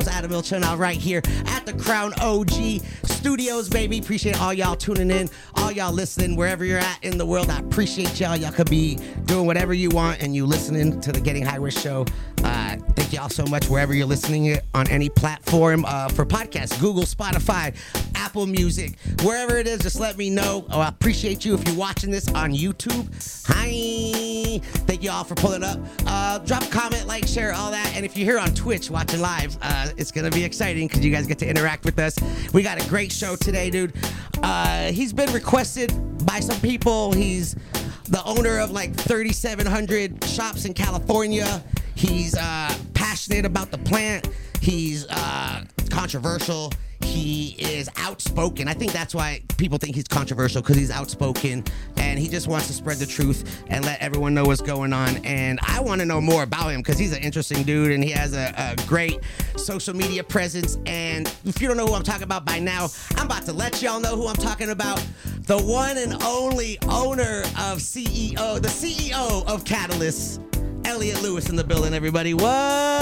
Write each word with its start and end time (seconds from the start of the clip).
Host, 0.00 0.16
Adam 0.16 0.64
out 0.64 0.78
right 0.78 0.96
here 0.96 1.20
at 1.46 1.66
the 1.66 1.72
Crown 1.74 2.12
OG 2.20 2.82
Studios, 3.04 3.68
baby. 3.68 3.98
Appreciate 3.98 4.40
all 4.40 4.52
y'all 4.52 4.76
tuning 4.76 5.10
in, 5.10 5.28
all 5.56 5.70
y'all 5.70 5.92
listening, 5.92 6.36
wherever 6.36 6.64
you're 6.64 6.78
at 6.78 7.04
in 7.04 7.18
the 7.18 7.26
world. 7.26 7.50
I 7.50 7.58
appreciate 7.58 8.18
y'all. 8.18 8.36
Y'all 8.36 8.52
could 8.52 8.70
be 8.70 8.96
doing 9.24 9.46
whatever 9.46 9.74
you 9.74 9.90
want, 9.90 10.22
and 10.22 10.34
you 10.34 10.46
listening 10.46 11.00
to 11.02 11.12
the 11.12 11.20
Getting 11.20 11.44
High 11.44 11.58
with 11.58 11.78
show. 11.78 12.06
Uh, 12.42 12.49
thank 12.94 13.12
y'all 13.12 13.28
so 13.28 13.44
much 13.46 13.68
wherever 13.68 13.94
you're 13.94 14.06
listening 14.06 14.46
it 14.46 14.64
on 14.74 14.88
any 14.88 15.08
platform 15.08 15.84
uh, 15.86 16.08
for 16.08 16.26
podcasts, 16.26 16.78
Google, 16.80 17.04
Spotify, 17.04 17.74
Apple 18.14 18.46
Music, 18.46 18.98
wherever 19.22 19.58
it 19.58 19.66
is. 19.66 19.80
Just 19.80 20.00
let 20.00 20.16
me 20.16 20.30
know. 20.30 20.66
Oh, 20.70 20.80
I 20.80 20.88
appreciate 20.88 21.44
you 21.44 21.54
if 21.54 21.66
you're 21.66 21.76
watching 21.76 22.10
this 22.10 22.28
on 22.28 22.52
YouTube. 22.52 23.06
Hi, 23.46 24.58
thank 24.86 25.02
you 25.02 25.10
all 25.10 25.24
for 25.24 25.34
pulling 25.34 25.62
up. 25.62 25.78
Uh, 26.06 26.38
drop 26.38 26.62
a 26.62 26.68
comment, 26.68 27.06
like, 27.06 27.26
share, 27.26 27.52
all 27.52 27.70
that. 27.70 27.92
And 27.94 28.04
if 28.04 28.16
you're 28.16 28.26
here 28.26 28.38
on 28.38 28.54
Twitch 28.54 28.90
watching 28.90 29.20
live, 29.20 29.56
uh, 29.62 29.88
it's 29.96 30.10
gonna 30.10 30.30
be 30.30 30.44
exciting 30.44 30.88
because 30.88 31.04
you 31.04 31.12
guys 31.12 31.26
get 31.26 31.38
to 31.40 31.48
interact 31.48 31.84
with 31.84 31.98
us. 31.98 32.16
We 32.52 32.62
got 32.62 32.84
a 32.84 32.88
great 32.88 33.12
show 33.12 33.36
today, 33.36 33.70
dude. 33.70 33.94
Uh, 34.42 34.92
he's 34.92 35.12
been 35.12 35.32
requested 35.32 35.92
by 36.26 36.40
some 36.40 36.60
people. 36.60 37.12
He's 37.12 37.56
the 38.10 38.22
owner 38.24 38.58
of 38.58 38.72
like 38.72 38.94
3,700 38.94 40.24
shops 40.24 40.64
in 40.64 40.74
California. 40.74 41.62
He's 42.00 42.34
uh, 42.34 42.74
passionate 42.94 43.44
about 43.44 43.70
the 43.70 43.76
plant. 43.76 44.30
He's 44.62 45.06
uh, 45.10 45.66
controversial. 45.90 46.72
He 47.02 47.56
is 47.58 47.90
outspoken. 47.98 48.68
I 48.68 48.72
think 48.72 48.92
that's 48.92 49.14
why 49.14 49.42
people 49.58 49.76
think 49.76 49.94
he's 49.96 50.08
controversial 50.08 50.62
because 50.62 50.76
he's 50.76 50.90
outspoken 50.90 51.62
and 51.98 52.18
he 52.18 52.26
just 52.26 52.48
wants 52.48 52.68
to 52.68 52.72
spread 52.72 52.96
the 52.96 53.04
truth 53.04 53.62
and 53.68 53.84
let 53.84 54.00
everyone 54.00 54.32
know 54.32 54.44
what's 54.44 54.62
going 54.62 54.94
on. 54.94 55.16
And 55.26 55.58
I 55.62 55.80
want 55.80 56.00
to 56.00 56.06
know 56.06 56.22
more 56.22 56.42
about 56.42 56.70
him 56.70 56.80
because 56.80 56.98
he's 56.98 57.14
an 57.14 57.22
interesting 57.22 57.64
dude 57.64 57.92
and 57.92 58.02
he 58.02 58.12
has 58.12 58.32
a, 58.32 58.54
a 58.56 58.86
great 58.86 59.20
social 59.56 59.94
media 59.94 60.24
presence. 60.24 60.78
And 60.86 61.30
if 61.44 61.60
you 61.60 61.68
don't 61.68 61.76
know 61.76 61.86
who 61.86 61.92
I'm 61.92 62.02
talking 62.02 62.22
about 62.22 62.46
by 62.46 62.60
now, 62.60 62.88
I'm 63.16 63.26
about 63.26 63.44
to 63.44 63.52
let 63.52 63.82
y'all 63.82 64.00
know 64.00 64.16
who 64.16 64.26
I'm 64.26 64.36
talking 64.36 64.70
about. 64.70 65.06
The 65.40 65.60
one 65.60 65.98
and 65.98 66.22
only 66.22 66.78
owner 66.88 67.40
of 67.42 67.80
CEO, 67.80 68.58
the 68.58 68.68
CEO 68.68 69.46
of 69.46 69.66
Catalyst, 69.66 70.40
Elliot 70.84 71.22
Lewis 71.22 71.48
in 71.48 71.56
the 71.56 71.64
building, 71.64 71.94
everybody. 71.94 72.34
What? 72.34 73.00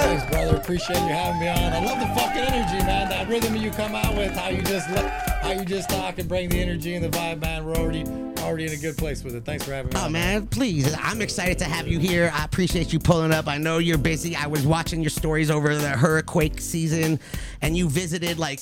Thanks, 0.00 0.24
brother. 0.30 0.56
Appreciate 0.56 1.00
you 1.00 1.08
having 1.08 1.40
me 1.40 1.48
on. 1.48 1.72
I 1.72 1.84
love 1.84 1.98
the 2.00 2.20
fucking 2.20 2.42
energy, 2.42 2.84
man. 2.84 3.08
That 3.08 3.28
rhythm 3.28 3.56
you 3.56 3.70
come 3.70 3.94
out 3.94 4.16
with, 4.16 4.32
how 4.32 4.48
you 4.48 4.62
just 4.62 4.86
how 4.88 5.52
you 5.52 5.64
just 5.64 5.90
talk 5.90 6.18
and 6.18 6.28
bring 6.28 6.48
the 6.48 6.60
energy 6.60 6.94
and 6.94 7.04
the 7.04 7.08
vibe, 7.08 7.40
man. 7.40 7.64
We're 7.64 7.76
already 7.76 8.04
already 8.48 8.66
in 8.66 8.72
a 8.72 8.76
good 8.76 8.96
place 8.96 9.22
with 9.22 9.34
it. 9.34 9.44
Thanks 9.44 9.64
for 9.64 9.72
having 9.72 9.90
me. 9.92 9.96
Oh 9.98 10.06
on, 10.06 10.12
man, 10.12 10.46
please. 10.46 10.96
I'm 10.98 11.20
excited 11.20 11.58
to 11.58 11.64
have 11.64 11.86
you 11.86 11.98
here. 11.98 12.30
I 12.34 12.44
appreciate 12.44 12.92
you 12.92 12.98
pulling 12.98 13.32
up. 13.32 13.46
I 13.46 13.58
know 13.58 13.78
you're 13.78 13.98
busy. 13.98 14.34
I 14.34 14.46
was 14.46 14.66
watching 14.66 15.02
your 15.02 15.10
stories 15.10 15.50
over 15.50 15.76
the 15.76 15.90
hurricane 15.90 16.58
season 16.58 17.20
and 17.60 17.76
you 17.76 17.88
visited 17.88 18.38
like 18.38 18.60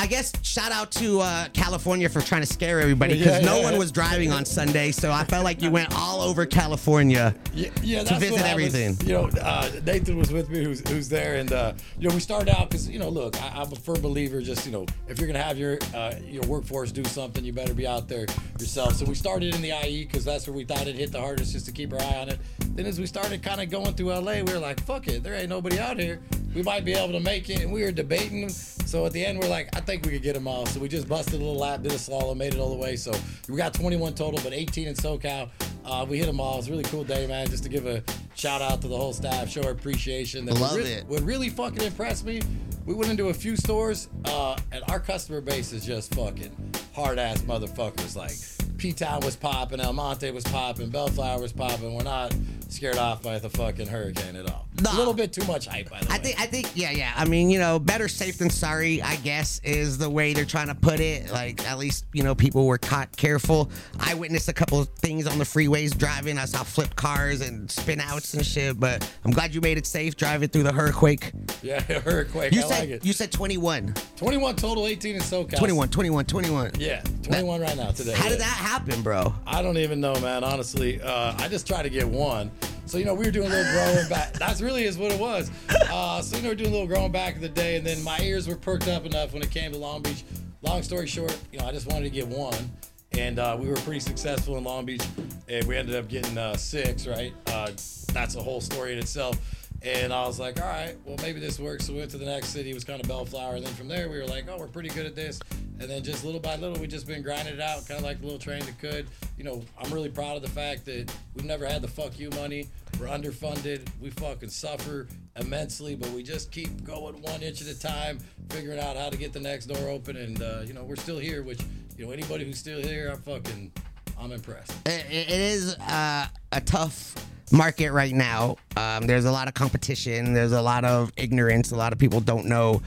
I, 0.00 0.06
guess 0.06 0.32
shout 0.42 0.72
out 0.72 0.90
to 0.92 1.20
uh, 1.20 1.48
California 1.52 2.08
for 2.08 2.20
trying 2.20 2.40
to 2.40 2.46
scare 2.46 2.80
everybody 2.80 3.18
because 3.18 3.40
Yeah, 3.40 3.46
no 3.46 3.58
yeah, 3.58 3.64
one 3.64 3.72
yeah. 3.74 3.78
was 3.78 3.92
driving 3.92 4.32
on 4.32 4.44
Sunday, 4.44 4.90
so 4.92 5.12
I 5.12 5.24
felt 5.24 5.44
like 5.44 5.62
you 5.62 5.70
went 5.70 5.94
all 5.94 6.20
over 6.22 6.46
California. 6.46 7.34
Yeah, 7.54 8.02
to 8.04 8.18
visit 8.18 8.40
I 8.40 8.54
was- 8.54 8.74
everything. 8.74 8.96
you 9.06 9.12
know, 9.14 9.28
uh, 9.40 9.70
Nathan 9.84 10.16
was 10.16 10.32
with 10.32 10.48
me, 10.48 10.64
who's 10.64 10.86
who's 10.88 11.08
there, 11.08 11.36
and 11.36 11.52
uh, 11.52 11.72
you 11.98 12.08
know, 12.08 12.14
we 12.14 12.20
started 12.20 12.54
out 12.56 12.70
because 12.70 12.88
you 12.88 12.98
know, 12.98 13.08
look, 13.08 13.40
I, 13.42 13.48
I'm 13.60 13.72
a 13.72 13.76
firm 13.76 14.00
believer. 14.00 14.40
Just 14.40 14.66
you 14.66 14.72
know, 14.72 14.86
if 15.08 15.18
you're 15.18 15.26
gonna 15.26 15.42
have 15.42 15.58
your 15.58 15.78
uh, 15.94 16.14
your 16.24 16.42
workforce 16.44 16.92
do 16.92 17.04
something, 17.04 17.44
you 17.44 17.52
better 17.52 17.74
be 17.74 17.86
out 17.86 18.08
there 18.08 18.26
yourself. 18.58 18.94
So 18.94 19.04
we 19.04 19.14
started 19.14 19.54
in 19.54 19.62
the 19.62 19.72
IE 19.86 20.04
because 20.06 20.24
that's 20.24 20.46
where 20.46 20.54
we 20.56 20.64
thought 20.64 20.86
it 20.86 20.96
hit 20.96 21.12
the 21.12 21.20
hardest, 21.20 21.52
just 21.52 21.66
to 21.66 21.72
keep 21.72 21.92
our 21.92 22.00
eye 22.00 22.20
on 22.22 22.28
it. 22.30 22.38
Then 22.74 22.86
as 22.86 22.98
we 22.98 23.06
started 23.06 23.42
kind 23.42 23.60
of 23.60 23.68
going 23.70 23.94
through 23.94 24.12
LA, 24.14 24.42
we 24.42 24.52
were 24.52 24.58
like, 24.58 24.80
fuck 24.84 25.08
it, 25.08 25.22
there 25.22 25.34
ain't 25.34 25.48
nobody 25.48 25.78
out 25.78 25.98
here. 25.98 26.20
We 26.54 26.62
might 26.62 26.84
be 26.84 26.92
able 26.92 27.12
to 27.12 27.20
make 27.20 27.48
it, 27.48 27.60
and 27.60 27.72
we 27.72 27.82
were 27.82 27.92
debating. 27.92 28.48
So 28.48 29.06
at 29.06 29.12
the 29.12 29.24
end, 29.24 29.38
we're 29.38 29.48
like, 29.48 29.68
I 29.76 29.80
think 29.80 30.04
we 30.04 30.10
could 30.10 30.22
get 30.22 30.34
them 30.34 30.48
all. 30.48 30.66
So 30.66 30.80
we 30.80 30.88
just 30.88 31.08
busted 31.08 31.34
a 31.34 31.38
little 31.38 31.56
lap, 31.56 31.82
did 31.82 31.92
a 31.92 31.96
slalom, 31.96 32.36
made 32.36 32.54
it 32.54 32.60
all 32.60 32.70
the 32.70 32.76
way. 32.76 32.96
So 32.96 33.12
we 33.48 33.56
got 33.56 33.72
21 33.72 34.14
total, 34.14 34.40
but 34.42 34.52
18 34.52 34.88
in 34.88 34.94
SoCal. 34.94 35.48
Uh, 35.84 36.04
we 36.08 36.18
hit 36.18 36.26
them 36.26 36.40
all. 36.40 36.54
It 36.54 36.56
was 36.58 36.68
a 36.68 36.70
really 36.72 36.84
cool 36.84 37.04
day, 37.04 37.26
man. 37.26 37.48
Just 37.48 37.62
to 37.62 37.68
give 37.68 37.86
a 37.86 38.02
shout 38.34 38.62
out 38.62 38.82
to 38.82 38.88
the 38.88 38.96
whole 38.96 39.12
staff, 39.12 39.48
show 39.48 39.62
our 39.62 39.70
appreciation. 39.70 40.48
And 40.48 40.60
Love 40.60 40.80
it. 40.80 41.06
What 41.06 41.22
really 41.22 41.50
fucking 41.50 41.82
impressed 41.82 42.24
me, 42.24 42.42
we 42.84 42.94
went 42.94 43.10
into 43.10 43.28
a 43.28 43.34
few 43.34 43.56
stores, 43.56 44.08
uh, 44.24 44.56
and 44.72 44.82
our 44.88 44.98
customer 44.98 45.40
base 45.40 45.72
is 45.72 45.84
just 45.84 46.14
fucking 46.14 46.54
hard 46.94 47.18
ass 47.18 47.42
motherfuckers. 47.42 48.16
Like 48.16 48.32
P 48.76 48.92
Town 48.92 49.20
was 49.20 49.36
popping, 49.36 49.80
El 49.80 49.92
Monte 49.92 50.30
was 50.32 50.44
popping, 50.44 50.90
Bellflower 50.90 51.40
was 51.40 51.52
popping. 51.52 51.94
We're 51.94 52.02
not 52.02 52.34
scared 52.70 52.96
off 52.96 53.22
by 53.22 53.38
the 53.38 53.50
fucking 53.50 53.86
hurricane 53.86 54.36
at 54.36 54.50
all. 54.50 54.66
Nah. 54.82 54.94
A 54.94 54.96
little 54.96 55.14
bit 55.14 55.32
too 55.32 55.44
much 55.46 55.66
hype, 55.66 55.90
by 55.90 56.00
the 56.00 56.06
way. 56.06 56.14
I 56.14 56.18
think, 56.18 56.40
I 56.40 56.46
think, 56.46 56.70
yeah, 56.74 56.90
yeah. 56.90 57.12
I 57.16 57.24
mean, 57.24 57.50
you 57.50 57.58
know, 57.58 57.78
better 57.78 58.08
safe 58.08 58.38
than 58.38 58.50
sorry. 58.50 59.02
I 59.02 59.16
guess 59.16 59.60
is 59.64 59.98
the 59.98 60.08
way 60.08 60.32
they're 60.32 60.44
trying 60.44 60.68
to 60.68 60.74
put 60.74 61.00
it. 61.00 61.30
Like, 61.30 61.66
at 61.68 61.78
least 61.78 62.06
you 62.12 62.22
know, 62.22 62.34
people 62.34 62.66
were 62.66 62.78
caught 62.78 63.14
careful. 63.16 63.70
I 63.98 64.14
witnessed 64.14 64.48
a 64.48 64.52
couple 64.52 64.80
of 64.80 64.88
things 64.90 65.26
on 65.26 65.38
the 65.38 65.44
freeways 65.44 65.96
driving. 65.96 66.38
I 66.38 66.44
saw 66.44 66.62
flip 66.62 66.94
cars 66.96 67.40
and 67.40 67.70
spin 67.70 68.00
outs 68.00 68.34
and 68.34 68.44
shit. 68.44 68.78
But 68.78 69.08
I'm 69.24 69.32
glad 69.32 69.54
you 69.54 69.60
made 69.60 69.78
it 69.78 69.86
safe 69.86 70.16
driving 70.16 70.48
through 70.48 70.64
the 70.64 70.72
hurricane. 70.72 71.46
yeah, 71.62 71.80
hurricane. 72.00 72.52
You 72.52 72.60
I 72.60 72.62
said 72.62 72.80
like 72.80 72.88
it. 72.88 73.04
you 73.04 73.12
said 73.12 73.32
21, 73.32 73.94
21 74.16 74.56
total, 74.56 74.86
18 74.86 75.16
in 75.16 75.20
SoCal. 75.20 75.58
21, 75.58 75.88
21, 75.88 76.24
21. 76.24 76.70
Yeah, 76.78 77.02
21 77.22 77.60
right 77.60 77.76
now 77.76 77.90
today. 77.90 78.12
How 78.12 78.24
yeah. 78.24 78.30
did 78.30 78.40
that 78.40 78.46
happen, 78.46 79.02
bro? 79.02 79.34
I 79.46 79.62
don't 79.62 79.78
even 79.78 80.00
know, 80.00 80.14
man. 80.20 80.44
Honestly, 80.44 81.00
uh, 81.02 81.34
I 81.38 81.48
just 81.48 81.66
try 81.66 81.82
to 81.82 81.90
get 81.90 82.08
one. 82.08 82.50
So 82.86 82.98
you 82.98 83.04
know, 83.04 83.14
we 83.14 83.24
were 83.24 83.30
doing 83.30 83.46
a 83.46 83.50
little 83.50 83.72
growing 83.72 84.08
back. 84.08 84.32
That's 84.32 84.60
really 84.60 84.84
is 84.84 84.98
what 84.98 85.12
it 85.12 85.20
was. 85.20 85.50
Uh, 85.68 86.20
so 86.22 86.36
you 86.36 86.42
know, 86.42 86.48
we 86.48 86.52
are 86.52 86.56
doing 86.56 86.70
a 86.70 86.72
little 86.72 86.86
growing 86.86 87.12
back 87.12 87.36
in 87.36 87.40
the 87.40 87.48
day, 87.48 87.76
and 87.76 87.86
then 87.86 88.02
my 88.02 88.18
ears 88.20 88.48
were 88.48 88.56
perked 88.56 88.88
up 88.88 89.06
enough 89.06 89.32
when 89.32 89.42
it 89.42 89.50
came 89.50 89.72
to 89.72 89.78
Long 89.78 90.02
Beach. 90.02 90.24
Long 90.62 90.82
story 90.82 91.06
short, 91.06 91.36
you 91.52 91.58
know, 91.58 91.66
I 91.66 91.72
just 91.72 91.86
wanted 91.86 92.04
to 92.04 92.10
get 92.10 92.26
one, 92.26 92.70
and 93.12 93.38
uh, 93.38 93.56
we 93.58 93.68
were 93.68 93.76
pretty 93.76 94.00
successful 94.00 94.56
in 94.58 94.64
Long 94.64 94.84
Beach, 94.84 95.02
and 95.48 95.64
we 95.66 95.76
ended 95.76 95.96
up 95.96 96.08
getting 96.08 96.36
uh, 96.36 96.56
six. 96.56 97.06
Right? 97.06 97.32
Uh, 97.46 97.70
that's 98.12 98.34
a 98.34 98.42
whole 98.42 98.60
story 98.60 98.92
in 98.92 98.98
itself. 98.98 99.38
And 99.82 100.12
I 100.12 100.26
was 100.26 100.38
like, 100.38 100.60
all 100.60 100.68
right, 100.68 100.94
well, 101.06 101.16
maybe 101.22 101.40
this 101.40 101.58
works. 101.58 101.86
So 101.86 101.94
we 101.94 102.00
went 102.00 102.10
to 102.10 102.18
the 102.18 102.26
next 102.26 102.48
city, 102.48 102.70
it 102.70 102.74
was 102.74 102.84
kind 102.84 103.00
of 103.00 103.08
Bellflower. 103.08 103.56
And 103.56 103.64
then 103.64 103.72
from 103.74 103.88
there, 103.88 104.10
we 104.10 104.18
were 104.18 104.26
like, 104.26 104.44
oh, 104.48 104.58
we're 104.58 104.66
pretty 104.66 104.90
good 104.90 105.06
at 105.06 105.14
this. 105.14 105.40
And 105.78 105.88
then 105.88 106.02
just 106.02 106.22
little 106.22 106.40
by 106.40 106.56
little, 106.56 106.78
we 106.78 106.86
just 106.86 107.06
been 107.06 107.22
grinding 107.22 107.54
it 107.54 107.60
out, 107.60 107.88
kind 107.88 107.98
of 107.98 108.04
like 108.04 108.18
a 108.18 108.22
little 108.22 108.38
train 108.38 108.60
that 108.60 108.78
could. 108.78 109.08
You 109.38 109.44
know, 109.44 109.62
I'm 109.78 109.90
really 109.90 110.10
proud 110.10 110.36
of 110.36 110.42
the 110.42 110.50
fact 110.50 110.84
that 110.84 111.10
we've 111.34 111.46
never 111.46 111.64
had 111.64 111.80
the 111.80 111.88
fuck 111.88 112.18
you 112.18 112.28
money. 112.30 112.68
We're 113.00 113.06
underfunded. 113.06 113.88
We 113.98 114.10
fucking 114.10 114.50
suffer 114.50 115.08
immensely, 115.36 115.96
but 115.96 116.10
we 116.10 116.22
just 116.22 116.52
keep 116.52 116.84
going 116.84 117.22
one 117.22 117.42
inch 117.42 117.62
at 117.62 117.68
a 117.68 117.78
time, 117.78 118.18
figuring 118.50 118.78
out 118.78 118.98
how 118.98 119.08
to 119.08 119.16
get 119.16 119.32
the 119.32 119.40
next 119.40 119.66
door 119.66 119.88
open. 119.88 120.16
And, 120.16 120.42
uh, 120.42 120.60
you 120.66 120.74
know, 120.74 120.84
we're 120.84 120.96
still 120.96 121.18
here, 121.18 121.42
which, 121.42 121.62
you 121.96 122.04
know, 122.04 122.12
anybody 122.12 122.44
who's 122.44 122.58
still 122.58 122.82
here, 122.82 123.10
I'm 123.14 123.22
fucking, 123.22 123.72
I'm 124.20 124.32
impressed. 124.32 124.72
it, 124.86 125.06
it 125.10 125.30
is 125.30 125.76
uh, 125.76 126.26
a 126.52 126.60
tough 126.60 127.14
market 127.52 127.92
right 127.92 128.12
now. 128.14 128.56
Um, 128.76 129.06
there's 129.06 129.24
a 129.24 129.32
lot 129.32 129.48
of 129.48 129.54
competition. 129.54 130.32
There's 130.32 130.52
a 130.52 130.62
lot 130.62 130.84
of 130.84 131.12
ignorance. 131.16 131.72
A 131.72 131.76
lot 131.76 131.92
of 131.92 131.98
people 131.98 132.20
don't 132.20 132.46
know, 132.46 132.82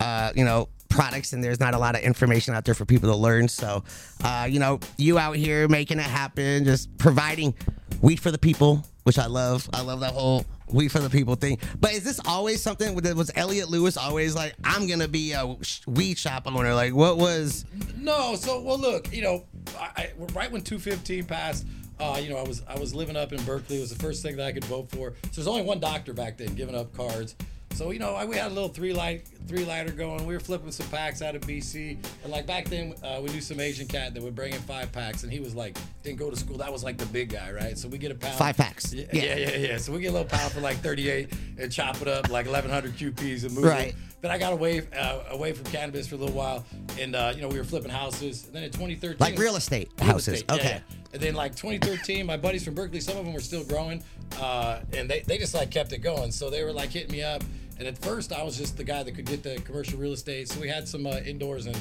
uh, 0.00 0.32
you 0.34 0.44
know, 0.44 0.68
products, 0.88 1.32
and 1.32 1.42
there's 1.42 1.60
not 1.60 1.72
a 1.74 1.78
lot 1.78 1.94
of 1.94 2.02
information 2.02 2.54
out 2.54 2.64
there 2.64 2.74
for 2.74 2.84
people 2.84 3.10
to 3.10 3.16
learn. 3.16 3.48
So, 3.48 3.82
uh, 4.24 4.46
you 4.50 4.58
know, 4.58 4.78
you 4.98 5.18
out 5.18 5.36
here 5.36 5.66
making 5.68 5.98
it 5.98 6.02
happen, 6.04 6.64
just 6.64 6.94
providing 6.98 7.54
weed 8.00 8.20
for 8.20 8.30
the 8.30 8.38
people. 8.38 8.84
which 9.04 9.18
I 9.18 9.26
love. 9.26 9.68
I 9.72 9.82
love 9.82 9.98
that 10.00 10.12
whole 10.12 10.44
"we 10.68 10.86
for 10.86 11.00
the 11.00 11.10
people" 11.10 11.34
thing. 11.34 11.58
But 11.80 11.92
is 11.92 12.04
this 12.04 12.20
always 12.24 12.62
something? 12.62 12.94
that 12.94 13.16
Was 13.16 13.32
Elliot 13.34 13.68
Lewis 13.68 13.96
always 13.96 14.36
like, 14.36 14.54
"I'm 14.62 14.86
gonna 14.86 15.08
be 15.08 15.32
a 15.32 15.56
weed 15.88 16.18
shop 16.18 16.44
owner"? 16.46 16.72
Like, 16.72 16.94
what 16.94 17.18
was? 17.18 17.64
No, 17.96 18.36
so 18.36 18.60
well, 18.62 18.78
look, 18.78 19.12
you 19.12 19.22
know, 19.22 19.44
I, 19.76 19.88
I, 19.96 20.10
right 20.34 20.52
when 20.52 20.62
215 20.62 21.24
passed, 21.24 21.66
uh, 22.02 22.18
you 22.18 22.28
know, 22.30 22.36
I 22.36 22.42
was 22.42 22.62
I 22.68 22.78
was 22.78 22.94
living 22.94 23.16
up 23.16 23.32
in 23.32 23.42
Berkeley. 23.44 23.76
It 23.78 23.80
was 23.80 23.90
the 23.90 24.02
first 24.02 24.22
thing 24.22 24.36
that 24.36 24.46
I 24.46 24.52
could 24.52 24.64
vote 24.64 24.90
for. 24.90 25.12
So 25.24 25.28
there's 25.36 25.46
only 25.46 25.62
one 25.62 25.80
doctor 25.80 26.12
back 26.12 26.36
then 26.38 26.54
giving 26.54 26.74
up 26.74 26.92
cards. 26.94 27.34
So 27.74 27.90
you 27.90 27.98
know, 27.98 28.14
I, 28.14 28.26
we 28.26 28.36
had 28.36 28.50
a 28.50 28.54
little 28.54 28.68
three 28.68 28.92
light 28.92 29.26
three 29.48 29.64
lighter 29.64 29.92
going. 29.92 30.26
We 30.26 30.34
were 30.34 30.40
flipping 30.40 30.70
some 30.70 30.86
packs 30.88 31.22
out 31.22 31.34
of 31.34 31.40
BC, 31.42 31.96
and 32.22 32.30
like 32.30 32.46
back 32.46 32.68
then, 32.68 32.94
uh, 33.02 33.20
we 33.22 33.30
knew 33.30 33.40
some 33.40 33.60
Asian 33.60 33.86
cat 33.88 34.12
that 34.12 34.22
would 34.22 34.34
bring 34.34 34.52
in 34.52 34.60
five 34.60 34.92
packs, 34.92 35.22
and 35.22 35.32
he 35.32 35.40
was 35.40 35.54
like 35.54 35.78
didn't 36.02 36.18
go 36.18 36.28
to 36.28 36.36
school. 36.36 36.58
That 36.58 36.70
was 36.70 36.84
like 36.84 36.98
the 36.98 37.06
big 37.06 37.30
guy, 37.30 37.50
right? 37.50 37.78
So 37.78 37.88
we 37.88 37.96
get 37.96 38.10
a 38.12 38.14
pound. 38.14 38.34
Five 38.34 38.58
packs. 38.58 38.92
Yeah, 38.92 39.06
Yeah. 39.12 39.22
yeah, 39.22 39.36
yeah, 39.36 39.56
yeah. 39.56 39.76
So 39.78 39.92
we 39.92 40.00
get 40.00 40.08
a 40.08 40.12
little 40.12 40.28
pound 40.28 40.52
for 40.52 40.60
like 40.60 40.76
38 40.78 41.32
and 41.58 41.72
chop 41.72 42.02
it 42.02 42.08
up 42.08 42.28
like 42.28 42.44
1100 42.46 42.94
QPs 42.94 43.44
and 43.44 43.54
move 43.54 43.64
Right. 43.64 43.88
it. 43.88 43.94
Then 44.20 44.30
I 44.30 44.36
got 44.38 44.52
away 44.52 44.82
uh, 44.96 45.20
away 45.30 45.52
from 45.52 45.64
cannabis 45.72 46.06
for 46.06 46.16
a 46.16 46.18
little 46.18 46.36
while, 46.36 46.64
and 47.00 47.16
uh, 47.16 47.32
you 47.34 47.40
know 47.40 47.48
we 47.48 47.56
were 47.56 47.64
flipping 47.64 47.90
houses. 47.90 48.44
And 48.44 48.54
then 48.54 48.64
in 48.64 48.70
2013, 48.70 49.16
Like 49.18 49.38
real 49.38 49.56
estate 49.56 49.90
Real 49.98 50.12
houses. 50.12 50.34
estate, 50.42 50.50
Okay. 50.52 50.80
yeah. 50.90 50.96
And 51.12 51.20
then 51.20 51.34
like 51.34 51.54
2013, 51.54 52.24
my 52.26 52.36
buddies 52.36 52.64
from 52.64 52.74
Berkeley, 52.74 53.00
some 53.00 53.16
of 53.18 53.24
them 53.24 53.34
were 53.34 53.40
still 53.40 53.64
growing, 53.64 54.02
uh, 54.40 54.80
and 54.94 55.08
they, 55.10 55.20
they 55.20 55.36
just 55.38 55.54
like 55.54 55.70
kept 55.70 55.92
it 55.92 55.98
going. 55.98 56.32
So 56.32 56.48
they 56.50 56.64
were 56.64 56.72
like 56.72 56.90
hitting 56.90 57.12
me 57.12 57.22
up. 57.22 57.42
And 57.78 57.88
at 57.88 57.98
first, 57.98 58.32
I 58.32 58.42
was 58.42 58.56
just 58.56 58.76
the 58.76 58.84
guy 58.84 59.02
that 59.02 59.14
could 59.14 59.26
get 59.26 59.42
the 59.42 59.56
commercial 59.62 59.98
real 59.98 60.12
estate. 60.12 60.48
So 60.48 60.60
we 60.60 60.68
had 60.68 60.86
some 60.88 61.06
uh, 61.06 61.16
indoors 61.24 61.66
and. 61.66 61.76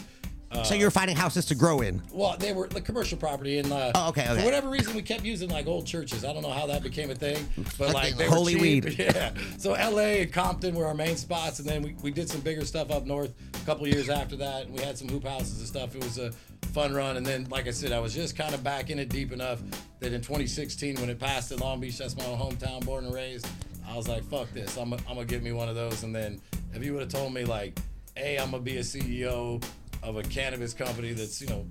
Uh, 0.52 0.64
So 0.64 0.76
you're 0.76 0.92
finding 0.92 1.16
houses 1.16 1.46
to 1.46 1.56
grow 1.56 1.80
in. 1.80 2.02
well, 2.12 2.36
they 2.38 2.52
were 2.52 2.68
the 2.68 2.82
commercial 2.82 3.18
property, 3.18 3.60
and 3.60 3.72
uh, 3.72 3.94
Oh, 3.96 4.10
okay, 4.10 4.24
okay. 4.30 4.40
for 4.40 4.44
whatever 4.46 4.68
reason, 4.70 4.94
we 4.96 5.02
kept 5.02 5.24
using 5.24 5.50
like 5.50 5.66
old 5.66 5.86
churches. 5.88 6.26
I 6.26 6.34
don't 6.34 6.42
know 6.42 6.50
how 6.52 6.68
that 6.68 6.84
became 6.84 7.10
a 7.10 7.16
thing, 7.16 7.38
but 7.78 7.94
like 7.94 8.18
they 8.18 8.26
Holy 8.26 8.56
were 8.56 8.60
cheap. 8.62 8.84
weed. 8.86 9.00
Yeah. 9.16 9.32
So 9.58 9.76
L.A. 9.76 10.24
and 10.24 10.34
Compton 10.34 10.76
were 10.76 10.88
our 10.88 10.94
main 10.94 11.16
spots, 11.16 11.60
and 11.60 11.70
then 11.70 11.82
we, 11.84 11.96
we 12.04 12.12
did 12.12 12.28
some 12.30 12.42
bigger 12.42 12.66
stuff 12.66 12.92
up 12.92 13.06
north. 13.06 13.32
A 13.62 13.66
couple 13.66 13.88
years 13.88 14.10
after 14.10 14.36
that, 14.38 14.66
and 14.66 14.74
we 14.78 14.82
had 14.84 14.98
some 14.98 15.08
hoop 15.08 15.24
houses 15.24 15.60
and 15.60 15.68
stuff. 15.68 15.96
It 15.96 16.04
was 16.04 16.18
a 16.18 16.32
fun 16.72 16.94
run, 16.94 17.18
and 17.18 17.26
then 17.26 17.48
like 17.50 17.68
I 17.68 17.72
said, 17.72 17.92
I 17.92 18.00
was 18.00 18.14
just 18.14 18.36
kind 18.36 18.54
of 18.54 18.64
back 18.64 18.90
in 18.90 19.00
it 19.00 19.10
deep 19.10 19.32
enough 19.32 19.62
that 20.00 20.14
in 20.14 20.22
2016, 20.22 20.96
when 20.96 21.10
it 21.10 21.20
passed 21.20 21.52
in 21.52 21.60
Long 21.60 21.80
Beach, 21.80 21.98
that's 21.98 22.16
my 22.16 22.24
hometown, 22.24 22.84
born 22.86 23.06
and 23.06 23.14
raised. 23.14 23.48
I 23.88 23.96
was 23.96 24.08
like, 24.08 24.24
fuck 24.24 24.52
this, 24.54 24.78
I'm 24.78 24.92
gonna 24.92 25.02
I'm 25.08 25.16
gonna 25.16 25.26
get 25.26 25.44
me 25.44 25.52
one 25.52 25.70
of 25.70 25.76
those. 25.76 26.04
And 26.04 26.16
then 26.16 26.42
if 26.74 26.84
you 26.84 26.94
would 26.94 27.02
have 27.02 27.12
told 27.12 27.34
me 27.34 27.46
like, 27.46 27.80
hey, 28.16 28.38
I'm 28.38 28.52
gonna 28.52 28.64
be 28.64 28.78
a 28.78 28.82
CEO 28.82 29.64
of 30.04 30.18
a 30.18 30.24
cannabis 30.24 30.74
company 30.74 31.14
that's 31.14 31.42
you 31.42 31.48
know 31.48 31.66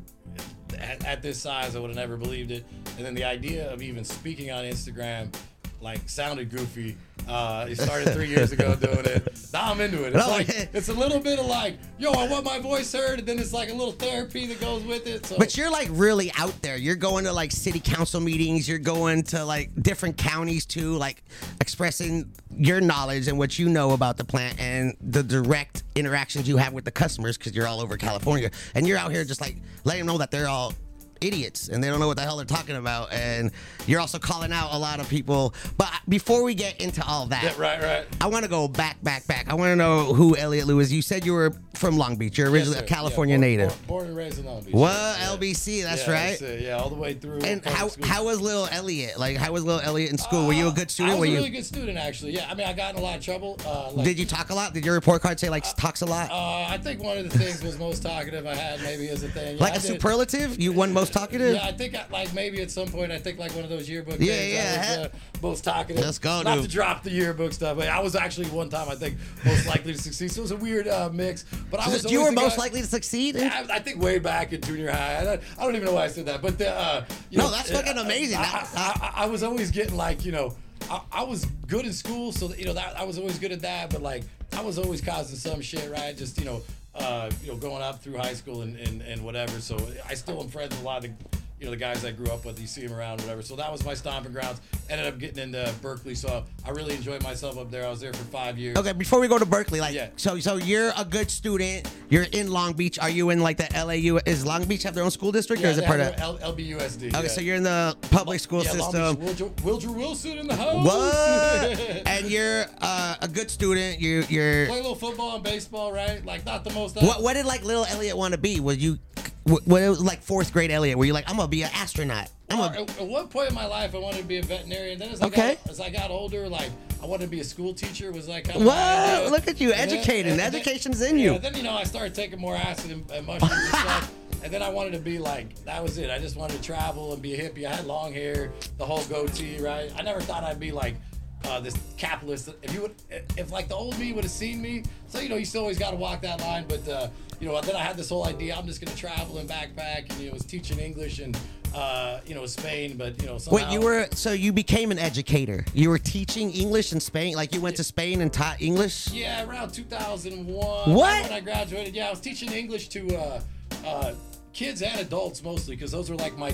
at, 0.79 1.05
at 1.05 1.23
this 1.23 1.39
size, 1.39 1.75
I 1.77 1.81
would 1.81 1.89
have 1.89 1.97
never 1.97 2.17
believed 2.17 2.51
it. 2.51 2.65
And 2.97 3.07
then 3.07 3.15
the 3.15 3.25
idea 3.25 3.73
of 3.73 3.83
even 3.83 4.05
speaking 4.05 4.51
on 4.51 4.65
Instagram, 4.65 5.35
like, 5.81 6.09
sounded 6.09 6.51
goofy. 6.51 6.97
Uh, 7.29 7.67
he 7.67 7.75
started 7.75 8.13
three 8.13 8.29
years 8.29 8.53
ago 8.53 8.75
doing 8.81 9.05
it. 9.05 9.33
Now 9.53 9.71
I'm 9.73 9.81
into 9.81 10.05
it. 10.05 10.15
It's 10.15 10.27
like 10.27 10.49
it's 10.73 10.89
a 10.89 10.93
little 10.93 11.21
bit 11.21 11.39
of 11.39 11.47
like, 11.47 11.79
yo, 11.99 12.13
I 12.13 12.29
want 12.29 12.45
my 12.45 12.59
voice 12.59 12.93
heard, 12.93 13.21
and 13.21 13.29
then 13.29 13.39
it's 13.39 13.53
like 13.53 13.71
a 13.71 13.75
little 13.75 13.93
therapy 13.93 14.47
that 14.47 14.61
goes 14.61 14.83
with 14.85 15.07
it. 15.07 15.27
So 15.27 15.37
But 15.39 15.57
you're 15.57 15.71
like 15.71 15.89
really 15.91 16.33
out 16.39 16.61
there. 16.63 16.77
You're 16.77 16.97
going 16.97 17.25
to 17.25 17.33
like 17.33 17.53
city 17.53 17.81
council 17.81 18.21
meetings. 18.21 18.69
You're 18.69 18.79
going 18.79 19.23
to 19.25 19.45
like 19.45 19.71
different 19.83 20.17
counties 20.17 20.67
too, 20.67 20.97
like 20.97 21.23
expressing 21.61 22.33
your 22.57 22.81
knowledge 22.81 23.29
and 23.29 23.39
what 23.39 23.59
you 23.59 23.69
know 23.69 23.93
about 23.93 24.17
the 24.17 24.25
plant 24.25 24.61
and 24.61 24.97
the 25.01 25.23
direct 25.23 25.85
interactions 25.95 26.49
you 26.49 26.57
have 26.57 26.73
with 26.73 26.85
the 26.85 26.91
customers 26.91 27.39
because 27.39 27.55
you're 27.55 27.67
all 27.67 27.81
over 27.81 27.97
California 27.97 28.51
and 28.75 28.87
you're 28.87 28.99
out 28.99 29.11
here 29.11 29.25
just 29.25 29.41
like 29.41 29.57
letting 29.85 30.01
them 30.01 30.07
know 30.09 30.19
that 30.19 30.31
they're 30.31 30.49
all 30.49 30.75
idiots 31.21 31.69
and 31.69 31.83
they 31.83 31.89
don't 31.89 32.01
know 32.01 32.07
what 32.09 32.17
the 32.17 32.23
hell 32.23 32.37
they're 32.37 32.45
talking 32.47 32.77
about. 32.77 33.13
And 33.13 33.51
you're 33.87 34.01
also 34.01 34.19
calling 34.19 34.53
out 34.53 34.73
a 34.73 34.79
lot 34.79 35.01
of 35.01 35.09
people. 35.09 35.55
But 35.77 35.91
before 36.09 36.43
we 36.43 36.55
get 36.55 36.81
into 36.81 37.05
all 37.07 37.27
that, 37.27 37.43
yeah, 37.43 37.55
right, 37.59 37.81
right. 37.83 38.07
I 38.21 38.27
want 38.29 38.45
to 38.45 38.51
go 38.51 38.69
back, 38.69 39.03
back, 39.03 39.27
back. 39.27 39.49
I 39.49 39.55
want 39.55 39.71
to 39.71 39.77
know 39.77 40.13
who 40.15 40.37
Elliot 40.37 40.67
Lewis. 40.67 40.91
You 40.91 41.03
said 41.03 41.25
you 41.27 41.33
were 41.35 41.53
from 41.75 41.97
Long 41.97 42.17
Beach. 42.17 42.37
You're 42.39 42.51
originally 42.51 42.77
Yes, 42.77 42.85
a. 42.85 42.87
California 42.95 43.35
Yeah, 43.35 43.39
born- 43.39 43.51
native. 43.51 43.69
Born, 43.87 43.87
born 43.87 44.07
and 44.09 44.17
raised 44.17 44.39
in 44.39 44.47
Long 44.47 44.63
Beach. 44.63 44.75
What 44.75 44.93
Yeah. 44.93 45.27
LBC? 45.37 45.83
That's 45.83 46.07
right. 46.09 46.39
that's. 46.39 46.63
Yeah, 46.63 46.79
all 46.79 46.89
the 46.91 46.95
way 46.97 47.15
through. 47.15 47.41
And 47.41 47.65
how 47.65 47.89
school. 47.89 48.07
how 48.07 48.25
was 48.25 48.41
little 48.41 48.67
Elliot? 48.71 49.19
Like 49.19 49.37
how 49.37 49.53
was 49.53 49.65
little 49.65 49.81
Elliot 49.81 50.11
in 50.11 50.19
school? 50.19 50.47
Were 50.47 50.53
you 50.53 50.69
a 50.69 50.73
good 50.73 50.91
student? 50.91 51.13
I 51.17 51.19
was 51.19 51.21
Were 51.21 51.27
a 51.27 51.29
you? 51.31 51.37
really 51.37 51.51
good 51.51 51.65
student, 51.65 51.97
actually. 51.99 52.33
Yeah, 52.35 52.49
I 52.51 52.55
mean, 52.55 52.67
I 52.67 52.73
got 52.73 52.95
in 52.95 53.01
a 53.01 53.03
lot 53.03 53.17
of 53.19 53.25
trouble. 53.25 53.59
Uh, 53.65 53.93
like, 53.93 54.05
Did 54.05 54.19
you 54.19 54.27
talk 54.27 54.51
a 54.51 54.55
lot? 54.55 54.75
Did 54.75 54.85
your 54.85 54.95
report 54.95 55.23
card 55.23 55.41
say 55.41 55.49
like 55.49 55.65
talks 55.77 56.03
a 56.03 56.07
lot? 56.07 56.31
Uh, 56.31 56.67
I 56.69 56.79
think 56.83 57.03
one 57.03 57.17
of 57.19 57.31
the 57.31 57.39
things 57.39 57.63
was 57.63 57.79
most 57.79 58.03
talkative 58.03 58.47
I 58.47 58.55
had 58.55 58.83
maybe 58.83 59.09
as 59.09 59.23
a 59.23 59.29
thing. 59.29 59.59
Like 59.59 59.73
a 59.73 59.81
did- 59.81 59.83
superlative? 59.87 60.61
You 60.61 60.73
won 60.73 60.93
most 60.93 61.10
talkative? 61.13 61.55
Yeah, 61.55 61.67
I 61.67 61.73
think 61.73 61.95
I, 61.95 62.07
like 62.11 62.33
maybe 62.35 62.61
at 62.63 62.71
some 62.71 62.89
point 62.89 63.13
I 63.13 63.19
think 63.19 63.39
like 63.39 63.55
one 63.55 63.65
of 63.65 63.71
those 63.71 63.89
yearbook. 63.89 64.17
Yeah, 64.19 64.37
things, 64.37 64.53
yeah, 64.55 64.61
I 64.63 64.79
was, 64.79 65.07
uh, 65.07 65.09
most 65.43 65.65
talkative. 65.65 66.05
Let's 66.05 66.19
go, 66.19 66.43
Not 66.43 66.55
dude. 66.57 66.65
to 66.65 66.71
drop 66.71 67.03
the 67.03 67.11
yearbook 67.11 67.53
stuff, 67.53 67.77
but 67.77 67.89
I 67.89 68.01
was 68.01 68.15
actually 68.15 68.49
one 68.49 68.69
time 68.69 68.89
I 68.89 68.95
think 68.95 69.17
most 69.45 69.67
likely 69.67 69.93
to 69.93 69.99
succeed. 69.99 70.31
So 70.31 70.41
it 70.41 70.43
was 70.43 70.51
a 70.53 70.57
weird 70.57 70.89
uh, 70.89 71.11
mix. 71.13 71.45
But 71.71 71.81
I 71.81 71.89
was. 71.89 72.11
you 72.11 72.23
were 72.23 72.33
most 72.33 72.57
guy- 72.57 72.63
likely 72.63 72.81
to 72.81 72.87
succeed. 72.87 73.37
I, 73.37 73.63
I 73.71 73.79
think 73.81 74.01
way 74.01 74.19
back 74.19 74.53
in 74.53 74.61
junior 74.61 74.91
high. 74.91 75.21
I 75.21 75.25
don't, 75.25 75.43
I 75.59 75.65
don't 75.65 75.75
even 75.77 75.87
know 75.87 75.95
why 75.95 76.05
I 76.05 76.09
said 76.09 76.27
that, 76.27 76.43
but 76.43 76.59
the, 76.59 76.71
uh, 76.71 77.05
you 77.31 77.39
No, 77.39 77.45
know, 77.45 77.51
that's 77.51 77.71
fucking 77.71 77.99
uh, 77.99 78.03
amazing. 78.03 78.39
I, 78.41 79.27
was 79.27 79.43
always 79.43 79.71
getting 79.71 79.97
like 79.97 80.25
you 80.25 80.33
know. 80.33 80.55
I, 80.91 81.01
I 81.13 81.23
was 81.23 81.45
good 81.69 81.85
in 81.85 81.93
school, 81.93 82.33
so 82.33 82.49
that, 82.49 82.59
you 82.59 82.65
know 82.65 82.73
that 82.73 82.99
I 82.99 83.05
was 83.05 83.19
always 83.19 83.39
good 83.39 83.53
at 83.53 83.61
that. 83.61 83.91
But 83.91 84.03
like, 84.03 84.25
I 84.57 84.61
was 84.63 84.79
always 84.79 85.01
causing 85.01 85.37
some 85.37 85.61
shit, 85.61 85.89
right? 85.91 86.17
Just 86.17 86.39
you 86.39 86.45
know, 86.45 86.63
uh, 86.95 87.31
you 87.43 87.53
know, 87.53 87.57
going 87.57 87.83
up 87.83 88.03
through 88.03 88.17
high 88.17 88.35
school 88.35 88.63
and, 88.63 88.77
and, 88.77 89.03
and 89.03 89.25
whatever. 89.25 89.61
So 89.61 89.77
I 90.09 90.15
still 90.15 90.41
am 90.41 90.49
friends 90.49 90.71
with 90.71 90.83
a 90.83 90.85
lot 90.85 91.05
of 91.05 91.11
the, 91.11 91.39
you 91.61 91.67
know, 91.67 91.73
the 91.73 91.77
guys 91.77 92.05
I 92.05 92.13
grew 92.13 92.29
up 92.29 92.47
with. 92.47 92.59
You 92.59 92.67
see 92.67 92.87
them 92.87 92.97
around, 92.97 93.21
whatever. 93.21 93.43
So 93.43 93.55
that 93.57 93.71
was 93.71 93.85
my 93.85 93.93
stomping 93.93 94.33
grounds. 94.33 94.63
Ended 94.89 95.07
up 95.07 95.19
getting 95.19 95.43
into 95.43 95.73
Berkeley, 95.83 96.15
so 96.15 96.45
I 96.65 96.71
really 96.71 96.95
enjoyed 96.95 97.23
myself 97.23 97.59
up 97.59 97.71
there. 97.71 97.87
I 97.87 97.91
was 97.91 98.01
there 98.01 98.15
for 98.15 98.25
five 98.25 98.59
years. 98.59 98.79
Okay, 98.79 98.93
before 98.93 99.21
we 99.21 99.29
go 99.29 99.39
to 99.39 99.45
Berkeley, 99.45 99.81
like, 99.81 99.95
Yeah. 99.95 100.09
so 100.17 100.39
so 100.39 100.57
you're 100.57 100.93
a 100.97 101.05
good 101.05 101.31
student. 101.31 101.89
You're 102.09 102.27
in 102.33 102.51
Long 102.51 102.73
Beach. 102.73 102.99
Are 102.99 103.11
you 103.11 103.29
in 103.31 103.41
like 103.41 103.59
the 103.59 103.69
LAU? 103.75 104.19
Is 104.25 104.47
Long 104.47 104.65
Beach 104.65 104.83
have 104.85 104.95
their 104.95 105.05
own 105.05 105.11
school 105.11 105.33
district, 105.33 105.63
or 105.63 105.67
is 105.67 105.77
it 105.77 105.85
part 105.85 106.01
of? 106.01 106.19
L- 106.19 106.39
LBUSD. 106.39 107.15
Okay, 107.15 107.23
yeah. 107.23 107.29
so 107.29 107.41
you're 107.43 107.57
in 107.57 107.63
the 107.63 107.97
public 108.11 108.41
school 108.41 108.65
yeah, 108.65 108.71
system. 108.71 109.17
Beach, 109.17 109.37
Wildre, 109.37 109.55
Wildre 109.57 109.95
Wilson 109.95 110.39
in 110.39 110.47
the 110.47 110.57
house. 110.57 110.85
What? 110.85 111.79
and 112.07 112.27
you're 112.27 112.65
uh, 112.81 113.17
a 113.21 113.29
good 113.29 113.51
student. 113.51 114.01
You 114.01 114.25
you're. 114.31 114.67
Play 114.67 114.79
a 114.79 114.83
little 114.83 114.95
football 114.95 115.35
and 115.35 115.45
baseball, 115.45 115.93
right? 115.93 116.25
Like 116.25 116.47
not 116.47 116.65
the 116.65 116.71
most. 116.71 116.97
What 116.97 117.23
what 117.23 117.35
did 117.35 117.45
like 117.45 117.65
little 117.65 117.85
Elliot 117.85 118.17
want 118.17 118.33
to 118.33 118.39
be? 118.39 118.61
Was 118.61 118.79
you? 118.79 118.99
What, 119.45 119.67
what 119.67 119.83
it 119.83 119.89
was 119.89 120.03
like 120.03 120.23
fourth 120.23 120.53
grade 120.53 120.71
Elliot? 120.71 120.99
Were 120.99 121.05
you 121.05 121.13
like 121.13 121.29
I'm 121.29 121.37
gonna 121.37 121.49
be 121.49 121.63
an 121.63 121.71
astronaut? 121.75 122.31
A, 122.51 122.55
at, 122.55 123.01
one 123.01 123.29
point 123.29 123.49
in 123.49 123.55
my 123.55 123.67
life, 123.67 123.95
I 123.95 123.99
wanted 123.99 124.19
to 124.19 124.25
be 124.25 124.39
a 124.39 124.43
veterinarian. 124.43 124.99
Then 124.99 125.11
as 125.11 125.23
I, 125.23 125.27
Okay. 125.27 125.55
got, 125.65 125.71
as 125.71 125.81
I 125.81 125.89
got 125.89 126.11
older, 126.11 126.49
like 126.49 126.71
I 127.03 127.07
wanted 127.07 127.25
to 127.25 127.31
be 127.31 127.41
a 127.41 127.45
school 127.45 127.73
teacher. 127.73 128.13
Was 128.13 128.29
like 128.29 128.45
kind 128.45 128.61
of 128.61 128.67
Whoa, 128.67 129.29
look 129.31 129.49
at 129.49 129.61
you, 129.61 129.73
educating. 129.73 130.39
Education's 130.39 131.01
in 131.01 131.19
you. 131.19 131.33
Yeah, 131.33 131.39
then 131.39 131.57
you 131.57 131.63
know 131.63 131.73
I 131.75 131.85
started 131.85 132.15
taking 132.15 132.41
more 132.41 132.57
acid 132.57 132.91
and, 132.91 133.11
and 133.11 133.27
mushrooms 133.27 133.53
and 133.53 133.69
stuff. 133.69 134.15
And 134.43 134.51
then 134.51 134.63
I 134.63 134.71
wanted 134.71 134.93
to 134.95 134.99
be 134.99 135.19
like 135.19 135.55
that 135.67 135.83
was 135.83 135.99
it. 135.99 136.09
I 136.11 136.19
just 136.19 136.35
wanted 136.35 136.57
to 136.57 136.63
travel 136.63 137.13
and 137.13 137.21
be 137.21 137.35
a 137.35 137.51
hippie. 137.51 137.67
I 137.67 137.75
had 137.75 137.85
long 137.85 138.15
hair, 138.15 138.51
the 138.79 138.87
whole 138.87 139.05
goatee, 139.05 139.61
right? 139.61 139.93
I 139.99 140.01
never 140.01 140.23
thought 140.23 140.45
I'd 140.45 140.59
be 140.59 140.73
like 140.73 140.95
uh, 141.45 141.61
this 141.61 141.77
capitalist. 141.97 142.51
If 142.63 142.75
you 142.75 142.83
would, 142.83 142.95
if 143.37 143.51
like 143.51 143.69
the 143.69 143.75
old 143.75 143.99
me 143.99 144.13
would 144.13 144.25
have 144.25 144.31
seen 144.31 144.61
me, 144.61 144.85
so 145.09 145.21
you 145.21 145.29
know 145.29 145.37
you 145.37 145.45
still 145.45 145.63
always 145.63 145.79
got 145.79 145.91
to 145.91 145.97
walk 145.97 146.23
that 146.23 146.41
line. 146.41 146.65
But 146.69 146.89
uh, 146.89 147.09
you 147.41 147.49
know 147.49 147.61
then 147.61 147.77
I 147.77 147.83
had 147.83 147.97
this 147.97 148.09
whole 148.09 148.27
idea. 148.27 148.55
I'm 148.57 148.67
just 148.67 148.81
gonna 148.85 148.97
travel 148.97 149.39
and 149.39 149.49
backpack, 149.49 150.11
and 150.11 150.21
you 150.21 150.29
know 150.29 150.35
was 150.35 150.45
teaching 150.45 150.79
English 150.79 151.19
and 151.19 151.39
uh, 151.75 152.21
you 152.27 152.35
know 152.35 152.47
Spain, 152.47 152.97
but 152.97 153.21
you 153.21 153.29
know 153.29 153.39
somehow, 153.39 153.65
Wait, 153.69 153.73
you 153.73 153.81
were 153.81 154.07
so 154.13 154.33
you 154.33 154.53
became 154.53 154.91
an 154.91 154.99
educator. 154.99 155.65
You 155.75 155.91
were 155.91 155.99
teaching 155.99 156.51
English 156.51 156.93
in 156.93 157.01
Spain, 157.01 157.35
like 157.35 157.55
you 157.55 157.61
went 157.61 157.77
to 157.77 157.85
Spain 157.85 158.21
and 158.21 158.33
taught 158.33 158.61
English. 158.61 159.11
Yeah, 159.11 159.45
around 159.49 159.73
2001. 159.73 160.95
What? 160.95 161.23
When 161.23 161.33
I 161.33 161.41
graduated, 161.41 161.95
yeah, 161.95 162.09
I 162.09 162.11
was 162.11 162.21
teaching 162.21 162.53
English 162.53 162.89
to 162.91 163.17
uh, 163.17 163.41
uh, 163.85 164.15
kids 164.53 164.83
and 164.83 165.01
adults 165.01 165.43
mostly 165.43 165.77
because 165.77 165.93
those 165.93 166.11
were 166.11 166.17
like 166.17 166.37
my 166.37 166.53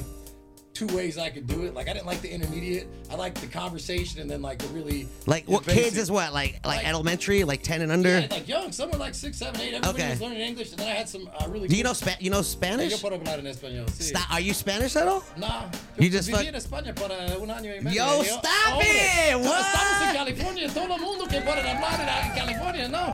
two 0.76 0.86
ways 0.94 1.16
I 1.16 1.30
could 1.30 1.46
do 1.46 1.64
it. 1.64 1.72
Like 1.74 1.88
I 1.88 1.92
didn't 1.94 2.06
like 2.06 2.20
the 2.20 2.30
intermediate. 2.30 2.86
I 3.10 3.14
liked 3.14 3.40
the 3.40 3.46
conversation 3.46 4.20
and 4.20 4.30
then 4.30 4.42
like 4.42 4.58
the 4.58 4.68
really 4.68 5.08
Like 5.26 5.48
what 5.48 5.64
basic- 5.64 5.84
kids 5.84 5.96
is 5.96 6.10
what? 6.10 6.32
Like 6.34 6.60
like, 6.64 6.78
Like- 6.78 6.86
elementary, 6.86 7.44
like 7.44 7.62
ten 7.62 7.80
and 7.82 7.90
under. 7.90 8.20
Yeah, 8.20 8.26
like 8.30 8.46
young. 8.48 8.72
Some 8.72 8.90
were 8.90 8.98
like 8.98 9.14
six, 9.14 9.38
seven, 9.38 9.58
eight. 9.60 9.74
Everybody 9.74 10.02
Okay. 10.02 10.10
was 10.10 10.20
learning 10.20 10.40
English, 10.40 10.70
and 10.72 10.78
then 10.78 10.88
I 10.88 10.94
had 10.94 11.08
some 11.08 11.28
uh, 11.38 11.48
really. 11.48 11.68
Do 11.68 11.76
you 11.76 11.82
know 11.84 11.94
Spa- 11.94 12.16
you 12.20 12.30
know 12.30 12.38
Yo 12.38 12.42
Spanish? 12.42 12.92
puedo 13.02 13.18
hablar 13.18 13.38
en 13.38 13.46
español. 13.46 13.86
Sí. 13.90 14.10
Sta- 14.12 14.26
are 14.30 14.40
you 14.40 14.52
Spanish 14.52 14.96
at 14.96 15.08
all? 15.08 15.22
Nah. 15.38 15.64
You 15.98 16.10
just 16.10 16.28
viví 16.28 16.36
fuck- 16.36 16.46
en 16.48 16.54
España 16.54 16.94
por 16.94 17.10
uh, 17.10 17.40
un 17.42 17.48
año 17.50 17.74
y 17.74 17.80
medio. 17.80 17.92
Yo, 18.04 18.22
Yo- 18.22 18.38
stop 18.38 18.72
hombre, 18.72 18.86
it! 19.30 19.38
What? 19.40 19.64
Estamos 19.64 20.08
en 20.08 20.14
California. 20.14 20.68
Todo 20.68 20.94
el 20.94 21.00
mundo 21.00 21.26
que 21.26 21.40
puede 21.40 21.60
hablar 21.60 22.24
en 22.24 22.36
California, 22.36 22.88
no. 22.88 23.12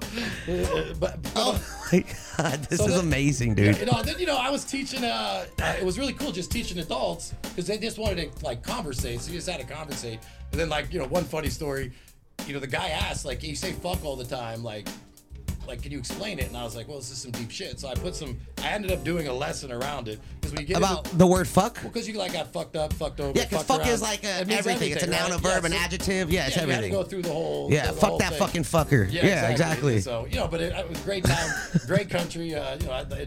Uh, 0.49 0.95
but, 0.99 1.23
but- 1.23 1.33
Oh 1.37 1.61
my 1.92 2.00
god, 2.37 2.61
this 2.69 2.78
So 2.78 2.87
is 2.87 2.95
that- 2.95 3.00
amazing, 3.00 3.54
dude. 3.54 3.78
You 3.78 3.87
know, 3.87 4.02
then 4.02 4.19
you 4.19 4.26
know, 4.26 4.37
I 4.37 4.50
was 4.50 4.64
teaching. 4.64 5.04
Uh, 5.04 5.45
uh, 5.62 5.75
it 5.78 5.85
was 5.85 5.99
really 5.99 6.12
cool 6.14 6.33
just 6.33 6.50
teaching 6.50 6.78
adults 6.78 7.35
because 7.54 7.66
they 7.66 7.78
just 7.78 7.99
wanted 7.99 8.32
to 8.37 8.44
like 8.44 8.62
conversate. 8.62 9.21
So 9.21 9.30
you 9.32 9.38
just 9.38 9.49
had 9.49 9.61
to 9.61 9.66
conversate. 9.66 10.18
And 10.50 10.61
then 10.61 10.68
like 10.68 10.92
you 10.92 10.99
know, 10.99 11.06
one 11.06 11.25
funny 11.25 11.49
story. 11.50 11.92
You 12.47 12.54
know, 12.54 12.61
the 12.61 12.66
guy 12.66 12.88
asked 12.88 13.25
like, 13.25 13.42
"You 13.42 13.54
say 13.54 13.73
fuck 13.73 14.04
all 14.04 14.16
the 14.16 14.25
time, 14.25 14.62
like." 14.62 14.88
like, 15.64 15.80
can 15.80 15.92
you 15.92 15.99
explain 15.99 16.40
it? 16.40 16.49
And 16.49 16.56
I 16.56 16.64
was 16.64 16.75
like, 16.75 16.88
well, 16.88 16.97
this 16.99 17.12
is 17.12 17.18
some 17.18 17.30
deep 17.30 17.49
shit. 17.49 17.78
So 17.78 17.87
I 17.87 17.94
put 17.94 18.16
some. 18.16 18.37
I 18.64 18.71
ended 18.71 18.90
up 18.90 19.04
doing 19.04 19.28
a 19.28 19.32
lesson 19.32 19.71
around 19.71 20.09
it 20.09 20.18
because 20.40 20.59
you 20.59 20.66
get 20.66 20.76
About 20.76 21.04
into, 21.06 21.18
the 21.18 21.26
word 21.26 21.47
fuck. 21.47 21.80
because 21.85 22.09
you 22.09 22.14
like 22.14 22.32
got 22.32 22.52
fucked 22.52 22.75
up, 22.75 22.92
fucked 22.94 23.21
over. 23.21 23.32
Yeah, 23.38 23.44
because 23.44 23.62
fuck 23.62 23.78
around. 23.78 23.88
is 23.90 24.02
like 24.02 24.25
a, 24.25 24.40
It 24.40 24.49
means 24.49 24.66
everything. 24.66 24.90
It's 24.90 25.04
a 25.04 25.06
noun, 25.06 25.30
right? 25.30 25.38
a 25.38 25.38
verb, 25.38 25.62
Yeah, 25.62 25.66
an 25.66 25.73
so- 25.73 25.78
adjective. 25.78 26.32
Yeah, 26.32 26.47
it's 26.49 26.56
yeah, 26.56 26.62
you 26.64 26.68
had 26.68 26.80
to 26.80 26.87
everything. 26.87 26.92
go 26.92 27.04
through 27.04 27.23
the 27.23 27.32
whole. 27.32 27.71
Yeah, 27.73 27.87
the 27.87 27.92
fuck 27.92 28.09
whole 28.09 28.18
that 28.18 28.30
thing. 28.30 28.38
fucking 28.40 28.62
fucker. 28.64 29.12
Yeah, 29.12 29.50
exactly. 29.50 30.00
So 30.00 30.26
you 30.28 30.35
know, 30.35 30.49
but 30.49 30.61
it, 30.61 30.73
it 30.76 30.88
was 30.88 30.99
great 31.02 31.25
time, 31.25 31.50
great 31.87 32.11
country. 32.11 32.56
Uh, 32.56 32.76
you 32.80 32.87
know, 32.87 32.92
I, 32.92 33.02
I, 33.02 33.26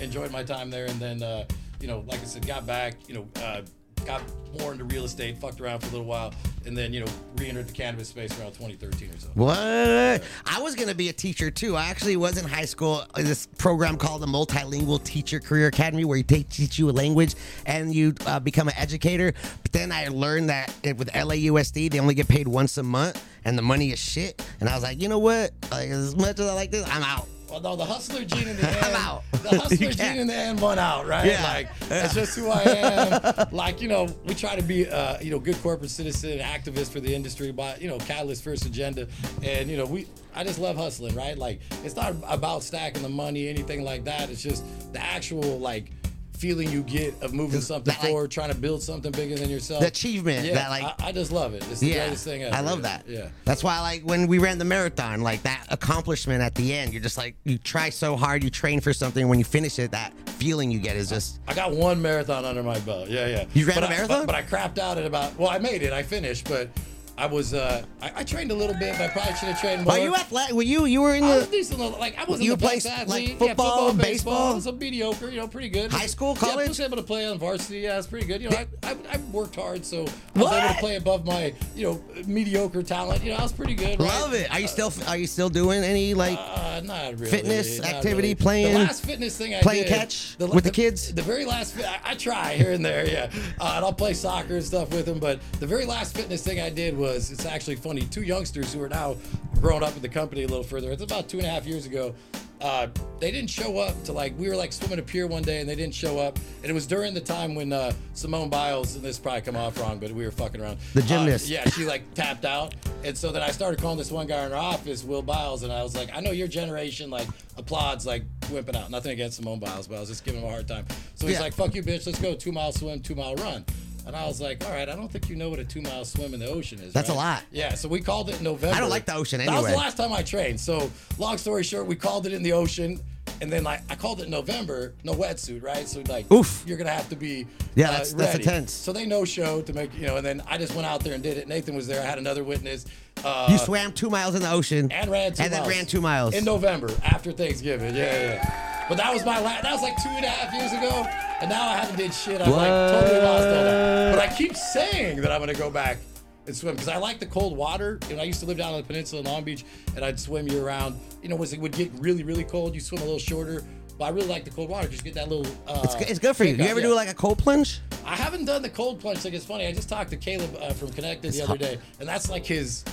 I 0.00 0.02
enjoyed 0.02 0.32
my 0.32 0.42
time 0.42 0.70
there, 0.70 0.86
and 0.86 0.98
then 0.98 1.22
uh, 1.22 1.44
you 1.84 1.90
know, 1.90 2.02
like 2.06 2.18
I 2.22 2.24
said, 2.24 2.46
got 2.46 2.66
back. 2.66 2.94
You 3.08 3.14
know, 3.16 3.28
uh, 3.42 3.60
got 4.06 4.22
more 4.58 4.72
into 4.72 4.84
real 4.84 5.04
estate, 5.04 5.36
fucked 5.38 5.60
around 5.60 5.80
for 5.80 5.86
a 5.88 5.90
little 5.90 6.06
while, 6.06 6.32
and 6.64 6.74
then 6.76 6.94
you 6.94 7.00
know, 7.00 7.12
re-entered 7.36 7.68
the 7.68 7.72
cannabis 7.74 8.08
space 8.08 8.30
around 8.40 8.52
2013 8.52 9.10
or 9.10 9.18
so. 9.18 9.28
What? 9.34 10.22
I 10.46 10.62
was 10.62 10.74
gonna 10.74 10.94
be 10.94 11.10
a 11.10 11.12
teacher 11.12 11.50
too. 11.50 11.76
I 11.76 11.84
actually 11.88 12.16
was 12.16 12.38
in 12.38 12.48
high 12.48 12.64
school. 12.64 13.04
uh, 13.14 13.20
This 13.22 13.46
program 13.58 13.98
called 13.98 14.22
the 14.22 14.26
Multilingual 14.26 15.04
Teacher 15.04 15.40
Career 15.40 15.66
Academy, 15.66 16.06
where 16.06 16.16
you 16.16 16.22
teach 16.22 16.78
you 16.78 16.88
a 16.88 16.92
language 16.92 17.34
and 17.66 17.94
you 17.94 18.14
uh, 18.24 18.40
become 18.40 18.68
an 18.68 18.74
educator. 18.78 19.34
But 19.62 19.72
then 19.72 19.92
I 19.92 20.08
learned 20.08 20.48
that 20.48 20.72
it- 20.82 20.96
with 20.96 21.10
LAUSD, 21.12 21.90
they 21.90 22.00
only 22.00 22.14
get 22.14 22.28
paid 22.28 22.48
once 22.48 22.78
a 22.78 22.82
month, 22.82 23.22
and 23.44 23.58
the 23.58 23.62
money 23.62 23.92
is 23.92 23.98
shit. 23.98 24.42
And 24.60 24.70
I 24.70 24.74
was 24.74 24.82
like, 24.84 25.02
you 25.02 25.08
know 25.10 25.18
what? 25.18 25.50
Like, 25.70 25.90
as 25.90 26.16
much 26.16 26.38
as 26.40 26.46
I 26.48 26.54
like 26.54 26.70
this, 26.70 26.86
I'm 26.88 27.02
out. 27.02 27.28
Well, 27.54 27.62
no, 27.62 27.76
the 27.76 27.84
hustler 27.84 28.24
gene 28.24 28.48
in 28.48 28.56
the 28.56 28.68
I'm 28.80 28.84
end. 28.84 28.96
out. 28.96 29.22
The 29.30 29.60
hustler 29.60 29.92
gene 29.92 30.16
in 30.16 30.26
the 30.26 30.34
end 30.34 30.60
won 30.60 30.76
out, 30.76 31.06
right? 31.06 31.24
Yeah. 31.24 31.40
Like 31.44 31.68
that's 31.88 32.12
just 32.12 32.36
who 32.36 32.48
I 32.48 32.62
am. 32.62 33.46
like 33.52 33.80
you 33.80 33.86
know, 33.86 34.08
we 34.24 34.34
try 34.34 34.56
to 34.56 34.62
be, 34.62 34.88
uh, 34.88 35.20
you 35.20 35.30
know, 35.30 35.38
good 35.38 35.62
corporate 35.62 35.90
citizen, 35.90 36.40
activist 36.40 36.90
for 36.90 36.98
the 36.98 37.14
industry, 37.14 37.52
by 37.52 37.76
you 37.76 37.86
know, 37.86 37.98
catalyst 37.98 38.42
first 38.42 38.66
agenda, 38.66 39.06
and 39.44 39.70
you 39.70 39.76
know, 39.76 39.86
we. 39.86 40.08
I 40.34 40.42
just 40.42 40.58
love 40.58 40.76
hustling, 40.76 41.14
right? 41.14 41.38
Like 41.38 41.60
it's 41.84 41.94
not 41.94 42.16
about 42.26 42.64
stacking 42.64 43.02
the 43.02 43.08
money, 43.08 43.48
anything 43.48 43.84
like 43.84 44.02
that. 44.02 44.30
It's 44.30 44.42
just 44.42 44.64
the 44.92 45.00
actual 45.00 45.60
like 45.60 45.92
feeling 46.36 46.70
you 46.70 46.82
get 46.82 47.14
of 47.22 47.32
moving 47.32 47.60
something 47.60 47.92
that, 47.92 48.00
like- 48.02 48.10
forward, 48.10 48.30
trying 48.30 48.50
to 48.52 48.56
build 48.56 48.82
something 48.82 49.12
bigger 49.12 49.36
than 49.36 49.48
yourself. 49.48 49.80
The 49.80 49.86
achievement, 49.86 50.46
Yeah, 50.46 50.54
that, 50.54 50.70
like- 50.70 50.82
I, 51.02 51.08
I 51.08 51.12
just 51.12 51.32
love 51.32 51.54
it. 51.54 51.64
It's 51.70 51.80
the 51.80 51.86
Yeah, 51.88 52.04
greatest 52.06 52.24
thing 52.24 52.42
ever. 52.42 52.54
I 52.54 52.60
love 52.60 52.82
that. 52.82 53.04
Yeah. 53.08 53.28
that's 53.44 53.62
why 53.64 53.80
like 53.80 54.02
when 54.02 54.26
we 54.26 54.38
ran 54.38 54.58
the 54.58 54.64
marathon, 54.64 55.22
like 55.22 55.42
that 55.44 55.64
accomplishment 55.70 56.42
at 56.42 56.54
the 56.54 56.74
end, 56.74 56.92
you're 56.92 57.02
just 57.02 57.16
like 57.16 57.36
you 57.44 57.56
try 57.58 57.88
so 57.90 58.16
hard, 58.16 58.42
you 58.44 58.50
train 58.50 58.80
for 58.80 58.92
something. 58.92 59.28
When 59.28 59.38
you 59.38 59.44
finish 59.44 59.78
it, 59.78 59.90
that 59.92 60.12
feeling 60.30 60.70
you 60.70 60.78
get 60.80 60.96
is 60.96 61.08
just 61.08 61.38
I 61.48 61.54
got 61.54 61.72
one 61.72 62.02
marathon 62.02 62.44
under 62.44 62.62
my 62.62 62.78
belt. 62.80 63.08
Yeah, 63.08 63.26
yeah. 63.26 63.44
You 63.54 63.66
ran 63.66 63.76
but 63.76 63.84
a 63.84 63.86
I- 63.86 63.90
marathon? 63.90 64.26
but, 64.26 64.26
but 64.26 64.34
I 64.34 64.42
crapped 64.42 64.78
out 64.78 64.98
at 64.98 65.06
about. 65.06 65.38
Well, 65.38 65.48
I 65.50 65.58
made 65.58 65.82
it. 65.82 65.92
I 65.92 66.02
finished, 66.02 66.48
but 66.48 66.68
I 67.16 67.26
was. 67.26 67.54
Uh, 67.54 67.84
I, 68.02 68.10
I 68.16 68.24
trained 68.24 68.50
a 68.50 68.54
little 68.54 68.74
bit, 68.76 68.92
but 68.98 69.02
I 69.02 69.08
probably 69.08 69.34
should 69.34 69.48
have 69.48 69.60
trained 69.60 69.84
more. 69.84 69.92
Are 69.92 69.98
you 70.00 70.14
athletic? 70.16 70.54
Were 70.56 70.62
you 70.64 70.84
you 70.86 71.00
were 71.00 71.14
in 71.14 71.22
I 71.22 71.36
was 71.36 71.46
the 71.46 71.52
decent. 71.58 71.78
Like 72.00 72.18
I 72.18 72.24
wasn't 72.24 72.46
You 72.46 72.56
the 72.56 72.66
best 72.66 72.86
like, 73.08 73.28
football, 73.38 73.46
yeah, 73.46 73.54
football, 73.54 73.92
baseball? 73.92 74.02
baseball. 74.02 74.52
I 74.52 74.54
was 74.56 74.66
a 74.66 74.72
mediocre. 74.72 75.30
You 75.30 75.36
know, 75.40 75.46
pretty 75.48 75.68
good. 75.68 75.92
High 75.92 76.06
school, 76.06 76.34
Yeah, 76.40 76.48
I 76.48 76.50
college? 76.50 76.68
was 76.70 76.80
able 76.80 76.96
to 76.96 77.04
play 77.04 77.24
on 77.26 77.38
varsity. 77.38 77.78
Yeah, 77.80 77.98
it's 77.98 78.08
pretty 78.08 78.26
good. 78.26 78.42
You 78.42 78.50
know, 78.50 78.56
I, 78.56 78.66
I, 78.82 78.96
I 79.12 79.16
worked 79.30 79.54
hard, 79.54 79.84
so 79.84 80.06
I 80.34 80.38
was 80.42 80.52
able 80.52 80.68
to 80.74 80.80
play 80.80 80.96
above 80.96 81.24
my 81.24 81.54
you 81.76 81.84
know 81.86 82.24
mediocre 82.26 82.82
talent. 82.82 83.22
You 83.22 83.30
know, 83.30 83.36
I 83.38 83.42
was 83.42 83.52
pretty 83.52 83.74
good. 83.74 84.00
right? 84.00 84.08
love 84.20 84.34
it? 84.34 84.50
Are 84.52 84.58
you 84.58 84.66
still 84.66 84.92
are 85.06 85.16
you 85.16 85.28
still 85.28 85.48
doing 85.48 85.84
any 85.84 86.14
like 86.14 86.36
Uh, 86.40 86.80
not 86.84 87.12
really. 87.20 87.26
Fitness, 87.30 87.78
not 87.78 87.90
activity, 87.94 88.28
really. 88.30 88.34
playing- 88.34 88.72
The 88.74 88.78
last 88.80 89.04
fitness 89.04 89.36
thing 89.38 89.52
I 89.54 89.58
did. 89.58 89.62
playing 89.62 89.84
did, 89.84 89.92
catch 89.92 90.36
with 90.40 90.64
the 90.64 90.70
kids? 90.72 91.14
The 91.14 91.22
very 91.22 91.44
last, 91.44 91.78
I, 91.78 92.00
I 92.04 92.14
try 92.16 92.54
here 92.54 92.72
and 92.72 92.84
there, 92.84 93.06
yeah. 93.08 93.30
Uh, 93.60 93.74
and 93.76 93.84
I'll 93.84 93.92
play 93.92 94.14
soccer 94.14 94.56
and 94.56 94.64
stuff 94.64 94.90
with 94.90 95.06
them. 95.06 95.20
But 95.20 95.38
the 95.60 95.66
very 95.66 95.84
last 95.84 96.16
fitness 96.16 96.42
thing 96.42 96.60
I 96.60 96.70
did 96.70 96.96
was, 96.96 97.03
it's 97.06 97.46
actually 97.46 97.76
funny. 97.76 98.02
Two 98.02 98.22
youngsters 98.22 98.72
who 98.72 98.82
are 98.82 98.88
now 98.88 99.16
growing 99.60 99.82
up 99.82 99.94
in 99.96 100.02
the 100.02 100.08
company 100.08 100.42
a 100.42 100.48
little 100.48 100.64
further. 100.64 100.90
It's 100.90 101.02
about 101.02 101.28
two 101.28 101.38
and 101.38 101.46
a 101.46 101.50
half 101.50 101.66
years 101.66 101.86
ago. 101.86 102.14
Uh, 102.60 102.86
they 103.20 103.30
didn't 103.30 103.50
show 103.50 103.76
up 103.78 104.00
to 104.04 104.12
like 104.12 104.32
we 104.38 104.48
were 104.48 104.56
like 104.56 104.72
swimming 104.72 104.98
a 104.98 105.02
pier 105.02 105.26
one 105.26 105.42
day 105.42 105.60
and 105.60 105.68
they 105.68 105.74
didn't 105.74 105.92
show 105.92 106.18
up 106.18 106.38
and 106.62 106.70
it 106.70 106.72
was 106.72 106.86
during 106.86 107.12
the 107.12 107.20
time 107.20 107.54
when 107.54 107.74
uh, 107.74 107.92
Simone 108.14 108.48
Biles 108.48 108.94
and 108.94 109.04
this 109.04 109.18
probably 109.18 109.42
come 109.42 109.56
off 109.56 109.78
wrong 109.78 109.98
but 109.98 110.10
we 110.12 110.24
were 110.24 110.30
fucking 110.30 110.62
around 110.62 110.78
The 110.94 111.02
Uh, 111.02 111.06
gymnast. 111.06 111.48
yeah 111.48 111.68
she 111.70 111.84
like 111.84 112.14
tapped 112.14 112.46
out 112.46 112.74
and 113.04 113.18
so 113.18 113.32
then 113.32 113.42
I 113.42 113.50
started 113.50 113.82
calling 113.82 113.98
this 113.98 114.10
one 114.10 114.26
guy 114.26 114.46
in 114.46 114.52
our 114.52 114.58
office 114.58 115.04
Will 115.04 115.20
Biles 115.20 115.62
and 115.62 115.70
I 115.70 115.82
was 115.82 115.94
like 115.94 116.08
I 116.16 116.20
know 116.20 116.30
your 116.30 116.48
generation 116.48 117.10
like 117.10 117.28
applauds 117.58 118.06
like 118.06 118.22
wimping 118.44 118.76
out 118.76 118.88
nothing 118.90 119.12
against 119.12 119.36
Simone 119.36 119.58
Biles 119.58 119.86
but 119.86 119.96
I 119.96 120.00
was 120.00 120.08
just 120.08 120.24
giving 120.24 120.40
him 120.40 120.46
a 120.46 120.50
hard 120.50 120.66
time 120.66 120.86
so 121.16 121.26
he's 121.26 121.36
Yeah. 121.36 121.42
like 121.42 121.52
fuck 121.52 121.74
you 121.74 121.82
bitch 121.82 122.06
let's 122.06 122.20
go 122.20 122.34
two 122.34 122.52
mile 122.52 122.72
swim 122.72 123.00
two 123.00 123.14
mile 123.16 123.34
run 123.36 123.66
and 124.06 124.14
I 124.14 124.26
was 124.26 124.40
like, 124.40 124.64
all 124.64 124.70
right, 124.72 124.88
I 124.88 124.94
don't 124.96 125.10
think 125.10 125.28
you 125.28 125.36
know 125.36 125.50
what 125.50 125.58
a 125.58 125.64
two 125.64 125.80
mile 125.80 126.04
swim 126.04 126.34
in 126.34 126.40
the 126.40 126.48
ocean 126.48 126.78
is. 126.80 126.92
That's 126.92 127.08
a 127.08 127.14
lot. 127.14 127.42
Yeah, 127.50 127.74
so 127.74 127.88
we 127.88 128.00
called 128.00 128.28
it 128.30 128.38
in 128.38 128.44
November. 128.44 128.76
I 128.76 128.80
don't 128.80 128.90
like 128.90 129.06
the 129.06 129.14
ocean 129.14 129.40
anyway. 129.40 129.54
That 129.56 129.62
was 129.62 129.70
the 129.72 129.76
last 129.78 129.96
time 129.96 130.12
I 130.12 130.22
trained. 130.22 130.60
So, 130.60 130.90
long 131.18 131.38
story 131.38 131.62
short, 131.62 131.86
we 131.86 131.96
called 131.96 132.26
it 132.26 132.32
in 132.32 132.42
the 132.42 132.52
ocean, 132.52 133.00
and 133.40 133.50
then 133.50 133.64
like 133.64 133.80
I 133.90 133.94
called 133.96 134.20
it 134.20 134.28
November, 134.28 134.92
no 135.04 135.12
wetsuit, 135.14 135.62
right? 135.62 135.88
So 135.88 136.02
like, 136.08 136.30
Oof. 136.32 136.62
you're 136.66 136.76
gonna 136.78 136.90
have 136.90 137.08
to 137.08 137.16
be 137.16 137.46
Yeah, 137.74 137.88
uh, 137.88 137.90
that's- 137.92 138.12
that's 138.12 138.32
ready. 138.34 138.44
intense. 138.44 138.72
So 138.72 138.92
they 138.92 139.06
no 139.06 139.24
show 139.24 139.62
to 139.62 139.72
make 139.72 139.94
you 139.98 140.06
know, 140.06 140.16
and 140.16 140.26
then 140.26 140.42
I 140.46 140.58
just 140.58 140.74
went 140.74 140.86
out 140.86 141.02
there 141.02 141.14
and 141.14 141.22
did 141.22 141.38
it. 141.38 141.48
Nathan 141.48 141.74
was 141.74 141.86
there. 141.86 142.00
I 142.02 142.04
had 142.04 142.18
another 142.18 142.44
witness. 142.44 142.84
Uh, 143.24 143.48
you 143.50 143.58
swam 143.58 143.92
two 143.92 144.10
miles 144.10 144.34
in 144.34 144.42
the 144.42 144.50
ocean 144.50 144.90
and 144.92 145.10
ran 145.10 145.32
two 145.32 145.42
and 145.42 145.52
then 145.52 145.60
miles. 145.62 145.74
ran 145.74 145.86
two 145.86 146.00
miles 146.00 146.34
in 146.34 146.44
November 146.44 146.90
after 147.04 147.32
Thanksgiving. 147.32 147.94
Yeah, 147.94 148.34
yeah. 148.34 148.86
But 148.88 148.98
that 148.98 149.12
was 149.14 149.24
my 149.24 149.40
last. 149.40 149.62
That 149.62 149.72
was 149.72 149.82
like 149.82 149.96
two 150.02 150.10
and 150.10 150.24
a 150.24 150.28
half 150.28 150.52
years 150.52 150.72
ago, 150.72 151.06
and 151.40 151.48
now 151.48 151.68
I 151.70 151.76
haven't 151.76 151.96
did 151.96 152.12
shit. 152.12 152.42
I'm 152.42 152.50
like 152.50 152.68
totally 152.68 153.20
lost 153.20 153.46
all 153.46 153.64
that. 153.64 154.14
But 154.14 154.28
I 154.30 154.34
keep 154.36 154.54
saying 154.56 155.22
that 155.22 155.32
I'm 155.32 155.40
gonna 155.40 155.54
go 155.54 155.70
back 155.70 155.98
and 156.46 156.54
swim 156.54 156.74
because 156.74 156.88
I 156.88 156.98
like 156.98 157.18
the 157.18 157.24
cold 157.26 157.56
water. 157.56 157.98
You 158.10 158.16
know, 158.16 158.22
I 158.22 158.24
used 158.26 158.40
to 158.40 158.46
live 158.46 158.58
down 158.58 158.74
on 158.74 158.80
the 158.82 158.86
peninsula 158.86 159.22
in 159.22 159.26
Long 159.28 159.42
Beach, 159.42 159.64
and 159.96 160.04
I'd 160.04 160.20
swim 160.20 160.46
year 160.48 160.62
round. 160.66 161.00
You 161.22 161.30
know, 161.30 161.36
was 161.36 161.54
it 161.54 161.60
would 161.60 161.72
get 161.72 161.90
really 161.94 162.24
really 162.24 162.44
cold, 162.44 162.74
you 162.74 162.80
swim 162.80 163.00
a 163.00 163.04
little 163.04 163.18
shorter. 163.18 163.64
But 163.96 164.06
I 164.06 164.08
really 164.08 164.26
like 164.26 164.44
the 164.44 164.50
cold 164.50 164.68
water. 164.68 164.88
Just 164.88 165.04
get 165.04 165.14
that 165.14 165.28
little. 165.28 165.46
Uh, 165.68 165.80
It's, 165.84 165.94
good- 165.94 166.10
it's 166.10 166.18
good 166.18 166.36
for 166.36 166.42
you. 166.44 166.56
You 166.56 166.64
ever 166.64 166.80
yeah. 166.80 166.86
do 166.88 166.94
like 166.96 167.08
a 167.08 167.14
cold 167.14 167.38
plunge? 167.38 167.80
I 168.04 168.16
haven't 168.16 168.44
done 168.44 168.60
the 168.60 168.68
cold 168.68 168.98
plunge 169.00 169.18
thing. 169.20 169.32
It's 169.34 169.44
funny. 169.46 169.66
I 169.68 169.72
just 169.72 169.88
talked 169.88 170.10
to 170.10 170.16
Caleb 170.16 170.54
uh, 170.60 170.72
from 170.72 170.90
Connected 170.90 171.32
the 171.32 171.42
other 171.42 171.56
day, 171.56 171.78
and 172.00 172.08
that's 172.08 172.28
like 172.28 172.44
his 172.44 172.84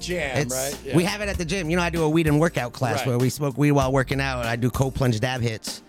jam, 0.00 0.36
It's, 0.38 0.54
right? 0.54 0.78
Yeah. 0.84 0.96
We 0.96 1.04
have 1.04 1.20
it 1.20 1.28
at 1.28 1.38
the 1.38 1.44
gym. 1.44 1.70
You 1.70 1.76
know, 1.76 1.82
I 1.82 1.90
do 1.90 2.02
a 2.04 2.08
weed 2.08 2.26
and 2.26 2.38
workout 2.40 2.72
class 2.72 2.98
Right. 2.98 3.06
where 3.08 3.18
we 3.18 3.30
smoke 3.30 3.56
weed 3.58 3.72
while 3.72 3.92
working 3.92 4.20
out, 4.20 4.40
and 4.40 4.48
I 4.48 4.56
do 4.56 4.70
cold 4.70 4.94
plunge 4.94 5.18
dab 5.20 5.40
hits. 5.40 5.82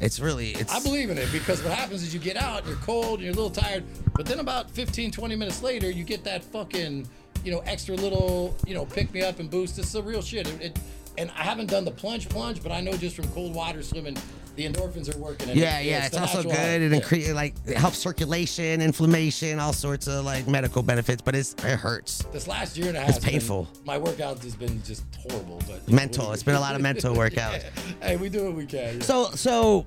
It's 0.00 0.18
really, 0.18 0.50
it's. 0.52 0.72
I 0.72 0.80
believe 0.80 1.10
in 1.10 1.18
it 1.18 1.30
because 1.30 1.62
what 1.62 1.72
happens 1.74 2.02
is 2.02 2.14
you 2.14 2.20
get 2.20 2.36
out, 2.36 2.66
you're 2.66 2.76
cold, 2.76 3.14
and 3.18 3.22
you're 3.22 3.32
a 3.32 3.36
little 3.36 3.50
tired, 3.50 3.84
but 4.14 4.24
then 4.24 4.38
about 4.40 4.70
15, 4.70 5.10
20 5.10 5.36
minutes 5.36 5.62
later, 5.62 5.90
you 5.90 6.04
get 6.04 6.24
that 6.24 6.42
fucking, 6.42 7.06
you 7.44 7.52
know, 7.52 7.58
extra 7.66 7.94
little, 7.96 8.56
you 8.66 8.74
know, 8.74 8.86
pick 8.86 9.12
me 9.12 9.20
up 9.22 9.40
and 9.40 9.50
boost. 9.50 9.78
It's 9.78 9.92
the 9.92 10.02
real 10.02 10.22
shit. 10.22 10.48
It, 10.48 10.60
it, 10.62 10.78
and 11.20 11.30
I 11.36 11.42
haven't 11.42 11.66
done 11.70 11.84
the 11.84 11.90
plunge 11.90 12.28
plunge, 12.28 12.62
but 12.62 12.72
I 12.72 12.80
know 12.80 12.92
just 12.92 13.14
from 13.14 13.28
cold 13.28 13.54
water 13.54 13.82
swimming, 13.82 14.16
the 14.56 14.66
endorphins 14.66 15.14
are 15.14 15.18
working. 15.18 15.48
yeah, 15.50 15.78
it- 15.78 15.86
yeah, 15.86 16.06
it's, 16.06 16.14
the 16.16 16.20
also 16.22 16.42
good. 16.42 16.82
It 16.82 17.12
Yeah. 17.26 17.32
like 17.34 17.54
it 17.66 17.76
helps 17.76 17.98
circulation, 17.98 18.80
inflammation, 18.80 19.58
all 19.60 19.72
sorts 19.72 20.06
of 20.08 20.24
like 20.24 20.48
medical 20.48 20.82
benefits. 20.82 21.22
But 21.22 21.34
it's 21.34 21.52
it 21.64 21.78
hurts. 21.78 22.24
This 22.32 22.48
last 22.48 22.76
year 22.76 22.88
and 22.88 22.96
a 22.96 23.00
half, 23.00 23.08
It's 23.10 23.18
has 23.18 23.24
been- 23.24 23.32
painful. 23.32 23.68
my 23.84 23.98
workouts 23.98 24.42
has 24.44 24.54
been 24.56 24.82
just 24.82 25.02
horrible, 25.28 25.60
but 25.68 25.88
Mental. 25.90 26.32
It's 26.32 26.42
been 26.42 26.56
a 26.56 26.60
lot 26.60 26.74
of 26.74 26.80
mental 26.80 27.14
workouts. 27.22 27.62
Hey, 28.02 28.16
we 28.16 28.28
do 28.28 28.44
what 28.46 28.54
we 28.54 28.66
can. 28.66 28.96
yeah. 28.98 29.02
So, 29.04 29.30
so 29.34 29.86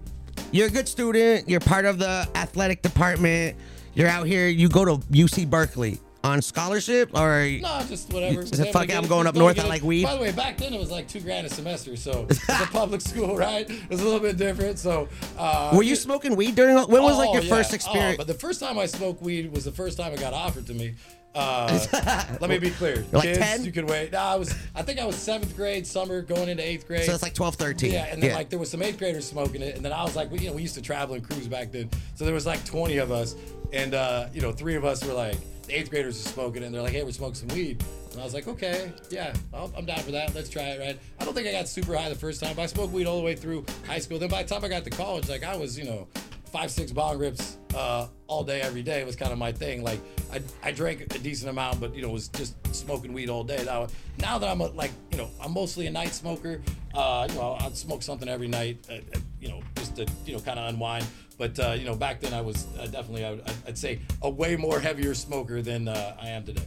you're 0.51 0.67
a 0.67 0.71
good 0.71 0.87
student. 0.87 1.49
You're 1.49 1.59
part 1.59 1.85
of 1.85 1.97
the 1.99 2.27
athletic 2.35 2.81
department. 2.83 3.55
You're 3.95 4.07
out 4.09 4.25
here. 4.27 4.47
You 4.47 4.69
go 4.69 4.85
to 4.85 4.97
UC 5.11 5.49
Berkeley 5.49 5.99
on 6.23 6.41
scholarship, 6.41 7.09
or 7.17 7.45
No, 7.61 7.81
just 7.87 8.11
whatever. 8.13 8.39
Was 8.41 8.51
fuck 8.71 8.89
it, 8.89 8.95
I'm 8.95 9.07
going 9.07 9.27
up 9.27 9.35
north, 9.35 9.59
I 9.59 9.67
like 9.67 9.83
weed. 9.83 10.03
By 10.03 10.15
the 10.15 10.21
way, 10.21 10.31
back 10.31 10.57
then 10.57 10.73
it 10.73 10.79
was 10.79 10.89
like 10.89 11.07
two 11.07 11.19
grand 11.19 11.45
a 11.45 11.49
semester, 11.49 11.95
so 11.97 12.25
it's 12.29 12.41
a 12.49 12.65
public 12.67 13.01
school, 13.11 13.35
right? 13.35 13.69
It 13.69 13.89
was 13.89 14.01
a 14.01 14.05
little 14.05 14.19
bit 14.21 14.37
different. 14.37 14.79
So, 14.79 15.09
uh, 15.37 15.71
were 15.75 15.83
you 15.83 15.95
smoking 15.95 16.35
weed 16.35 16.55
during? 16.55 16.75
When 16.77 17.03
was 17.03 17.17
like 17.17 17.29
Oh, 17.29 17.33
your 17.33 17.43
yeah. 17.43 17.55
first 17.55 17.71
Oh, 17.71 17.75
experience? 17.75 18.17
but 18.17 18.27
the 18.27 18.33
first 18.33 18.59
time 18.59 18.77
I 18.79 18.85
smoked 18.85 19.21
weed 19.21 19.51
was 19.51 19.65
the 19.65 19.71
first 19.71 19.97
time 19.97 20.13
it 20.13 20.19
got 20.19 20.33
offered 20.33 20.65
to 20.67 20.73
me. 20.73 20.95
Uh, 21.35 21.79
let 22.41 22.47
me 22.49 22.59
be 22.59 22.69
clear. 22.69 23.03
Like 23.11 23.23
Kids, 23.23 23.39
10? 23.39 23.65
you 23.65 23.71
can 23.71 23.87
wait. 23.87 24.11
No, 24.11 24.19
I 24.19 24.35
was. 24.35 24.53
I 24.75 24.83
think 24.83 24.99
I 24.99 25.05
was 25.05 25.15
seventh 25.15 25.55
grade, 25.55 25.85
summer, 25.87 26.21
going 26.21 26.47
into 26.47 26.63
eighth 26.63 26.87
grade. 26.87 27.03
so 27.05 27.13
it's 27.13 27.23
like 27.23 27.33
12, 27.33 27.55
13. 27.55 27.91
Yeah, 27.91 28.05
and 28.05 28.21
then 28.21 28.33
like 28.35 28.49
there 28.49 28.59
was 28.59 28.69
some 28.69 28.81
eighth 28.83 28.99
graders 28.99 29.27
smoking 29.27 29.61
it, 29.63 29.75
and 29.75 29.83
then 29.83 29.91
I 29.91 30.03
was 30.03 30.15
like, 30.15 30.31
we, 30.31 30.39
you 30.39 30.47
know, 30.49 30.53
we 30.53 30.61
used 30.61 30.75
to 30.75 30.81
travel 30.81 31.15
and 31.15 31.27
cruise 31.27 31.47
back 31.47 31.71
then, 31.71 31.89
so 32.15 32.23
there 32.23 32.35
was 32.35 32.45
like 32.45 32.63
20 32.65 32.97
of 32.97 33.11
us, 33.11 33.35
and 33.73 33.95
uh, 33.95 34.27
you 34.31 34.41
know, 34.41 34.51
three 34.51 34.75
of 34.75 34.85
us 34.85 35.03
were 35.03 35.13
like 35.13 35.37
eighth 35.73 35.89
graders 35.89 36.23
were 36.23 36.29
smoking 36.29 36.63
and 36.63 36.73
they're 36.73 36.81
like, 36.81 36.93
hey, 36.93 37.03
we're 37.03 37.11
smoking 37.11 37.35
some 37.35 37.49
weed, 37.49 37.83
and 38.11 38.21
I 38.21 38.23
was 38.23 38.33
like, 38.33 38.47
okay, 38.47 38.91
yeah, 39.09 39.33
I'll, 39.53 39.71
I'm 39.75 39.85
down 39.85 39.99
for 39.99 40.11
that. 40.11 40.33
Let's 40.35 40.49
try 40.49 40.63
it, 40.63 40.79
right? 40.79 40.99
I 41.19 41.25
don't 41.25 41.33
think 41.33 41.47
I 41.47 41.51
got 41.51 41.67
super 41.67 41.95
high 41.95 42.09
the 42.09 42.15
first 42.15 42.41
time, 42.41 42.55
but 42.55 42.61
I 42.61 42.65
smoked 42.67 42.93
weed 42.93 43.07
all 43.07 43.17
the 43.17 43.23
way 43.25 43.35
through 43.35 43.65
high 43.87 43.99
school. 43.99 44.19
Then 44.19 44.29
by 44.29 44.43
the 44.43 44.49
time 44.49 44.63
I 44.63 44.67
got 44.67 44.83
to 44.83 44.89
college, 44.89 45.29
like 45.29 45.43
I 45.43 45.55
was, 45.55 45.77
you 45.77 45.85
know. 45.85 46.07
Five 46.53 46.69
six 46.69 46.91
bong 46.91 47.17
rips 47.17 47.57
uh, 47.73 48.05
all 48.27 48.43
day 48.43 48.61
every 48.61 48.83
day 48.83 49.03
was 49.03 49.15
kind 49.15 49.31
of 49.31 49.39
my 49.39 49.51
thing. 49.51 49.83
Like 49.83 49.99
I, 50.31 50.39
I 50.61 50.71
drank 50.71 51.01
a 51.01 51.17
decent 51.17 51.49
amount, 51.49 51.79
but 51.79 51.95
you 51.95 52.03
know 52.03 52.09
was 52.09 52.27
just 52.27 52.53
smoking 52.75 53.11
weed 53.11 53.27
all 53.27 53.43
day. 53.43 53.63
Now, 53.65 53.87
now 54.19 54.37
that 54.37 54.47
I'm 54.47 54.61
a, 54.61 54.67
like 54.67 54.91
you 55.11 55.17
know 55.17 55.31
I'm 55.41 55.51
mostly 55.51 55.87
a 55.87 55.91
night 55.91 56.13
smoker. 56.13 56.61
Uh, 56.93 57.25
you 57.27 57.35
know 57.37 57.57
I'd 57.59 57.75
smoke 57.75 58.03
something 58.03 58.29
every 58.29 58.47
night. 58.47 58.85
Uh, 58.87 58.97
uh, 59.15 59.19
you 59.41 59.49
know 59.49 59.61
just 59.77 59.95
to 59.95 60.05
you 60.27 60.33
know 60.33 60.39
kind 60.41 60.59
of 60.59 60.69
unwind. 60.69 61.07
But 61.43 61.59
uh, 61.59 61.71
you 61.73 61.83
know 61.83 61.93
back 61.93 62.21
then 62.21 62.33
I 62.33 62.39
was 62.39 62.67
uh, 62.79 62.85
definitely 62.85 63.25
I 63.25 63.31
would, 63.31 63.43
I'd 63.67 63.77
say 63.77 63.99
a 64.21 64.29
way 64.29 64.55
more 64.55 64.79
heavier 64.79 65.13
smoker 65.13 65.61
than 65.61 65.89
uh, 65.89 66.15
I 66.17 66.29
am 66.29 66.45
today. 66.45 66.63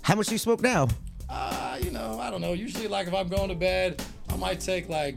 How 0.00 0.14
much 0.14 0.28
do 0.28 0.34
you 0.34 0.38
smoke 0.38 0.62
now? 0.62 0.88
Uh, 1.28 1.78
you 1.78 1.90
know, 1.90 2.18
I 2.18 2.30
don't 2.30 2.40
know. 2.40 2.54
Usually, 2.54 2.88
like 2.88 3.06
if 3.06 3.12
I'm 3.12 3.28
going 3.28 3.50
to 3.50 3.54
bed, 3.54 4.02
I 4.30 4.36
might 4.36 4.60
take 4.60 4.88
like 4.88 5.16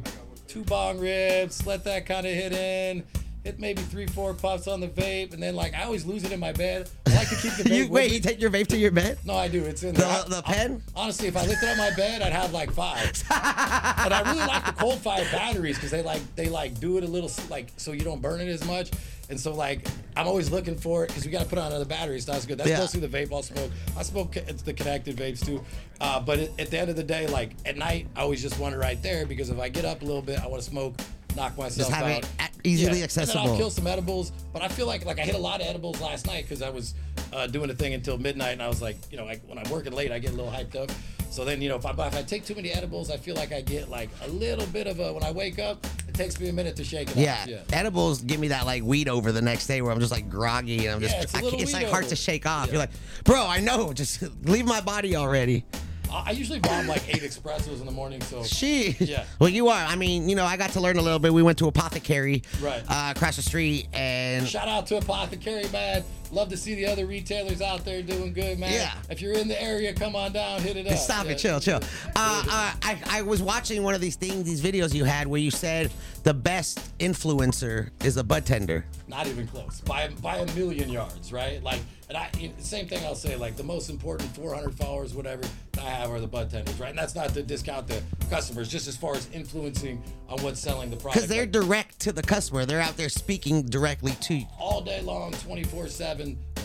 two 0.49 0.65
bong 0.65 0.99
rips, 0.99 1.65
let 1.65 1.85
that 1.85 2.05
kind 2.05 2.27
of 2.27 2.33
hit 2.33 2.51
in. 2.51 3.05
Hit 3.43 3.59
maybe 3.59 3.81
three, 3.81 4.05
four 4.05 4.35
puffs 4.35 4.67
on 4.67 4.79
the 4.81 4.87
vape, 4.87 5.33
and 5.33 5.41
then 5.41 5.55
like 5.55 5.73
I 5.73 5.83
always 5.83 6.05
lose 6.05 6.23
it 6.23 6.31
in 6.31 6.39
my 6.39 6.51
bed. 6.51 6.87
I 7.07 7.15
like 7.15 7.29
to 7.29 7.35
keep 7.35 7.53
the 7.55 7.63
vape. 7.69 7.75
You, 7.75 7.89
wait, 7.89 8.11
me. 8.11 8.17
you 8.17 8.21
take 8.21 8.39
your 8.39 8.51
vape 8.51 8.67
to 8.67 8.77
your 8.77 8.91
bed? 8.91 9.17
No, 9.25 9.33
I 9.35 9.47
do. 9.47 9.63
It's 9.63 9.81
in 9.81 9.95
The- 9.95 10.01
there. 10.01 10.09
I- 10.09 10.27
the 10.29 10.37
I- 10.45 10.53
pen? 10.53 10.83
honestly, 10.95 11.27
if 11.27 11.35
I 11.35 11.45
lifted 11.47 11.69
up 11.69 11.77
my 11.77 11.89
bed, 11.95 12.21
I'd 12.21 12.33
have 12.33 12.53
like 12.53 12.71
five. 12.71 13.11
but 13.29 14.13
I 14.13 14.21
really 14.27 14.45
like 14.45 14.65
the 14.65 14.73
Coldfire 14.73 15.29
batteries 15.31 15.75
because 15.77 15.89
they 15.89 16.03
like 16.03 16.21
they 16.35 16.49
like 16.49 16.79
do 16.79 16.97
it 16.99 17.03
a 17.03 17.07
little 17.07 17.31
like 17.49 17.71
so 17.77 17.93
you 17.93 18.01
don't 18.01 18.21
burn 18.21 18.41
it 18.41 18.47
as 18.47 18.63
much. 18.65 18.91
And 19.31 19.39
so 19.39 19.55
like 19.55 19.87
I'm 20.15 20.27
always 20.27 20.51
looking 20.51 20.75
for 20.77 21.03
it 21.05 21.07
because 21.07 21.25
we 21.25 21.31
got 21.31 21.41
to 21.41 21.49
put 21.49 21.57
on 21.57 21.67
another 21.67 21.85
battery. 21.85 22.19
So 22.19 22.33
that's 22.33 22.45
good. 22.45 22.59
That's 22.59 22.69
Yeah. 22.69 22.77
mostly 22.77 22.99
the 22.99 23.07
vape 23.07 23.33
I'll 23.33 23.41
smoke. 23.41 23.71
I 23.97 24.03
smoke 24.03 24.37
it's 24.37 24.61
the 24.61 24.73
connected 24.73 25.15
vapes 25.17 25.43
too. 25.43 25.63
Uh, 25.99 26.19
but 26.19 26.37
at 26.59 26.69
the 26.69 26.77
end 26.79 26.91
of 26.91 26.95
the 26.95 27.03
day, 27.03 27.25
like 27.25 27.53
at 27.65 27.75
night, 27.77 28.07
I 28.15 28.21
always 28.21 28.41
just 28.41 28.59
want 28.59 28.75
it 28.75 28.77
right 28.77 29.01
there 29.01 29.25
because 29.25 29.49
if 29.49 29.59
I 29.59 29.69
get 29.69 29.85
up 29.85 30.03
a 30.03 30.05
little 30.05 30.21
bit, 30.21 30.39
I 30.43 30.47
want 30.47 30.61
to 30.61 30.69
smoke, 30.69 30.95
knock 31.35 31.57
myself 31.57 31.91
have 31.91 32.05
out. 32.05 32.23
it 32.23 32.49
easily 32.63 33.01
And 33.01 33.11
then. 33.11 33.37
I'll 33.37 33.57
kill 33.57 33.69
some 33.69 33.87
edibles, 33.87 34.31
but 34.53 34.61
I 34.61 34.67
feel 34.67 34.87
like 34.87 35.05
like 35.05 35.19
I 35.19 35.23
hit 35.23 35.35
a 35.35 35.39
lot 35.39 35.61
of 35.61 35.67
edibles 35.67 35.99
last 36.01 36.27
night 36.27 36.43
because 36.43 36.61
I 36.61 36.69
was 36.69 36.93
uh, 37.33 37.47
doing 37.47 37.69
a 37.69 37.73
thing 37.73 37.93
until 37.93 38.17
midnight, 38.17 38.51
and 38.53 38.61
I 38.63 38.67
was 38.67 38.81
like, 38.81 38.97
you 39.11 39.17
know, 39.17 39.25
like 39.25 39.41
when 39.47 39.57
I'm 39.57 39.69
working 39.71 39.93
late, 39.93 40.11
I 40.11 40.19
get 40.19 40.31
a 40.31 40.35
little 40.35 40.51
hyped 40.51 40.75
up. 40.75 40.91
So 41.29 41.45
then, 41.45 41.61
you 41.61 41.69
know, 41.69 41.77
if 41.77 41.85
I, 41.85 41.91
if 41.91 42.15
I 42.15 42.23
take 42.23 42.43
too 42.45 42.55
many 42.55 42.71
edibles, 42.71 43.09
I 43.09 43.15
feel 43.15 43.35
like 43.35 43.53
I 43.53 43.61
get 43.61 43.89
like 43.89 44.09
a 44.25 44.27
little 44.27 44.65
bit 44.67 44.85
of 44.85 44.99
a 44.99 45.13
when 45.13 45.23
I 45.23 45.31
wake 45.31 45.59
up. 45.59 45.85
It 46.07 46.13
takes 46.13 46.37
me 46.41 46.49
a 46.49 46.53
minute 46.53 46.75
to 46.75 46.83
shake 46.83 47.09
it 47.11 47.15
Yeah. 47.15 47.39
off. 47.41 47.47
Yeah. 47.47 47.61
edibles 47.71 48.21
give 48.21 48.37
me 48.37 48.49
that 48.49 48.65
like 48.65 48.83
weed 48.83 49.07
over 49.07 49.31
the 49.31 49.41
next 49.41 49.65
day 49.65 49.81
where 49.81 49.93
I'm 49.93 49.99
just 50.01 50.11
like 50.11 50.29
groggy 50.29 50.87
and 50.87 50.95
I'm 50.95 50.99
just 51.01 51.15
Yeah, 51.15 51.21
it's 51.23 51.33
I 51.35 51.39
it's 51.43 51.71
like 51.73 51.87
hard 51.87 52.09
to 52.09 52.17
shake 52.17 52.45
off. 52.45 52.65
Yeah. 52.67 52.73
You're 52.73 52.79
like, 52.81 52.89
bro, 53.23 53.47
I 53.47 53.61
know, 53.61 53.93
just 53.93 54.21
leave 54.45 54.65
my 54.65 54.81
body 54.81 55.15
already. 55.15 55.63
I, 56.13 56.31
usually 56.31 56.59
bomb 56.59 56.87
like 56.87 57.07
eight 57.09 57.21
espressos 57.23 57.79
in 57.79 57.85
the 57.85 57.91
morning, 57.91 58.21
so 58.21 58.43
She. 58.43 58.95
Yeah. 58.99 59.25
Well, 59.39 59.49
you 59.49 59.69
are. 59.69 59.83
I 59.85 59.95
mean, 59.95 60.29
you 60.29 60.35
know, 60.35 60.45
I 60.45 60.57
got 60.57 60.71
to 60.71 60.79
learn 60.81 60.97
a 60.97 61.01
little 61.01 61.19
bit. 61.19 61.33
We 61.33 61.41
went 61.43 61.57
to 61.59 61.67
Apothecary, 61.67 62.43
Right. 62.61 62.83
uh, 62.87 63.13
across 63.15 63.35
the 63.37 63.41
street, 63.41 63.87
and 63.93 64.47
Shout 64.47 64.67
out 64.67 64.85
to 64.87 64.97
Apothecary, 64.97 65.67
man. 65.71 66.03
Love 66.31 66.47
to 66.49 66.55
see 66.57 66.75
the 66.75 66.85
other 66.85 67.05
retailers 67.05 67.61
out 67.61 67.83
there 67.83 68.01
doing 68.01 68.31
good, 68.31 68.57
man. 68.57 68.71
Yeah. 68.71 68.93
If 69.09 69.21
you're 69.21 69.33
in 69.33 69.47
the 69.49 69.61
area, 69.61 69.93
come 69.93 70.15
on 70.15 70.31
down, 70.31 70.61
hit 70.61 70.77
it 70.77 70.87
up. 70.87 70.97
Stop 70.97 71.25
Yeah. 71.25 71.31
it, 71.31 71.37
chill, 71.37 71.59
chill. 71.59 71.79
Uh, 72.15 72.43
uh, 72.49 72.73
I, 72.81 72.97
I 73.09 73.21
was 73.21 73.41
watching 73.41 73.83
one 73.83 73.95
of 73.95 74.01
these 74.01 74.15
things, 74.15 74.45
these 74.45 74.61
videos 74.61 74.93
you 74.93 75.03
had 75.03 75.27
where 75.27 75.41
you 75.41 75.51
said 75.51 75.91
the 76.23 76.33
best 76.33 76.79
influencer 76.99 77.89
is 78.05 78.17
a 78.17 78.23
bud 78.23 78.45
tender. 78.45 78.85
Not 79.07 79.27
even 79.27 79.45
close. 79.47 79.81
By 79.81 80.07
by 80.21 80.37
a 80.37 80.45
million 80.55 80.89
yards, 80.89 81.33
right? 81.33 81.61
Like, 81.63 81.81
and 82.07 82.17
I 82.17 82.29
same 82.59 82.87
thing. 82.87 83.03
I'll 83.05 83.15
say 83.15 83.35
like 83.35 83.57
the 83.57 83.63
most 83.63 83.89
important 83.89 84.33
400 84.35 84.73
followers, 84.75 85.13
whatever 85.13 85.43
I 85.77 85.89
have, 85.89 86.11
are 86.11 86.19
the 86.21 86.27
bud 86.27 86.49
tenders, 86.49 86.79
right? 86.79 86.89
And 86.91 86.97
that's 86.97 87.15
not 87.15 87.33
to 87.33 87.43
discount 87.43 87.87
the 87.87 88.01
customers, 88.29 88.69
just 88.69 88.87
as 88.87 88.95
far 88.95 89.15
as 89.15 89.27
influencing 89.33 90.01
on 90.29 90.39
what's 90.43 90.59
selling 90.61 90.89
the 90.91 90.95
product. 90.95 91.15
Because 91.15 91.27
they're 91.29 91.41
Like, 91.43 91.51
direct 91.51 91.99
to 92.01 92.11
the 92.13 92.21
customer. 92.21 92.65
They're 92.65 92.79
out 92.81 92.95
there 92.97 93.09
speaking 93.09 93.63
directly 93.63 94.11
to 94.21 94.35
you. 94.35 94.45
all 94.59 94.81
day 94.81 95.01
long, 95.01 95.33
24 95.33 95.87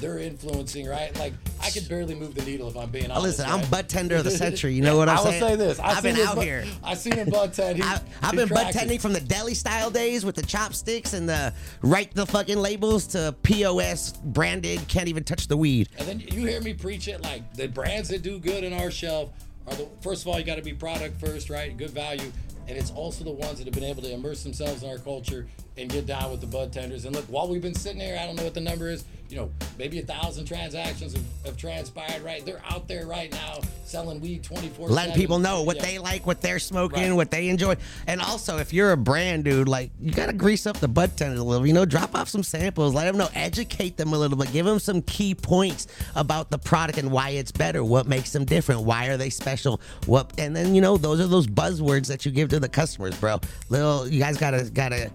They're 0.00 0.18
influencing, 0.18 0.86
right? 0.86 1.16
Like 1.18 1.32
I 1.60 1.70
could 1.70 1.88
barely 1.88 2.14
move 2.14 2.34
the 2.34 2.44
needle 2.44 2.68
if 2.68 2.76
I'm 2.76 2.90
being 2.90 3.10
honest. 3.10 3.38
Listen, 3.38 3.46
I'm 3.46 3.68
butt 3.70 3.88
tender 3.88 4.16
of 4.16 4.24
the 4.24 4.30
century. 4.30 4.74
You 4.74 4.82
know 4.82 4.96
what 4.98 5.08
I'm 5.08 5.18
saying? 5.18 5.42
I 5.42 5.46
will 5.46 5.50
say 5.52 5.56
this. 5.56 5.78
I've, 5.80 5.96
I've 5.98 6.02
been 6.02 6.16
out 6.16 6.36
bud- 6.36 6.44
here. 6.44 6.64
I've 6.84 6.98
seen 6.98 7.14
him 7.14 7.30
bud 7.30 7.54
tend. 7.54 7.78
He, 7.78 7.82
I, 7.82 8.00
I've 8.22 8.34
been 8.34 8.48
butt 8.48 8.72
tending 8.72 8.98
from 8.98 9.14
the 9.14 9.20
deli 9.20 9.54
style 9.54 9.90
days 9.90 10.24
with 10.24 10.34
the 10.34 10.42
chopsticks 10.42 11.14
and 11.14 11.28
the 11.28 11.52
write 11.82 12.14
the 12.14 12.26
fucking 12.26 12.58
labels 12.58 13.06
to 13.08 13.34
POS 13.42 14.12
branded, 14.12 14.86
can't 14.88 15.08
even 15.08 15.24
touch 15.24 15.48
the 15.48 15.56
weed. 15.56 15.88
And 15.98 16.06
then 16.06 16.20
you 16.20 16.46
hear 16.46 16.60
me 16.60 16.74
preach 16.74 17.08
it 17.08 17.22
like 17.22 17.54
the 17.54 17.68
brands 17.68 18.08
that 18.10 18.22
do 18.22 18.38
good 18.38 18.64
in 18.64 18.72
our 18.74 18.90
shelf 18.90 19.30
are 19.66 19.74
the 19.74 19.88
first 20.02 20.22
of 20.22 20.28
all 20.28 20.38
you 20.38 20.44
got 20.44 20.56
to 20.56 20.62
be 20.62 20.74
product 20.74 21.18
first, 21.18 21.48
right? 21.48 21.76
Good 21.76 21.90
value, 21.90 22.30
and 22.68 22.76
it's 22.76 22.90
also 22.90 23.24
the 23.24 23.32
ones 23.32 23.58
that 23.58 23.66
have 23.66 23.74
been 23.74 23.84
able 23.84 24.02
to 24.02 24.12
immerse 24.12 24.42
themselves 24.42 24.82
in 24.82 24.90
our 24.90 24.98
culture 24.98 25.46
and 25.78 25.90
get 25.90 26.06
down 26.06 26.30
with 26.30 26.40
the 26.40 26.46
bud 26.46 26.72
tenders. 26.72 27.04
And 27.04 27.14
look, 27.14 27.24
while 27.26 27.48
we've 27.48 27.62
been 27.62 27.74
sitting 27.74 28.00
here, 28.00 28.18
I 28.20 28.26
don't 28.26 28.36
know 28.36 28.44
what 28.44 28.54
the 28.54 28.60
number 28.60 28.88
is. 28.88 29.04
You 29.28 29.36
know, 29.38 29.50
maybe 29.76 29.98
a 29.98 30.02
thousand 30.04 30.44
transactions 30.46 31.12
have, 31.12 31.24
have 31.44 31.56
transpired, 31.56 32.22
right? 32.22 32.46
They're 32.46 32.62
out 32.70 32.86
there 32.86 33.06
right 33.08 33.28
now 33.32 33.58
selling 33.84 34.20
weed 34.20 34.44
24 34.44 34.88
Letting 34.88 35.14
people 35.16 35.40
know 35.40 35.62
what 35.62 35.80
they 35.80 35.98
like, 35.98 36.24
what 36.26 36.40
they're 36.40 36.60
smoking, 36.60 37.08
Right. 37.08 37.12
what 37.12 37.32
they 37.32 37.48
enjoy. 37.48 37.74
And 38.06 38.20
also, 38.20 38.58
if 38.58 38.72
you're 38.72 38.92
a 38.92 38.96
brand, 38.96 39.42
dude, 39.42 39.66
like, 39.66 39.90
you 40.00 40.12
got 40.12 40.26
to 40.26 40.32
grease 40.32 40.64
up 40.64 40.76
the 40.76 40.86
bud 40.86 41.16
tender 41.16 41.40
a 41.40 41.42
little, 41.42 41.66
you 41.66 41.72
know, 41.72 41.84
drop 41.84 42.14
off 42.14 42.28
some 42.28 42.44
samples, 42.44 42.94
let 42.94 43.06
them 43.06 43.16
know, 43.16 43.28
educate 43.34 43.96
them 43.96 44.12
a 44.12 44.18
little 44.18 44.38
bit, 44.38 44.52
give 44.52 44.64
them 44.64 44.78
some 44.78 45.02
key 45.02 45.34
points 45.34 45.88
about 46.14 46.48
the 46.50 46.58
product 46.58 46.96
and 46.98 47.10
why 47.10 47.30
it's 47.30 47.50
better, 47.50 47.82
what 47.82 48.06
makes 48.06 48.30
them 48.32 48.44
different, 48.44 48.82
why 48.82 49.06
are 49.06 49.16
they 49.16 49.28
special, 49.30 49.80
what, 50.06 50.32
and 50.38 50.54
then, 50.54 50.72
you 50.72 50.80
know, 50.80 50.96
those 50.96 51.18
are 51.18 51.26
those 51.26 51.48
buzzwords 51.48 52.06
that 52.06 52.24
you 52.24 52.30
give 52.30 52.48
to 52.50 52.60
the 52.60 52.68
customers, 52.68 53.18
bro. 53.18 53.40
Little, 53.70 54.06
you 54.06 54.20
guys 54.20 54.36
got 54.38 54.52
to, 54.52 54.70
got 54.70 54.90
to, 54.90 55.10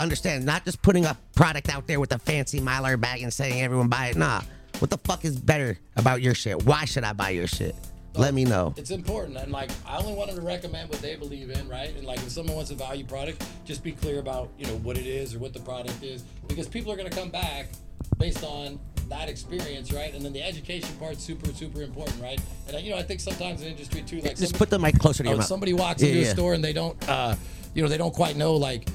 understand 0.00 0.44
not 0.44 0.64
just 0.64 0.80
putting 0.82 1.04
a 1.04 1.16
product 1.34 1.68
out 1.68 1.86
there 1.86 1.98
with 2.00 2.12
a 2.12 2.18
fancy 2.18 2.60
mylar 2.60 3.00
bag 3.00 3.22
and 3.22 3.32
saying 3.32 3.62
everyone 3.62 3.88
buy 3.88 4.08
it 4.08 4.16
nah 4.16 4.40
what 4.78 4.90
the 4.90 4.98
fuck 4.98 5.24
is 5.24 5.38
better 5.38 5.78
about 5.96 6.20
your 6.20 6.34
shit 6.34 6.62
why 6.64 6.84
should 6.84 7.02
i 7.04 7.12
buy 7.12 7.30
your 7.30 7.46
shit 7.46 7.74
let 8.14 8.32
me 8.32 8.44
know 8.46 8.72
It's 8.78 8.90
important, 8.92 9.36
and 9.36 9.52
like 9.52 9.70
I 9.86 9.98
only 9.98 10.14
wanted 10.14 10.36
to 10.36 10.40
recommend 10.40 10.88
what 10.88 11.02
they 11.02 11.16
believe 11.16 11.50
in, 11.50 11.68
right? 11.68 11.94
And 11.94 12.06
like 12.06 12.16
if 12.20 12.30
someone 12.30 12.56
wants 12.56 12.70
a 12.70 12.74
value 12.74 13.04
product, 13.04 13.44
just 13.66 13.84
be 13.84 13.92
clear 13.92 14.20
about 14.20 14.48
you 14.58 14.64
know 14.64 14.76
what 14.78 14.96
it 14.96 15.06
is 15.06 15.34
or 15.34 15.38
what 15.38 15.52
the 15.52 15.60
product 15.60 16.02
is, 16.02 16.22
because 16.48 16.66
people 16.66 16.90
are 16.90 16.96
gonna 16.96 17.10
come 17.10 17.28
back 17.28 17.68
based 18.16 18.42
on 18.42 18.80
that 19.10 19.28
experience, 19.28 19.92
right? 19.92 20.14
And 20.14 20.24
then 20.24 20.32
the 20.32 20.42
education 20.42 20.96
part's 20.98 21.22
super, 21.22 21.52
super 21.52 21.82
important, 21.82 22.18
right? 22.22 22.40
And 22.68 22.76
uh, 22.76 22.78
you 22.78 22.88
know 22.88 22.96
I 22.96 23.02
think 23.02 23.20
sometimes 23.20 23.60
in 23.60 23.68
industry 23.68 24.00
too, 24.00 24.16
like 24.22 24.30
just 24.30 24.38
somebody- 24.44 24.58
put 24.60 24.70
the 24.70 24.78
mic 24.78 24.98
closer 24.98 25.22
to 25.22 25.28
Oh, 25.28 25.32
your 25.32 25.38
mouth 25.40 25.46
somebody 25.46 25.74
walks 25.74 26.00
Yeah, 26.02 26.08
into 26.08 26.20
yeah. 26.22 26.28
a 26.28 26.30
store 26.30 26.54
and 26.54 26.64
they 26.64 26.72
don't, 26.72 26.96
uh, 27.10 27.36
you 27.74 27.82
know, 27.82 27.88
they 27.90 27.98
don't 27.98 28.14
quite 28.14 28.36
know 28.36 28.54
like, 28.54 28.88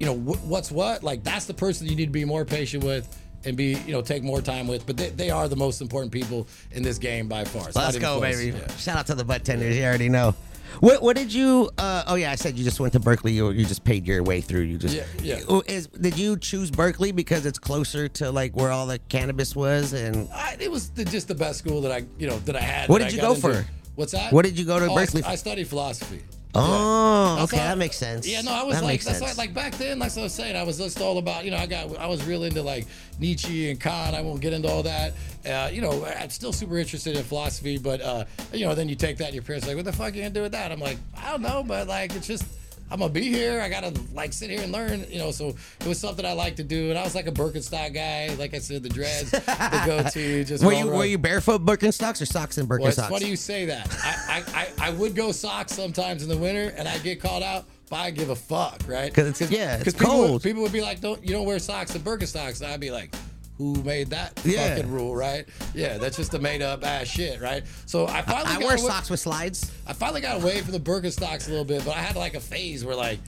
you 0.00 0.06
know, 0.06 0.16
wh- 0.16 0.44
what's 0.48 0.72
what. 0.72 1.04
Like 1.04 1.22
that's 1.22 1.44
the 1.44 1.54
person 1.54 1.86
you 1.86 1.94
need 1.94 2.06
to 2.06 2.10
be 2.12 2.24
more 2.24 2.44
patient 2.44 2.82
with 2.82 3.06
and 3.44 3.56
be, 3.56 3.74
you 3.86 3.92
know, 3.92 4.02
take 4.02 4.22
more 4.22 4.40
time 4.42 4.66
with. 4.66 4.84
But 4.86 4.96
they, 4.96 5.10
they 5.10 5.30
are 5.30 5.46
the 5.48 5.56
most 5.56 5.80
important 5.80 6.12
people 6.12 6.48
in 6.72 6.82
this 6.82 6.98
game 6.98 7.28
by 7.28 7.44
far. 7.44 7.64
Not 7.66 7.76
let's 7.76 7.98
go 7.98 8.18
close. 8.18 8.36
baby 8.36 8.58
Yeah. 8.58 8.76
shout 8.76 8.96
out 8.98 9.06
to 9.06 9.14
the 9.14 9.24
butt 9.24 9.44
tenders 9.44 9.76
you 9.76 9.84
already 9.84 10.08
know 10.08 10.34
what, 10.80 11.02
what 11.02 11.16
did 11.16 11.32
you 11.34 11.68
uh, 11.78 12.04
oh 12.06 12.14
yeah 12.14 12.30
i 12.30 12.36
said 12.36 12.56
you 12.56 12.62
just 12.62 12.78
went 12.78 12.92
to 12.92 13.00
berkeley 13.00 13.32
you, 13.32 13.50
you 13.50 13.64
just 13.66 13.82
paid 13.82 14.06
your 14.06 14.22
way 14.22 14.40
through 14.40 14.60
you 14.60 14.78
just 14.78 14.94
Yeah, 14.94 15.04
yeah. 15.20 15.60
Is, 15.66 15.88
did 15.88 16.16
you 16.16 16.36
choose 16.38 16.70
berkeley 16.70 17.10
because 17.12 17.44
it's 17.44 17.58
closer 17.58 18.06
to 18.08 18.30
like 18.30 18.54
where 18.56 18.70
all 18.70 18.86
the 18.86 18.98
cannabis 19.08 19.56
was 19.56 19.92
and 19.92 20.28
I, 20.32 20.56
it 20.60 20.70
was 20.70 20.90
the, 20.90 21.04
just 21.04 21.26
the 21.28 21.34
best 21.34 21.58
school 21.58 21.80
that 21.82 21.90
I, 21.92 22.04
you 22.18 22.28
know, 22.28 22.38
that 22.40 22.54
I 22.56 22.60
had. 22.60 22.88
What 22.88 22.98
did 22.98 23.08
I 23.08 23.10
you 23.10 23.20
go 23.20 23.34
into. 23.34 23.40
for? 23.40 23.66
What's 23.96 24.12
that? 24.12 24.32
What 24.32 24.44
did 24.44 24.56
you 24.58 24.64
go 24.64 24.78
to 24.78 24.86
Oh, 24.86 24.94
Berkeley 24.94 25.22
for? 25.22 25.28
I, 25.28 25.34
studied 25.34 25.66
philosophy. 25.66 26.22
Oh 26.54 27.36
That's 27.36 27.52
okay 27.52 27.62
why- 27.62 27.68
that 27.68 27.78
makes 27.78 27.96
sense 27.96 28.26
Yeah, 28.26 28.40
no, 28.42 28.52
I 28.52 28.62
was 28.64 28.76
that 28.76 28.84
like, 28.84 29.02
that's 29.02 29.18
sense. 29.18 29.36
why, 29.36 29.42
like 29.42 29.54
back 29.54 29.72
then, 29.76 29.98
like 29.98 30.16
I 30.16 30.22
was 30.22 30.32
saying, 30.34 30.56
I 30.56 30.62
was 30.62 30.78
just 30.78 31.00
all 31.00 31.18
about, 31.18 31.44
you 31.44 31.50
know, 31.50 31.56
I 31.58 31.66
got, 31.66 31.96
I 31.96 32.06
was 32.06 32.24
real 32.24 32.44
into 32.44 32.62
like 32.62 32.86
Nietzsche 33.18 33.70
and 33.70 33.80
Kant. 33.80 34.14
I 34.16 34.20
won't 34.22 34.40
get 34.40 34.52
into 34.52 34.68
all 34.68 34.82
that. 34.82 35.12
Uh, 35.46 35.70
you 35.72 35.80
know, 35.80 36.04
I'm 36.04 36.30
still 36.30 36.52
super 36.52 36.76
interested 36.78 37.16
in 37.16 37.22
philosophy, 37.22 37.78
but 37.78 38.00
uh, 38.00 38.24
you 38.52 38.66
know, 38.66 38.74
then 38.74 38.88
you 38.88 38.96
take 38.96 39.16
that, 39.18 39.26
and 39.26 39.34
your 39.34 39.42
parents 39.44 39.66
are 39.66 39.70
like, 39.70 39.76
what 39.76 39.84
the 39.84 39.92
fuck 39.92 40.12
are 40.12 40.16
you 40.16 40.22
gonna 40.22 40.34
do 40.34 40.42
with 40.42 40.52
that? 40.52 40.72
I'm 40.72 40.80
like, 40.80 40.98
I 41.16 41.30
don't 41.30 41.42
know, 41.42 41.62
but 41.62 41.86
like, 41.88 42.14
it's 42.14 42.26
just. 42.26 42.44
I'm 42.90 42.98
gonna 42.98 43.12
be 43.12 43.22
here. 43.30 43.60
I 43.60 43.68
gotta 43.68 43.92
like 44.12 44.32
sit 44.32 44.50
here 44.50 44.60
and 44.62 44.72
learn, 44.72 45.04
you 45.08 45.18
know. 45.18 45.30
So 45.30 45.54
it 45.80 45.86
was 45.86 45.98
something 45.98 46.24
I 46.26 46.32
like 46.32 46.56
to 46.56 46.64
do, 46.64 46.90
and 46.90 46.98
I 46.98 47.04
was 47.04 47.14
like 47.14 47.26
a 47.26 47.32
Birkenstock 47.32 47.94
guy. 47.94 48.34
Like 48.38 48.52
I 48.54 48.58
said, 48.58 48.82
the 48.82 48.88
dreads, 48.88 49.30
the 49.30 49.82
goatee, 49.86 50.44
just 50.44 50.64
were 50.64 50.72
you 50.72 50.88
around. 50.88 50.98
were 50.98 51.04
you 51.04 51.18
barefoot 51.18 51.64
Birkenstocks 51.64 52.20
or 52.20 52.26
socks 52.26 52.58
and 52.58 52.68
Well, 52.68 52.84
it's 52.86 52.98
Birkenstocks? 52.98 53.08
funny 53.08 53.26
you 53.26 53.36
say 53.36 53.66
that. 53.66 53.88
I, 54.02 54.42
I, 54.54 54.60
I, 54.60 54.88
I 54.88 54.90
would 54.90 55.14
go 55.14 55.30
socks 55.32 55.72
sometimes 55.72 56.22
in 56.22 56.28
the 56.28 56.36
winter, 56.38 56.74
and 56.76 56.88
I 56.88 56.98
get 56.98 57.20
called 57.20 57.42
out, 57.42 57.64
but 57.88 57.96
I 57.96 58.10
give 58.10 58.30
a 58.30 58.36
fuck, 58.36 58.80
right? 58.88 59.12
'Cause 59.14 59.26
it's- 59.40 59.50
yeah, 59.50 59.76
it's 59.76 59.92
people 59.96 60.18
would- 60.20 60.26
cold. 60.28 60.42
people 60.42 60.62
would 60.62 60.72
be 60.72 60.80
like, 60.80 61.00
"Don't 61.00 61.22
you 61.24 61.30
don't 61.32 61.46
wear 61.46 61.58
socks 61.58 61.94
and 61.94 62.04
Birkenstocks?" 62.04 62.60
And 62.60 62.72
I'd 62.72 62.80
be 62.80 62.90
like, 62.90 63.14
"Who 63.60 63.74
made 63.84 64.08
that 64.10 64.40
Yeah. 64.44 64.74
fucking 64.74 64.90
rule?" 64.90 65.14
Right? 65.14 65.46
Yeah, 65.74 65.98
that's 65.98 66.16
just 66.16 66.32
a 66.34 66.38
made 66.38 66.62
up 66.62 66.84
ass 66.84 67.06
shit, 67.06 67.40
right? 67.40 67.62
So 67.86 68.06
I 68.06 68.22
finally 68.22 68.46
I 68.46 68.54
got 68.54 68.64
wear 68.64 68.76
away, 68.76 68.86
socks 68.88 69.10
with 69.10 69.20
slides. 69.20 69.70
I 69.86 69.92
finally 69.92 70.22
got 70.22 70.36
away 70.42 70.62
from 70.62 70.72
the 70.72 70.80
Birkenstocks 70.80 71.46
a 71.46 71.50
little 71.50 71.64
bit, 71.66 71.84
but 71.84 71.94
I 71.94 72.00
had 72.00 72.16
like 72.16 72.34
a 72.34 72.40
phase 72.40 72.84
where 72.84 72.96
like. 72.96 73.18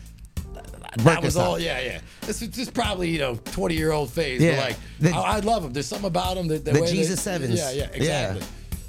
That 0.99 1.23
was 1.23 1.37
all, 1.38 1.59
yeah, 1.59 1.81
yeah. 1.81 2.01
This 2.23 2.42
is 2.42 2.49
just 2.49 2.75
probably 2.75 3.09
you 3.11 3.18
know 3.18 3.37
twenty 3.47 3.75
year 3.77 3.92
old 3.92 4.11
phase, 4.12 4.40
Yeah. 4.42 4.57
but 4.57 4.64
like 4.68 4.77
The- 5.01 5.11
I, 5.16 5.37
I 5.37 5.40
love 5.40 5.62
them. 5.62 5.73
There's 5.73 5.87
something 5.87 6.07
about 6.07 6.35
them 6.37 6.49
that 6.49 6.64
the, 6.66 6.73
The 6.73 6.81
way 6.81 6.87
they- 6.88 6.92
Jesus 6.92 7.23
Sevens. 7.23 7.55
Yeah, 7.59 7.71
yeah, 7.71 7.77
Yeah. 7.77 7.88
exactly. 7.95 8.40
Yeah, 8.40 8.47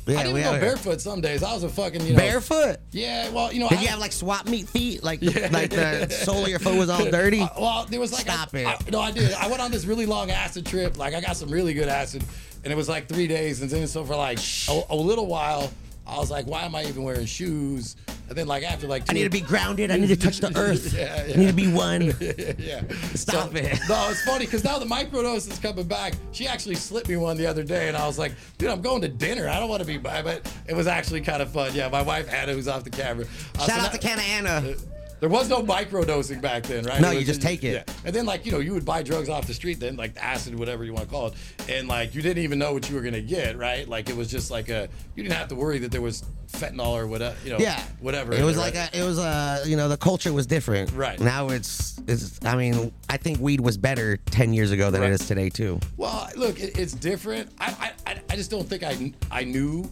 I 0.07 0.11
didn't 0.23 0.33
we 0.33 0.39
even 0.41 0.43
out 0.43 0.59
go 0.59 0.59
here. 0.59 0.61
barefoot 0.75 1.01
some 1.01 1.21
days. 1.21 1.43
I 1.43 1.53
was 1.53 1.63
a 1.63 1.69
fucking 1.69 2.05
you 2.05 2.13
know 2.13 2.17
Barefoot. 2.19 2.77
Yeah, 2.91 3.29
well, 3.29 3.51
you 3.53 3.59
know, 3.59 3.69
Did 3.69 3.79
I, 3.79 3.81
you 3.83 3.87
have 3.87 3.99
like 3.99 4.11
swap 4.11 4.47
meet 4.47 4.67
feet? 4.67 5.03
Like 5.03 5.21
like 5.51 5.69
the 5.69 6.07
sole 6.09 6.43
of 6.43 6.49
your 6.49 6.59
foot 6.59 6.75
was 6.77 6.89
all 6.89 7.05
dirty? 7.09 7.39
Well, 7.57 7.85
there 7.89 7.99
was 7.99 8.11
like 8.11 8.21
Stop 8.23 8.49
I, 8.53 8.57
it. 8.59 8.67
I- 8.67 8.77
no, 8.91 8.99
I 8.99 9.11
did. 9.11 9.33
I 9.33 9.47
went 9.47 9.61
on 9.61 9.71
this 9.71 9.85
really 9.85 10.05
long 10.05 10.31
acid 10.31 10.65
trip. 10.65 10.97
Like 10.97 11.13
I 11.13 11.21
got 11.21 11.37
some 11.37 11.49
really 11.49 11.73
good 11.73 11.87
acid, 11.87 12.23
and 12.63 12.73
it 12.73 12.75
was 12.75 12.89
like 12.89 13.07
three 13.07 13.27
days. 13.27 13.61
And 13.61 13.69
then 13.69 13.87
so 13.87 14.03
for 14.03 14.15
like 14.15 14.39
a, 14.69 14.81
a 14.89 14.95
little 14.95 15.27
while, 15.27 15.71
I 16.05 16.17
was 16.17 16.29
like, 16.29 16.45
why 16.47 16.63
am 16.63 16.75
I 16.75 16.83
even 16.85 17.03
wearing 17.03 17.25
shoes? 17.25 17.95
And 18.33 18.37
then 18.39 18.47
like 18.47 18.63
after 18.63 18.87
like 18.87 19.03
I 19.11 19.13
need 19.13 19.25
to 19.25 19.29
be 19.29 19.41
grounded. 19.41 19.91
I 19.91 19.97
need 19.97 20.07
to 20.07 20.15
touch 20.17 20.39
the 20.39 20.51
earth. 20.57 20.91
Yeah, 20.91 21.23
yeah. 21.27 21.33
I 21.35 21.37
need 21.37 21.45
to 21.49 21.53
be 21.53 21.71
one. 21.71 22.01
yeah. 22.57 22.81
Stop 23.13 23.51
So- 23.51 23.57
it. 23.57 23.77
No, 23.87 24.09
it's 24.09 24.25
funny 24.25 24.45
because 24.45 24.63
now 24.63 24.79
the 24.79 24.87
microdose 24.87 25.47
is 25.51 25.59
coming 25.59 25.85
back. 25.87 26.13
She 26.31 26.47
actually 26.47 26.73
slipped 26.73 27.07
me 27.09 27.15
one 27.17 27.37
the 27.37 27.45
other 27.45 27.61
day, 27.63 27.89
and 27.89 27.95
I 27.95 28.07
was 28.07 28.17
like, 28.17 28.31
dude, 28.57 28.71
I'm 28.71 28.81
going 28.81 29.03
to 29.03 29.07
dinner. 29.07 29.47
I 29.47 29.59
don't 29.59 29.69
want 29.69 29.81
to 29.81 29.87
be 29.87 29.99
by, 29.99 30.23
but 30.23 30.51
it 30.67 30.73
was 30.75 30.87
actually 30.87 31.21
kind 31.21 31.43
of 31.43 31.51
fun. 31.51 31.75
Yeah, 31.75 31.89
my 31.89 32.01
wife 32.01 32.27
Anna, 32.33 32.53
who's 32.53 32.67
off 32.67 32.83
the 32.83 32.89
camera. 32.89 33.27
Uh, 33.59 33.67
Shout 33.67 33.69
so 33.69 33.73
out 33.85 33.91
to 33.93 33.99
that- 33.99 34.01
Canna 34.01 34.21
Anna. 34.23 34.75
There 35.19 35.29
was 35.29 35.47
no 35.49 35.61
microdosing 35.63 36.41
back 36.41 36.63
then, 36.63 36.83
right? 36.83 36.99
No, 36.99 37.11
you 37.11 37.23
just 37.23 37.41
take 37.41 37.63
it. 37.63 37.73
Yeah. 37.87 37.93
And 38.05 38.13
then, 38.13 38.25
like, 38.25 38.45
you 38.45 38.51
know, 38.51 38.59
you 38.59 38.73
would 38.73 38.83
buy 38.83 39.03
drugs 39.03 39.29
off 39.29 39.47
the 39.47 39.53
street, 39.53 39.79
then, 39.79 39.95
like 39.95 40.17
acid, 40.17 40.57
whatever 40.57 40.83
you 40.83 40.93
want 40.93 41.05
to 41.05 41.11
call 41.11 41.27
it. 41.27 41.33
And, 41.69 41.87
like, 41.87 42.13
you 42.13 42.21
didn't 42.21 42.43
even 42.43 42.59
know 42.59 42.73
what 42.73 42.89
you 42.89 42.95
were 42.95 43.01
going 43.01 43.13
to 43.13 43.21
get, 43.21 43.57
right? 43.57 43.87
Like, 43.87 44.09
it 44.09 44.17
was 44.17 44.29
just 44.29 44.51
like 44.51 44.67
a, 44.69 44.89
you 45.15 45.23
didn't 45.23 45.35
have 45.35 45.47
to 45.47 45.55
worry 45.55 45.79
that 45.79 45.91
there 45.91 46.01
was 46.01 46.25
fentanyl 46.51 46.89
or 46.89 47.07
whatever, 47.07 47.35
you 47.45 47.51
know, 47.51 47.57
Yeah, 47.59 47.81
whatever. 48.01 48.33
It 48.33 48.43
was 48.43 48.57
like 48.57 48.75
right? 48.75 48.93
a, 48.93 48.99
it 49.01 49.03
was 49.05 49.17
a, 49.17 49.61
you 49.65 49.77
know, 49.77 49.87
the 49.87 49.97
culture 49.97 50.33
was 50.33 50.45
different. 50.45 50.91
Right. 50.91 51.19
Now 51.19 51.49
it's, 51.49 51.99
it's. 52.07 52.43
I 52.45 52.55
mean, 52.57 52.91
I 53.09 53.15
think 53.17 53.39
weed 53.39 53.61
was 53.61 53.77
better 53.77 54.17
ten 54.17 54.53
years 54.53 54.71
ago 54.71 54.91
than 54.91 55.01
Right. 55.01 55.11
it 55.11 55.13
is 55.21 55.27
today 55.27 55.49
too. 55.49 55.79
Well, 55.97 56.29
look, 56.35 56.59
it, 56.59 56.77
it's 56.77 56.93
different. 56.93 57.49
I, 57.59 57.91
I, 58.05 58.19
I- 58.29 58.35
just 58.35 58.51
don't 58.51 58.67
think 58.67 58.83
I, 58.83 59.13
I 59.31 59.43
knew. 59.45 59.89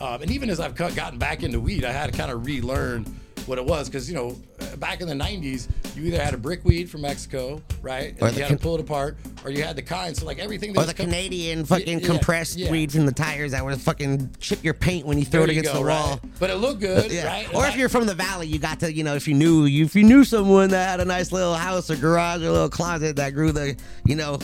Um, 0.00 0.22
and 0.22 0.30
even 0.30 0.50
as 0.50 0.58
I've 0.58 0.74
gotten 0.74 1.18
back 1.18 1.42
into 1.42 1.60
weed, 1.60 1.84
I 1.84 1.92
had 1.92 2.10
to 2.10 2.18
kind 2.18 2.30
of 2.32 2.44
relearn 2.44 3.04
what 3.46 3.58
it 3.58 3.64
was 3.64 3.88
because 3.88 4.08
you 4.08 4.16
know 4.16 4.36
back 4.78 5.00
in 5.00 5.08
the 5.08 5.14
90s 5.14 5.68
you 5.96 6.04
either 6.04 6.22
had 6.22 6.32
a 6.34 6.36
brick 6.38 6.64
weed 6.64 6.88
from 6.88 7.02
mexico 7.02 7.60
right 7.82 8.12
and 8.12 8.22
Or 8.22 8.30
you 8.30 8.42
had 8.42 8.48
to 8.50 8.56
pull 8.56 8.74
it 8.74 8.80
apart 8.80 9.16
or 9.44 9.50
you 9.50 9.62
had 9.62 9.76
the 9.76 9.82
kind 9.82 10.16
so 10.16 10.24
like 10.24 10.38
everything 10.38 10.72
that 10.72 10.78
Or 10.78 10.82
was 10.82 10.88
the 10.88 10.94
com- 10.94 11.06
Canadian 11.06 11.64
fucking 11.64 12.00
yeah, 12.00 12.06
compressed 12.06 12.56
yeah. 12.56 12.70
weed 12.70 12.90
from 12.90 13.04
the 13.06 13.12
tires 13.12 13.52
that 13.52 13.64
would 13.64 13.78
fucking 13.80 14.34
chip 14.40 14.64
your 14.64 14.74
paint 14.74 15.06
when 15.06 15.18
you 15.18 15.24
throw 15.24 15.40
There 15.42 15.48
it 15.50 15.58
against 15.58 15.72
go, 15.72 15.78
the 15.80 15.84
right? 15.84 15.94
wall. 16.00 16.20
but 16.38 16.48
it 16.50 16.56
looked 16.56 16.80
good 16.80 17.10
Yeah. 17.12 17.26
right 17.26 17.46
Or 17.54 17.64
And 17.64 17.68
if 17.68 17.74
I- 17.74 17.76
you're 17.78 17.88
from 17.90 18.06
the 18.06 18.14
valley, 18.14 18.46
you 18.46 18.58
got 18.58 18.80
to, 18.80 18.92
you 18.92 19.04
know, 19.04 19.14
if 19.14 19.28
you 19.28 19.34
knew, 19.34 19.64
you, 19.66 19.84
if 19.84 19.94
you 19.94 20.04
knew 20.04 20.24
someone 20.24 20.70
that 20.70 20.88
had 20.88 21.00
a 21.00 21.04
nice 21.04 21.30
little 21.30 21.54
house 21.54 21.90
or 21.90 21.96
garage 21.96 22.40
or 22.42 22.50
little 22.50 22.68
closet 22.70 23.16
that 23.16 23.34
grew 23.34 23.52
the, 23.52 23.76
you 24.06 24.16
know, 24.16 24.38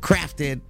crafted 0.00 0.60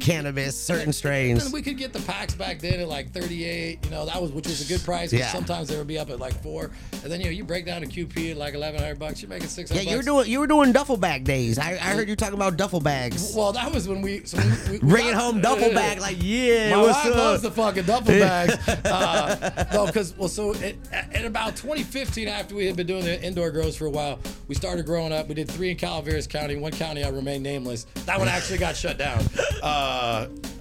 cannabis, 0.00 0.60
certain 0.60 0.92
strains. 0.92 1.44
And 1.44 1.52
we 1.52 1.62
could 1.62 1.76
get 1.76 1.92
the 1.92 2.00
packs 2.00 2.34
back 2.34 2.58
then 2.58 2.80
at 2.80 2.88
like 2.88 3.12
38, 3.12 3.84
you 3.84 3.90
know, 3.90 4.06
that 4.06 4.20
was 4.20 4.32
which 4.32 4.46
was 4.46 4.60
a 4.64 4.72
good 4.72 4.84
price. 4.84 5.12
Yeah. 5.12 5.28
Sometimes 5.32 5.68
they 5.68 5.76
would 5.76 5.86
be 5.86 5.98
up 5.98 6.10
at 6.10 6.18
like 6.18 6.40
four, 6.42 6.70
and 7.02 7.12
then 7.12 7.20
you 7.20 7.26
know 7.26 7.32
you 7.32 7.44
break 7.44 7.66
down 7.66 7.82
a 7.82 7.86
QP 7.86 8.32
at 8.32 8.36
like 8.36 8.54
1100 8.54 8.98
bucks, 8.98 9.22
you're 9.22 9.28
making 9.28 9.44
Yeah, 9.44 9.48
600. 9.48 9.90
you 9.90 9.96
were 9.96 10.02
doing 10.02 10.28
you 10.30 10.40
were 10.40 10.46
doing 10.46 10.72
duffel 10.72 10.96
bag 10.96 11.24
days. 11.24 11.58
I, 11.58 11.72
I 11.72 11.94
heard 11.94 12.08
you 12.08 12.16
talking 12.16 12.34
about 12.34 12.56
duffel 12.56 12.80
bags. 12.80 13.34
Well, 13.34 13.52
that 13.52 13.72
was 13.72 13.86
when 13.88 14.02
we 14.02 14.24
so 14.24 14.38
we, 14.70 14.78
we, 14.78 14.78
Bringing 14.78 15.12
home 15.14 15.40
duffel 15.40 15.70
bag 15.74 16.00
like 16.00 16.16
yeah, 16.20 16.74
My 16.74 16.82
wife 16.82 17.04
loves 17.14 17.42
the 17.42 17.50
fucking 17.50 17.84
duffel 17.84 18.18
bags. 18.18 18.56
Uh, 18.90 19.64
no, 19.72 19.86
because 19.86 20.16
well, 20.16 20.28
so 20.28 20.52
it, 20.54 20.76
in 21.14 21.26
about 21.26 21.54
2015, 21.56 22.28
after 22.28 22.54
we 22.54 22.66
had 22.66 22.76
been 22.76 22.86
doing 22.86 23.04
the 23.04 23.22
indoor 23.22 23.50
grows 23.50 23.76
for 23.76 23.86
a 23.86 23.90
while, 23.90 24.18
we 24.48 24.54
started 24.54 24.84
growing 24.86 25.12
up. 25.12 25.28
We 25.28 25.34
did 25.34 25.48
three 25.50 25.70
in 25.70 25.76
Calaveras 25.76 26.26
County, 26.26 26.56
one 26.56 26.72
county 26.72 27.04
I 27.04 27.08
remain 27.08 27.42
nameless. 27.42 27.84
That 28.06 28.18
one 28.18 28.28
actually 28.28 28.58
got 28.58 28.76
shut 28.76 28.98
down. 28.98 29.22
Uh, 29.62 29.89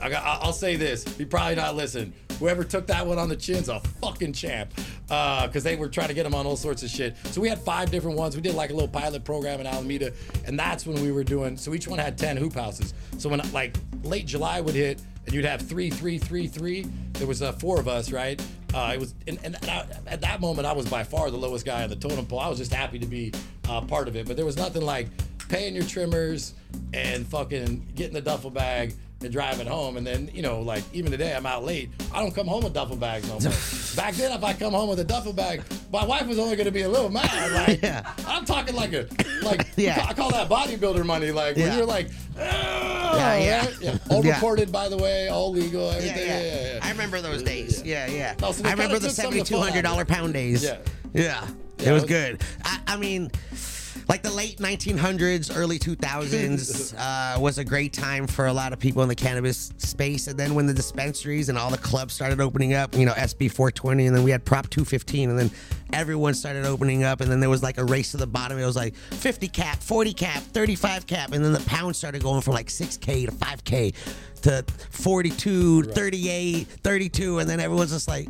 I 0.02 0.10
got, 0.10 0.24
I'll 0.44 0.54
say 0.54 0.76
this: 0.76 1.04
he 1.18 1.26
probably 1.26 1.56
not 1.56 1.76
listened. 1.76 2.14
Whoever 2.40 2.64
took 2.64 2.88
that 2.88 3.06
one 3.06 3.20
on 3.20 3.28
the 3.28 3.36
chin's 3.36 3.68
a 3.68 3.82
fucking 4.02 4.32
champ, 4.32 4.74
because 5.08 5.62
they 5.62 5.76
were 5.76 5.90
trying 5.90 6.08
to 6.08 6.14
get 6.14 6.26
him 6.26 6.34
on 6.34 6.46
all 6.46 6.56
sorts 6.56 6.84
of 6.84 6.90
shit. 6.90 7.18
So 7.26 7.42
we 7.42 7.50
had 7.50 7.60
five 7.60 7.92
different 7.92 8.18
ones. 8.18 8.36
We 8.36 8.42
did 8.42 8.56
like 8.56 8.70
a 8.70 8.74
little 8.74 8.88
pilot 8.88 9.26
program 9.26 9.60
in 9.60 9.68
Alameda, 9.68 10.14
and 10.46 10.58
that's 10.58 10.86
when 10.86 11.02
we 11.02 11.12
were 11.12 11.26
doing. 11.26 11.58
So 11.58 11.74
each 11.74 11.88
one 11.88 12.00
had 12.00 12.18
10 12.18 12.38
hoop 12.38 12.54
houses. 12.54 12.94
So 13.18 13.28
when 13.28 13.42
like 13.52 13.76
late 14.04 14.26
July 14.26 14.62
would 14.62 14.76
hit, 14.76 15.02
and 15.26 15.36
you'd 15.36 15.46
have 15.46 15.62
three, 15.62 15.90
three, 15.90 16.18
three, 16.18 16.48
three. 16.48 16.88
There 17.14 17.28
was 17.28 17.42
uh, 17.42 17.52
four 17.52 17.80
of 17.80 17.88
us, 17.88 18.12
right? 18.12 18.42
Uh, 18.74 18.94
it 18.96 19.00
was, 19.00 19.14
and, 19.28 19.38
and 19.44 19.58
I, 19.68 19.86
at 20.08 20.22
that 20.22 20.42
moment, 20.42 20.66
I 20.66 20.74
was 20.74 20.88
by 20.88 21.04
far 21.04 21.30
the 21.30 21.38
lowest 21.38 21.66
guy 21.66 21.84
on 21.84 21.90
the 21.90 21.96
totem 21.96 22.26
pole. 22.26 22.40
I 22.40 22.48
was 22.48 22.58
just 22.58 22.74
happy 22.74 23.00
to 23.00 23.06
be 23.06 23.34
uh, 23.68 23.82
part 23.82 24.08
of 24.08 24.16
it, 24.16 24.28
but 24.28 24.38
there 24.38 24.46
was 24.46 24.58
nothing 24.58 24.82
like 24.82 25.08
paying 25.50 25.76
your 25.76 25.84
trimmers 25.84 26.54
and 26.94 27.28
fucking 27.28 27.86
getting 27.96 28.14
the 28.14 28.22
duffel 28.22 28.50
bag 28.50 28.94
and 29.22 29.32
driving 29.32 29.68
home. 29.68 29.98
And 29.98 30.06
then, 30.08 30.30
you 30.34 30.42
know, 30.42 30.62
like 30.62 30.84
even 30.94 31.12
today, 31.12 31.36
I'm 31.36 31.46
out 31.46 31.64
late. 31.64 31.90
I 32.14 32.20
don't 32.22 32.34
come 32.34 32.48
home 32.48 32.64
with 32.64 32.74
duffel 32.74 32.96
bags 32.96 33.28
no 33.28 33.40
more. 33.40 33.52
Back 33.96 34.14
then, 34.16 34.32
if 34.32 34.44
I 34.44 34.54
come 34.54 34.72
home 34.74 34.90
with 34.90 35.00
a 35.00 35.04
duffel 35.04 35.34
bag, 35.34 35.62
my 35.92 36.06
wife 36.06 36.26
was 36.28 36.40
only 36.40 36.56
going 36.56 36.66
to 36.68 36.72
be 36.72 36.84
a 36.84 36.90
little 36.90 37.10
mad. 37.10 37.30
Like, 37.68 37.82
Yeah. 37.82 38.14
I'm 38.28 38.46
talking 38.46 38.76
like 38.76 38.94
a, 38.94 39.08
like, 39.44 39.68
Yeah. 39.76 40.06
I 40.08 40.14
call 40.14 40.32
that 40.32 40.48
bodybuilder 40.50 41.06
money. 41.06 41.32
Like 41.32 41.56
when 41.58 41.66
Yeah. 41.68 41.78
you're 41.78 41.86
like, 41.86 42.10
"Ah," 42.38 43.16
Yeah, 43.18 43.38
yeah. 43.38 43.68
yeah. 43.82 43.98
All 44.10 44.22
recorded, 44.22 44.72
by 44.72 44.88
the 44.90 44.98
way, 44.98 45.28
all 45.30 45.52
legal, 45.52 45.90
everything. 45.90 46.18
yeah. 46.28 46.40
Yeah, 46.42 46.74
yeah. 46.76 46.80
I 46.82 46.92
remember 46.92 47.20
those 47.22 47.44
days. 47.44 47.84
Yeah, 47.84 48.08
yeah. 48.08 48.36
No, 48.42 48.52
so 48.52 48.66
I 48.66 48.72
remember 48.72 49.00
the 49.00 49.08
took 49.08 49.16
some 49.16 49.26
of 49.28 49.32
the 49.34 49.38
seventy-two 49.46 49.56
fun 49.56 49.64
hundred 49.70 49.86
out 49.86 49.92
dollar 49.92 50.02
of 50.04 50.10
it. 50.10 50.14
pound 50.14 50.34
days. 50.34 50.64
Yeah. 50.64 50.78
yeah, 51.14 51.44
it 51.44 51.52
was 51.80 51.88
it 51.88 51.92
was- 51.92 52.04
good. 52.06 52.42
I, 52.64 52.80
I 52.88 52.98
mean, 52.98 53.32
like 54.10 54.24
the 54.24 54.32
late 54.32 54.58
1900s, 54.58 55.56
early 55.56 55.78
2000s 55.78 56.96
uh, 56.98 57.40
was 57.40 57.60
a 57.60 57.64
great 57.64 57.94
time 57.94 58.26
for 58.26 58.48
a 58.48 58.54
lot 58.54 58.74
of 58.74 58.80
people 58.80 59.04
in 59.04 59.08
the 59.08 59.14
cannabis 59.16 59.72
space. 59.78 60.26
And 60.26 60.38
then 60.38 60.56
when 60.56 60.66
the 60.66 60.74
dispensaries 60.74 61.48
and 61.48 61.58
all 61.60 61.70
the 61.70 61.78
clubs 61.78 62.16
started 62.16 62.42
opening 62.42 62.74
up, 62.74 62.96
you 62.96 63.06
know, 63.06 63.14
SB 63.14 63.52
420, 63.52 64.08
and 64.08 64.16
then 64.16 64.24
we 64.24 64.32
had 64.32 64.44
Prop 64.44 64.68
215, 64.72 65.30
and 65.30 65.38
then 65.38 65.52
everyone 65.94 66.34
started 66.34 66.66
opening 66.66 67.04
up, 67.04 67.22
and 67.22 67.32
then 67.32 67.40
there 67.40 67.52
was 67.52 67.62
like 67.62 67.78
a 67.78 67.86
race 67.86 68.10
to 68.12 68.18
the 68.18 68.26
bottom. 68.26 68.58
It 68.58 68.66
was 68.66 68.76
like 68.76 68.96
50 68.96 69.48
cap, 69.48 69.78
40 69.78 70.14
cap, 70.14 70.42
35 70.42 71.06
cap, 71.06 71.32
and 71.32 71.46
then 71.46 71.54
the 71.54 71.62
pound 71.62 71.96
started 71.96 72.24
going 72.24 72.42
from 72.42 72.56
like 72.56 72.68
6K 72.68 73.28
to 73.28 73.32
5K 73.32 73.94
to 74.42 74.66
42, 74.90 75.84
38, 75.84 76.68
32, 76.68 77.40
and 77.40 77.48
then 77.48 77.60
everyone's 77.60 77.92
just 77.92 78.08
like, 78.08 78.28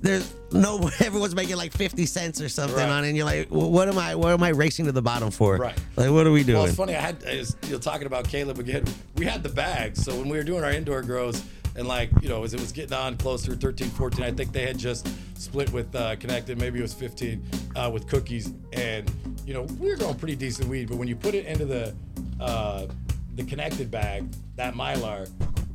there's 0.00 0.32
no 0.52 0.78
everyone's 1.00 1.34
making 1.34 1.56
like 1.56 1.72
50 1.72 2.06
cents 2.06 2.40
or 2.40 2.48
something 2.48 2.76
Right. 2.76 2.88
on 2.88 3.04
it 3.04 3.08
and 3.08 3.16
you're 3.16 3.26
like 3.26 3.48
well, 3.50 3.70
what 3.70 3.88
am 3.88 3.98
i 3.98 4.14
what 4.14 4.32
am 4.32 4.42
i 4.42 4.50
racing 4.50 4.84
to 4.86 4.92
the 4.92 5.02
bottom 5.02 5.30
for 5.30 5.56
Right. 5.56 5.78
like 5.96 6.10
what 6.10 6.26
are 6.26 6.30
we 6.32 6.44
doing 6.44 6.58
Well, 6.58 6.66
it's 6.66 6.76
funny. 6.76 6.94
I 6.94 7.00
had 7.00 7.16
I 7.26 7.36
was, 7.38 7.56
you 7.64 7.72
know, 7.72 7.78
talking 7.78 8.06
about 8.06 8.28
Caleb 8.28 8.58
again. 8.58 8.84
We 9.16 9.24
had 9.26 9.42
the 9.42 9.48
bags, 9.48 10.02
so 10.04 10.14
when 10.14 10.28
we 10.28 10.36
were 10.36 10.44
doing 10.44 10.62
our 10.64 10.70
indoor 10.70 11.02
grows, 11.02 11.42
and 11.76 11.86
like 11.86 12.10
you 12.22 12.28
know, 12.28 12.44
as 12.44 12.54
it 12.54 12.60
was 12.60 12.72
getting 12.72 12.92
on 12.96 13.16
closer, 13.16 13.54
13, 13.54 13.88
14, 13.90 14.24
I 14.24 14.32
think 14.32 14.52
they 14.52 14.66
had 14.66 14.78
just 14.78 15.08
split 15.40 15.72
with 15.72 15.94
uh, 15.94 16.16
Connected. 16.16 16.58
Maybe 16.58 16.78
it 16.78 16.82
was 16.82 16.94
15 16.94 17.42
uh, 17.76 17.90
with 17.92 18.06
cookies, 18.08 18.52
and 18.72 19.10
you 19.46 19.54
know, 19.54 19.62
we 19.80 19.90
were 19.90 19.96
growing 19.96 20.14
pretty 20.16 20.34
decent 20.36 20.68
weed. 20.68 20.88
But 20.88 20.96
when 20.98 21.08
you 21.08 21.16
put 21.16 21.34
it 21.34 21.46
into 21.46 21.64
the 21.66 21.94
uh, 22.40 22.86
the 23.34 23.44
Connected 23.44 23.90
bag, 23.90 24.26
that 24.56 24.74
mylar, 24.74 25.28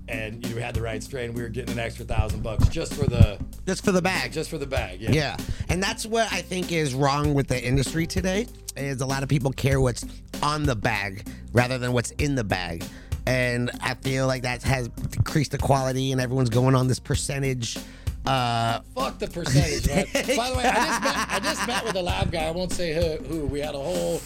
and 0.08 0.46
you 0.48 0.58
had 0.58 0.76
the 0.76 0.82
right 0.82 1.02
strain, 1.02 1.34
we 1.34 1.42
were 1.42 1.50
getting 1.50 1.74
an 1.74 1.80
extra 1.80 2.06
thousand 2.06 2.44
bucks 2.44 2.68
just 2.68 2.94
for 2.94 3.06
the 3.06 3.40
just 3.66 3.86
for 3.86 3.92
the 3.92 4.02
bag 4.02 4.32
just 4.32 4.50
for 4.50 4.58
the 4.58 4.66
bag. 4.66 5.00
Yeah. 5.00 5.12
yeah 5.12 5.38
and 5.70 5.82
that's 5.82 6.06
what 6.06 6.32
i 6.32 6.42
think 6.42 6.72
is 6.72 6.94
wrong 6.94 7.34
with 7.34 7.48
the 7.48 7.64
industry 7.64 8.06
today 8.06 8.46
is 8.76 9.02
a 9.02 9.06
lot 9.06 9.24
of 9.24 9.30
people 9.30 9.52
care 9.52 9.80
what's 9.80 10.06
on 10.42 10.64
the 10.64 10.76
bag 10.76 11.28
rather 11.54 11.78
than 11.78 11.94
what's 11.94 12.12
in 12.12 12.36
the 12.36 12.44
bag 12.44 12.84
and 13.26 13.72
i 13.82 13.94
feel 13.96 14.28
like 14.28 14.42
that 14.42 14.62
has 14.64 14.90
decreased 14.90 15.52
the 15.52 15.58
quality 15.58 16.12
and 16.12 16.20
everyone's 16.20 16.50
going 16.50 16.76
on 16.76 16.88
this 16.88 17.00
percentage 17.00 17.78
uh 18.26 18.80
Fuck 18.96 19.20
the 19.20 19.28
percentage, 19.28 19.86
man. 19.88 20.06
By 20.38 20.50
the 20.50 20.56
way, 20.56 20.64
I 20.64 20.86
just, 20.86 21.02
met, 21.02 21.28
I 21.30 21.40
just 21.42 21.68
met 21.68 21.84
with 21.84 21.96
a 21.98 22.02
lab 22.02 22.32
guy. 22.32 22.46
I 22.46 22.52
won't 22.52 22.72
say 22.72 22.94
who, 22.94 23.22
who. 23.26 23.46
We 23.46 23.60
had 23.60 23.76
a 23.76 23.80
whole 23.80 24.22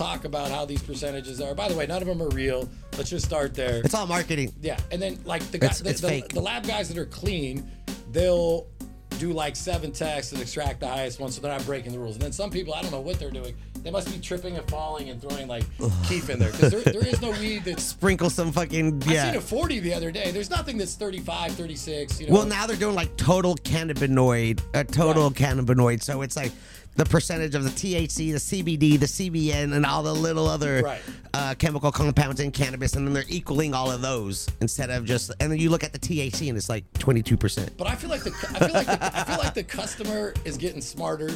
talk 0.00 0.24
about 0.24 0.50
how 0.50 0.64
these 0.64 0.82
percentages 0.82 1.40
are. 1.42 1.54
By 1.54 1.68
the 1.68 1.76
way, 1.76 1.86
none 1.86 2.00
of 2.00 2.08
them 2.08 2.22
are 2.22 2.30
real. 2.30 2.68
Let's 2.96 3.10
just 3.10 3.26
start 3.26 3.54
there. 3.54 3.82
it's 3.84 3.94
all 3.94 4.06
marketing 4.06 4.52
Yeah, 4.60 4.78
and 4.90 5.00
then 5.00 5.18
like 5.24 5.42
the 5.50 5.58
guys, 5.58 5.82
the, 5.82 5.92
the, 5.92 6.24
the 6.32 6.40
lab 6.40 6.66
guys 6.66 6.88
that 6.88 6.96
are 6.96 7.06
clean, 7.06 7.70
they'll 8.10 8.66
do 9.18 9.32
like 9.34 9.54
seven 9.54 9.92
tests 9.92 10.32
and 10.32 10.40
extract 10.40 10.80
the 10.80 10.88
highest 10.88 11.20
one, 11.20 11.30
so 11.30 11.42
they're 11.42 11.52
not 11.52 11.64
breaking 11.66 11.92
the 11.92 11.98
rules. 11.98 12.14
And 12.14 12.22
then 12.22 12.32
some 12.32 12.50
people, 12.50 12.72
I 12.72 12.80
don't 12.80 12.90
know 12.90 13.00
what 13.00 13.18
they're 13.18 13.30
doing. 13.30 13.54
They 13.82 13.90
must 13.90 14.10
be 14.10 14.18
tripping 14.18 14.56
and 14.56 14.68
falling 14.70 15.10
and 15.10 15.20
throwing 15.20 15.46
like 15.48 15.64
kief 16.04 16.30
in 16.30 16.38
there 16.38 16.50
because 16.50 16.70
there, 16.70 16.80
there 16.80 17.06
is 17.06 17.20
no 17.20 17.30
weed 17.32 17.64
that's. 17.64 17.82
sprinkle 18.00 18.30
some 18.30 18.52
fucking 18.52 19.02
Yeah. 19.06 19.24
I 19.24 19.26
seen 19.32 19.36
a 19.36 19.40
40 19.42 19.80
the 19.80 19.92
other 19.92 20.10
day. 20.10 20.30
There's 20.30 20.48
nothing 20.50 20.78
that's 20.78 20.94
35, 20.94 21.52
36. 21.52 22.20
You 22.20 22.28
know. 22.28 22.32
Well, 22.32 22.46
now 22.46 22.66
they're 22.66 22.76
doing 22.76 22.94
like 22.94 23.14
total 23.18 23.56
cannabinoid, 23.56 24.62
a 24.72 24.84
total 24.84 25.28
Right. 25.28 25.36
cannabinoid. 25.36 26.02
So 26.02 26.22
it's 26.22 26.36
like 26.36 26.52
the 27.00 27.06
percentage 27.06 27.54
of 27.54 27.64
the 27.64 27.70
THC, 27.70 28.30
the 28.32 28.38
CBD, 28.38 29.00
the 29.00 29.06
CBN, 29.06 29.72
and 29.72 29.86
all 29.86 30.02
the 30.02 30.14
little 30.14 30.46
other 30.46 30.82
Right. 30.82 31.00
uh, 31.32 31.54
chemical 31.54 31.90
compounds 31.90 32.40
in 32.40 32.50
cannabis, 32.50 32.92
and 32.92 33.06
then 33.06 33.14
they're 33.14 33.24
equaling 33.28 33.72
all 33.72 33.90
of 33.90 34.02
those 34.02 34.46
instead 34.60 34.90
of 34.90 35.06
just. 35.06 35.30
And 35.40 35.50
then 35.50 35.58
you 35.58 35.70
look 35.70 35.82
at 35.82 35.94
the 35.94 35.98
THC, 35.98 36.50
and 36.50 36.58
it's 36.58 36.68
like 36.68 36.84
twenty 36.98 37.22
two 37.22 37.38
percent. 37.38 37.74
But 37.78 37.86
I 37.86 37.94
feel 37.94 38.10
like 38.10 38.22
the 38.22 38.32
I 38.54 38.58
feel 38.58 38.74
like 38.74 38.86
the, 38.86 39.18
I 39.18 39.24
feel 39.24 39.38
like 39.38 39.54
the 39.54 39.64
customer 39.64 40.34
is 40.44 40.58
getting 40.58 40.82
smarter 40.82 41.30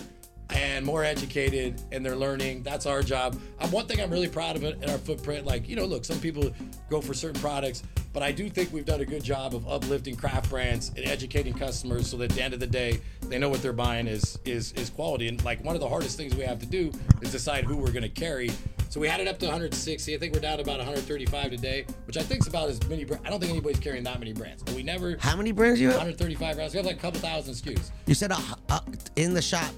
and 0.50 0.84
more 0.84 1.04
educated, 1.04 1.80
and 1.92 2.04
they're 2.04 2.16
learning. 2.16 2.62
That's 2.62 2.86
our 2.86 3.02
job. 3.02 3.38
Um, 3.60 3.70
one 3.70 3.86
thing 3.86 4.00
I'm 4.00 4.10
really 4.10 4.28
proud 4.28 4.56
of 4.56 4.64
in 4.64 4.90
our 4.90 4.98
footprint. 4.98 5.46
Like 5.46 5.68
you 5.68 5.76
know, 5.76 5.84
look, 5.84 6.04
some 6.04 6.20
people 6.20 6.50
go 6.90 7.00
for 7.00 7.14
certain 7.14 7.40
products, 7.40 7.82
but 8.12 8.22
I 8.22 8.32
do 8.32 8.48
think 8.48 8.72
we've 8.72 8.84
done 8.84 9.00
a 9.00 9.04
good 9.04 9.24
job 9.24 9.54
of 9.54 9.66
uplifting 9.68 10.16
craft 10.16 10.50
brands 10.50 10.90
and 10.96 11.04
educating 11.06 11.54
customers, 11.54 12.08
so 12.08 12.16
that 12.18 12.30
at 12.30 12.36
the 12.36 12.42
end 12.42 12.54
of 12.54 12.60
the 12.60 12.66
day, 12.66 13.00
they 13.22 13.38
know 13.38 13.48
what 13.48 13.62
they're 13.62 13.72
buying 13.72 14.06
is 14.06 14.38
is 14.44 14.72
is 14.72 14.90
quality. 14.90 15.28
And 15.28 15.42
like 15.44 15.64
one 15.64 15.74
of 15.74 15.80
the 15.80 15.88
hardest 15.88 16.16
things 16.16 16.34
we 16.34 16.44
have 16.44 16.58
to 16.60 16.66
do 16.66 16.92
is 17.22 17.32
decide 17.32 17.64
who 17.64 17.76
we're 17.76 17.92
going 17.92 18.02
to 18.02 18.08
carry. 18.08 18.50
So 18.90 19.00
we 19.00 19.08
had 19.08 19.18
it 19.18 19.26
up 19.26 19.40
to 19.40 19.46
160. 19.46 20.14
I 20.14 20.18
think 20.18 20.34
we're 20.34 20.38
down 20.38 20.58
to 20.58 20.62
about 20.62 20.78
135 20.78 21.50
today, 21.50 21.84
which 22.04 22.16
I 22.16 22.22
think 22.22 22.42
is 22.42 22.46
about 22.46 22.68
as 22.68 22.80
many. 22.88 23.02
I 23.24 23.28
don't 23.28 23.40
think 23.40 23.50
anybody's 23.50 23.80
carrying 23.80 24.04
that 24.04 24.20
many 24.20 24.32
brands. 24.32 24.62
But 24.62 24.74
we 24.74 24.84
never 24.84 25.16
How 25.18 25.36
many 25.36 25.50
brands 25.50 25.80
you 25.80 25.88
have? 25.88 25.96
135 25.96 26.56
rounds. 26.56 26.74
We 26.74 26.76
have 26.76 26.86
like 26.86 26.98
a 26.98 27.00
couple 27.00 27.18
thousand 27.18 27.54
SKUs. 27.54 27.90
You 28.06 28.14
said 28.14 28.30
uh, 28.30 28.38
uh, 28.68 28.78
in 29.16 29.34
the 29.34 29.42
shop. 29.42 29.72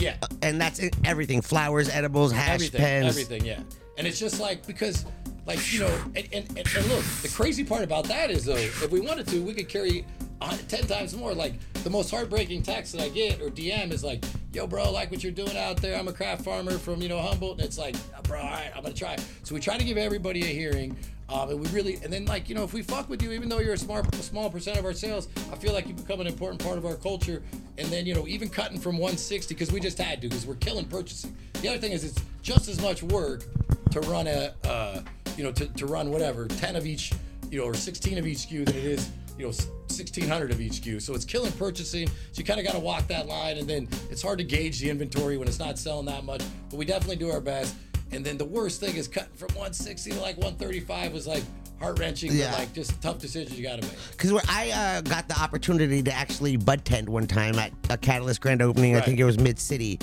Yeah. 0.00 0.16
Uh, 0.22 0.28
and 0.42 0.60
that's 0.60 0.78
it, 0.78 0.96
everything: 1.04 1.42
flowers, 1.42 1.88
edibles, 1.88 2.32
hash 2.32 2.54
everything, 2.54 2.80
pens. 2.80 3.06
everything, 3.08 3.44
yeah. 3.44 3.60
And 3.98 4.06
it's 4.06 4.18
just 4.18 4.40
like 4.40 4.66
because, 4.66 5.04
like 5.46 5.72
you 5.72 5.80
know, 5.80 5.94
and, 6.16 6.28
and, 6.32 6.48
and, 6.56 6.58
and 6.58 6.86
look, 6.88 7.04
the 7.22 7.30
crazy 7.34 7.64
part 7.64 7.82
about 7.82 8.04
that 8.04 8.30
is 8.30 8.44
though, 8.44 8.56
if 8.56 8.90
we 8.90 9.00
wanted 9.00 9.26
to, 9.28 9.42
we 9.42 9.52
could 9.52 9.68
carry 9.68 10.06
on 10.40 10.56
ten 10.68 10.86
times 10.86 11.14
more. 11.14 11.34
Like 11.34 11.54
the 11.84 11.90
most 11.90 12.10
heartbreaking 12.10 12.62
text 12.62 12.92
that 12.92 13.02
I 13.02 13.08
get 13.10 13.40
or 13.42 13.50
DM 13.50 13.92
is 13.92 14.02
like, 14.02 14.24
"Yo, 14.52 14.66
bro, 14.66 14.90
like 14.90 15.10
what 15.10 15.22
you're 15.22 15.32
doing 15.32 15.56
out 15.56 15.76
there. 15.76 15.98
I'm 15.98 16.08
a 16.08 16.12
craft 16.12 16.44
farmer 16.44 16.78
from 16.78 17.02
you 17.02 17.08
know 17.08 17.20
Humboldt," 17.20 17.58
and 17.58 17.66
it's 17.66 17.78
like, 17.78 17.94
"Bro, 18.24 18.40
all 18.40 18.46
right, 18.46 18.70
I'm 18.74 18.82
gonna 18.82 18.94
try." 18.94 19.16
So 19.42 19.54
we 19.54 19.60
try 19.60 19.76
to 19.76 19.84
give 19.84 19.98
everybody 19.98 20.40
a 20.42 20.46
hearing. 20.46 20.96
Um, 21.30 21.50
and 21.50 21.60
we 21.60 21.68
really, 21.68 21.96
and 22.02 22.12
then 22.12 22.24
like 22.24 22.48
you 22.48 22.54
know, 22.54 22.64
if 22.64 22.72
we 22.72 22.82
fuck 22.82 23.08
with 23.08 23.22
you, 23.22 23.32
even 23.32 23.48
though 23.48 23.60
you're 23.60 23.74
a 23.74 23.78
smart, 23.78 24.12
a 24.14 24.22
small 24.22 24.50
percent 24.50 24.78
of 24.78 24.84
our 24.84 24.92
sales, 24.92 25.28
I 25.52 25.56
feel 25.56 25.72
like 25.72 25.86
you 25.86 25.94
become 25.94 26.20
an 26.20 26.26
important 26.26 26.62
part 26.62 26.76
of 26.76 26.84
our 26.84 26.96
culture. 26.96 27.42
And 27.78 27.88
then 27.88 28.06
you 28.06 28.14
know, 28.14 28.26
even 28.26 28.48
cutting 28.48 28.80
from 28.80 28.96
160 28.96 29.54
because 29.54 29.72
we 29.72 29.80
just 29.80 29.98
had 29.98 30.20
to 30.22 30.28
because 30.28 30.46
we're 30.46 30.56
killing 30.56 30.86
purchasing. 30.86 31.36
The 31.62 31.68
other 31.68 31.78
thing 31.78 31.92
is, 31.92 32.04
it's 32.04 32.20
just 32.42 32.68
as 32.68 32.80
much 32.80 33.02
work 33.02 33.44
to 33.90 34.00
run 34.02 34.26
a, 34.26 34.54
uh, 34.64 35.00
you 35.36 35.44
know, 35.44 35.52
to, 35.52 35.66
to 35.66 35.86
run 35.86 36.10
whatever 36.10 36.46
10 36.46 36.76
of 36.76 36.86
each, 36.86 37.12
you 37.50 37.60
know, 37.60 37.64
or 37.64 37.74
16 37.74 38.18
of 38.18 38.26
each 38.26 38.48
SKU 38.48 38.64
than 38.64 38.76
it 38.76 38.84
is, 38.84 39.10
you 39.36 39.44
know, 39.44 39.48
1600 39.48 40.50
of 40.50 40.60
each 40.60 40.82
SKU. 40.82 41.00
So 41.02 41.14
it's 41.14 41.24
killing 41.24 41.52
purchasing. 41.52 42.08
So 42.08 42.14
you 42.34 42.44
kind 42.44 42.60
of 42.60 42.66
got 42.66 42.72
to 42.72 42.80
walk 42.80 43.06
that 43.08 43.26
line, 43.26 43.58
and 43.58 43.68
then 43.68 43.88
it's 44.10 44.22
hard 44.22 44.38
to 44.38 44.44
gauge 44.44 44.80
the 44.80 44.90
inventory 44.90 45.36
when 45.36 45.48
it's 45.48 45.58
not 45.58 45.78
selling 45.78 46.06
that 46.06 46.24
much. 46.24 46.42
But 46.70 46.76
we 46.76 46.84
definitely 46.84 47.16
do 47.16 47.30
our 47.30 47.40
best. 47.40 47.74
And 48.12 48.24
then 48.24 48.38
the 48.38 48.44
worst 48.44 48.80
thing 48.80 48.96
is 48.96 49.08
cutting 49.08 49.34
from 49.34 49.48
160 49.48 50.10
to 50.10 50.20
like 50.20 50.36
135 50.36 51.12
was 51.12 51.26
like 51.26 51.42
heart 51.80 51.98
wrenching, 51.98 52.32
Yeah. 52.32 52.50
but 52.50 52.60
like 52.60 52.72
just 52.74 53.00
tough 53.00 53.18
decisions 53.18 53.58
you 53.58 53.66
got 53.66 53.80
to 53.80 53.86
make. 53.86 53.96
Because 54.10 54.32
I 54.48 54.70
uh, 54.70 55.00
got 55.02 55.28
the 55.28 55.40
opportunity 55.40 56.02
to 56.02 56.12
actually 56.12 56.56
bud 56.56 56.84
tend 56.84 57.08
one 57.08 57.26
time 57.26 57.58
at 57.58 57.72
a 57.88 57.96
Catalyst 57.96 58.40
grand 58.40 58.62
opening. 58.62 58.96
I 58.96 59.00
think 59.00 59.18
it 59.18 59.24
was 59.24 59.38
mid 59.38 59.58
city. 59.58 59.98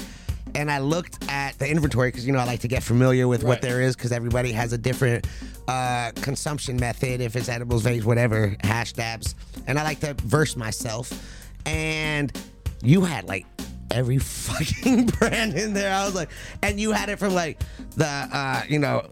And 0.56 0.72
I 0.72 0.80
looked 0.80 1.24
at 1.30 1.60
the 1.60 1.70
inventory 1.70 2.08
because 2.10 2.26
you 2.26 2.32
know 2.34 2.40
I 2.40 2.46
like 2.46 2.62
to 2.62 2.68
get 2.68 2.82
familiar 2.82 3.28
with 3.28 3.44
what 3.44 3.62
there 3.62 3.82
is 3.82 3.96
because 3.96 4.12
everybody 4.12 4.52
has 4.54 4.74
a 4.74 4.78
different 4.78 5.28
uh, 5.68 6.12
consumption 6.16 6.78
method. 6.78 7.22
If 7.22 7.36
it's 7.36 7.50
edibles, 7.50 7.84
vapes, 7.84 8.06
whatever, 8.06 8.56
hash 8.62 8.94
dabs, 8.94 9.36
and 9.68 9.78
I 9.78 9.84
like 9.84 10.00
to 10.00 10.16
verse 10.24 10.56
myself. 10.56 11.12
And 11.66 12.32
you 12.82 13.02
had 13.02 13.26
like 13.26 13.46
every 13.92 14.18
fucking 14.18 15.06
brand 15.20 15.54
in 15.56 15.74
there. 15.74 15.94
I 15.94 16.06
was 16.06 16.16
like, 16.16 16.30
and 16.62 16.80
you 16.80 16.92
had 16.92 17.10
it 17.10 17.20
from 17.20 17.34
like 17.34 17.62
the 17.96 18.06
uh, 18.08 18.64
you 18.68 18.80
know 18.80 19.08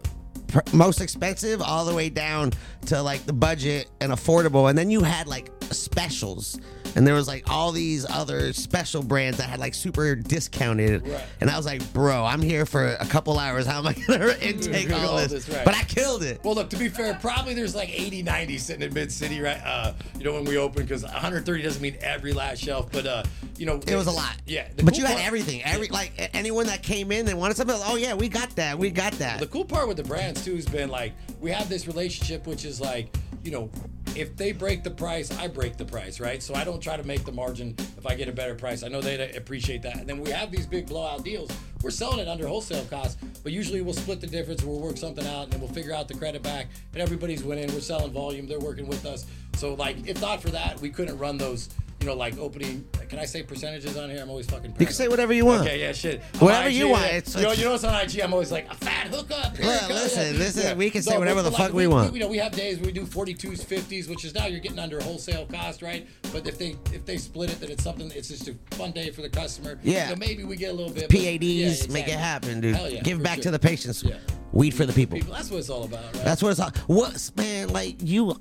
pr- 0.48 0.60
most 0.72 1.00
expensive 1.00 1.60
all 1.62 1.84
the 1.84 1.94
way 1.94 2.08
down 2.08 2.52
to 2.86 3.02
like 3.02 3.24
the 3.26 3.32
budget 3.32 3.88
and 4.00 4.12
affordable 4.12 4.68
and 4.68 4.78
then 4.78 4.90
you 4.90 5.02
had 5.02 5.26
like 5.26 5.50
specials 5.70 6.60
and 6.96 7.06
there 7.06 7.14
was 7.14 7.28
like 7.28 7.48
all 7.48 7.70
these 7.70 8.08
other 8.10 8.52
special 8.52 9.02
brands 9.02 9.38
that 9.38 9.48
had 9.48 9.60
like 9.60 9.74
super 9.74 10.16
discounted. 10.16 11.06
Right. 11.06 11.24
and 11.40 11.50
i 11.50 11.56
was 11.56 11.66
like 11.66 11.92
bro 11.92 12.24
i'm 12.24 12.42
here 12.42 12.66
for 12.66 12.86
a 12.86 13.06
couple 13.06 13.38
hours. 13.38 13.66
How 13.66 13.78
am 13.78 13.86
i 13.86 13.92
gonna 14.06 14.34
intake 14.40 14.90
all, 14.92 15.10
all 15.10 15.16
this, 15.18 15.30
this, 15.30 15.48
right. 15.48 15.64
but 15.64 15.74
i 15.74 15.82
killed 15.82 16.22
it. 16.22 16.42
Well, 16.42 16.54
look, 16.54 16.70
to 16.70 16.76
be 16.76 16.88
fair, 16.88 17.14
probably 17.20 17.54
there's 17.54 17.74
like 17.74 17.90
80, 17.90 18.22
90 18.22 18.58
sitting 18.58 18.82
in 18.82 18.92
Mid 18.94 19.12
City, 19.12 19.40
right? 19.40 19.60
Uh, 19.64 19.92
you 20.18 20.24
know, 20.24 20.32
when 20.32 20.44
we 20.44 20.56
open, 20.58 20.82
because 20.82 21.02
130 21.02 21.62
doesn't 21.62 21.82
mean 21.82 21.96
every 22.00 22.32
last 22.32 22.62
shelf, 22.62 22.90
but, 22.92 23.06
uh, 23.06 23.22
you 23.56 23.66
know, 23.66 23.80
it 23.86 23.94
was 23.94 24.06
a 24.06 24.10
lot. 24.12 24.36
Yeah. 24.46 24.68
but 24.76 24.86
cool 24.88 24.98
you 24.98 25.04
had 25.04 25.14
part- 25.14 25.26
everything. 25.26 25.62
Every 25.64 25.88
like 25.88 26.12
anyone 26.34 26.66
that 26.66 26.82
came 26.82 27.12
in 27.12 27.24
they 27.26 27.34
wanted 27.34 27.56
something 27.56 27.76
oh 27.84 27.96
yeah 27.96 28.14
we 28.14 28.28
got 28.28 28.50
that. 28.56 28.78
We 28.78 28.90
got 28.90 29.12
that. 29.14 29.40
The 29.40 29.46
cool 29.46 29.64
part 29.64 29.88
with 29.88 29.96
the 29.96 30.04
brands 30.04 30.44
too 30.44 30.54
has 30.56 30.66
been 30.66 30.88
like 30.90 31.12
we 31.40 31.50
have 31.50 31.68
this 31.68 31.86
relationship, 31.86 32.46
which 32.46 32.64
is 32.64 32.80
like, 32.80 33.14
you 33.42 33.50
know, 33.50 33.70
if 34.16 34.34
they 34.36 34.52
break 34.52 34.82
the 34.82 34.90
price, 34.90 35.30
I 35.38 35.46
break 35.46 35.76
the 35.76 35.84
price, 35.84 36.20
right? 36.20 36.42
So 36.42 36.54
I 36.54 36.64
don't 36.64 36.80
try 36.80 36.96
to 36.96 37.04
make 37.04 37.24
the 37.24 37.32
margin 37.32 37.74
if 37.98 38.06
I 38.06 38.14
get 38.14 38.28
a 38.28 38.32
better 38.32 38.54
price. 38.54 38.82
I 38.82 38.88
know 38.88 39.00
they 39.00 39.30
appreciate 39.32 39.82
that. 39.82 39.98
And 39.98 40.08
then 40.08 40.20
we 40.20 40.30
have 40.30 40.50
these 40.50 40.66
big 40.66 40.86
blowout 40.86 41.22
deals. 41.22 41.50
We're 41.82 41.90
selling 41.90 42.20
it 42.20 42.28
under 42.28 42.46
wholesale 42.46 42.84
costs, 42.86 43.16
but 43.42 43.52
usually 43.52 43.82
we'll 43.82 43.94
split 43.94 44.20
the 44.20 44.26
difference. 44.26 44.64
We'll 44.64 44.80
work 44.80 44.96
something 44.96 45.26
out, 45.26 45.44
and 45.44 45.52
then 45.52 45.60
we'll 45.60 45.72
figure 45.72 45.92
out 45.92 46.08
the 46.08 46.14
credit 46.14 46.42
back. 46.42 46.68
And 46.94 47.02
everybody's 47.02 47.44
winning. 47.44 47.72
We're 47.72 47.80
selling 47.80 48.10
volume. 48.10 48.46
They're 48.46 48.58
working 48.58 48.86
with 48.86 49.04
us. 49.04 49.26
So 49.56 49.74
like, 49.74 50.08
if 50.08 50.20
not 50.20 50.40
for 50.40 50.50
that, 50.50 50.80
we 50.80 50.88
couldn't 50.90 51.18
run 51.18 51.36
those. 51.36 51.68
You 52.06 52.12
know, 52.12 52.18
like 52.18 52.38
opening. 52.38 52.86
Can 53.08 53.18
I 53.18 53.24
say 53.24 53.42
percentages 53.42 53.96
on 53.96 54.08
here? 54.10 54.20
I'm 54.22 54.30
always 54.30 54.46
fucking. 54.46 54.76
you 54.78 54.86
can 54.86 54.94
say 54.94 55.08
whatever 55.08 55.32
you 55.32 55.44
want 55.44 55.62
Okay, 55.62 55.80
yeah, 55.80 55.90
shit. 55.90 56.22
Whatever 56.38 56.68
on 56.68 56.72
you 56.72 56.86
want, 56.88 57.02
yeah. 57.02 57.16
it's- 57.16 57.34
you, 57.34 57.42
know, 57.42 57.48
it's- 57.48 57.58
you 57.58 57.64
know, 57.64 57.74
it's 57.74 57.82
on 57.82 58.00
IG. 58.00 58.20
I'm 58.20 58.32
always 58.32 58.52
like 58.52 58.70
a 58.70 58.76
fat 58.76 59.08
hookup. 59.08 59.56
Here 59.56 59.66
it 59.82 59.88
goes. 59.88 60.16
listen, 60.16 60.62
Yeah. 60.62 60.74
we 60.74 60.88
can 60.88 61.02
say 61.02 61.14
No, 61.14 61.18
whatever 61.18 61.42
the 61.42 61.50
like, 61.50 61.58
fuck 61.58 61.72
we 61.72 61.88
want. 61.88 62.14
You 62.14 62.20
know, 62.20 62.28
we 62.28 62.38
have 62.38 62.52
days 62.52 62.76
where 62.76 62.86
we 62.86 62.92
do 62.92 63.04
42s, 63.06 63.64
50s, 63.64 64.08
which 64.08 64.24
is 64.24 64.36
now 64.36 64.46
you're 64.46 64.60
getting 64.60 64.78
under 64.78 65.00
wholesale 65.00 65.46
cost, 65.46 65.82
right? 65.82 66.06
But 66.32 66.46
if 66.46 66.58
they 66.58 66.76
if 66.92 67.04
they 67.04 67.16
split 67.16 67.50
it, 67.50 67.58
then 67.58 67.72
it's 67.72 67.82
something. 67.82 68.08
It's 68.14 68.28
just 68.28 68.46
a 68.46 68.54
fun 68.76 68.92
day 68.92 69.10
for 69.10 69.22
the 69.22 69.28
customer. 69.28 69.76
Yeah. 69.82 70.08
So 70.10 70.14
maybe 70.14 70.44
we 70.44 70.54
get 70.54 70.70
a 70.70 70.74
little 70.74 70.92
bit. 70.92 71.08
but- 71.08 71.18
PADs, 71.18 71.86
yeah, 71.88 71.92
make 71.92 72.06
it 72.06 72.12
happen, 72.20 72.60
dude. 72.60 72.76
Hell 72.76 72.88
yeah, 72.88 73.02
Give 73.02 73.20
back 73.20 73.36
sure. 73.38 73.44
to 73.44 73.50
the 73.50 73.58
patients. 73.58 74.04
Yeah. 74.04 74.14
Weed 74.52 74.74
for 74.74 74.86
the 74.86 74.92
people. 74.92 75.18
People, 75.18 75.34
that's 75.34 75.50
what 75.50 75.58
it's 75.58 75.70
all 75.70 75.82
about, 75.82 76.04
right? 76.14 76.24
That's 76.24 76.40
what 76.40 76.50
it's 76.50 76.60
all. 76.60 76.70
What 76.86 77.30
man, 77.36 77.70
like 77.70 77.96
you. 78.00 78.32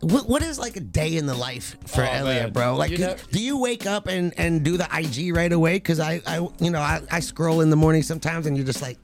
What, 0.00 0.28
what 0.28 0.42
is 0.42 0.58
like 0.58 0.76
a 0.76 0.80
day 0.80 1.16
in 1.16 1.26
the 1.26 1.34
life 1.34 1.76
for 1.86 2.02
Oh, 2.02 2.06
Elliot, 2.06 2.42
man. 2.44 2.52
bro? 2.52 2.76
Like, 2.76 2.90
You 2.90 2.98
know- 2.98 3.16
do 3.32 3.42
you 3.42 3.58
wake 3.58 3.86
up 3.86 4.06
and 4.08 4.32
and 4.38 4.64
do 4.64 4.76
the 4.76 4.88
IG 4.92 5.34
right 5.36 5.52
away? 5.52 5.74
Because 5.74 6.00
I, 6.00 6.22
I, 6.26 6.36
you 6.58 6.70
know, 6.70 6.80
I, 6.80 7.02
I 7.10 7.20
scroll 7.20 7.60
in 7.60 7.68
the 7.70 7.76
morning 7.76 8.02
sometimes, 8.02 8.46
and 8.46 8.56
you're 8.56 8.66
just 8.66 8.80
like, 8.82 8.98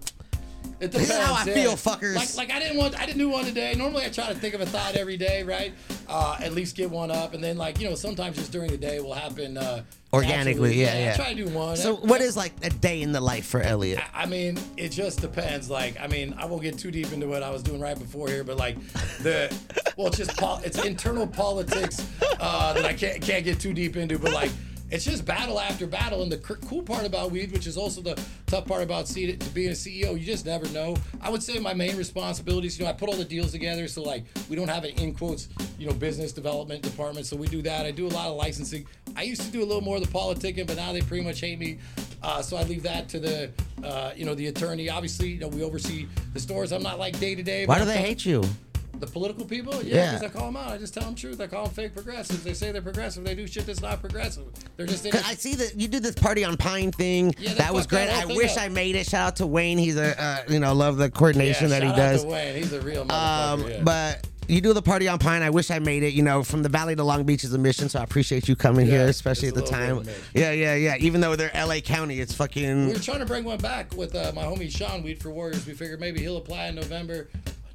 It 0.79 0.93
This 0.93 1.09
is 1.09 1.17
how 1.17 1.35
I 1.35 1.45
depends, 1.45 1.83
feel, 1.83 1.93
fuckers. 1.93 2.17
Like, 2.17 2.37
like 2.37 2.51
I 2.51 2.59
didn't 2.59 2.77
want, 2.77 2.99
I 3.01 3.07
didn't 3.07 3.19
do 3.19 3.31
one 3.31 3.45
today. 3.47 3.75
Normally, 3.77 4.05
I 4.05 4.09
try 4.11 4.27
to 4.29 4.35
think 4.35 4.55
of 4.55 4.61
a 4.61 4.67
thought 4.67 4.95
every 4.95 5.17
day, 5.17 5.43
right? 5.43 5.73
Uh, 6.09 6.37
at 6.41 6.53
least 6.53 6.77
get 6.77 6.91
one 6.91 7.11
up, 7.11 7.33
and 7.35 7.43
then 7.43 7.57
like 7.57 7.81
you 7.81 7.89
know, 7.89 7.95
sometimes 7.95 8.37
just 8.37 8.53
during 8.53 8.71
the 8.71 8.77
day 8.77 9.01
will 9.01 9.15
happen 9.15 9.57
uh, 9.57 9.83
Organically, 10.13 10.77
naturally. 10.77 10.81
yeah, 10.83 10.99
yeah. 11.07 11.13
I 11.15 11.17
try 11.17 11.35
to 11.35 11.45
do 11.47 11.51
one. 11.51 11.77
so 11.77 11.97
what 11.97 12.21
is 12.21 12.37
like 12.37 12.53
a 12.63 12.69
day 12.71 13.01
in 13.03 13.13
the 13.13 13.21
life 13.21 13.47
for 13.47 13.61
Elliot? 13.61 14.01
I 14.15 14.25
I 14.25 14.27
mean, 14.27 14.59
it 14.77 14.91
just 14.91 15.21
depends. 15.21 15.71
Like, 15.71 15.99
I 16.01 16.07
mean, 16.09 16.35
I 16.39 16.45
won't 16.45 16.63
get 16.63 16.79
too 16.79 16.91
deep 16.91 17.11
into 17.13 17.27
what 17.27 17.43
I 17.43 17.51
was 17.51 17.63
doing 17.63 17.81
right 17.81 17.99
before 17.99 18.29
here, 18.29 18.45
but 18.45 18.57
like 18.59 18.77
the, 19.23 19.55
well, 19.97 20.09
it's 20.09 20.19
just 20.19 20.37
pol- 20.37 20.61
it's 20.65 20.85
internal 20.85 21.27
politics 21.27 22.07
uh, 22.39 22.73
that 22.75 22.85
I 22.85 22.93
can't 22.93 23.23
can't 23.23 23.45
get 23.45 23.59
too 23.61 23.73
deep 23.73 23.97
into. 23.97 24.19
But 24.19 24.33
like, 24.33 24.51
it's 24.91 25.05
just 25.05 25.25
battle 25.25 25.59
after 25.59 25.87
battle. 25.87 26.23
And 26.23 26.31
the 26.31 26.39
cr- 26.39 26.55
cool 26.67 26.83
part 26.83 27.05
about 27.05 27.31
weed, 27.31 27.53
which 27.53 27.67
is 27.67 27.77
also 27.77 28.01
the 28.01 28.21
tough 28.47 28.67
part 28.67 28.83
about 28.83 29.13
being 29.15 29.71
a 29.71 29.73
CEO, 29.73 30.19
you 30.19 30.25
just 30.25 30.47
never 30.47 30.69
know. 30.69 30.97
I 31.21 31.31
would 31.31 31.43
say 31.43 31.59
my 31.59 31.75
main 31.75 31.97
responsibilities, 31.97 32.79
you 32.79 32.85
know, 32.85 32.91
I 32.91 32.95
put 32.95 33.09
all 33.09 33.17
the 33.17 33.25
deals 33.25 33.53
together, 33.53 33.89
so 33.89 34.03
like 34.03 34.25
we 34.49 34.57
don't 34.57 34.69
have 34.69 34.85
an 34.85 34.91
in 34.91 35.15
quotes, 35.15 35.49
you 35.79 35.87
know, 35.87 35.95
business 35.95 36.33
development 36.33 36.83
department, 36.83 37.27
so 37.27 37.37
we 37.37 37.47
do 37.49 37.63
that. 37.63 37.87
I 37.87 37.91
do 37.91 38.07
a 38.07 38.09
lot 38.09 38.29
of 38.29 38.37
licensing. 38.37 38.87
I 39.17 39.23
used 39.23 39.43
to 39.43 39.51
do 39.51 39.63
a 39.63 39.67
little 39.67 39.83
more 39.83 39.97
of 39.97 40.03
the 40.03 40.13
politicking, 40.13 40.67
but 40.67 40.77
now 40.77 40.93
they 40.93 41.01
pretty 41.01 41.25
much 41.25 41.41
hate 41.41 41.59
me. 41.59 41.79
Uh, 42.23 42.43
so 42.43 42.57
I 42.57 42.65
leave 42.65 42.83
that 42.83 43.09
to 43.11 43.21
the, 43.21 43.53
uh, 43.85 44.13
you 44.17 44.25
know, 44.25 44.35
the 44.35 44.49
attorney. 44.49 44.89
Obviously, 44.89 45.31
you 45.31 45.41
know, 45.41 45.49
we 45.49 45.63
oversee 45.63 46.09
the 46.33 46.41
stores. 46.41 46.73
I'm 46.73 46.83
not 46.83 46.99
like 46.99 47.19
day 47.19 47.35
to 47.35 47.43
day. 47.43 47.67
Why 47.67 47.79
do 47.79 47.85
they 47.85 47.99
hate 47.99 48.25
you? 48.25 48.43
The 48.99 49.07
political 49.07 49.45
people? 49.45 49.83
Yeah, 49.83 50.19
Yeah. 50.21 50.27
I 50.27 50.29
call 50.29 50.47
them 50.47 50.57
out. 50.57 50.71
I 50.71 50.79
just 50.79 50.95
tell 50.95 51.05
them 51.05 51.15
truth. 51.15 51.41
I 51.41 51.47
call 51.47 51.65
them 51.67 51.75
fake 51.75 51.95
progressives. 51.95 52.43
They 52.43 52.55
say 52.55 52.73
they're 52.73 52.81
progressive. 52.83 53.25
They 53.25 53.35
do 53.35 53.47
shit 53.47 53.67
that's 53.67 53.81
not 53.83 54.01
progressive. 54.01 54.45
They're 54.77 54.87
just. 54.87 55.05
Cause 55.11 55.23
I 55.27 55.35
see 55.35 55.55
that 55.57 55.79
you 55.79 55.89
did 55.89 56.03
this 56.03 56.15
party 56.15 56.45
on 56.45 56.57
Pine 56.57 56.93
thing. 56.93 57.35
Yeah, 57.39 57.55
that 57.55 57.73
was 57.75 57.87
great. 57.87 58.09
I 58.09 58.25
wish 58.27 58.57
up. 58.57 58.63
I 58.65 58.69
made 58.69 58.97
it. 58.97 59.07
Shout 59.07 59.27
out 59.29 59.37
to 59.37 59.47
Wayne. 59.47 59.79
He's 59.79 59.97
a, 59.97 60.21
uh, 60.21 60.39
you 60.49 60.59
know, 60.61 60.73
love 60.75 60.97
the 60.97 61.05
yeah, 61.05 61.11
coordination 61.11 61.71
that 61.71 61.83
he 61.83 61.91
does. 61.91 62.23
to 62.23 62.29
Wayne. 62.29 62.57
He's 62.57 62.73
a 62.73 62.81
real 62.81 63.05
motherfucker. 63.05 63.53
Um, 63.65 63.69
yeah. 63.71 63.83
but 63.83 64.27
you 64.49 64.61
do 64.61 64.73
the 64.73 64.83
party 64.83 65.09
on 65.09 65.19
Pine. 65.19 65.43
I 65.43 65.51
wish 65.51 65.71
I 65.71 65.79
made 65.81 66.03
it. 66.05 66.15
You 66.15 66.23
know, 66.23 66.43
from 66.45 66.63
the 66.63 66.69
Valley 66.69 66.95
to 66.97 67.03
Long 67.05 67.25
Beach 67.25 67.43
is 67.45 67.53
a 67.53 67.59
mission, 67.59 67.89
so 67.89 67.99
I 67.99 68.05
appreciate 68.05 68.49
you 68.49 68.55
coming 68.57 68.87
Yeah, 68.87 68.93
here, 68.99 69.09
especially 69.09 69.49
at 69.49 69.55
the 69.55 69.63
time. 69.63 69.89
bit 69.89 69.91
of 69.91 70.03
a 70.03 70.05
mission. 70.07 70.23
Yeah, 70.35 70.53
yeah, 70.53 70.75
yeah. 70.75 70.97
Even 71.01 71.21
though 71.21 71.35
they're 71.37 71.51
LA 71.55 71.81
County, 71.81 72.21
it's 72.21 72.33
fucking. 72.33 72.87
we 72.87 72.93
were 72.93 72.99
trying 73.01 73.19
to 73.19 73.27
bring 73.27 73.45
one 73.45 73.59
back 73.59 73.95
with 73.97 74.15
uh, 74.15 74.33
my 74.35 74.45
homie 74.45 74.71
Sean 74.75 75.03
Weed 75.03 75.21
for 75.21 75.31
Warriors. 75.31 75.67
We 75.67 75.75
figured 75.75 76.01
maybe 76.01 76.21
he'll 76.21 76.37
apply 76.37 76.67
in 76.67 76.77
November. 76.77 77.29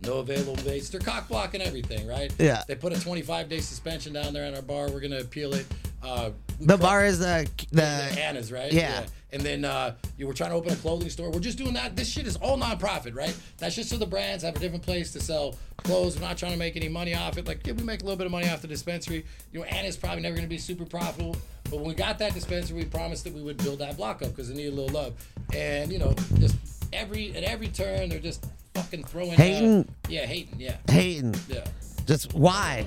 No 0.03 0.17
available 0.17 0.55
dates. 0.55 0.89
They're 0.89 0.99
cock 0.99 1.27
blocking 1.27 1.61
everything, 1.61 2.07
right? 2.07 2.33
Yeah. 2.39 2.63
They 2.67 2.75
put 2.75 2.91
a 2.93 2.99
25 2.99 3.49
day 3.49 3.59
suspension 3.59 4.13
down 4.13 4.33
there 4.33 4.45
in 4.45 4.55
our 4.55 4.61
bar. 4.61 4.89
We're 4.89 4.99
gonna 4.99 5.19
appeal 5.19 5.53
it. 5.53 5.65
Uh, 6.01 6.31
the 6.59 6.77
bar 6.77 7.05
is 7.05 7.19
the 7.19 7.47
the 7.71 7.75
the. 7.75 8.21
Anna's, 8.21 8.51
right? 8.51 8.71
Yeah. 8.71 9.05
And 9.33 9.41
then 9.43 9.63
uh, 9.63 9.95
you 10.17 10.27
were 10.27 10.33
trying 10.33 10.49
to 10.49 10.55
open 10.55 10.73
a 10.73 10.75
clothing 10.75 11.09
store. 11.09 11.29
We're 11.31 11.39
just 11.39 11.57
doing 11.57 11.73
that. 11.73 11.95
This 11.95 12.09
shit 12.09 12.27
is 12.27 12.35
all 12.37 12.57
nonprofit, 12.57 13.15
right? 13.15 13.35
That's 13.59 13.75
just 13.75 13.89
so 13.89 13.97
the 13.97 14.05
brands 14.05 14.43
have 14.43 14.55
a 14.55 14.59
different 14.59 14.83
place 14.83 15.13
to 15.13 15.21
sell 15.21 15.55
clothes. 15.77 16.15
We're 16.15 16.27
not 16.27 16.37
trying 16.37 16.51
to 16.51 16.57
make 16.57 16.75
any 16.75 16.89
money 16.89 17.15
off 17.15 17.37
it. 17.37 17.47
Like, 17.47 17.65
yeah, 17.65 17.73
we 17.73 17.83
make 17.83 18.01
a 18.01 18.03
little 18.03 18.17
bit 18.17 18.25
of 18.25 18.31
money 18.31 18.49
off 18.49 18.61
the 18.61 18.67
dispensary. 18.67 19.25
You 19.53 19.59
know, 19.59 19.65
Anna's 19.65 19.95
probably 19.95 20.21
never 20.21 20.35
going 20.35 20.45
to 20.45 20.49
be 20.49 20.57
super 20.57 20.85
profitable. 20.85 21.37
But 21.65 21.77
when 21.77 21.85
we 21.85 21.93
got 21.93 22.19
that 22.19 22.33
dispensary, 22.33 22.75
we 22.77 22.85
promised 22.85 23.23
that 23.23 23.33
we 23.33 23.41
would 23.41 23.57
build 23.57 23.79
that 23.79 23.95
block 23.95 24.21
up 24.21 24.29
because 24.29 24.49
it 24.49 24.57
needed 24.57 24.73
a 24.73 24.75
little 24.75 24.93
love. 24.93 25.13
And, 25.53 25.93
you 25.93 25.99
know, 25.99 26.13
just 26.37 26.55
every 26.93 27.35
at 27.35 27.43
every 27.43 27.67
turn, 27.67 28.09
they're 28.09 28.19
just 28.19 28.45
fucking 28.73 29.03
throwing. 29.03 29.31
Hating? 29.31 29.87
yeah, 30.09 30.25
hating. 30.25 30.59
Yeah. 30.59 30.77
hating. 30.89 31.35
Yeah. 31.47 31.65
Just 32.05 32.33
why? 32.33 32.85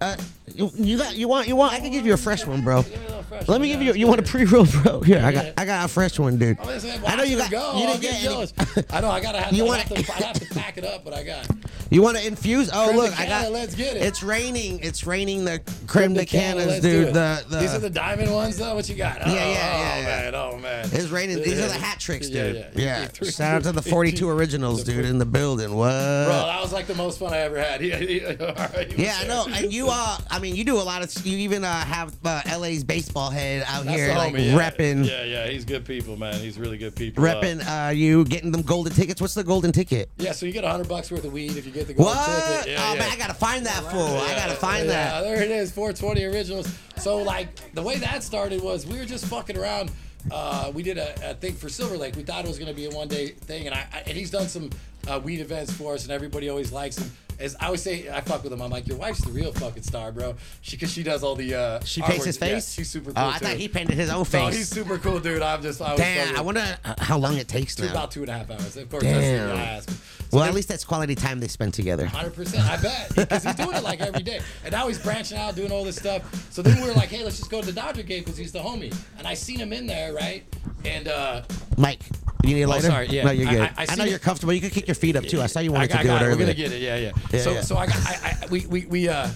Uh, 0.00 0.16
you, 0.54 0.70
you 0.74 0.98
got 0.98 1.14
you 1.16 1.28
want 1.28 1.48
you 1.48 1.56
want? 1.56 1.72
I 1.72 1.80
can 1.80 1.90
give 1.90 2.06
you 2.06 2.12
a 2.14 2.16
fresh 2.16 2.46
one, 2.46 2.62
bro. 2.62 2.82
Give 2.82 2.92
me 3.00 3.06
a 3.18 3.22
fresh 3.22 3.48
Let 3.48 3.60
me 3.60 3.68
give 3.68 3.82
you. 3.82 3.92
You 3.94 4.06
want 4.06 4.20
a 4.20 4.22
pre 4.22 4.44
roll, 4.44 4.66
bro? 4.66 5.00
Here, 5.00 5.20
I 5.24 5.32
got 5.32 5.52
I 5.56 5.64
got 5.64 5.84
a 5.84 5.88
fresh 5.88 6.18
one, 6.18 6.38
dude. 6.38 6.58
I'm 6.60 6.66
just 6.66 6.84
saying, 6.86 7.00
I 7.06 7.16
know 7.16 7.22
you 7.22 7.36
got 7.36 7.50
go. 7.50 7.78
you 7.78 7.86
didn't 7.86 8.00
get 8.02 8.20
jealous. 8.22 8.52
I 8.90 9.00
know 9.00 9.10
I 9.10 9.20
gotta 9.20 9.40
have. 9.40 9.52
You 9.52 9.70
Have 9.70 9.88
to, 9.88 10.12
I 10.12 10.26
have 10.26 10.38
to 10.40 10.54
pack 10.54 10.78
it 10.78 10.84
up, 10.84 11.04
but 11.04 11.14
I 11.14 11.22
got. 11.24 11.46
You 11.90 12.02
want 12.02 12.18
to 12.18 12.26
infuse? 12.26 12.70
Oh, 12.72 12.92
look, 12.94 13.18
I 13.18 13.26
got. 13.26 13.50
let's 13.50 13.74
get 13.74 13.96
it. 13.96 14.02
It's 14.02 14.22
raining. 14.22 14.80
It's 14.80 15.06
raining 15.06 15.44
the 15.46 15.60
creme 15.86 16.12
de 16.12 16.26
canas, 16.26 16.80
dude. 16.80 17.14
The, 17.14 17.44
the 17.48 17.58
These 17.60 17.74
are 17.74 17.78
the 17.78 17.88
diamond 17.88 18.30
ones, 18.32 18.58
though. 18.58 18.74
What 18.74 18.88
you 18.90 18.94
got? 18.94 19.22
Oh, 19.26 19.32
Yeah, 19.32 19.34
yeah, 19.34 19.40
oh, 19.40 19.52
yeah, 19.52 19.98
yeah. 19.98 20.04
man. 20.04 20.34
Oh 20.34 20.58
man. 20.58 20.84
It's 20.92 21.08
raining. 21.08 21.42
These 21.42 21.58
are 21.60 21.68
the 21.68 21.72
hat 21.74 21.98
tricks, 21.98 22.28
dude. 22.28 22.66
yeah. 22.74 23.08
Shout 23.22 23.54
out 23.54 23.62
to 23.64 23.72
the 23.72 23.80
42 23.82 24.28
originals, 24.28 24.84
dude, 24.84 25.04
in 25.06 25.18
the 25.18 25.24
building. 25.26 25.74
What? 25.74 25.88
Bro, 25.90 26.46
that 26.46 26.60
was 26.60 26.72
like 26.72 26.86
the 26.86 26.94
most 26.94 27.18
fun 27.18 27.32
I 27.32 27.38
ever 27.38 27.58
had. 27.58 27.78
Yeah, 27.88 27.98
yeah, 28.00 28.34
all 28.40 28.54
right, 28.54 28.92
he 28.92 28.96
was 28.96 29.04
Yeah, 29.04 29.18
I 29.20 29.26
know. 29.26 29.46
And 29.50 29.72
you, 29.72 29.88
uh, 29.90 30.18
I 30.38 30.40
mean, 30.40 30.54
you 30.54 30.62
do 30.64 30.76
a 30.76 30.82
lot 30.86 31.02
of. 31.02 31.26
You 31.26 31.36
even 31.38 31.64
uh, 31.64 31.84
have 31.84 32.14
uh, 32.24 32.42
LA's 32.56 32.84
baseball 32.84 33.28
head 33.28 33.64
out 33.66 33.84
That's 33.84 33.96
here, 33.96 34.14
like 34.14 34.34
homie, 34.34 34.46
yeah. 34.46 34.70
repping, 34.70 35.04
Yeah, 35.04 35.24
yeah, 35.24 35.46
he's 35.48 35.64
good 35.64 35.84
people, 35.84 36.16
man. 36.16 36.34
He's 36.34 36.56
really 36.58 36.78
good 36.78 36.94
people. 36.94 37.24
Uh, 37.24 37.34
repping. 37.34 37.88
Uh, 37.88 37.90
you 37.90 38.24
getting 38.24 38.52
them 38.52 38.62
golden 38.62 38.92
tickets? 38.92 39.20
What's 39.20 39.34
the 39.34 39.42
golden 39.42 39.72
ticket? 39.72 40.10
yeah, 40.16 40.30
so 40.30 40.46
you 40.46 40.52
get 40.52 40.62
a 40.62 40.68
hundred 40.70 40.88
bucks 40.88 41.10
worth 41.10 41.24
of 41.24 41.32
weed 41.32 41.56
if 41.56 41.66
you 41.66 41.72
get 41.72 41.88
the 41.88 41.94
golden 41.94 42.14
What? 42.14 42.54
ticket. 42.60 42.72
Yeah, 42.72 42.84
oh 42.88 42.92
yeah. 42.94 42.98
man, 43.00 43.10
I 43.10 43.16
gotta 43.16 43.34
find 43.34 43.66
that 43.66 43.82
fool. 43.90 44.00
I 44.00 44.34
gotta 44.36 44.54
find 44.54 44.86
yeah, 44.86 45.10
that. 45.10 45.22
there 45.22 45.42
it 45.42 45.50
is, 45.50 45.72
420 45.72 46.24
originals. 46.26 46.72
So 46.98 47.16
like 47.18 47.48
the 47.74 47.82
way 47.82 47.96
that 47.96 48.22
started 48.22 48.62
was 48.62 48.86
we 48.86 48.96
were 48.96 49.04
just 49.06 49.26
fucking 49.26 49.58
around. 49.58 49.90
Uh, 50.30 50.70
we 50.72 50.84
did 50.84 50.98
a, 50.98 51.30
a 51.30 51.34
thing 51.34 51.54
for 51.54 51.68
Silver 51.68 51.96
Lake. 51.96 52.14
We 52.14 52.22
thought 52.22 52.44
it 52.44 52.48
was 52.48 52.60
gonna 52.60 52.74
be 52.74 52.86
a 52.86 52.90
one 52.90 53.08
day 53.08 53.28
thing, 53.30 53.66
and 53.66 53.74
I, 53.74 53.86
I 53.92 53.98
and 54.06 54.16
he's 54.16 54.30
done 54.30 54.46
some 54.46 54.70
uh, 55.08 55.18
weed 55.18 55.40
events 55.40 55.72
for 55.72 55.94
us, 55.94 56.04
and 56.04 56.12
everybody 56.12 56.48
always 56.48 56.70
likes 56.70 56.96
him. 56.96 57.10
As 57.40 57.56
I 57.60 57.66
always 57.66 57.82
say, 57.82 58.08
I 58.10 58.20
fuck 58.20 58.42
with 58.42 58.52
him. 58.52 58.60
I'm 58.60 58.70
like, 58.70 58.88
your 58.88 58.96
wife's 58.98 59.24
the 59.24 59.30
real 59.30 59.52
fucking 59.52 59.82
star, 59.84 60.10
bro. 60.12 60.34
She 60.60 60.76
because 60.76 60.92
she 60.92 61.02
does 61.02 61.22
all 61.22 61.34
the. 61.36 61.54
Uh, 61.54 61.80
She 61.84 62.00
paints 62.02 62.24
artwork. 62.24 62.26
his 62.26 62.36
Yeah, 62.40 62.46
face. 62.54 62.72
she's 62.74 62.90
super 62.90 63.12
cool 63.12 63.22
Oh, 63.24 63.28
I 63.28 63.38
too. 63.38 63.44
thought 63.46 63.56
he 63.56 63.68
painted 63.68 63.96
his 63.96 64.10
own 64.10 64.18
No, 64.18 64.24
face. 64.24 64.56
he's 64.56 64.68
super 64.68 64.98
cool, 64.98 65.20
dude. 65.20 65.40
I'm 65.42 65.62
just. 65.62 65.80
I 65.80 65.92
was 65.92 66.00
Damn, 66.00 66.36
I 66.36 66.40
wonder 66.40 66.78
uh, 66.84 66.94
how 66.98 67.16
long 67.18 67.36
it 67.36 67.46
takes 67.48 67.78
now. 67.78 67.90
about 67.90 68.10
two 68.10 68.20
and 68.22 68.28
a 68.30 68.32
half 68.38 68.50
hours. 68.50 68.76
Of 68.76 68.90
course, 68.90 69.02
Damn. 69.04 69.48
that's 69.48 69.58
I 69.58 69.62
ask. 69.94 70.04
Well, 70.32 70.42
at 70.44 70.52
least 70.52 70.68
that's 70.68 70.84
quality 70.84 71.14
time 71.14 71.40
they 71.40 71.48
spend 71.48 71.72
together. 71.74 72.04
Hundred 72.06 72.34
percent, 72.34 72.64
I 72.68 72.76
bet, 72.76 73.08
because 73.16 73.44
he's 73.44 73.54
doing 73.54 73.74
it 73.76 73.82
like 73.82 74.00
every 74.00 74.22
day, 74.22 74.40
and 74.64 74.72
now 74.72 74.86
he's 74.88 74.98
branching 74.98 75.38
out, 75.38 75.54
doing 75.56 75.72
all 75.72 75.84
this 75.84 75.96
stuff. 75.96 76.22
So 76.52 76.60
then 76.60 76.80
we 76.82 76.86
were 76.86 76.94
like, 76.94 77.08
"Hey, 77.08 77.24
let's 77.24 77.38
just 77.38 77.50
go 77.50 77.60
to 77.60 77.66
the 77.66 77.72
Dodger 77.72 78.02
game 78.02 78.24
because 78.24 78.36
he's 78.36 78.52
the 78.52 78.58
homie." 78.58 78.94
And 79.16 79.26
I 79.26 79.34
seen 79.34 79.58
him 79.58 79.72
in 79.72 79.86
there, 79.86 80.12
right? 80.12 80.44
And 80.84 81.08
uh, 81.08 81.42
Mike, 81.78 82.00
you 82.44 82.54
need 82.54 82.62
a 82.62 82.66
lighter? 82.68 82.86
Oh, 82.86 82.90
sorry, 82.90 83.08
yeah. 83.08 83.24
No, 83.24 83.30
you're 83.30 83.50
good. 83.50 83.60
I- 83.60 83.72
I, 83.76 83.86
I 83.90 83.94
know 83.96 84.04
you're 84.04 84.18
comfortable. 84.18 84.52
You 84.52 84.60
can 84.60 84.70
kick 84.70 84.86
your 84.86 84.94
feet 84.94 85.16
up 85.16 85.24
too. 85.24 85.40
I 85.40 85.46
saw 85.46 85.60
you 85.60 85.72
wanted 85.72 85.92
I 85.92 85.96
to 85.98 86.02
do 86.08 86.14
it 86.14 86.22
it. 86.22 86.24
We're 86.28 86.36
gonna 86.36 86.54
get 86.54 86.72
it. 86.72 86.80
Yeah, 86.80 86.96
yeah. 86.96 87.12
Yeah, 87.32 87.40
so, 87.40 87.52
yeah. 87.52 87.60
so 87.62 87.76
I 87.76 87.86
got, 87.86 87.96
I, 88.06 88.36
I, 88.42 88.46
we, 88.50 88.66
we, 88.66 88.86
we, 88.86 89.08
uh, 89.08 89.28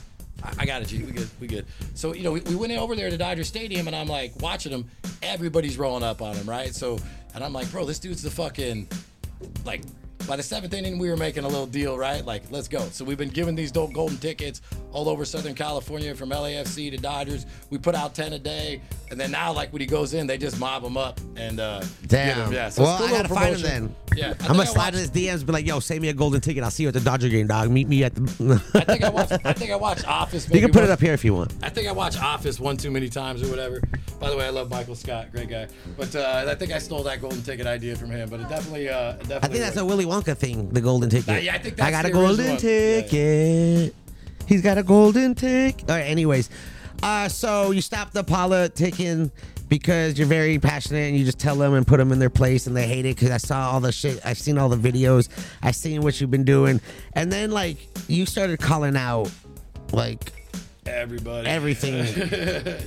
I- 0.58 0.66
got 0.66 0.82
it, 0.82 0.88
G. 0.88 0.98
We 1.02 1.12
good, 1.12 1.28
we 1.40 1.46
good. 1.46 1.66
So 1.94 2.14
you 2.14 2.22
know, 2.22 2.32
we, 2.32 2.40
we 2.40 2.54
went 2.54 2.72
over 2.72 2.94
there 2.96 3.10
to 3.10 3.16
Dodger 3.16 3.44
Stadium, 3.44 3.86
and 3.86 3.96
I'm 3.96 4.08
like 4.08 4.32
watching 4.40 4.72
him. 4.72 4.88
Everybody's 5.22 5.78
rolling 5.78 6.02
up 6.04 6.20
on 6.22 6.34
him, 6.36 6.48
right? 6.48 6.74
So, 6.74 6.98
and 7.34 7.44
I'm 7.44 7.52
like, 7.52 7.70
bro, 7.70 7.84
this 7.84 7.98
dude's 7.98 8.22
the 8.22 8.30
fucking, 8.30 8.88
like. 9.64 9.82
By 10.26 10.36
the 10.36 10.42
seventh 10.42 10.72
inning, 10.72 10.98
we 10.98 11.10
were 11.10 11.16
making 11.16 11.44
a 11.44 11.48
little 11.48 11.66
deal, 11.66 11.98
right? 11.98 12.24
Like, 12.24 12.42
let's 12.50 12.68
go. 12.68 12.80
So 12.90 13.04
we've 13.04 13.18
been 13.18 13.28
giving 13.28 13.54
these 13.54 13.72
dope 13.72 13.92
golden 13.92 14.18
tickets 14.18 14.62
all 14.92 15.08
over 15.08 15.24
Southern 15.24 15.54
California, 15.54 16.14
from 16.14 16.30
LAFC 16.30 16.90
to 16.90 16.96
Dodgers. 16.96 17.46
We 17.70 17.78
put 17.78 17.94
out 17.94 18.14
ten 18.14 18.32
a 18.32 18.38
day, 18.38 18.80
and 19.10 19.20
then 19.20 19.30
now, 19.30 19.52
like 19.52 19.72
when 19.72 19.80
he 19.80 19.86
goes 19.86 20.14
in, 20.14 20.26
they 20.26 20.38
just 20.38 20.58
mob 20.58 20.84
him 20.84 20.96
up 20.96 21.20
and 21.36 21.60
uh, 21.60 21.80
get 22.02 22.08
Damn. 22.08 22.46
him. 22.46 22.52
Yeah. 22.52 22.68
So 22.68 22.82
well, 22.82 23.02
I 23.02 23.10
gotta 23.10 23.22
little 23.22 23.36
find 23.36 23.56
him 23.56 23.62
then. 23.62 23.96
Yeah. 24.14 24.34
I 24.40 24.48
I'm 24.48 24.56
gonna 24.56 24.66
slide 24.66 24.94
in 24.94 25.00
his 25.00 25.10
DMs, 25.10 25.36
and 25.36 25.46
be 25.46 25.52
like, 25.52 25.66
"Yo, 25.66 25.80
save 25.80 26.02
me 26.02 26.08
a 26.08 26.12
golden 26.12 26.40
ticket. 26.40 26.62
I'll 26.62 26.70
see 26.70 26.82
you 26.82 26.88
at 26.88 26.94
the 26.94 27.00
Dodger 27.00 27.28
game, 27.28 27.46
dog. 27.46 27.70
Meet 27.70 27.88
me 27.88 28.04
at 28.04 28.14
the." 28.14 28.62
I 28.74 28.84
think 28.84 29.04
I 29.04 29.08
watched. 29.08 29.32
I 29.44 29.52
think 29.52 29.70
I 29.70 29.76
watched 29.76 30.06
Office. 30.06 30.48
you 30.52 30.60
can 30.60 30.72
put 30.72 30.84
it 30.84 30.90
up 30.90 31.00
here 31.00 31.14
if 31.14 31.24
you 31.24 31.34
want. 31.34 31.54
I 31.62 31.68
think 31.68 31.88
I 31.88 31.92
watched 31.92 32.22
Office 32.22 32.60
one 32.60 32.76
too 32.76 32.90
many 32.90 33.08
times 33.08 33.42
or 33.42 33.48
whatever. 33.48 33.82
By 34.20 34.30
the 34.30 34.36
way, 34.36 34.46
I 34.46 34.50
love 34.50 34.70
Michael 34.70 34.94
Scott, 34.94 35.32
great 35.32 35.48
guy. 35.48 35.66
But 35.96 36.14
uh, 36.14 36.44
I 36.46 36.54
think 36.54 36.72
I 36.72 36.78
stole 36.78 37.02
that 37.04 37.20
golden 37.20 37.42
ticket 37.42 37.66
idea 37.66 37.96
from 37.96 38.10
him. 38.10 38.28
But 38.28 38.40
it 38.40 38.48
definitely, 38.48 38.88
uh, 38.88 39.12
it 39.12 39.18
definitely. 39.20 39.36
I 39.36 39.48
think 39.48 39.64
that's 39.64 39.76
a 39.76 39.84
worked. 39.84 39.92
Wonka 40.12 40.36
thing. 40.36 40.68
The 40.68 40.80
golden 40.80 41.08
ticket. 41.08 41.28
Uh, 41.28 41.38
yeah, 41.38 41.54
I 41.54 41.58
think 41.58 41.80
I 41.80 41.90
got 41.90 42.04
a 42.04 42.10
golden 42.10 42.46
one. 42.46 42.58
Yeah, 42.62 42.98
yeah. 42.98 43.00
ticket. 43.02 43.94
He's 44.46 44.60
got 44.60 44.76
a 44.76 44.82
golden 44.82 45.34
ticket. 45.34 45.88
All 45.88 45.96
right. 45.96 46.02
Anyways, 46.04 46.50
uh, 47.02 47.28
so 47.28 47.70
you 47.70 47.80
stop 47.80 48.10
the 48.10 48.22
politicking 48.22 49.30
because 49.68 50.18
you're 50.18 50.28
very 50.28 50.58
passionate 50.58 51.08
and 51.08 51.16
you 51.16 51.24
just 51.24 51.38
tell 51.38 51.56
them 51.56 51.72
and 51.72 51.86
put 51.86 51.96
them 51.96 52.12
in 52.12 52.18
their 52.18 52.28
place 52.28 52.66
and 52.66 52.76
they 52.76 52.86
hate 52.86 53.06
it 53.06 53.16
because 53.16 53.30
I 53.30 53.38
saw 53.38 53.70
all 53.70 53.80
the 53.80 53.90
shit. 53.90 54.20
I've 54.22 54.36
seen 54.36 54.58
all 54.58 54.68
the 54.68 54.76
videos. 54.76 55.30
I've 55.62 55.76
seen 55.76 56.02
what 56.02 56.20
you've 56.20 56.30
been 56.30 56.44
doing, 56.44 56.80
and 57.14 57.32
then 57.32 57.50
like 57.50 57.78
you 58.06 58.26
started 58.26 58.60
calling 58.60 58.96
out 58.96 59.30
like 59.92 60.41
everybody. 60.86 61.48
everything. 61.48 62.04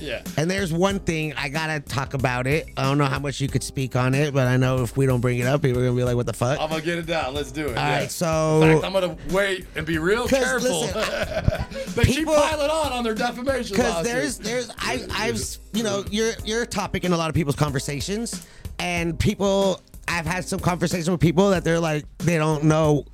yeah. 0.00 0.22
And 0.36 0.50
there's 0.50 0.72
one 0.72 1.00
thing 1.00 1.34
I 1.34 1.48
gotta 1.48 1.80
talk 1.80 2.14
about 2.14 2.46
it. 2.46 2.68
I 2.76 2.82
don't 2.82 2.98
know 2.98 3.06
how 3.06 3.18
much 3.18 3.40
you 3.40 3.48
could 3.48 3.62
speak 3.62 3.96
on 3.96 4.14
it, 4.14 4.34
but 4.34 4.46
I 4.46 4.56
know 4.56 4.82
if 4.82 4.96
we 4.96 5.06
don't 5.06 5.20
bring 5.20 5.38
it 5.38 5.46
up, 5.46 5.62
people 5.62 5.80
are 5.80 5.84
gonna 5.86 5.96
be 5.96 6.04
like, 6.04 6.16
"What 6.16 6.26
the 6.26 6.32
fuck?" 6.32 6.60
I'm 6.60 6.68
gonna 6.68 6.82
get 6.82 6.98
it 6.98 7.06
down. 7.06 7.34
Let's 7.34 7.50
do 7.52 7.66
it. 7.66 7.68
All 7.70 7.74
yeah. 7.74 7.98
right, 7.98 8.10
so- 8.10 8.62
in 8.62 8.72
fact, 8.80 8.84
I'm 8.84 8.92
gonna 8.92 9.16
wait 9.30 9.66
and 9.74 9.86
be 9.86 9.98
real 9.98 10.26
careful. 10.28 10.82
listen, 10.82 11.94
they 11.94 12.04
keep 12.04 12.26
piling 12.26 12.70
on 12.70 12.92
on 12.92 13.04
their 13.04 13.14
defamation 13.14 13.76
Because 13.76 14.04
there's, 14.04 14.38
there's, 14.38 14.70
I, 14.78 15.06
I've, 15.12 15.40
you 15.72 15.82
know, 15.82 16.04
you're, 16.10 16.32
you're 16.44 16.62
a 16.62 16.66
topic 16.66 17.04
in 17.04 17.12
a 17.12 17.16
lot 17.16 17.28
of 17.28 17.34
people's 17.34 17.56
conversations, 17.56 18.46
and 18.78 19.18
people, 19.18 19.80
I've 20.08 20.26
had 20.26 20.44
some 20.44 20.60
conversations 20.60 21.10
with 21.10 21.20
people 21.20 21.50
that 21.50 21.64
they're 21.64 21.80
like, 21.80 22.04
they 22.18 22.36
don't 22.38 22.64
know. 22.64 23.04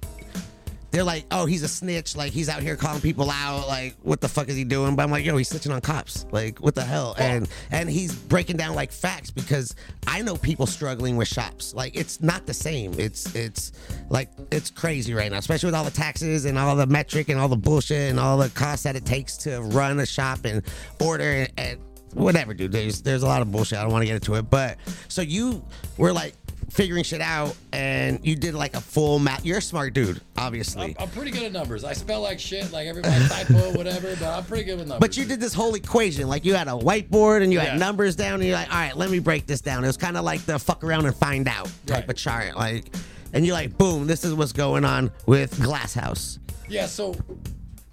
They're 0.92 1.02
like, 1.02 1.24
oh, 1.30 1.46
he's 1.46 1.62
a 1.62 1.68
snitch. 1.68 2.14
Like 2.16 2.32
he's 2.32 2.50
out 2.50 2.62
here 2.62 2.76
calling 2.76 3.00
people 3.00 3.30
out. 3.30 3.66
Like, 3.66 3.96
what 4.02 4.20
the 4.20 4.28
fuck 4.28 4.48
is 4.48 4.56
he 4.56 4.62
doing? 4.62 4.94
But 4.94 5.02
I'm 5.02 5.10
like, 5.10 5.24
yo, 5.24 5.36
he's 5.38 5.50
snitching 5.50 5.74
on 5.74 5.80
cops. 5.80 6.26
Like, 6.30 6.60
what 6.60 6.74
the 6.74 6.84
hell? 6.84 7.16
And 7.18 7.48
and 7.70 7.88
he's 7.88 8.14
breaking 8.14 8.58
down 8.58 8.74
like 8.74 8.92
facts 8.92 9.30
because 9.30 9.74
I 10.06 10.20
know 10.20 10.36
people 10.36 10.66
struggling 10.66 11.16
with 11.16 11.28
shops. 11.28 11.74
Like, 11.74 11.96
it's 11.96 12.20
not 12.20 12.46
the 12.46 12.54
same. 12.54 12.92
It's 12.98 13.34
it's 13.34 13.72
like 14.10 14.30
it's 14.50 14.70
crazy 14.70 15.14
right 15.14 15.32
now, 15.32 15.38
especially 15.38 15.68
with 15.68 15.74
all 15.74 15.84
the 15.84 15.90
taxes 15.90 16.44
and 16.44 16.58
all 16.58 16.76
the 16.76 16.86
Metrc 16.86 17.30
and 17.30 17.40
all 17.40 17.48
the 17.48 17.56
bullshit 17.56 18.10
and 18.10 18.20
all 18.20 18.36
the 18.36 18.50
costs 18.50 18.84
that 18.84 18.94
it 18.94 19.06
takes 19.06 19.38
to 19.38 19.62
run 19.62 19.98
a 19.98 20.06
shop 20.06 20.44
and 20.44 20.62
order 21.00 21.24
and, 21.24 21.52
and 21.56 21.80
whatever, 22.14 22.54
dude. 22.54 22.72
There's 22.72 23.02
there's 23.02 23.22
a 23.22 23.26
lot 23.26 23.42
of 23.42 23.50
bullshit. 23.50 23.78
I 23.78 23.82
don't 23.82 23.92
want 23.92 24.02
to 24.02 24.06
get 24.06 24.16
into 24.16 24.34
it, 24.34 24.50
but 24.50 24.76
so 25.08 25.22
you 25.22 25.64
were 25.96 26.12
like 26.12 26.34
figuring 26.72 27.04
shit 27.04 27.20
out 27.20 27.54
and 27.74 28.18
you 28.26 28.34
did 28.34 28.54
like 28.54 28.74
a 28.74 28.80
full 28.80 29.18
math. 29.18 29.44
You're 29.44 29.58
a 29.58 29.62
smart 29.62 29.92
dude, 29.92 30.22
obviously. 30.38 30.96
I'm, 30.98 31.04
I'm 31.04 31.08
pretty 31.10 31.30
good 31.30 31.42
at 31.42 31.52
numbers. 31.52 31.84
I 31.84 31.92
spell 31.92 32.22
like 32.22 32.40
shit, 32.40 32.72
like 32.72 32.86
everybody 32.86 33.14
typo, 33.28 33.76
whatever. 33.76 34.16
But 34.18 34.28
I'm 34.38 34.44
pretty 34.44 34.64
good 34.64 34.78
with 34.78 34.88
numbers. 34.88 35.00
But 35.06 35.16
you 35.18 35.26
did 35.26 35.38
this 35.38 35.52
whole 35.52 35.74
equation. 35.74 36.28
Like 36.28 36.44
you 36.46 36.54
had 36.54 36.68
a 36.68 36.72
whiteboard 36.72 37.42
and 37.42 37.52
you 37.52 37.58
Yeah. 37.58 37.70
had 37.70 37.78
numbers 37.78 38.16
down 38.16 38.34
and 38.34 38.44
you're 38.44 38.56
like, 38.56 38.70
all 38.72 38.78
right, 38.80 38.96
let 38.96 39.10
me 39.10 39.18
break 39.18 39.46
this 39.46 39.60
down. 39.60 39.84
It 39.84 39.86
was 39.86 39.98
kind 39.98 40.16
of 40.16 40.24
like 40.24 40.40
the 40.46 40.58
fuck 40.58 40.82
around 40.82 41.04
and 41.04 41.14
find 41.14 41.46
out 41.46 41.66
type 41.86 42.00
Right. 42.00 42.08
of 42.10 42.16
chart. 42.16 42.56
Like, 42.56 42.86
and 43.34 43.44
you're 43.46 43.54
like, 43.54 43.76
boom, 43.76 44.06
this 44.06 44.24
is 44.24 44.32
what's 44.34 44.52
going 44.52 44.84
on 44.86 45.10
with 45.26 45.62
Glass 45.62 45.92
House. 45.94 46.38
Yeah, 46.68 46.86
so 46.86 47.14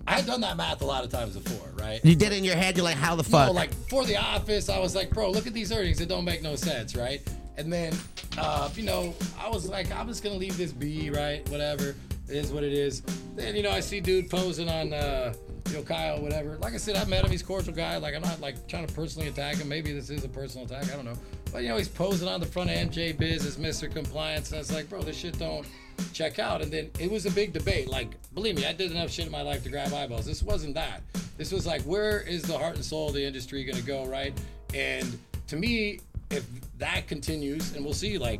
I 0.07 0.13
had 0.13 0.25
done 0.25 0.39
that 0.41 0.55
math 0.55 0.81
a 0.81 0.85
lot 0.85 1.03
of 1.03 1.11
times 1.11 1.35
before, 1.35 1.67
right? 1.77 1.99
You 2.05 2.15
did 2.15 2.31
it 2.31 2.37
in 2.37 2.43
your 2.45 2.55
head. 2.55 2.77
You're 2.77 2.85
like, 2.85 2.95
how 2.95 3.15
the 3.15 3.23
fuck? 3.23 3.47
No, 3.47 3.51
like 3.53 3.73
for 3.89 4.05
the 4.05 4.15
office, 4.15 4.69
I 4.69 4.79
was 4.79 4.95
like, 4.95 5.09
bro, 5.11 5.29
look 5.31 5.47
at 5.47 5.53
these 5.53 5.71
earnings. 5.73 5.99
It 6.01 6.07
don't 6.07 6.23
make 6.25 6.41
no 6.41 6.55
sense, 6.55 6.95
right? 6.95 7.21
And 7.59 7.71
then, 7.71 7.93
uh, 8.37 8.69
you 8.73 8.83
know, 8.83 9.13
I 9.37 9.49
was 9.49 9.67
like, 9.67 9.91
I'm 9.91 10.07
just 10.07 10.23
gonna 10.23 10.37
leave 10.37 10.57
this 10.57 10.71
be, 10.71 11.09
right? 11.09 11.47
Whatever. 11.49 11.93
It 12.29 12.35
is 12.35 12.53
what 12.53 12.63
it 12.63 12.71
is. 12.71 13.01
Then, 13.35 13.53
you 13.53 13.63
know, 13.63 13.71
I 13.71 13.81
see 13.81 13.99
dude 13.99 14.29
posing 14.29 14.69
on, 14.69 14.93
uh, 14.93 15.33
you 15.67 15.73
know, 15.73 15.83
Kyle, 15.83 16.21
whatever. 16.21 16.57
Like 16.59 16.73
I 16.73 16.77
said, 16.77 16.95
I 16.95 17.03
met 17.03 17.25
him. 17.25 17.31
He's 17.31 17.41
a 17.41 17.45
cordial 17.45 17.73
guy. 17.73 17.97
Like 17.97 18.15
I'm 18.15 18.21
not 18.21 18.39
like 18.39 18.65
trying 18.69 18.87
to 18.87 18.93
personally 18.93 19.27
attack 19.27 19.57
him. 19.57 19.67
Maybe 19.67 19.91
this 19.91 20.09
is 20.09 20.23
a 20.23 20.29
personal 20.29 20.67
attack. 20.67 20.85
I 20.85 20.95
don't 20.95 21.03
know. 21.03 21.17
But 21.51 21.63
you 21.63 21.69
know, 21.69 21.75
he's 21.75 21.89
posing 21.89 22.29
on 22.29 22.39
the 22.39 22.45
front 22.45 22.69
of 22.69 22.77
MJ 22.77 23.17
Biz 23.17 23.45
as 23.45 23.57
Mr. 23.57 23.91
Compliance, 23.91 24.51
and 24.51 24.55
I 24.55 24.59
was 24.59 24.71
like, 24.71 24.87
bro, 24.87 25.01
this 25.01 25.17
shit 25.17 25.37
don't 25.37 25.67
check 26.13 26.39
out. 26.39 26.61
And 26.61 26.71
then 26.71 26.89
it 26.97 27.11
was 27.11 27.25
a 27.25 27.31
big 27.31 27.51
debate. 27.51 27.89
Like, 27.89 28.07
believe 28.33 28.55
me, 28.55 28.65
I 28.67 28.71
did 28.71 28.91
enough 28.91 29.11
shit 29.11 29.25
in 29.25 29.33
my 29.33 29.41
life 29.41 29.63
to 29.63 29.69
grab 29.69 29.93
eyeballs. 29.93 30.25
This 30.25 30.41
wasn't 30.41 30.75
that. 30.75 31.01
This 31.37 31.51
was 31.51 31.67
like, 31.67 31.81
where 31.81 32.21
is 32.21 32.43
the 32.43 32.57
heart 32.57 32.75
and 32.75 32.85
soul 32.85 33.09
of 33.09 33.15
the 33.15 33.25
industry 33.25 33.65
gonna 33.65 33.81
go, 33.81 34.05
right? 34.05 34.39
And 34.73 35.19
to 35.47 35.57
me, 35.57 35.99
if 36.29 36.45
that 36.77 37.07
continues, 37.07 37.75
and 37.75 37.83
we'll 37.83 37.93
see, 37.93 38.17
like 38.17 38.39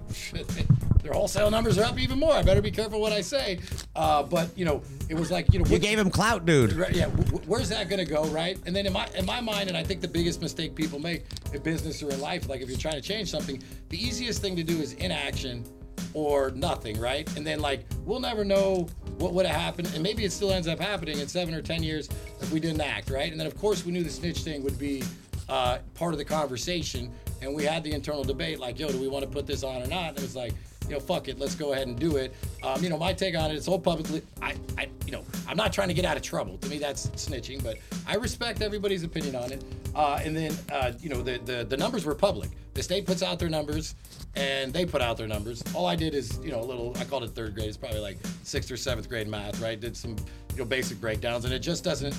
their 1.02 1.14
wholesale 1.14 1.50
numbers 1.50 1.78
are 1.78 1.86
up 1.86 2.00
even 2.00 2.20
more. 2.20 2.34
I 2.34 2.42
better 2.44 2.62
be 2.62 2.72
careful 2.72 3.02
what 3.02 3.12
I 3.12 3.22
say. 3.22 3.60
Uh, 3.96 4.22
but 4.24 4.50
you 4.58 4.66
know, 4.66 4.82
it 5.10 5.16
was 5.16 5.32
like 5.32 5.52
you 5.54 5.60
know, 5.60 5.66
you 5.66 5.74
which- 5.74 5.82
gave 5.82 5.98
him 5.98 6.10
clout, 6.10 6.46
dude. 6.46 6.74
Right, 6.74 6.96
yeah, 6.96 7.06
w- 7.06 7.24
w- 7.26 7.44
where's 7.48 7.70
that 7.70 7.90
gonna 7.90 8.06
go, 8.06 8.26
right? 8.26 8.58
And 8.66 8.76
then 8.76 8.86
in 8.86 8.94
my 8.94 9.08
in 9.16 9.26
my 9.26 9.42
mind, 9.42 9.70
and 9.70 9.78
I 9.78 9.84
think 9.84 10.02
the 10.02 10.08
biggest 10.08 10.42
mistake 10.42 10.76
people 10.76 11.00
make 11.00 11.24
in 11.54 11.62
business 11.62 12.02
or 12.04 12.10
in 12.12 12.22
life, 12.22 12.48
like 12.48 12.62
if 12.62 12.70
you're 12.70 12.78
trying 12.78 12.96
to 12.96 13.02
change 13.02 13.30
something, 13.30 13.62
the 13.90 14.02
easiest 14.04 14.42
thing 14.42 14.56
to 14.56 14.64
do 14.64 14.78
is 14.80 14.94
inaction 14.94 15.64
or 16.14 16.52
nothing, 16.52 17.00
right? 17.00 17.28
And 17.38 17.46
then 17.46 17.60
like 17.60 17.86
we'll 18.06 18.20
never 18.20 18.46
know 18.46 18.88
what 19.18 19.34
would 19.34 19.46
have 19.46 19.56
happened, 19.60 19.90
and 19.96 20.04
maybe 20.04 20.24
it 20.26 20.32
still 20.32 20.52
ends 20.52 20.68
up 20.68 20.80
happening 20.80 21.20
in 21.20 21.28
seven 21.28 21.54
or 21.56 21.62
ten 21.62 21.82
years 21.84 22.08
if 22.40 22.52
we 22.52 22.60
didn't 22.60 22.82
act, 22.82 23.10
right? 23.10 23.32
And 23.32 23.40
then 23.40 23.48
of 23.48 23.58
course 23.58 23.84
we 23.86 23.92
knew 23.92 24.04
the 24.04 24.10
snitch 24.12 24.40
thing 24.44 24.64
would 24.64 24.78
be 24.80 25.04
uh, 25.50 25.80
part 25.96 26.14
of 26.14 26.20
the 26.20 26.26
conversation, 26.26 27.12
and 27.42 27.54
we 27.54 27.64
had 27.64 27.84
the 27.84 27.92
internal 27.92 28.24
debate, 28.24 28.60
like, 28.60 28.80
yo, 28.80 28.90
do 28.90 29.00
we 29.00 29.08
want 29.08 29.24
to 29.26 29.30
put 29.30 29.46
this 29.48 29.64
on 29.64 29.82
or 29.82 29.88
not? 29.88 30.10
And 30.10 30.18
it 30.18 30.22
was 30.24 30.36
like, 30.36 30.54
you 30.88 30.96
know, 30.96 31.00
fuck 31.00 31.28
it, 31.28 31.38
let's 31.38 31.54
go 31.56 31.74
ahead 31.74 31.88
and 31.88 32.00
do 32.00 32.18
it. 32.18 32.34
Um, 32.64 32.84
you 32.84 32.90
know, 32.90 32.98
my 32.98 33.14
take 33.14 33.38
on 33.38 33.52
it, 33.52 33.56
it's 33.56 33.68
all 33.68 33.80
publicly. 33.80 34.24
I, 34.42 34.56
I, 34.78 34.90
you 35.06 35.12
know, 35.12 35.24
I'm 35.48 35.56
not 35.56 35.72
trying 35.72 35.88
to 35.90 35.94
get 35.94 36.04
out 36.04 36.18
of 36.18 36.24
trouble. 36.24 36.58
To 36.58 36.70
me, 36.70 36.80
that's 36.80 37.08
snitching, 37.10 37.64
but 37.64 37.78
I 38.08 38.16
respect 38.16 38.62
everybody's 38.62 39.04
opinion 39.04 39.36
on 39.36 39.52
it. 39.52 39.64
Uh, 39.94 40.20
and 40.24 40.36
then, 40.36 40.58
uh, 40.72 40.94
you 41.00 41.10
know, 41.10 41.22
the, 41.22 41.40
the 41.46 41.64
the 41.64 41.78
numbers 41.78 42.06
were 42.06 42.16
public. 42.16 42.50
the 42.80 42.84
state 42.84 43.06
puts 43.06 43.22
out 43.22 43.38
their 43.40 43.50
numbers 43.50 43.96
and 44.36 44.72
they 44.72 44.86
put 44.86 45.02
out 45.02 45.18
their 45.18 45.28
numbers. 45.28 45.62
All 45.74 45.86
I 45.86 45.98
did 45.98 46.14
is, 46.16 46.40
you 46.42 46.50
know, 46.50 46.62
a 46.62 46.64
little, 46.64 46.96
I 46.98 47.04
called 47.04 47.24
it 47.24 47.32
third 47.32 47.54
grade. 47.54 47.68
It's 47.68 47.76
probably 47.78 48.00
like 48.00 48.18
sixth 48.44 48.72
or 48.72 48.78
seventh 48.78 49.10
grade 49.10 49.28
math, 49.28 49.60
right? 49.60 49.78
Did 49.78 49.98
some, 49.98 50.16
you 50.54 50.60
know, 50.60 50.66
basic 50.66 51.02
breakdowns 51.02 51.44
and 51.44 51.54
it 51.54 51.60
just 51.60 51.84
doesn't, 51.84 52.16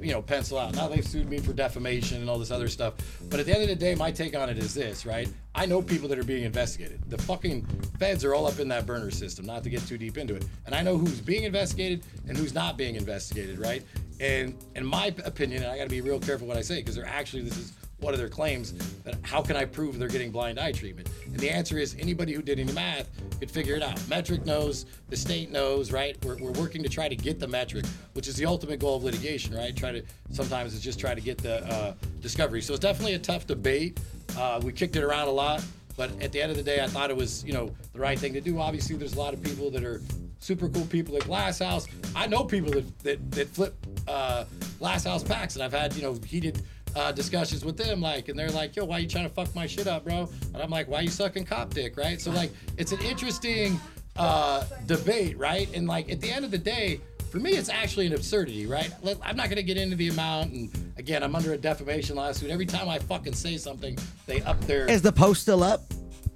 you 0.00 0.12
know, 0.12 0.22
pencil 0.22 0.58
out. 0.58 0.74
Now 0.74 0.88
they've 0.88 1.06
sued 1.06 1.28
me 1.28 1.38
for 1.38 1.52
defamation 1.52 2.20
and 2.20 2.30
all 2.30 2.38
this 2.38 2.50
other 2.50 2.68
stuff. 2.68 2.94
But 3.28 3.40
at 3.40 3.46
the 3.46 3.52
end 3.52 3.62
of 3.62 3.68
the 3.68 3.76
day, 3.76 3.94
my 3.94 4.10
take 4.10 4.36
on 4.36 4.48
it 4.48 4.58
is 4.58 4.74
this, 4.74 5.04
right? 5.04 5.28
I 5.54 5.66
know 5.66 5.82
people 5.82 6.08
that 6.08 6.18
are 6.18 6.24
being 6.24 6.44
investigated. 6.44 7.00
The 7.10 7.18
fucking 7.18 7.66
feds 7.98 8.24
are 8.24 8.34
all 8.34 8.46
up 8.46 8.58
in 8.58 8.68
that 8.68 8.86
burner 8.86 9.10
system, 9.10 9.44
not 9.44 9.62
to 9.64 9.70
get 9.70 9.86
too 9.86 9.98
deep 9.98 10.16
into 10.16 10.34
it. 10.34 10.44
And 10.66 10.74
I 10.74 10.82
know 10.82 10.96
who's 10.96 11.20
being 11.20 11.44
investigated 11.44 12.04
and 12.26 12.36
who's 12.36 12.54
not 12.54 12.76
being 12.76 12.96
investigated, 12.96 13.58
right? 13.58 13.82
And 14.18 14.56
in 14.74 14.86
my 14.86 15.14
opinion, 15.24 15.62
and 15.62 15.72
I 15.72 15.76
got 15.76 15.84
to 15.84 15.90
be 15.90 16.00
real 16.00 16.20
careful 16.20 16.46
what 16.46 16.56
I 16.56 16.62
say 16.62 16.76
because 16.76 16.94
they're 16.94 17.04
actually 17.04 17.42
this 17.42 17.58
is 17.58 17.72
one 18.02 18.12
of 18.12 18.18
their 18.18 18.28
claims 18.28 18.72
that 19.04 19.16
how 19.22 19.40
can 19.40 19.56
I 19.56 19.64
prove 19.64 19.98
they're 19.98 20.08
getting 20.08 20.30
blind 20.30 20.58
eye 20.58 20.72
treatment? 20.72 21.08
And 21.26 21.38
the 21.38 21.48
answer 21.48 21.78
is 21.78 21.96
anybody 21.98 22.32
who 22.32 22.42
did 22.42 22.58
any 22.58 22.72
math 22.72 23.08
could 23.38 23.50
figure 23.50 23.76
it 23.76 23.82
out. 23.82 23.96
Metrc 24.00 24.44
knows, 24.44 24.86
the 25.08 25.16
state 25.16 25.50
knows, 25.50 25.92
right? 25.92 26.22
We're, 26.24 26.36
we're 26.36 26.52
working 26.52 26.82
to 26.82 26.88
try 26.88 27.08
to 27.08 27.16
get 27.16 27.38
the 27.38 27.46
Metrc, 27.46 27.86
which 28.14 28.28
is 28.28 28.36
the 28.36 28.44
ultimate 28.44 28.80
goal 28.80 28.96
of 28.96 29.04
litigation, 29.04 29.54
right? 29.54 29.74
Try 29.74 29.92
to 29.92 30.02
sometimes 30.30 30.74
it's 30.74 30.82
just 30.82 30.98
try 30.98 31.14
to 31.14 31.20
get 31.20 31.38
the 31.38 31.64
uh, 31.66 31.94
discovery. 32.20 32.60
So 32.60 32.74
it's 32.74 32.80
definitely 32.80 33.14
a 33.14 33.18
tough 33.18 33.46
debate. 33.46 34.00
Uh, 34.36 34.60
we 34.62 34.72
kicked 34.72 34.96
it 34.96 35.04
around 35.04 35.28
a 35.28 35.32
lot, 35.32 35.64
but 35.96 36.10
at 36.22 36.32
the 36.32 36.40
end 36.40 36.50
of 36.50 36.56
the 36.56 36.62
day, 36.62 36.82
I 36.82 36.86
thought 36.86 37.10
it 37.10 37.16
was 37.16 37.44
you 37.44 37.52
know 37.52 37.70
the 37.92 38.00
right 38.00 38.18
thing 38.18 38.32
to 38.34 38.40
do. 38.40 38.58
Obviously, 38.58 38.96
there's 38.96 39.14
a 39.14 39.18
lot 39.18 39.34
of 39.34 39.42
people 39.42 39.70
that 39.70 39.84
are 39.84 40.00
super 40.40 40.68
cool 40.68 40.86
people 40.86 41.16
at 41.16 41.24
Glass 41.24 41.60
House. 41.60 41.86
I 42.16 42.26
know 42.26 42.44
people 42.44 42.72
that 42.72 42.98
that, 43.00 43.30
that 43.32 43.48
flip 43.48 43.74
uh, 44.08 44.44
Glass 44.78 45.04
House 45.04 45.22
packs, 45.22 45.54
and 45.54 45.62
I've 45.62 45.72
had 45.72 45.94
you 45.94 46.02
know 46.02 46.18
heated 46.26 46.62
uh, 46.94 47.12
discussions 47.12 47.64
with 47.64 47.76
them, 47.76 48.00
like, 48.00 48.28
and 48.28 48.38
they're 48.38 48.50
like, 48.50 48.76
"Yo, 48.76 48.84
why 48.84 48.98
you 48.98 49.08
trying 49.08 49.28
to 49.28 49.34
fuck 49.34 49.54
my 49.54 49.66
shit 49.66 49.86
up, 49.86 50.04
bro?" 50.04 50.28
And 50.52 50.62
I'm 50.62 50.70
like, 50.70 50.88
"Why 50.88 51.00
you 51.00 51.08
sucking 51.08 51.44
cop 51.44 51.72
dick, 51.72 51.96
right?" 51.96 52.20
So 52.20 52.30
like, 52.30 52.50
it's 52.76 52.92
an 52.92 53.00
interesting 53.00 53.80
uh, 54.16 54.64
debate, 54.86 55.38
right? 55.38 55.68
And 55.74 55.86
like, 55.86 56.10
at 56.10 56.20
the 56.20 56.30
end 56.30 56.44
of 56.44 56.50
the 56.50 56.58
day, 56.58 57.00
for 57.30 57.38
me, 57.38 57.52
it's 57.52 57.70
actually 57.70 58.06
an 58.06 58.12
absurdity, 58.12 58.66
right? 58.66 58.92
I'm 59.22 59.36
not 59.36 59.48
gonna 59.48 59.62
get 59.62 59.78
into 59.78 59.96
the 59.96 60.08
amount, 60.08 60.52
and 60.52 60.92
again, 60.98 61.22
I'm 61.22 61.34
under 61.34 61.54
a 61.54 61.58
defamation 61.58 62.16
lawsuit. 62.16 62.50
Every 62.50 62.66
time 62.66 62.88
I 62.88 62.98
fucking 62.98 63.34
say 63.34 63.56
something, 63.56 63.96
they 64.26 64.42
up 64.42 64.60
their. 64.62 64.90
Is 64.90 65.02
the 65.02 65.12
post 65.12 65.42
still 65.42 65.62
up? 65.62 65.82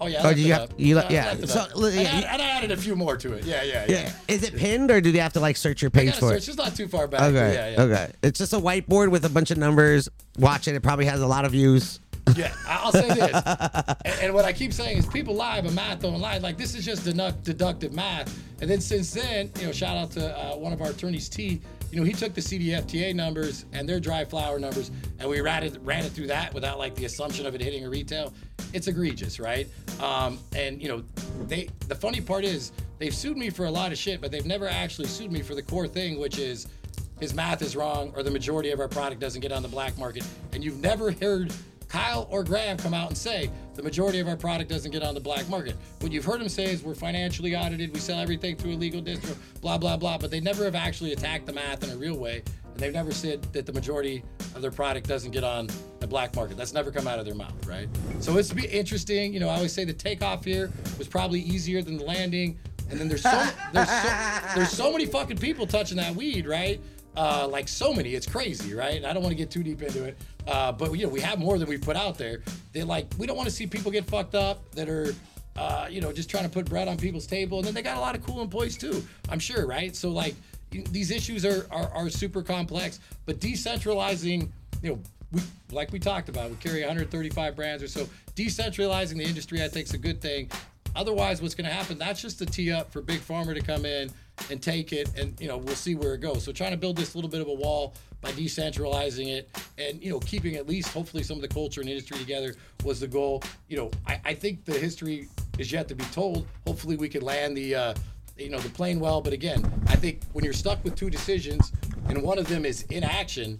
Oh 0.00 0.06
yeah, 0.06 0.22
I 0.22 0.30
or 0.30 0.34
you 0.34 0.52
have- 0.52 0.72
you 0.76 0.96
yeah, 1.08 1.32
left 1.32 1.48
so, 1.48 1.60
up. 1.60 1.70
And 1.74 1.94
yeah, 1.94 2.00
I, 2.00 2.32
and 2.32 2.42
I 2.42 2.48
added 2.50 2.70
a 2.70 2.76
few 2.76 2.96
more 2.96 3.16
to 3.16 3.32
it. 3.34 3.44
Yeah, 3.44 3.62
yeah, 3.62 3.86
yeah. 3.88 4.02
Yeah. 4.02 4.12
Is 4.28 4.42
it 4.42 4.56
pinned 4.56 4.90
or 4.90 5.00
do 5.00 5.12
they 5.12 5.18
have 5.18 5.32
to 5.34 5.40
like 5.40 5.56
search 5.56 5.82
your 5.82 5.90
page 5.90 6.14
for 6.14 6.30
search. 6.30 6.48
it? 6.48 6.48
It's 6.48 6.56
not 6.56 6.74
too 6.76 6.88
far 6.88 7.06
back. 7.06 7.22
Okay. 7.22 7.54
Yeah, 7.54 7.68
yeah. 7.70 7.82
Okay. 7.82 8.12
It's 8.22 8.38
just 8.38 8.52
a 8.52 8.58
whiteboard 8.58 9.10
with 9.10 9.24
a 9.24 9.28
bunch 9.28 9.50
of 9.50 9.58
numbers. 9.58 10.08
Watch 10.38 10.68
it. 10.68 10.74
It 10.74 10.82
probably 10.82 11.06
has 11.06 11.20
a 11.20 11.26
lot 11.26 11.44
of 11.44 11.52
views. 11.52 12.00
Yeah, 12.34 12.52
I'll 12.66 12.90
say 12.90 13.06
this, 13.08 13.30
and, 14.04 14.14
and 14.20 14.34
what 14.34 14.44
I 14.44 14.52
keep 14.52 14.72
saying 14.72 14.98
is 14.98 15.06
people 15.06 15.36
lie, 15.36 15.60
but 15.60 15.72
math 15.74 16.00
don't 16.00 16.20
lie. 16.20 16.38
Like 16.38 16.58
this 16.58 16.74
is 16.74 16.84
just 16.84 17.04
deduct, 17.04 17.44
deductive 17.44 17.92
math. 17.92 18.36
And 18.60 18.68
then 18.68 18.80
since 18.80 19.12
then, 19.12 19.52
you 19.60 19.66
know, 19.66 19.72
shout 19.72 19.96
out 19.96 20.10
to 20.12 20.36
uh, 20.36 20.56
one 20.56 20.72
of 20.72 20.82
our 20.82 20.88
attorneys, 20.88 21.28
T. 21.28 21.60
You 21.90 21.98
know, 21.98 22.04
he 22.04 22.12
took 22.12 22.34
the 22.34 22.40
CDFTA 22.40 23.14
numbers 23.14 23.64
and 23.72 23.88
their 23.88 24.00
dry 24.00 24.24
flower 24.24 24.58
numbers, 24.58 24.90
and 25.18 25.28
we 25.28 25.40
ran 25.40 25.62
it 25.62 25.78
ran 25.82 26.04
it 26.04 26.12
through 26.12 26.26
that 26.28 26.52
without 26.52 26.78
like 26.78 26.94
the 26.94 27.04
assumption 27.04 27.46
of 27.46 27.54
it 27.54 27.60
hitting 27.60 27.84
a 27.84 27.88
retail. 27.88 28.32
It's 28.72 28.88
egregious, 28.88 29.38
right? 29.38 29.68
Um, 30.00 30.38
and 30.54 30.82
you 30.82 30.88
know, 30.88 31.04
they 31.46 31.68
the 31.88 31.94
funny 31.94 32.20
part 32.20 32.44
is 32.44 32.72
they've 32.98 33.14
sued 33.14 33.36
me 33.36 33.50
for 33.50 33.66
a 33.66 33.70
lot 33.70 33.92
of 33.92 33.98
shit, 33.98 34.20
but 34.20 34.30
they've 34.30 34.46
never 34.46 34.68
actually 34.68 35.08
sued 35.08 35.32
me 35.32 35.42
for 35.42 35.54
the 35.54 35.62
core 35.62 35.88
thing, 35.88 36.18
which 36.18 36.38
is 36.38 36.66
his 37.20 37.34
math 37.34 37.62
is 37.62 37.76
wrong 37.76 38.12
or 38.14 38.22
the 38.22 38.30
majority 38.30 38.70
of 38.70 38.80
our 38.80 38.88
product 38.88 39.20
doesn't 39.20 39.40
get 39.40 39.52
on 39.52 39.62
the 39.62 39.68
black 39.68 39.96
market. 39.96 40.26
And 40.52 40.62
you've 40.62 40.80
never 40.80 41.12
heard 41.12 41.52
Kyle 41.88 42.26
or 42.30 42.42
Graham 42.42 42.76
come 42.76 42.94
out 42.94 43.08
and 43.08 43.16
say 43.16 43.50
the 43.74 43.82
majority 43.82 44.18
of 44.18 44.28
our 44.28 44.36
product 44.36 44.70
doesn't 44.70 44.90
get 44.90 45.02
on 45.02 45.14
the 45.14 45.20
black 45.20 45.48
market. 45.48 45.76
What 46.00 46.12
you've 46.12 46.24
heard 46.24 46.40
them 46.40 46.48
say 46.48 46.64
is 46.64 46.82
we're 46.82 46.94
financially 46.94 47.54
audited, 47.56 47.92
we 47.92 48.00
sell 48.00 48.18
everything 48.18 48.56
through 48.56 48.72
a 48.72 48.76
legal 48.76 49.00
distro, 49.00 49.36
blah, 49.60 49.78
blah, 49.78 49.96
blah. 49.96 50.18
But 50.18 50.30
they 50.30 50.40
never 50.40 50.64
have 50.64 50.74
actually 50.74 51.12
attacked 51.12 51.46
the 51.46 51.52
math 51.52 51.84
in 51.84 51.90
a 51.90 51.96
real 51.96 52.16
way. 52.16 52.42
And 52.64 52.82
they've 52.82 52.92
never 52.92 53.12
said 53.12 53.42
that 53.52 53.66
the 53.66 53.72
majority 53.72 54.22
of 54.54 54.62
their 54.62 54.70
product 54.70 55.08
doesn't 55.08 55.30
get 55.30 55.44
on 55.44 55.68
the 56.00 56.06
black 56.06 56.34
market. 56.34 56.56
That's 56.56 56.74
never 56.74 56.90
come 56.90 57.06
out 57.06 57.18
of 57.18 57.24
their 57.24 57.34
mouth, 57.34 57.66
right? 57.66 57.88
So 58.20 58.36
it's 58.36 58.52
be 58.52 58.66
interesting. 58.66 59.32
You 59.32 59.40
know, 59.40 59.48
I 59.48 59.56
always 59.56 59.72
say 59.72 59.84
the 59.84 59.92
takeoff 59.92 60.44
here 60.44 60.70
was 60.98 61.08
probably 61.08 61.40
easier 61.40 61.82
than 61.82 61.96
the 61.96 62.04
landing. 62.04 62.58
And 62.90 63.00
then 63.00 63.08
there's 63.08 63.22
so 63.22 63.30
there's 63.72 63.88
so 63.88 64.08
there's 64.54 64.70
so 64.70 64.92
many 64.92 65.06
fucking 65.06 65.38
people 65.38 65.66
touching 65.66 65.96
that 65.96 66.14
weed, 66.14 66.46
right? 66.46 66.80
Uh, 67.16 67.48
like 67.48 67.66
so 67.66 67.94
many, 67.94 68.14
it's 68.14 68.26
crazy, 68.26 68.74
right? 68.74 69.02
I 69.02 69.14
don't 69.14 69.22
want 69.22 69.32
to 69.32 69.36
get 69.36 69.50
too 69.50 69.62
deep 69.62 69.80
into 69.80 70.04
it, 70.04 70.18
uh, 70.46 70.72
but 70.72 70.92
you 70.92 71.04
know 71.04 71.12
we 71.12 71.20
have 71.20 71.38
more 71.38 71.58
than 71.58 71.68
we've 71.68 71.80
put 71.80 71.96
out 71.96 72.18
there. 72.18 72.42
They 72.72 72.82
like 72.82 73.06
we 73.18 73.26
don't 73.26 73.36
want 73.36 73.48
to 73.48 73.54
see 73.54 73.66
people 73.66 73.90
get 73.90 74.04
fucked 74.04 74.34
up 74.34 74.70
that 74.72 74.88
are, 74.88 75.14
uh, 75.56 75.88
you 75.90 76.00
know, 76.00 76.12
just 76.12 76.30
trying 76.30 76.44
to 76.44 76.50
put 76.50 76.66
bread 76.66 76.88
on 76.88 76.96
people's 76.96 77.26
table. 77.26 77.58
And 77.58 77.66
then 77.66 77.74
they 77.74 77.82
got 77.82 77.96
a 77.96 78.00
lot 78.00 78.14
of 78.14 78.24
cool 78.24 78.40
employees 78.42 78.76
too, 78.76 79.02
I'm 79.28 79.38
sure, 79.38 79.66
right? 79.66 79.94
So 79.94 80.10
like 80.10 80.34
these 80.70 81.10
issues 81.10 81.44
are, 81.44 81.66
are 81.70 81.90
are 81.94 82.10
super 82.10 82.42
complex, 82.42 83.00
but 83.24 83.40
decentralizing, 83.40 84.50
you 84.82 84.90
know, 84.90 85.00
we 85.32 85.40
like 85.72 85.92
we 85.92 85.98
talked 85.98 86.28
about, 86.28 86.50
we 86.50 86.56
carry 86.56 86.80
135 86.80 87.56
brands 87.56 87.82
or 87.82 87.88
so. 87.88 88.08
Decentralizing 88.34 89.16
the 89.16 89.24
industry, 89.24 89.64
I 89.64 89.68
think, 89.68 89.86
is 89.86 89.94
a 89.94 89.98
good 89.98 90.20
thing. 90.20 90.50
Otherwise, 90.94 91.42
what's 91.42 91.54
going 91.54 91.68
to 91.68 91.74
happen? 91.74 91.98
That's 91.98 92.22
just 92.22 92.40
a 92.40 92.46
tee 92.46 92.72
up 92.72 92.90
for 92.90 93.02
big 93.02 93.20
pharma 93.20 93.54
to 93.54 93.60
come 93.60 93.84
in 93.84 94.10
and 94.50 94.62
take 94.62 94.92
it, 94.92 95.10
and 95.18 95.38
you 95.40 95.48
know 95.48 95.56
we'll 95.56 95.74
see 95.74 95.94
where 95.94 96.14
it 96.14 96.20
goes. 96.20 96.44
So 96.44 96.52
trying 96.52 96.72
to 96.72 96.76
build 96.76 96.96
this 96.96 97.14
little 97.14 97.30
bit 97.30 97.40
of 97.40 97.48
a 97.48 97.54
wall 97.54 97.94
by 98.20 98.32
decentralizing 98.32 99.28
it, 99.28 99.48
and 99.78 100.02
you 100.02 100.10
know 100.10 100.20
keeping 100.20 100.56
at 100.56 100.66
least 100.66 100.88
hopefully 100.88 101.22
some 101.22 101.36
of 101.36 101.42
the 101.42 101.48
culture 101.48 101.80
and 101.80 101.90
industry 101.90 102.18
together 102.18 102.54
was 102.84 103.00
the 103.00 103.08
goal. 103.08 103.42
You 103.68 103.76
know, 103.78 103.90
I, 104.06 104.20
I 104.24 104.34
think 104.34 104.64
the 104.64 104.78
history 104.78 105.28
is 105.58 105.72
yet 105.72 105.88
to 105.88 105.94
be 105.94 106.04
told. 106.06 106.46
Hopefully, 106.66 106.96
we 106.96 107.08
could 107.08 107.22
land 107.22 107.56
the. 107.56 107.74
Uh, 107.74 107.94
you 108.38 108.50
know 108.50 108.58
the 108.58 108.68
plane 108.68 109.00
well, 109.00 109.22
but 109.22 109.32
again, 109.32 109.64
I 109.86 109.96
think 109.96 110.20
when 110.34 110.44
you're 110.44 110.52
stuck 110.52 110.84
with 110.84 110.94
two 110.94 111.08
decisions 111.08 111.72
and 112.08 112.22
one 112.22 112.38
of 112.38 112.46
them 112.48 112.66
is 112.66 112.82
inaction, 112.90 113.58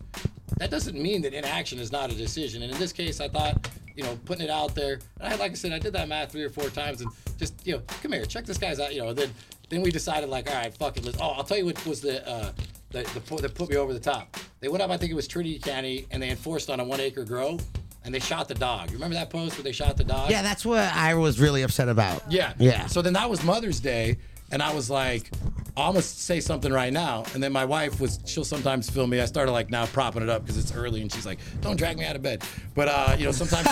that 0.58 0.70
doesn't 0.70 1.00
mean 1.00 1.22
that 1.22 1.34
inaction 1.34 1.78
is 1.78 1.92
not 1.92 2.10
a 2.10 2.14
decision. 2.14 2.62
And 2.62 2.72
in 2.72 2.78
this 2.78 2.92
case, 2.92 3.20
I 3.20 3.28
thought, 3.28 3.68
you 3.96 4.02
know, 4.02 4.18
putting 4.24 4.44
it 4.44 4.50
out 4.50 4.74
there. 4.74 5.00
And 5.20 5.32
I, 5.32 5.36
like 5.36 5.52
I 5.52 5.54
said, 5.54 5.72
I 5.72 5.78
did 5.78 5.92
that 5.94 6.08
math 6.08 6.32
three 6.32 6.44
or 6.44 6.50
four 6.50 6.68
times, 6.70 7.00
and 7.00 7.10
just, 7.38 7.66
you 7.66 7.74
know, 7.74 7.82
come 8.02 8.12
here, 8.12 8.24
check 8.24 8.44
this 8.44 8.58
guy's 8.58 8.80
out. 8.80 8.94
You 8.94 9.02
know, 9.02 9.08
and 9.08 9.18
then 9.18 9.30
then 9.68 9.82
we 9.82 9.90
decided 9.90 10.28
like, 10.28 10.48
all 10.48 10.56
right, 10.56 10.72
fuck 10.72 10.96
it. 10.96 11.04
Let's, 11.04 11.18
oh, 11.20 11.30
I'll 11.30 11.44
tell 11.44 11.58
you 11.58 11.66
what 11.66 11.84
was 11.86 12.00
the 12.00 12.26
uh, 12.28 12.52
the, 12.90 13.02
the 13.02 13.42
that 13.42 13.54
put 13.54 13.68
me 13.70 13.76
over 13.76 13.92
the 13.92 14.00
top. 14.00 14.36
They 14.60 14.68
went 14.68 14.82
up, 14.82 14.90
I 14.90 14.96
think 14.96 15.12
it 15.12 15.14
was 15.14 15.28
Trinity 15.28 15.58
County, 15.58 16.06
and 16.10 16.22
they 16.22 16.30
enforced 16.30 16.70
on 16.70 16.80
a 16.80 16.84
one 16.84 17.00
acre 17.00 17.24
grow, 17.24 17.58
and 18.04 18.14
they 18.14 18.20
shot 18.20 18.48
the 18.48 18.54
dog. 18.54 18.90
You 18.90 18.96
remember 18.96 19.14
that 19.14 19.30
post 19.30 19.56
where 19.56 19.64
they 19.64 19.72
shot 19.72 19.96
the 19.96 20.04
dog? 20.04 20.30
Yeah, 20.30 20.42
that's 20.42 20.64
what 20.64 20.78
I 20.94 21.14
was 21.14 21.40
really 21.40 21.62
upset 21.62 21.88
about. 21.88 22.22
Yeah. 22.30 22.54
Yeah. 22.58 22.86
So 22.86 23.02
then 23.02 23.12
that 23.14 23.28
was 23.28 23.42
Mother's 23.44 23.80
Day, 23.80 24.18
and 24.50 24.62
I 24.62 24.74
was 24.74 24.88
like, 24.90 25.30
I'm 25.76 25.92
gonna 25.92 26.02
say 26.02 26.40
something 26.40 26.72
right 26.72 26.92
now. 26.92 27.24
And 27.34 27.42
then 27.42 27.52
my 27.52 27.66
wife 27.66 28.00
was, 28.00 28.18
she'll 28.24 28.44
sometimes 28.44 28.88
film 28.88 29.10
me. 29.10 29.20
I 29.20 29.26
started 29.26 29.52
like 29.52 29.70
now 29.70 29.84
propping 29.86 30.22
it 30.22 30.30
up 30.30 30.42
because 30.42 30.56
it's 30.56 30.74
early, 30.74 31.02
and 31.02 31.12
she's 31.12 31.26
like, 31.26 31.38
"Don't 31.60 31.76
drag 31.76 31.98
me 31.98 32.06
out 32.06 32.16
of 32.16 32.22
bed." 32.22 32.42
But 32.74 32.88
uh, 32.88 33.16
you 33.18 33.26
know, 33.26 33.32
sometimes 33.32 33.68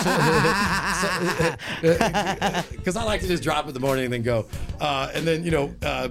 because 2.71 2.95
I 3.01 3.03
like 3.03 3.21
to 3.21 3.27
just 3.27 3.41
drop 3.41 3.65
it 3.65 3.69
in 3.69 3.73
the 3.73 3.79
morning 3.79 4.05
and 4.05 4.13
then 4.13 4.21
go. 4.21 4.45
Uh, 4.79 5.09
and 5.15 5.25
then 5.25 5.43
you 5.43 5.49
know, 5.49 5.73
uh, 5.81 6.09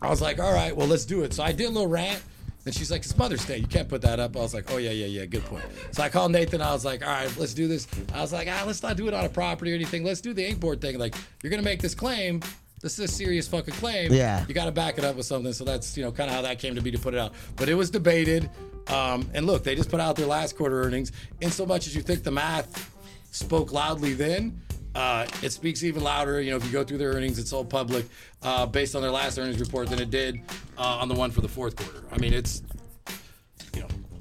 I 0.00 0.08
was 0.08 0.22
like, 0.22 0.40
"All 0.40 0.54
right, 0.54 0.74
well, 0.74 0.86
let's 0.86 1.04
do 1.04 1.22
it." 1.24 1.34
So 1.34 1.42
I 1.42 1.52
did 1.52 1.66
a 1.66 1.70
little 1.70 1.88
rant. 1.88 2.22
And 2.64 2.72
she's 2.72 2.92
like, 2.92 3.00
it's 3.00 3.18
Mother's 3.18 3.44
Day. 3.44 3.56
You 3.56 3.66
can't 3.66 3.88
put 3.88 4.02
that 4.02 4.20
up. 4.20 4.36
I 4.36 4.38
was 4.38 4.54
like, 4.54 4.70
oh, 4.70 4.76
yeah, 4.76 4.92
yeah, 4.92 5.06
yeah. 5.06 5.24
Good 5.24 5.44
point. 5.46 5.64
So 5.90 6.00
I 6.00 6.08
called 6.08 6.30
Nathan. 6.30 6.62
I 6.62 6.72
was 6.72 6.84
like, 6.84 7.04
all 7.04 7.12
right, 7.12 7.36
let's 7.36 7.54
do 7.54 7.66
this. 7.66 7.88
I 8.14 8.20
was 8.20 8.32
like, 8.32 8.46
ah, 8.48 8.62
let's 8.64 8.84
not 8.84 8.96
do 8.96 9.08
it 9.08 9.14
on 9.14 9.24
a 9.24 9.28
property 9.28 9.72
or 9.72 9.74
anything. 9.74 10.04
Let's 10.04 10.20
do 10.20 10.32
the 10.32 10.48
inkboard 10.48 10.80
thing. 10.80 10.96
Like, 10.96 11.16
you're 11.42 11.50
going 11.50 11.60
to 11.60 11.68
make 11.68 11.82
this 11.82 11.96
claim. 11.96 12.40
This 12.82 12.98
is 12.98 13.10
a 13.10 13.12
serious 13.12 13.46
fucking 13.46 13.74
claim. 13.74 14.12
Yeah. 14.12 14.44
You 14.48 14.54
got 14.54 14.64
to 14.64 14.72
back 14.72 14.98
it 14.98 15.04
up 15.04 15.14
with 15.14 15.24
something. 15.24 15.52
So 15.52 15.64
that's, 15.64 15.96
you 15.96 16.02
know, 16.02 16.10
kind 16.10 16.28
of 16.28 16.34
how 16.34 16.42
that 16.42 16.58
came 16.58 16.74
to 16.74 16.82
be 16.82 16.90
to 16.90 16.98
put 16.98 17.14
it 17.14 17.20
out. 17.20 17.32
But 17.54 17.68
it 17.68 17.74
was 17.74 17.90
debated. 17.90 18.50
Um, 18.88 19.30
and 19.34 19.46
look, 19.46 19.62
they 19.62 19.76
just 19.76 19.88
put 19.88 20.00
out 20.00 20.16
their 20.16 20.26
last 20.26 20.56
quarter 20.56 20.82
earnings. 20.82 21.12
In 21.40 21.52
so 21.52 21.64
much 21.64 21.86
as 21.86 21.94
you 21.94 22.02
think 22.02 22.24
the 22.24 22.32
math 22.32 22.90
spoke 23.30 23.72
loudly 23.72 24.14
then. 24.14 24.60
Uh, 24.96 25.26
it 25.42 25.50
speaks 25.50 25.84
even 25.84 26.02
louder. 26.02 26.40
You 26.40 26.50
know, 26.50 26.56
if 26.56 26.66
you 26.66 26.72
go 26.72 26.82
through 26.82 26.98
their 26.98 27.12
earnings, 27.12 27.38
it's 27.38 27.52
all 27.52 27.64
public 27.64 28.04
uh, 28.42 28.66
based 28.66 28.96
on 28.96 29.00
their 29.00 29.12
last 29.12 29.38
earnings 29.38 29.60
report 29.60 29.88
than 29.88 30.00
it 30.00 30.10
did 30.10 30.40
uh, 30.76 30.82
on 30.82 31.08
the 31.08 31.14
one 31.14 31.30
for 31.30 31.40
the 31.40 31.48
fourth 31.48 31.76
quarter. 31.76 32.04
I 32.12 32.18
mean, 32.18 32.34
it's, 32.34 32.62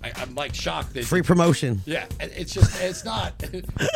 I, 0.03 0.11
I'm 0.15 0.33
like 0.35 0.53
shocked 0.55 0.93
that. 0.93 1.05
Free 1.05 1.21
promotion. 1.21 1.81
Yeah, 1.85 2.05
it's 2.19 2.53
just, 2.53 2.81
it's 2.81 3.05
not, 3.05 3.33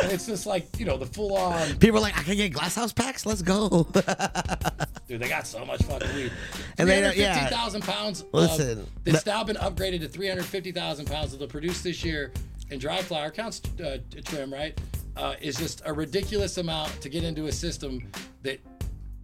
it's 0.04 0.26
just 0.26 0.46
like, 0.46 0.66
you 0.78 0.84
know, 0.86 0.96
the 0.96 1.06
full 1.06 1.36
on, 1.36 1.76
People 1.78 1.98
are 1.98 2.02
like, 2.02 2.18
I 2.18 2.22
can 2.22 2.36
get 2.36 2.52
glasshouse 2.52 2.92
packs. 2.92 3.26
Let's 3.26 3.42
go. 3.42 3.68
dude, 5.08 5.20
they 5.20 5.28
got 5.28 5.46
so 5.46 5.64
much 5.64 5.82
fucking 5.82 6.14
weed. 6.14 6.32
And 6.78 6.88
they 6.88 7.00
yeah. 7.00 7.12
350,000 7.12 7.82
pounds. 7.82 8.20
of- 8.20 8.28
Listen, 8.32 8.86
It's 9.04 9.22
the- 9.22 9.30
now 9.30 9.44
been 9.44 9.56
upgraded 9.56 10.00
to 10.00 10.08
350,000 10.08 11.06
pounds 11.06 11.32
that 11.32 11.38
they'll 11.38 11.48
produce 11.48 11.82
this 11.82 12.04
year 12.04 12.32
in 12.70 12.78
dry 12.78 13.02
flower. 13.02 13.30
Counts 13.30 13.60
uh, 13.84 13.98
trim, 14.24 14.52
right? 14.52 14.78
Uh, 15.16 15.34
is 15.40 15.56
just 15.56 15.82
a 15.86 15.92
ridiculous 15.92 16.58
amount 16.58 17.00
to 17.00 17.08
get 17.08 17.24
into 17.24 17.46
a 17.46 17.52
system 17.52 18.10
that 18.42 18.60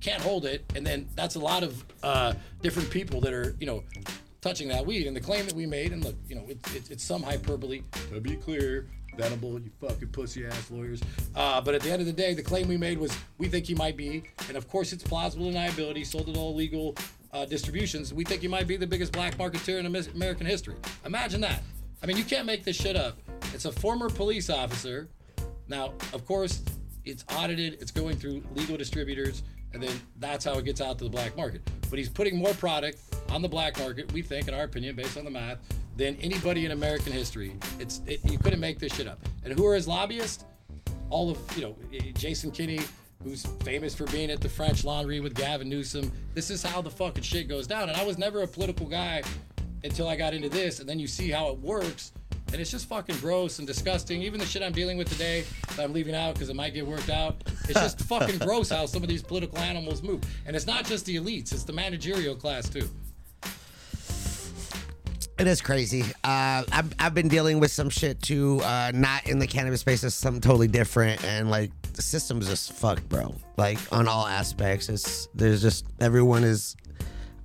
can't 0.00 0.22
hold 0.22 0.46
it. 0.46 0.64
And 0.74 0.86
then 0.86 1.08
that's 1.14 1.34
a 1.34 1.38
lot 1.38 1.62
of 1.62 1.84
uh, 2.02 2.34
different 2.60 2.90
people 2.90 3.20
that 3.20 3.32
are, 3.32 3.54
you 3.60 3.66
know, 3.66 3.84
touching 4.42 4.68
that 4.68 4.84
weed. 4.84 5.06
And 5.06 5.16
the 5.16 5.20
claim 5.20 5.46
that 5.46 5.54
we 5.54 5.64
made, 5.64 5.92
and 5.92 6.04
look, 6.04 6.16
you 6.28 6.34
know, 6.34 6.44
it's 6.48 6.74
it's, 6.74 6.90
it's 6.90 7.04
some 7.04 7.22
hyperbole 7.22 7.82
to 8.12 8.20
be 8.20 8.36
clear. 8.36 8.88
Venable, 9.16 9.60
you 9.60 9.70
fucking 9.78 10.08
pussy 10.08 10.46
ass 10.46 10.70
lawyers. 10.70 11.02
Uh, 11.34 11.60
but 11.60 11.74
at 11.74 11.82
the 11.82 11.90
end 11.90 12.00
of 12.00 12.06
the 12.06 12.12
day, 12.14 12.32
the 12.32 12.42
claim 12.42 12.66
we 12.66 12.78
made 12.78 12.96
was 12.96 13.14
we 13.36 13.46
think 13.46 13.66
he 13.66 13.74
might 13.74 13.94
be, 13.94 14.22
and 14.48 14.56
of 14.56 14.66
course 14.68 14.90
it's 14.90 15.04
plausible 15.04 15.50
deniability, 15.50 16.04
sold 16.06 16.30
at 16.30 16.36
all 16.38 16.54
legal 16.54 16.96
uh, 17.30 17.44
distributions. 17.44 18.14
We 18.14 18.24
think 18.24 18.40
he 18.40 18.48
might 18.48 18.66
be 18.66 18.78
the 18.78 18.86
biggest 18.86 19.12
black 19.12 19.36
marketeer 19.36 19.78
in 19.78 19.84
American 20.14 20.46
history. 20.46 20.76
Imagine 21.04 21.42
that. 21.42 21.62
I 22.02 22.06
mean, 22.06 22.16
you 22.16 22.24
can't 22.24 22.46
make 22.46 22.64
this 22.64 22.74
shit 22.74 22.96
up. 22.96 23.18
It's 23.52 23.66
a 23.66 23.72
former 23.72 24.08
police 24.08 24.48
officer. 24.48 25.08
Now, 25.68 25.92
of 26.14 26.24
course, 26.24 26.62
it's 27.04 27.24
audited, 27.36 27.78
it's 27.82 27.90
going 27.90 28.16
through 28.16 28.42
legal 28.54 28.78
distributors, 28.78 29.42
and 29.74 29.82
then 29.82 30.00
that's 30.18 30.44
how 30.44 30.54
it 30.58 30.64
gets 30.64 30.80
out 30.80 30.98
to 30.98 31.04
the 31.04 31.10
black 31.10 31.36
market. 31.36 31.62
But 31.90 31.98
he's 31.98 32.08
putting 32.08 32.36
more 32.36 32.52
product 32.54 32.98
on 33.30 33.42
the 33.42 33.48
black 33.48 33.78
market, 33.78 34.12
we 34.12 34.22
think, 34.22 34.48
in 34.48 34.54
our 34.54 34.64
opinion, 34.64 34.96
based 34.96 35.16
on 35.16 35.24
the 35.24 35.30
math, 35.30 35.58
than 35.96 36.16
anybody 36.16 36.64
in 36.64 36.72
American 36.72 37.12
history. 37.12 37.52
It's 37.78 38.00
it, 38.06 38.20
you 38.24 38.38
couldn't 38.38 38.60
make 38.60 38.78
this 38.78 38.94
shit 38.94 39.06
up. 39.06 39.20
And 39.44 39.52
who 39.52 39.66
are 39.66 39.74
his 39.74 39.88
lobbyists? 39.88 40.44
All 41.10 41.30
of 41.30 41.38
you 41.56 41.62
know, 41.62 41.76
eh, 41.92 42.12
Jason 42.14 42.50
Kinney, 42.50 42.80
who's 43.22 43.44
famous 43.64 43.94
for 43.94 44.06
being 44.06 44.30
at 44.30 44.40
the 44.40 44.48
French 44.48 44.84
Laundry 44.84 45.20
with 45.20 45.34
Gavin 45.34 45.68
Newsom. 45.68 46.10
This 46.34 46.50
is 46.50 46.62
how 46.62 46.80
the 46.80 46.90
fucking 46.90 47.22
shit 47.22 47.48
goes 47.48 47.66
down. 47.66 47.88
And 47.88 47.96
I 47.96 48.04
was 48.04 48.18
never 48.18 48.42
a 48.42 48.46
political 48.46 48.86
guy 48.86 49.22
until 49.84 50.08
I 50.08 50.16
got 50.16 50.32
into 50.32 50.48
this, 50.48 50.80
and 50.80 50.88
then 50.88 50.98
you 50.98 51.06
see 51.06 51.30
how 51.30 51.48
it 51.48 51.58
works. 51.58 52.12
And 52.52 52.60
it's 52.60 52.70
just 52.70 52.86
fucking 52.86 53.16
gross 53.16 53.58
and 53.58 53.66
disgusting. 53.66 54.22
Even 54.22 54.38
the 54.38 54.44
shit 54.44 54.62
I'm 54.62 54.72
dealing 54.72 54.98
with 54.98 55.08
today 55.08 55.44
that 55.76 55.82
I'm 55.82 55.92
leaving 55.92 56.14
out 56.14 56.34
because 56.34 56.50
it 56.50 56.56
might 56.56 56.74
get 56.74 56.86
worked 56.86 57.08
out. 57.08 57.42
It's 57.68 57.80
just 57.80 58.00
fucking 58.08 58.38
gross 58.38 58.68
how 58.68 58.84
some 58.84 59.02
of 59.02 59.08
these 59.08 59.22
political 59.22 59.58
animals 59.58 60.02
move. 60.02 60.20
And 60.46 60.54
it's 60.54 60.66
not 60.66 60.84
just 60.84 61.06
the 61.06 61.16
elites, 61.16 61.52
it's 61.52 61.64
the 61.64 61.72
managerial 61.72 62.34
class 62.34 62.68
too. 62.68 62.88
It 65.38 65.46
is 65.46 65.62
crazy. 65.62 66.02
Uh, 66.22 66.62
I've, 66.70 66.94
I've 66.98 67.14
been 67.14 67.28
dealing 67.28 67.58
with 67.58 67.72
some 67.72 67.88
shit 67.88 68.20
too, 68.20 68.60
uh, 68.62 68.92
not 68.94 69.26
in 69.26 69.38
the 69.38 69.46
cannabis 69.46 69.80
space. 69.80 70.04
It's 70.04 70.14
something 70.14 70.42
totally 70.42 70.68
different, 70.68 71.24
and 71.24 71.50
like 71.50 71.72
the 71.94 72.02
system's 72.02 72.48
just 72.48 72.72
fucked, 72.74 73.08
bro. 73.08 73.34
Like 73.56 73.78
on 73.90 74.06
all 74.06 74.26
aspects, 74.26 74.88
it's 74.88 75.28
there's 75.34 75.62
just 75.62 75.86
everyone 76.00 76.44
is 76.44 76.76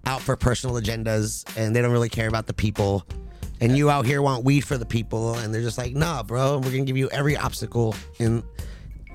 out 0.05 0.22
for 0.22 0.36
personal 0.36 0.76
agendas, 0.76 1.45
and 1.58 1.76
they 1.76 1.82
don't 1.82 1.91
really 1.91 2.10
care 2.10 2.28
about 2.28 2.45
the 2.45 2.53
people. 2.53 3.05
And 3.60 3.76
you 3.76 3.89
out 3.89 4.05
here 4.05 4.22
want 4.22 4.43
weed 4.43 4.62
for 4.62 4.78
the 4.78 4.86
people, 4.86 5.36
and 5.36 5.53
they're 5.53 5.62
just 5.62 5.78
like, 5.78 5.95
nah, 5.95 6.24
bro. 6.24 6.58
We're 6.58 6.72
gonna 6.72 6.86
give 6.86 6.97
you 6.97 7.10
every 7.10 7.36
obstacle 7.36 7.95
in 8.20 8.43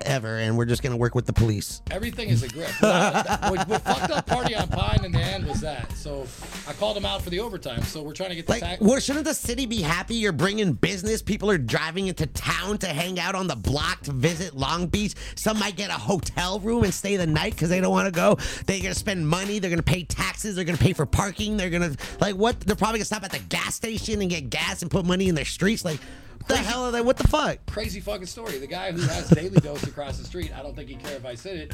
ever, 0.05 0.37
and 0.37 0.57
we're 0.57 0.65
just 0.65 0.83
gonna 0.83 0.97
work 0.97 1.15
with 1.15 1.25
the 1.25 1.33
police. 1.33 1.81
Everything 1.91 2.29
is 2.29 2.43
a 2.43 2.47
grip. 2.49 2.69
what, 2.81 3.67
what, 3.67 3.81
fucked 3.81 4.11
up 4.11 4.25
party 4.27 4.55
on 4.55 4.67
Pine 4.67 5.03
in 5.05 5.11
the 5.11 5.19
end 5.19 5.45
was 5.45 5.61
that. 5.61 5.91
So 5.93 6.25
I 6.67 6.73
called 6.73 6.97
him 6.97 7.05
out 7.05 7.21
for 7.21 7.29
the 7.29 7.39
overtime. 7.39 7.81
So 7.83 8.01
we're 8.01 8.13
trying 8.13 8.29
to 8.29 8.35
get 8.35 8.45
the 8.45 8.53
Like, 8.53 8.61
tax. 8.61 8.81
well, 8.81 8.99
shouldn't 8.99 9.25
the 9.25 9.33
city 9.33 9.65
be 9.65 9.81
happy 9.81 10.15
you're 10.15 10.31
bringing 10.31 10.73
business? 10.73 11.21
People 11.21 11.49
are 11.49 11.57
driving 11.57 12.07
into 12.07 12.25
town 12.27 12.77
to 12.79 12.87
hang 12.87 13.19
out 13.19 13.35
on 13.35 13.47
the 13.47 13.55
block 13.55 14.01
to 14.03 14.11
visit 14.11 14.55
Long 14.55 14.87
Beach. 14.87 15.13
Some 15.35 15.59
might 15.59 15.75
get 15.75 15.89
a 15.89 15.93
hotel 15.93 16.59
room 16.59 16.83
and 16.83 16.93
stay 16.93 17.15
the 17.17 17.27
night 17.27 17.53
because 17.53 17.69
they 17.69 17.79
don't 17.81 17.91
want 17.91 18.05
to 18.07 18.11
go. 18.11 18.37
They're 18.65 18.81
gonna 18.81 18.93
spend 18.95 19.27
money. 19.27 19.59
They're 19.59 19.69
gonna 19.69 19.83
pay 19.83 20.03
taxes. 20.03 20.55
They're 20.55 20.65
gonna 20.65 20.77
pay 20.77 20.93
for 20.93 21.05
parking. 21.05 21.57
They're 21.57 21.69
gonna 21.69 21.95
like 22.19 22.35
what? 22.35 22.59
They're 22.61 22.75
probably 22.75 22.99
gonna 22.99 23.05
stop 23.05 23.23
at 23.23 23.31
the 23.31 23.39
gas 23.39 23.75
station 23.75 24.21
and 24.21 24.29
get 24.29 24.49
gas 24.49 24.81
and 24.81 24.91
put 24.91 25.05
money 25.05 25.27
in 25.29 25.35
their 25.35 25.45
streets. 25.45 25.83
Like, 25.85 25.99
what 26.45 26.57
the 26.57 26.57
hell 26.57 26.85
are 26.85 26.91
they? 26.91 27.01
What 27.01 27.17
the 27.17 27.27
fuck? 27.27 27.57
crazy 27.67 27.99
fucking 27.99 28.27
story. 28.27 28.57
The 28.57 28.67
guy 28.67 28.91
who 28.91 29.01
has 29.01 29.29
Daily 29.29 29.59
Dose 29.59 29.83
across 29.83 30.17
the 30.17 30.25
street, 30.25 30.51
I 30.57 30.61
don't 30.61 30.75
think 30.75 30.89
he'd 30.89 31.03
care 31.03 31.15
if 31.15 31.25
I 31.25 31.35
said 31.35 31.57
it. 31.57 31.73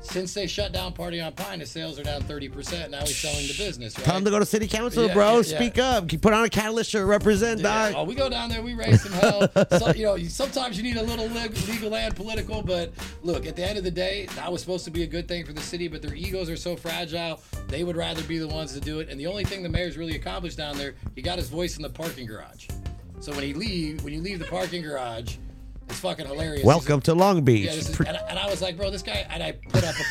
Since 0.00 0.32
they 0.32 0.46
shut 0.46 0.70
down 0.72 0.92
Party 0.92 1.20
on 1.20 1.32
Pine, 1.32 1.58
his 1.58 1.72
sales 1.72 1.98
are 1.98 2.04
down 2.04 2.22
30%. 2.22 2.90
Now 2.90 3.00
he's 3.00 3.16
selling 3.16 3.48
the 3.48 3.54
business, 3.58 3.98
right? 3.98 4.04
Tell 4.04 4.14
them 4.14 4.24
to 4.26 4.30
go 4.30 4.38
to 4.38 4.46
city 4.46 4.68
council, 4.68 5.06
Yeah, 5.08 5.12
bro. 5.12 5.36
yeah, 5.36 5.42
Speak 5.42 5.76
yeah. 5.76 5.96
up. 5.98 6.08
Put 6.22 6.32
on 6.32 6.44
a 6.44 6.48
catalyst 6.48 6.90
shirt. 6.90 7.04
Represent, 7.04 7.60
Yeah, 7.60 7.94
oh, 7.96 8.04
we 8.04 8.14
go 8.14 8.28
down 8.28 8.48
there, 8.48 8.62
we 8.62 8.74
raise 8.74 9.02
some 9.02 9.10
hell. 9.12 9.48
so, 9.78 9.92
you 9.94 10.04
know, 10.04 10.16
sometimes 10.28 10.76
you 10.76 10.84
need 10.84 10.98
a 10.98 11.02
little 11.02 11.26
legal 11.26 11.96
and 11.96 12.14
political, 12.14 12.62
but 12.62 12.92
look, 13.24 13.44
at 13.44 13.56
the 13.56 13.64
end 13.68 13.76
of 13.76 13.82
the 13.82 13.90
day, 13.90 14.26
that 14.36 14.50
was 14.52 14.60
supposed 14.60 14.84
to 14.84 14.92
be 14.92 15.02
a 15.02 15.06
good 15.06 15.26
thing 15.26 15.44
for 15.44 15.52
the 15.52 15.60
city, 15.60 15.88
but 15.88 16.00
their 16.00 16.14
egos 16.14 16.48
are 16.48 16.56
so 16.56 16.76
fragile, 16.76 17.40
they 17.66 17.82
would 17.82 17.96
rather 17.96 18.22
be 18.22 18.38
the 18.38 18.46
ones 18.48 18.72
to 18.74 18.80
do 18.80 19.00
it. 19.00 19.08
And 19.08 19.18
the 19.18 19.26
only 19.26 19.44
thing 19.44 19.64
the 19.64 19.68
mayor's 19.68 19.96
really 19.96 20.14
accomplished 20.14 20.58
down 20.58 20.78
there, 20.78 20.94
he 21.16 21.22
got 21.22 21.38
his 21.38 21.48
voice 21.48 21.76
in 21.76 21.82
the 21.82 21.90
parking 21.90 22.26
garage. 22.26 22.68
So 23.20 23.32
when 23.32 23.42
he 23.42 23.52
leave, 23.52 24.04
when 24.04 24.12
you 24.12 24.20
leave 24.20 24.38
the 24.38 24.44
parking 24.44 24.82
garage, 24.82 25.36
it's 25.88 25.98
fucking 25.98 26.26
hilarious. 26.26 26.64
Welcome 26.64 27.00
to 27.02 27.14
Long 27.14 27.42
Beach. 27.42 27.64
Yeah, 27.64 27.74
this 27.74 27.88
is, 27.88 27.98
and, 27.98 28.16
I, 28.16 28.20
and 28.28 28.38
I 28.38 28.48
was 28.48 28.62
like, 28.62 28.76
bro, 28.76 28.90
this 28.90 29.02
guy, 29.02 29.26
and 29.28 29.42
I 29.42 29.52
put 29.52 29.82
up. 29.82 29.96
A, 29.96 30.02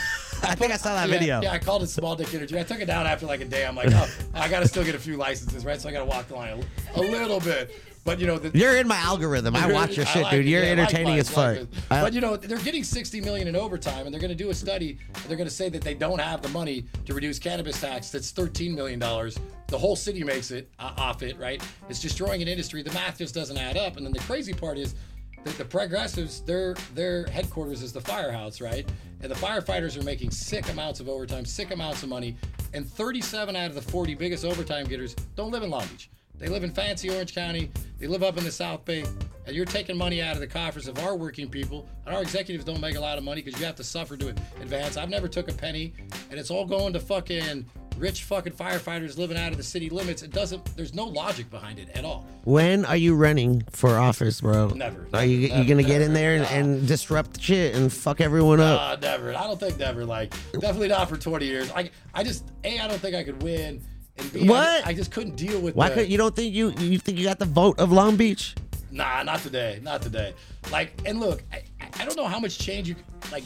I 0.49 0.55
think 0.55 0.73
I 0.73 0.77
saw 0.77 0.93
that 0.93 1.07
yeah, 1.07 1.17
video. 1.17 1.41
Yeah, 1.41 1.53
I 1.53 1.59
called 1.59 1.83
it 1.83 1.87
small 1.87 2.17
dick 2.17 2.33
energy. 2.33 2.59
I 2.59 2.63
took 2.63 2.81
it 2.81 2.85
down 2.85 3.07
after 3.07 3.25
like 3.25 3.39
a 3.39 3.45
day. 3.45 3.65
I'm 3.65 3.77
like, 3.77 3.89
oh, 3.91 4.09
I 4.33 4.49
got 4.49 4.59
to 4.59 4.67
still 4.67 4.83
get 4.83 4.93
a 4.93 4.99
few 4.99 5.15
licenses, 5.15 5.63
right? 5.63 5.79
So 5.79 5.87
I 5.87 5.93
got 5.93 5.99
to 5.99 6.05
walk 6.05 6.27
the 6.27 6.35
line 6.35 6.61
a, 6.95 6.99
a 6.99 7.01
little 7.01 7.39
bit. 7.39 7.73
But 8.07 8.21
you 8.21 8.25
know, 8.25 8.37
the, 8.37 8.57
You're 8.57 8.77
in 8.77 8.87
my 8.87 8.95
algorithm. 8.95 9.53
I 9.53 9.69
watch 9.69 9.97
your 9.97 10.05
shit, 10.05 10.23
like 10.23 10.31
dude. 10.31 10.45
it. 10.45 10.49
You're 10.49 10.63
Yeah, 10.63 10.69
entertaining 10.69 11.19
as 11.19 11.29
fuck. 11.29 11.57
But 11.89 12.13
you 12.13 12.21
know, 12.21 12.37
they're 12.37 12.57
getting 12.59 12.85
60 12.85 13.19
million 13.19 13.49
in 13.49 13.55
overtime, 13.57 14.05
and 14.05 14.13
they're 14.13 14.21
going 14.21 14.29
to 14.29 14.43
do 14.43 14.49
a 14.49 14.53
study. 14.53 14.97
And 15.13 15.25
they're 15.25 15.35
going 15.35 15.49
to 15.49 15.53
say 15.53 15.67
that 15.67 15.81
they 15.81 15.93
don't 15.93 16.21
have 16.21 16.41
the 16.41 16.47
money 16.47 16.85
to 17.05 17.13
reduce 17.13 17.37
cannabis 17.37 17.81
tax. 17.81 18.09
That's 18.09 18.31
13 18.31 18.73
million 18.73 18.97
dollars. 18.97 19.37
The 19.67 19.77
whole 19.77 19.97
city 19.97 20.23
makes 20.23 20.51
it 20.51 20.71
uh, 20.79 20.93
off 20.95 21.21
it, 21.21 21.37
right? 21.37 21.61
It's 21.89 21.99
destroying 21.99 22.41
an 22.41 22.47
industry. 22.47 22.81
The 22.81 22.93
math 22.93 23.17
just 23.17 23.35
doesn't 23.35 23.57
add 23.57 23.75
up. 23.75 23.97
And 23.97 24.05
then 24.05 24.13
the 24.13 24.19
crazy 24.19 24.53
part 24.53 24.77
is 24.77 24.95
that 25.43 25.57
the 25.57 25.65
progressives, 25.65 26.39
their 26.39 26.75
their 26.95 27.25
headquarters 27.25 27.81
is 27.81 27.91
the 27.91 27.99
firehouse, 27.99 28.61
right? 28.61 28.89
And 29.19 29.29
the 29.29 29.35
firefighters 29.35 29.99
are 29.99 30.03
making 30.03 30.31
sick 30.31 30.69
amounts 30.69 31.01
of 31.01 31.09
overtime, 31.09 31.43
sick 31.43 31.71
amounts 31.71 32.03
of 32.03 32.07
money. 32.07 32.37
And 32.73 32.89
37 32.89 33.53
out 33.57 33.67
of 33.67 33.75
the 33.75 33.81
40 33.81 34.15
biggest 34.15 34.45
overtime 34.45 34.85
getters 34.85 35.13
don't 35.35 35.51
live 35.51 35.63
in 35.63 35.69
Long 35.69 35.85
Beach. 35.87 36.09
They 36.39 36.47
live 36.47 36.63
in 36.63 36.71
fancy 36.71 37.09
Orange 37.09 37.33
County. 37.33 37.71
They 37.99 38.07
live 38.07 38.23
up 38.23 38.37
in 38.37 38.43
the 38.43 38.51
South 38.51 38.85
Bay. 38.85 39.03
And 39.45 39.55
you're 39.55 39.65
taking 39.65 39.97
money 39.97 40.21
out 40.21 40.35
of 40.35 40.41
the 40.41 40.47
coffers 40.47 40.87
of 40.87 40.99
our 40.99 41.15
working 41.15 41.49
people. 41.49 41.87
And 42.05 42.15
our 42.15 42.21
executives 42.21 42.65
don't 42.65 42.81
make 42.81 42.95
a 42.95 42.99
lot 42.99 43.17
of 43.17 43.23
money 43.23 43.41
because 43.41 43.59
you 43.59 43.65
have 43.65 43.75
to 43.75 43.83
suffer 43.83 44.17
to 44.17 44.29
advance. 44.61 44.97
I've 44.97 45.09
never 45.09 45.27
took 45.27 45.49
a 45.49 45.53
penny. 45.53 45.93
And 46.29 46.39
it's 46.39 46.51
all 46.51 46.65
going 46.65 46.93
to 46.93 46.99
fucking 46.99 47.65
rich 47.97 48.23
fucking 48.25 48.53
firefighters 48.53 49.17
living 49.17 49.37
out 49.37 49.51
of 49.51 49.57
the 49.57 49.63
city 49.63 49.89
limits. 49.89 50.21
It 50.21 50.31
doesn't, 50.31 50.63
there's 50.77 50.93
no 50.93 51.05
logic 51.05 51.49
behind 51.49 51.79
it 51.79 51.89
at 51.95 52.05
all. 52.05 52.27
When 52.43 52.85
are 52.85 52.97
you 52.97 53.15
running 53.15 53.63
for 53.71 53.97
office, 53.97 54.41
bro? 54.41 54.67
Never, 54.69 55.07
Are 55.13 55.25
you 55.25 55.47
never, 55.47 55.61
you 55.63 55.67
gonna 55.67 55.83
get 55.83 56.01
in 56.01 56.13
there 56.13 56.35
and, 56.35 56.45
and 56.45 56.87
disrupt 56.87 57.41
shit 57.41 57.73
and 57.75 57.91
fuck 57.91 58.21
everyone 58.21 58.59
up? 58.59 58.79
Uh, 58.79 58.95
never. 59.01 59.33
I 59.33 59.43
don't 59.47 59.59
think 59.59 59.79
never. 59.79 60.05
Like, 60.05 60.31
definitely 60.53 60.89
not 60.89 61.09
for 61.09 61.17
20 61.17 61.45
years. 61.45 61.71
I, 61.71 61.89
I 62.13 62.23
just, 62.23 62.45
A, 62.63 62.79
I 62.79 62.87
don't 62.87 62.99
think 62.99 63.15
I 63.15 63.23
could 63.23 63.41
win. 63.41 63.81
And 64.17 64.33
B, 64.33 64.43
I- 64.43 64.45
What? 64.45 64.87
I, 64.87 64.93
just 64.93 65.11
couldn't 65.11 65.35
deal 65.35 65.59
with 65.59 65.75
Why 65.75 65.89
the, 65.89 65.95
could 65.95 66.09
you 66.09 66.17
don't 66.17 66.35
think 66.35 66.53
you 66.53 66.71
you 66.79 66.99
think 66.99 67.17
you 67.17 67.25
got 67.25 67.39
the 67.39 67.45
vote 67.45 67.79
of 67.79 67.91
Long 67.91 68.15
Beach? 68.15 68.55
Nah, 68.91 69.23
not 69.23 69.41
today. 69.41 69.79
Not 69.83 70.01
today. 70.01 70.33
Like, 70.71 70.93
and 71.05 71.19
look, 71.19 71.43
I, 71.51 71.63
I 71.99 72.05
don't 72.05 72.15
know 72.15 72.25
how 72.25 72.39
much 72.39 72.57
change 72.57 72.89
you 72.89 72.95
like 73.31 73.43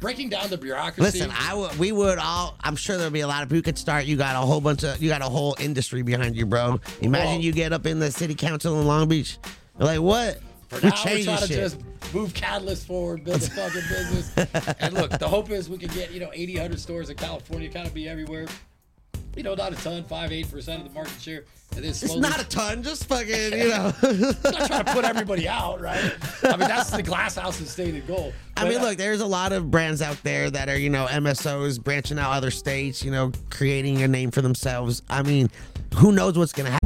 breaking 0.00 0.28
down 0.28 0.48
the 0.50 0.58
bureaucracy. 0.58 1.18
Listen, 1.20 1.32
I 1.36 1.54
would 1.54 1.78
we 1.78 1.92
would 1.92 2.18
all. 2.18 2.56
I'm 2.62 2.76
sure 2.76 2.96
there'll 2.96 3.10
be 3.10 3.20
a 3.20 3.26
lot 3.26 3.42
of. 3.42 3.52
You 3.52 3.62
could 3.62 3.78
start. 3.78 4.04
You 4.04 4.16
got 4.16 4.36
a 4.36 4.46
whole 4.46 4.60
bunch 4.60 4.84
of. 4.84 5.02
You 5.02 5.08
got 5.08 5.22
a 5.22 5.28
whole 5.28 5.56
industry 5.58 6.02
behind 6.02 6.36
you, 6.36 6.46
bro. 6.46 6.80
Imagine 7.00 7.40
you 7.42 7.52
get 7.52 7.72
up 7.72 7.86
in 7.86 7.98
the 7.98 8.10
city 8.10 8.34
council 8.34 8.80
in 8.80 8.86
Long 8.86 9.08
Beach. 9.08 9.38
Like 9.78 10.00
what? 10.00 10.40
For 10.68 10.80
we 10.80 10.88
now, 10.88 10.96
we're 11.04 11.22
trying 11.24 11.38
to 11.38 11.46
shit. 11.46 11.56
just 11.56 11.78
move 12.12 12.34
Catalyst 12.34 12.86
forward, 12.86 13.24
build 13.24 13.42
a 13.42 13.50
fucking 13.50 13.82
business. 13.88 14.36
and 14.80 14.94
look, 14.94 15.10
the 15.18 15.28
hope 15.28 15.50
is 15.50 15.68
we 15.68 15.78
can 15.78 15.88
get, 15.90 16.12
you 16.12 16.18
know, 16.18 16.30
80, 16.32 16.54
100 16.54 16.80
stores 16.80 17.10
in 17.10 17.16
California, 17.16 17.68
kind 17.68 17.86
of 17.86 17.94
be 17.94 18.08
everywhere. 18.08 18.46
You 19.36 19.42
know, 19.42 19.54
not 19.54 19.72
a 19.72 19.76
ton, 19.76 20.02
5 20.02 20.30
8% 20.30 20.76
of 20.78 20.84
the 20.84 20.90
market 20.90 21.20
share. 21.20 21.44
And 21.74 21.84
then 21.84 21.90
it's 21.90 22.16
not 22.16 22.40
a 22.40 22.48
ton. 22.48 22.82
Just 22.82 23.06
fucking. 23.06 23.28
You 23.52 23.68
know. 23.68 23.92
I'm 24.02 24.20
not 24.20 24.42
trying 24.42 24.84
to 24.84 24.92
put 24.94 25.04
everybody 25.04 25.46
out, 25.46 25.80
right? 25.80 26.12
I 26.42 26.56
mean, 26.56 26.68
that's 26.68 26.90
the 26.90 27.02
glass 27.02 27.36
house's 27.36 27.70
stated 27.70 28.06
goal. 28.06 28.32
I 28.56 28.66
mean, 28.66 28.78
uh, 28.78 28.84
look, 28.84 28.96
there's 28.96 29.20
a 29.20 29.26
lot 29.26 29.52
of 29.52 29.70
brands 29.70 30.00
out 30.00 30.22
there 30.22 30.50
that 30.50 30.70
are, 30.70 30.78
you 30.78 30.88
know, 30.88 31.06
MSOs 31.06 31.82
branching 31.82 32.18
out 32.18 32.32
other 32.32 32.50
states, 32.50 33.04
you 33.04 33.10
know, 33.10 33.30
creating 33.50 34.02
a 34.02 34.08
name 34.08 34.30
for 34.30 34.40
themselves. 34.40 35.02
I 35.10 35.22
mean, 35.22 35.50
who 35.96 36.12
knows 36.12 36.38
what's 36.38 36.52
gonna 36.52 36.70
happen? 36.70 36.85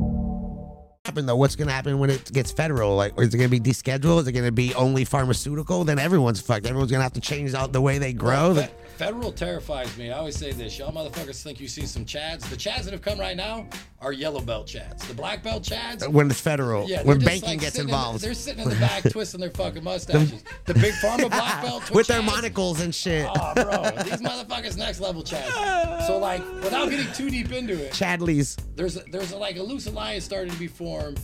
Happen 1.05 1.25
though? 1.25 1.35
What's 1.35 1.55
gonna 1.55 1.71
happen 1.71 1.97
when 1.97 2.11
it 2.11 2.31
gets 2.31 2.51
federal? 2.51 2.95
Like, 2.95 3.19
is 3.19 3.33
it 3.33 3.37
gonna 3.37 3.49
be 3.49 3.59
descheduled? 3.59 4.21
Is 4.21 4.27
it 4.27 4.33
gonna 4.33 4.51
be 4.51 4.73
only 4.75 5.03
pharmaceutical? 5.03 5.83
Then 5.83 5.97
everyone's 5.97 6.39
fucked. 6.39 6.67
Everyone's 6.67 6.91
gonna 6.91 7.03
have 7.03 7.13
to 7.13 7.21
change 7.21 7.55
out 7.55 7.73
the 7.73 7.81
way 7.81 7.97
they 7.97 8.13
grow. 8.13 8.53
Fe- 8.53 8.69
Federal 9.01 9.31
terrifies 9.31 9.97
me. 9.97 10.11
I 10.11 10.17
always 10.19 10.37
say 10.37 10.51
this. 10.51 10.77
Y'all 10.77 10.91
motherfuckers 10.91 11.41
think 11.41 11.59
you 11.59 11.67
see 11.67 11.85
some 11.87 12.05
Chads. 12.05 12.41
The 12.49 12.55
Chads 12.55 12.83
that 12.83 12.91
have 12.93 13.01
come 13.01 13.19
right 13.19 13.35
now 13.35 13.65
are 13.99 14.11
yellow 14.13 14.39
belt 14.41 14.67
Chads. 14.67 14.99
The 15.07 15.13
black 15.15 15.41
belt 15.41 15.63
Chads. 15.63 16.07
when 16.07 16.29
it's 16.29 16.39
federal, 16.39 16.87
Yeah, 16.87 17.01
when 17.03 17.19
banking 17.19 17.49
like, 17.49 17.59
gets 17.61 17.75
sitting 17.75 17.89
in 17.89 17.91
the- 17.91 17.97
involved, 17.97 18.23
they're 18.23 18.33
sitting 18.35 18.61
in 18.63 18.69
the 18.69 18.75
back 18.75 19.03
twisting 19.11 19.39
their 19.39 19.49
fucking 19.49 19.83
mustaches. 19.83 20.43
The 20.65 20.75
big 20.75 20.93
pharma 20.95 21.29
black 21.29 21.61
belt 21.65 21.89
with 21.89 22.05
their 22.07 22.21
Chads, 22.21 22.25
monocles 22.25 22.81
and 22.81 22.93
shit. 22.93 23.27
Oh, 23.27 23.53
bro, 23.55 24.03
these 24.03 24.21
motherfuckers 24.21 24.77
next 24.77 24.99
level 24.99 25.23
Chads. 25.23 26.05
So 26.07 26.17
like, 26.17 26.41
without 26.63 26.89
getting 26.89 27.11
too 27.13 27.29
deep 27.29 27.51
into 27.51 27.73
it, 27.73 27.91
Chadleys. 27.93 28.57
there's 28.75 28.97
a, 28.97 29.01
there's 29.11 29.31
a, 29.31 29.37
like 29.37 29.57
a 29.57 29.63
loose 29.63 29.87
alliance 29.87 30.25
starting 30.25 30.51
to 30.53 30.59
be 30.59 30.67
formed. 30.67 31.19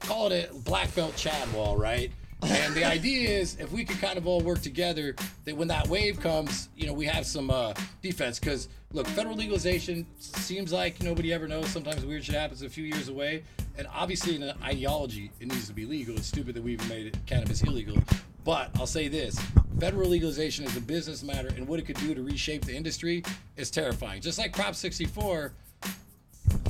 Call 0.00 0.30
it 0.32 0.50
a 0.50 0.54
black 0.54 0.94
belt 0.94 1.14
Chad 1.16 1.50
wall, 1.52 1.76
right? 1.76 2.10
And 2.46 2.74
the 2.74 2.84
idea 2.84 3.28
is 3.28 3.56
if 3.58 3.72
we 3.72 3.84
can 3.84 3.96
kind 3.98 4.18
of 4.18 4.26
all 4.26 4.40
work 4.40 4.60
together, 4.60 5.14
that 5.44 5.56
when 5.56 5.68
that 5.68 5.86
wave 5.88 6.20
comes, 6.20 6.68
you 6.76 6.86
know, 6.86 6.92
we 6.92 7.06
have 7.06 7.26
some 7.26 7.50
uh, 7.50 7.74
defense. 8.02 8.38
Because 8.38 8.68
look, 8.92 9.06
federal 9.08 9.36
legalization 9.36 10.06
seems 10.18 10.72
like 10.72 11.02
nobody 11.02 11.32
ever 11.32 11.48
knows. 11.48 11.68
Sometimes 11.68 12.04
weird 12.04 12.24
shit 12.24 12.34
happens 12.34 12.62
a 12.62 12.68
few 12.68 12.84
years 12.84 13.08
away. 13.08 13.44
And 13.76 13.86
obviously, 13.92 14.36
in 14.36 14.42
an 14.42 14.56
ideology, 14.62 15.30
it 15.40 15.48
needs 15.48 15.66
to 15.68 15.74
be 15.74 15.84
legal. 15.84 16.16
It's 16.16 16.26
stupid 16.26 16.54
that 16.54 16.62
we 16.62 16.74
even 16.74 16.88
made 16.88 17.18
cannabis 17.26 17.62
illegal. 17.62 17.96
But 18.44 18.70
I'll 18.76 18.86
say 18.86 19.08
this: 19.08 19.38
federal 19.80 20.08
legalization 20.08 20.64
is 20.64 20.76
a 20.76 20.80
business 20.80 21.22
matter, 21.22 21.48
and 21.48 21.66
what 21.66 21.80
it 21.80 21.86
could 21.86 21.96
do 21.96 22.14
to 22.14 22.22
reshape 22.22 22.64
the 22.64 22.76
industry 22.76 23.22
is 23.56 23.70
terrifying. 23.70 24.20
Just 24.20 24.38
like 24.38 24.52
Prop 24.52 24.74
64 24.74 25.52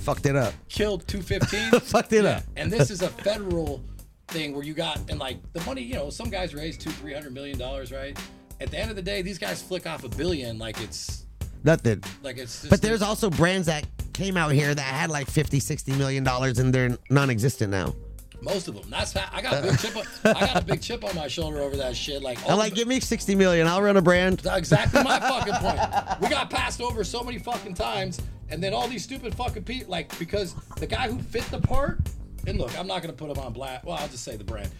Fucked 0.00 0.26
it 0.26 0.36
up. 0.36 0.52
killed 0.68 1.06
215. 1.08 1.80
Fucked 1.80 2.12
it 2.12 2.26
up. 2.26 2.42
And 2.56 2.70
this 2.70 2.90
is 2.90 3.02
a 3.02 3.08
federal 3.08 3.82
thing 4.28 4.54
where 4.54 4.64
you 4.64 4.74
got 4.74 4.98
and 5.10 5.18
like 5.18 5.38
the 5.52 5.60
money, 5.62 5.82
you 5.82 5.94
know, 5.94 6.10
some 6.10 6.30
guys 6.30 6.54
raise 6.54 6.76
two, 6.76 6.90
three 6.90 7.12
hundred 7.12 7.32
million 7.34 7.58
dollars, 7.58 7.92
right? 7.92 8.18
At 8.60 8.70
the 8.70 8.78
end 8.78 8.90
of 8.90 8.96
the 8.96 9.02
day, 9.02 9.22
these 9.22 9.38
guys 9.38 9.60
flick 9.62 9.86
off 9.86 10.04
a 10.04 10.08
billion 10.08 10.58
like 10.58 10.80
it's 10.80 11.26
Nothing. 11.64 12.02
like 12.22 12.36
it's 12.38 12.60
just 12.60 12.70
But 12.70 12.82
there's 12.82 13.02
also 13.02 13.30
brands 13.30 13.66
that 13.66 13.86
came 14.12 14.36
out 14.36 14.52
here 14.52 14.74
that 14.74 14.82
had 14.82 15.10
like 15.10 15.28
50, 15.28 15.58
60 15.60 15.92
million 15.92 16.22
dollars 16.24 16.58
and 16.58 16.72
they're 16.72 16.96
non-existent 17.10 17.70
now. 17.70 17.94
most 18.42 18.68
of 18.68 18.74
them. 18.74 18.84
That's 18.90 19.16
I 19.16 19.40
got 19.42 19.58
a 19.58 19.62
big 19.62 19.72
uh. 19.72 19.76
chip 19.76 19.96
on, 19.96 20.04
I 20.24 20.40
got 20.40 20.62
a 20.62 20.64
big 20.64 20.80
chip 20.88 21.04
on 21.04 21.14
my 21.16 21.26
shoulder 21.26 21.60
over 21.60 21.76
that 21.76 21.96
shit. 21.96 22.22
Like 22.22 22.38
I'm 22.48 22.58
like, 22.58 22.74
give 22.74 22.86
me 22.86 23.00
60 23.00 23.34
million. 23.34 23.66
I'll 23.66 23.82
run 23.82 23.96
a 23.96 24.02
brand. 24.02 24.38
That's 24.40 24.58
exactly 24.58 25.02
my 25.02 25.18
fucking 25.20 25.54
point. 25.54 25.80
We 26.20 26.28
got 26.28 26.48
passed 26.50 26.80
over 26.80 27.02
so 27.04 27.22
many 27.24 27.38
fucking 27.38 27.74
times, 27.74 28.20
and 28.50 28.62
then 28.62 28.72
all 28.72 28.86
these 28.86 29.02
stupid 29.02 29.34
fucking 29.34 29.64
people, 29.64 29.90
like, 29.90 30.16
because 30.18 30.54
the 30.76 30.86
guy 30.86 31.08
who 31.10 31.18
fit 31.18 31.42
the 31.50 31.58
part, 31.60 31.98
and 32.46 32.58
look, 32.58 32.78
I'm 32.78 32.86
not 32.86 33.02
gonna 33.02 33.14
put 33.14 33.30
him 33.30 33.38
on 33.38 33.52
black. 33.52 33.84
Well, 33.84 33.96
I'll 33.96 34.08
just 34.08 34.24
say 34.24 34.36
the 34.36 34.44
brand, 34.44 34.70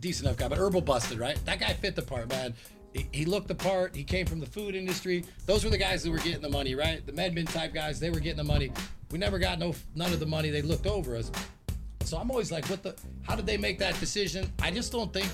decent 0.00 0.26
enough 0.26 0.36
guy, 0.36 0.48
but 0.48 0.58
Herbal 0.58 0.82
busted, 0.82 1.18
right? 1.18 1.38
That 1.44 1.60
guy 1.60 1.72
fit 1.72 1.96
the 1.96 2.02
part, 2.02 2.28
man. 2.28 2.54
He, 3.12 3.24
looked 3.24 3.46
the 3.46 3.54
part. 3.54 3.94
He 3.94 4.02
came 4.02 4.26
from 4.26 4.40
the 4.40 4.46
food 4.46 4.74
industry. 4.74 5.24
Those 5.46 5.62
were 5.62 5.70
the 5.70 5.78
guys 5.78 6.02
that 6.02 6.10
were 6.10 6.18
getting 6.18 6.40
the 6.40 6.48
money, 6.48 6.74
right? 6.74 7.04
The 7.06 7.12
MedMen 7.12 7.48
type 7.52 7.72
guys, 7.72 8.00
they 8.00 8.10
were 8.10 8.18
getting 8.18 8.38
the 8.38 8.44
money. 8.44 8.72
We 9.12 9.18
never 9.18 9.38
got 9.38 9.60
no 9.60 9.74
none 9.94 10.12
of 10.12 10.18
the 10.18 10.26
money. 10.26 10.50
They 10.50 10.62
looked 10.62 10.86
over 10.86 11.16
us. 11.16 11.30
So 12.02 12.16
I'm 12.16 12.30
always 12.30 12.50
like, 12.50 12.66
what 12.66 12.82
the? 12.82 12.96
How 13.22 13.36
did 13.36 13.46
they 13.46 13.56
make 13.56 13.78
that 13.78 13.98
decision? 14.00 14.52
I 14.60 14.72
just 14.72 14.90
don't 14.90 15.12
think 15.12 15.28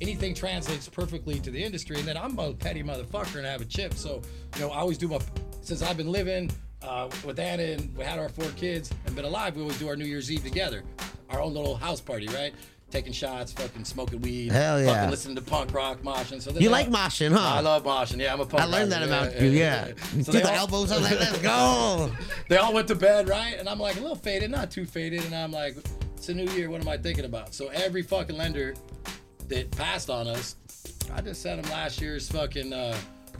anything 0.00 0.34
translates 0.34 0.88
perfectly 0.88 1.38
to 1.40 1.50
the 1.50 1.62
industry. 1.62 1.98
And 1.98 2.08
then 2.08 2.16
I'm 2.16 2.38
a 2.38 2.52
petty 2.52 2.82
motherfucker 2.82 3.36
and 3.36 3.46
I 3.46 3.52
have 3.52 3.60
a 3.60 3.66
chip. 3.66 3.94
So 3.94 4.22
you 4.56 4.62
know, 4.62 4.70
I 4.70 4.78
always 4.78 4.98
do 4.98 5.06
my. 5.08 5.20
Since 5.62 5.82
I've 5.82 5.96
been 5.96 6.10
living 6.10 6.50
uh, 6.82 7.08
with 7.24 7.38
Anna 7.38 7.62
and 7.62 7.96
we 7.96 8.04
had 8.04 8.18
our 8.18 8.28
four 8.28 8.48
kids 8.50 8.90
and 9.06 9.14
been 9.16 9.24
alive, 9.24 9.56
we 9.56 9.62
always 9.62 9.78
do 9.78 9.88
our 9.88 9.96
New 9.96 10.04
Year's 10.04 10.30
Eve 10.30 10.44
together, 10.44 10.82
our 11.30 11.40
own 11.40 11.54
little 11.54 11.76
house 11.76 12.00
party, 12.00 12.26
right? 12.28 12.54
Taking 12.90 13.12
shots, 13.12 13.52
fucking 13.52 13.84
smoking 13.84 14.20
weed, 14.22 14.52
Hell 14.52 14.80
yeah. 14.80 14.94
fucking 14.94 15.10
listening 15.10 15.34
to 15.36 15.42
punk 15.42 15.74
rock, 15.74 16.02
moshing. 16.02 16.40
So 16.40 16.52
You 16.52 16.68
like 16.70 16.86
all- 16.86 16.92
moshing, 16.92 17.32
huh? 17.32 17.40
I 17.56 17.60
love 17.60 17.82
moshing. 17.82 18.18
Yeah, 18.20 18.32
I'm 18.32 18.40
a 18.40 18.46
punk. 18.46 18.62
I 18.62 18.66
learned 18.66 18.92
that 18.92 19.02
about 19.02 19.40
you, 19.40 19.48
yeah. 19.48 19.88
You 20.14 20.22
So 20.22 20.30
do 20.32 20.38
the 20.40 20.48
all- 20.50 20.54
elbows. 20.56 20.90
Like, 20.92 21.18
let's 21.18 21.38
go. 21.42 22.12
they 22.48 22.56
all 22.58 22.72
went 22.72 22.86
to 22.88 22.94
bed, 22.94 23.28
right? 23.28 23.56
And 23.58 23.68
I'm 23.68 23.80
like 23.80 23.96
a 23.96 24.00
little 24.00 24.14
faded, 24.16 24.52
not 24.52 24.70
too 24.70 24.86
faded. 24.86 25.24
And 25.24 25.34
I'm 25.34 25.50
like, 25.50 25.76
it's 26.16 26.28
a 26.28 26.34
new 26.34 26.48
year. 26.52 26.70
What 26.70 26.80
am 26.80 26.88
I 26.88 26.96
thinking 26.96 27.24
about? 27.24 27.54
So 27.54 27.68
every 27.68 28.02
fucking 28.02 28.36
lender 28.36 28.74
that 29.48 29.68
passed 29.72 30.08
on 30.08 30.28
us, 30.28 30.54
I 31.12 31.20
just 31.22 31.42
sent 31.42 31.60
them 31.60 31.70
last 31.72 32.00
year's 32.00 32.28
fucking 32.30 32.72
uh, 32.72 32.96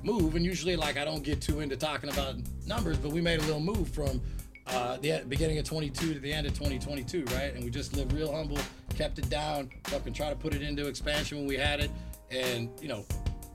move. 0.07 0.36
And 0.36 0.44
usually, 0.44 0.76
like, 0.76 0.96
I 0.96 1.04
don't 1.04 1.22
get 1.22 1.42
too 1.42 1.61
into 1.61 1.76
talking 1.76 2.09
about 2.09 2.36
numbers, 2.66 2.96
but 2.96 3.11
we 3.11 3.20
made 3.20 3.40
a 3.40 3.42
little 3.42 3.61
move 3.61 3.88
from 3.88 4.22
uh, 4.68 4.96
the 4.98 5.22
beginning 5.28 5.59
of 5.59 5.64
22 5.64 6.14
to 6.14 6.20
the 6.20 6.32
end 6.32 6.46
of 6.46 6.54
2022, 6.54 7.24
right? 7.34 7.54
And 7.54 7.64
we 7.64 7.70
just 7.70 7.94
lived 7.96 8.12
real 8.12 8.32
humble, 8.32 8.59
kept 8.96 9.18
it 9.18 9.28
down, 9.28 9.70
fucking 9.84 10.12
try 10.12 10.30
to 10.30 10.36
put 10.36 10.54
it 10.54 10.62
into 10.62 10.86
expansion 10.86 11.38
when 11.38 11.46
we 11.46 11.57
had 11.57 11.80
it. 11.80 11.90
And, 12.30 12.70
you 12.80 12.88
know, 12.88 13.04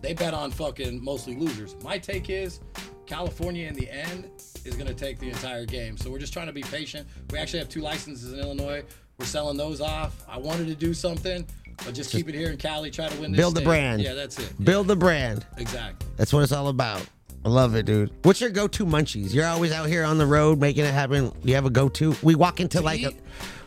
they 0.02 0.14
bet 0.14 0.34
on 0.34 0.52
fucking 0.52 1.04
mostly 1.04 1.36
losers. 1.36 1.76
My 1.84 1.98
take 1.98 2.30
is 2.30 2.60
California 3.06 3.68
in 3.68 3.74
the 3.74 3.90
end 3.90 4.30
is 4.64 4.76
going 4.76 4.88
to 4.88 4.94
take 4.94 5.20
the 5.20 5.30
entire 5.30 5.66
game. 5.66 5.98
So 5.98 6.10
we're 6.10 6.20
just 6.20 6.34
trying 6.34 6.48
to 6.48 6.54
be 6.54 6.62
patient. 6.62 7.08
We 7.32 7.38
actually 7.38 7.60
have 7.60 7.70
two 7.70 7.82
licenses 7.82 8.34
in 8.34 8.40
Illinois. 8.40 8.84
We're 9.18 9.26
selling 9.26 9.58
those 9.58 9.82
off. 9.82 10.24
I 10.28 10.38
wanted 10.38 10.68
to 10.68 10.76
do 10.76 10.94
something, 10.94 11.46
but 11.86 11.94
just 11.94 12.12
keep 12.12 12.30
it 12.30 12.36
here 12.36 12.50
in 12.50 12.58
Cali. 12.58 12.92
Try 12.92 13.08
to 13.10 13.22
win 13.22 13.32
this. 13.32 13.40
Build 13.40 13.56
the 13.56 13.62
brand. 13.62 14.02
Yeah, 14.02 14.14
that's 14.14 14.40
it. 14.40 14.54
Build 14.64 14.88
the 14.88 14.96
brand. 14.96 15.46
Exactly. 15.58 16.08
That's 16.18 16.34
what 16.34 16.44
it's 16.44 16.52
all 16.52 16.68
about. 16.68 17.06
I 17.44 17.50
love 17.50 17.76
it, 17.76 17.88
dude. 17.88 18.12
What's 18.22 18.40
your 18.40 18.52
go-to 18.52 18.86
munchies? 18.86 19.34
You're 19.34 19.48
always 19.48 19.72
out 19.72 19.88
here 19.88 20.04
on 20.04 20.20
the 20.20 20.28
road 20.28 20.60
making 20.60 20.86
it 20.86 20.94
happen. 20.94 21.32
You 21.44 21.56
have 21.56 21.66
a 21.66 21.72
go-to? 21.72 22.16
We 22.22 22.36
walk 22.36 22.60
into 22.60 22.82
like 22.82 23.02
a, 23.02 23.14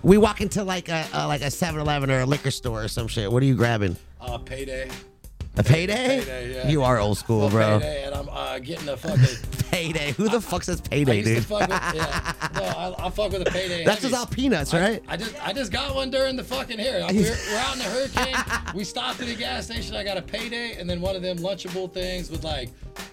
we 0.03 0.17
walk 0.17 0.41
into 0.41 0.63
like 0.63 0.89
a, 0.89 1.07
a 1.13 1.27
like 1.27 1.41
a 1.41 1.47
7-Eleven 1.47 2.09
or 2.11 2.21
a 2.21 2.27
liquor 2.27 2.53
store 2.53 2.85
or 2.85 2.89
some 2.89 3.09
shit. 3.09 3.31
What 3.33 3.43
are 3.43 3.47
you 3.47 3.57
grabbing? 3.57 3.97
Uh, 4.21 4.39
payday. 4.39 4.89
A 5.57 5.63
payday? 5.63 6.19
Payday, 6.21 6.55
yeah. 6.55 6.69
You 6.69 6.83
are 6.83 6.99
old 6.99 7.17
school, 7.17 7.49
bro. 7.49 7.79
Payday, 7.79 8.05
and 8.05 8.15
I'm 8.15 8.29
uh, 8.29 8.59
getting 8.59 8.89
a 8.89 8.97
fucking. 8.97 9.25
Payday. 9.71 10.13
Who 10.13 10.29
the 10.29 10.41
fuck 10.41 10.63
says 10.63 10.81
I 10.87 10.89
payday, 10.89 11.23
to 11.23 11.35
dude? 11.35 11.45
fuck 11.45 11.61
with. 11.61 11.71
Yeah. 11.71 12.33
No, 12.55 12.63
I, 12.63 13.07
I 13.07 13.11
fuck 13.11 13.33
with 13.33 13.43
a 13.43 13.51
payday. 13.51 13.85
That's 13.85 14.03
just 14.03 14.15
all 14.15 14.27
peanuts, 14.27 14.73
right? 14.73 15.03
I 15.09 15.17
just 15.17 15.35
I 15.45 15.53
just 15.53 15.73
got 15.73 15.93
one 15.93 16.09
during 16.11 16.37
the 16.37 16.45
fucking 16.45 16.79
here. 16.79 17.05
We're, 17.11 17.37
we're 17.51 17.59
out 17.59 17.73
in 17.73 17.79
the 17.81 17.85
hurricane. 17.87 18.73
we 18.77 18.85
stopped 18.85 19.21
at 19.21 19.29
a 19.29 19.35
gas 19.35 19.65
station. 19.65 19.97
I 19.97 20.05
got 20.05 20.17
a 20.17 20.23
payday 20.23 20.77
and 20.79 20.89
then 20.89 21.01
one 21.01 21.17
of 21.17 21.23
them 21.23 21.39
lunchable 21.39 21.93
things 21.93 22.31
with 22.31 22.45
like, 22.45 22.71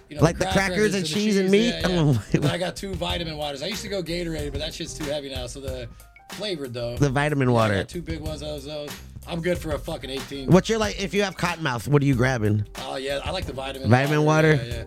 you 0.08 0.14
know, 0.16 0.22
Like 0.22 0.38
the 0.38 0.46
crackers 0.46 0.94
and 0.94 1.04
cheese 1.04 1.36
and 1.36 1.50
meat? 1.50 1.70
Yeah, 1.80 1.88
yeah. 1.88 1.88
Oh, 2.14 2.24
and 2.34 2.44
I 2.46 2.56
got 2.58 2.76
two 2.76 2.94
vitamin 2.94 3.36
waters. 3.36 3.64
I 3.64 3.66
used 3.66 3.82
to 3.82 3.88
go 3.88 4.00
Gatorade, 4.00 4.52
but 4.52 4.60
that 4.60 4.72
shit's 4.72 4.94
too 4.94 5.04
heavy 5.04 5.28
now. 5.34 5.48
So 5.48 5.58
the 5.60 5.88
flavored 6.32 6.72
though. 6.72 6.96
the 6.96 7.10
vitamin 7.10 7.48
I 7.48 7.52
water. 7.52 7.74
got 7.74 7.88
two 7.88 8.02
big 8.02 8.20
ones 8.20 8.42
of 8.42 8.62
those. 8.62 8.88
I'm 9.26 9.40
good 9.40 9.58
for 9.58 9.72
a 9.72 9.78
fucking 9.78 10.10
18. 10.10 10.50
What's 10.50 10.68
your 10.68 10.78
like? 10.78 11.00
If 11.00 11.14
you 11.14 11.22
have 11.22 11.36
cotton 11.36 11.62
mouth, 11.62 11.86
what 11.88 12.02
are 12.02 12.04
you 12.04 12.14
grabbing? 12.14 12.66
Oh 12.78 12.96
yeah, 12.96 13.20
I 13.24 13.30
like 13.30 13.46
the 13.46 13.52
vitamin. 13.52 13.88
Vitamin 13.88 14.24
water? 14.24 14.54
Yeah, 14.54 14.62
yeah. 14.62 14.84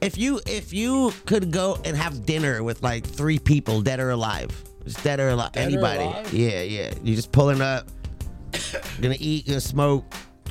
If 0.00 0.16
you 0.16 0.40
if 0.46 0.72
you 0.72 1.12
could 1.26 1.50
go 1.50 1.78
and 1.84 1.96
have 1.96 2.24
dinner 2.24 2.62
with 2.62 2.82
like 2.82 3.04
three 3.04 3.38
people, 3.38 3.82
dead 3.82 4.00
or 4.00 4.10
alive, 4.10 4.50
just 4.84 5.02
dead 5.04 5.20
or 5.20 5.30
alive, 5.30 5.52
Dead 5.52 5.64
or 5.64 5.72
anybody, 5.72 6.04
alive? 6.04 6.32
yeah, 6.32 6.62
yeah, 6.62 6.94
you 7.02 7.14
just 7.14 7.32
pulling 7.32 7.60
up, 7.60 7.88
gonna 9.00 9.16
eat, 9.18 9.46
gonna 9.46 9.60
smoke, 9.60 10.04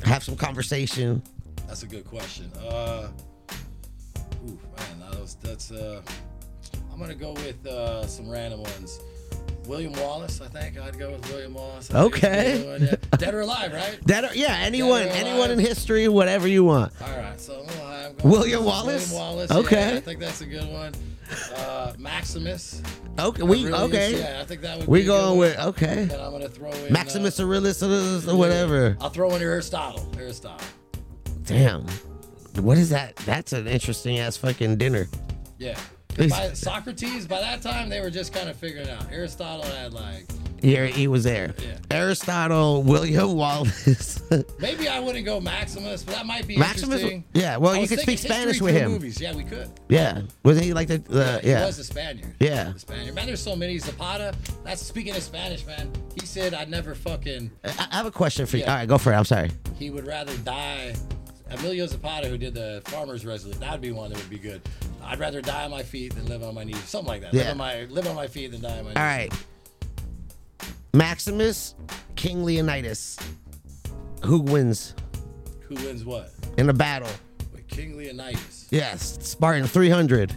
have 0.04 0.22
some 0.22 0.36
conversation. 0.36 1.22
That's 1.66 1.82
a 1.82 1.86
good 1.86 2.04
question. 2.04 2.50
Uh, 2.58 3.08
ooh, 4.46 4.58
man, 4.76 5.00
that 5.10 5.18
was, 5.20 5.36
that's. 5.42 5.70
Uh, 5.70 6.02
I'm 6.92 6.98
gonna 6.98 7.14
go 7.14 7.32
with 7.32 7.66
uh, 7.66 8.06
some 8.06 8.28
random 8.28 8.62
ones. 8.62 9.00
William 9.68 9.92
Wallace, 9.92 10.40
I 10.40 10.48
think 10.48 10.78
I'd 10.78 10.98
go 10.98 11.10
with 11.12 11.30
William 11.30 11.52
Wallace. 11.52 11.90
I 11.90 12.02
think 12.02 12.14
it's 12.16 12.24
a 12.24 12.28
Okay. 12.28 12.78
yeah. 13.12 13.16
Dead 13.18 13.34
or 13.34 13.40
alive, 13.40 13.72
right? 13.72 13.98
Dead 14.06 14.24
or 14.24 14.34
yeah, 14.34 14.56
anyone, 14.60 15.02
or 15.02 15.08
anyone 15.10 15.50
in 15.50 15.58
history, 15.58 16.08
whatever 16.08 16.48
you 16.48 16.64
want. 16.64 16.92
All 17.02 17.08
right, 17.18 17.38
so 17.38 17.60
I'm 17.60 17.66
going 17.76 18.30
William 18.32 18.64
Wallace? 18.64 19.10
William 19.10 19.26
Wallace. 19.26 19.50
Okay. 19.50 19.90
Yeah, 19.92 19.96
I 19.98 20.00
think 20.00 20.20
that's 20.20 20.40
a 20.40 20.46
good 20.46 20.66
one. 20.72 20.94
Uh, 21.54 21.92
Maximus. 21.98 22.82
Okay, 23.18 23.42
we 23.42 23.66
Aurelius, 23.66 23.80
okay. 23.82 24.18
Yeah, 24.18 24.40
I 24.40 24.44
think 24.46 24.62
that 24.62 24.78
would. 24.78 24.88
We 24.88 25.00
be 25.00 25.04
a 25.04 25.06
good 25.08 25.12
going 25.20 25.38
with 25.38 25.58
okay. 25.58 26.02
And 26.02 26.12
I'm 26.12 26.32
gonna 26.32 26.48
throw 26.48 26.70
in 26.72 26.90
Maximus 26.90 27.38
uh, 27.38 27.44
Aurelius 27.44 27.82
or 27.82 28.36
whatever. 28.36 28.96
I'll 29.02 29.10
throw 29.10 29.34
in 29.34 29.42
your 29.42 29.52
Aristotle. 29.52 30.10
Aristotle. 30.16 30.66
Damn, 31.44 31.86
what 32.60 32.78
is 32.78 32.88
that? 32.88 33.16
That's 33.16 33.52
an 33.52 33.66
interesting 33.66 34.18
ass 34.18 34.38
fucking 34.38 34.78
dinner. 34.78 35.08
Yeah. 35.58 35.78
By 36.18 36.52
Socrates, 36.54 37.26
by 37.26 37.40
that 37.40 37.62
time, 37.62 37.88
they 37.88 38.00
were 38.00 38.10
just 38.10 38.32
kind 38.32 38.48
of 38.48 38.56
figuring 38.56 38.88
out. 38.88 39.10
Aristotle 39.12 39.64
had 39.64 39.92
like, 39.92 40.26
Yeah, 40.60 40.86
he 40.86 41.06
was 41.06 41.22
there. 41.24 41.54
Yeah. 41.62 41.76
Aristotle, 41.90 42.82
William 42.82 43.34
Wallace. 43.34 44.20
maybe 44.58 44.88
I 44.88 44.98
wouldn't 45.00 45.24
go 45.24 45.40
Maximus, 45.40 46.02
but 46.02 46.14
that 46.16 46.26
might 46.26 46.46
be 46.46 46.56
Maximus- 46.56 47.00
interesting. 47.02 47.24
yeah, 47.34 47.56
well, 47.56 47.74
I 47.74 47.78
you 47.80 47.88
could 47.88 48.00
speak 48.00 48.18
Spanish 48.18 48.60
with 48.60 48.74
him. 48.74 48.90
Movies, 48.92 49.20
yeah, 49.20 49.34
we 49.34 49.44
could. 49.44 49.70
yeah, 49.88 50.22
wasn't 50.42 50.66
he 50.66 50.72
like 50.72 50.88
the, 50.88 50.98
the 50.98 51.40
He 51.42 51.50
yeah? 51.50 51.64
was 51.66 51.78
a 51.78 51.84
Spaniard. 51.84 52.34
Yeah. 52.40 52.72
The 52.72 52.78
Spaniard. 52.80 53.14
Man, 53.14 53.26
there's 53.26 53.42
so 53.42 53.54
many. 53.54 53.78
Zapata. 53.78 54.34
That's 54.64 54.82
speaking 54.84 55.14
of 55.14 55.22
Spanish, 55.22 55.64
man. 55.66 55.92
He 56.18 56.26
said 56.26 56.52
I'd 56.54 56.68
never 56.70 56.94
fucking. 56.94 57.50
I 57.64 57.88
I 57.90 57.96
have 57.96 58.06
a 58.06 58.10
question 58.10 58.44
for 58.46 58.56
you. 58.56 58.64
Yeah. 58.64 58.70
All 58.72 58.76
right, 58.78 58.88
go 58.88 58.98
for 58.98 59.12
it. 59.12 59.16
I'm 59.16 59.24
sorry. 59.24 59.50
He 59.78 59.90
would 59.90 60.06
rather 60.06 60.36
die. 60.38 60.94
Emilio 61.50 61.86
Zapata, 61.86 62.28
who 62.28 62.36
did 62.38 62.54
the 62.54 62.82
Farmers 62.86 63.24
Resolution, 63.24 63.60
that'd 63.60 63.80
be 63.80 63.90
one 63.92 64.10
that 64.10 64.18
would 64.18 64.30
be 64.30 64.38
good. 64.38 64.60
I'd 65.02 65.18
rather 65.18 65.40
die 65.40 65.64
on 65.64 65.70
my 65.70 65.82
feet 65.82 66.14
than 66.14 66.26
live 66.26 66.42
on 66.42 66.54
my 66.54 66.64
knees. 66.64 66.78
Something 66.84 67.08
like 67.08 67.22
that. 67.22 67.32
Yeah. 67.32 67.42
Live 67.42 67.50
on 67.52 67.56
my 67.58 67.84
live 67.84 68.06
on 68.06 68.14
my 68.16 68.26
feet 68.26 68.50
than 68.52 68.60
die 68.60 68.78
on 68.78 68.84
my 68.84 68.90
knees. 68.90 68.96
All 68.96 69.02
right. 69.02 69.32
Maximus, 70.92 71.74
King 72.16 72.44
Leonidas. 72.44 73.18
Who 74.24 74.40
wins 74.40 74.94
Who 75.68 75.74
wins 75.76 76.04
what? 76.04 76.32
in 76.56 76.68
a 76.68 76.72
battle? 76.72 77.08
With 77.52 77.66
King 77.68 77.96
Leonidas. 77.96 78.66
Yes, 78.70 79.18
Spartan 79.22 79.66
300. 79.66 80.34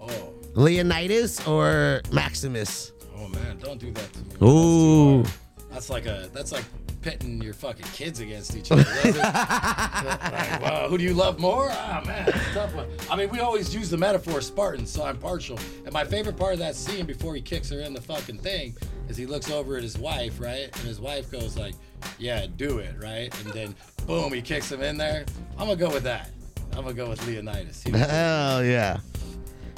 Oh, 0.00 0.34
Leonidas 0.54 1.46
or 1.46 2.00
Maximus? 2.12 2.92
oh 3.16 3.28
man, 3.28 3.58
don't 3.58 3.78
do 3.80 3.90
that 3.92 4.12
to 4.12 4.18
me. 4.20 4.48
Ooh. 4.48 5.16
hard. 5.22 5.28
That's 5.70 5.90
like 5.90 6.06
a 6.06 6.30
that's 6.32 6.52
like 6.52 6.64
pitting 7.04 7.42
your 7.42 7.52
fucking 7.52 7.84
kids 7.92 8.20
against 8.20 8.56
each 8.56 8.72
other. 8.72 8.82
Like, 9.04 9.14
wow, 10.62 10.86
who 10.88 10.96
do 10.96 11.04
you 11.04 11.12
love 11.12 11.38
more? 11.38 11.68
Ah 11.70 12.02
man, 12.06 12.24
that's 12.24 12.50
a 12.50 12.54
tough 12.54 12.74
one. 12.74 12.88
I 13.10 13.16
mean, 13.16 13.28
we 13.28 13.40
always 13.40 13.74
use 13.74 13.90
the 13.90 13.98
metaphor 13.98 14.40
Spartan, 14.40 14.86
so 14.86 15.04
I'm 15.04 15.18
partial. 15.18 15.58
And 15.84 15.92
my 15.92 16.04
favorite 16.04 16.38
part 16.38 16.54
of 16.54 16.58
that 16.60 16.74
scene 16.74 17.04
before 17.04 17.34
he 17.34 17.42
kicks 17.42 17.68
her 17.68 17.80
in 17.80 17.92
the 17.92 18.00
fucking 18.00 18.38
thing 18.38 18.74
is 19.10 19.18
he 19.18 19.26
looks 19.26 19.50
over 19.50 19.76
at 19.76 19.82
his 19.82 19.98
wife, 19.98 20.40
right? 20.40 20.64
And 20.74 20.88
his 20.88 20.98
wife 20.98 21.30
goes 21.30 21.58
like, 21.58 21.74
"Yeah, 22.18 22.46
do 22.56 22.78
it," 22.78 22.94
right? 22.98 23.32
And 23.44 23.52
then 23.52 23.76
boom, 24.06 24.32
he 24.32 24.40
kicks 24.40 24.72
him 24.72 24.82
in 24.82 24.96
there. 24.96 25.26
I'm 25.58 25.66
gonna 25.66 25.76
go 25.76 25.90
with 25.90 26.04
that. 26.04 26.30
I'm 26.72 26.84
gonna 26.84 26.94
go 26.94 27.10
with 27.10 27.24
Leonidas. 27.26 27.82
He 27.82 27.90
Hell 27.90 28.64
yeah. 28.64 28.96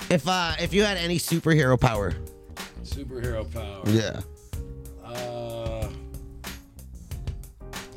If 0.08 0.28
uh 0.28 0.52
if 0.60 0.72
you 0.72 0.84
had 0.84 0.96
any 0.96 1.18
superhero 1.18 1.78
power, 1.78 2.14
superhero 2.84 3.52
power. 3.52 3.82
yeah. 3.86 4.20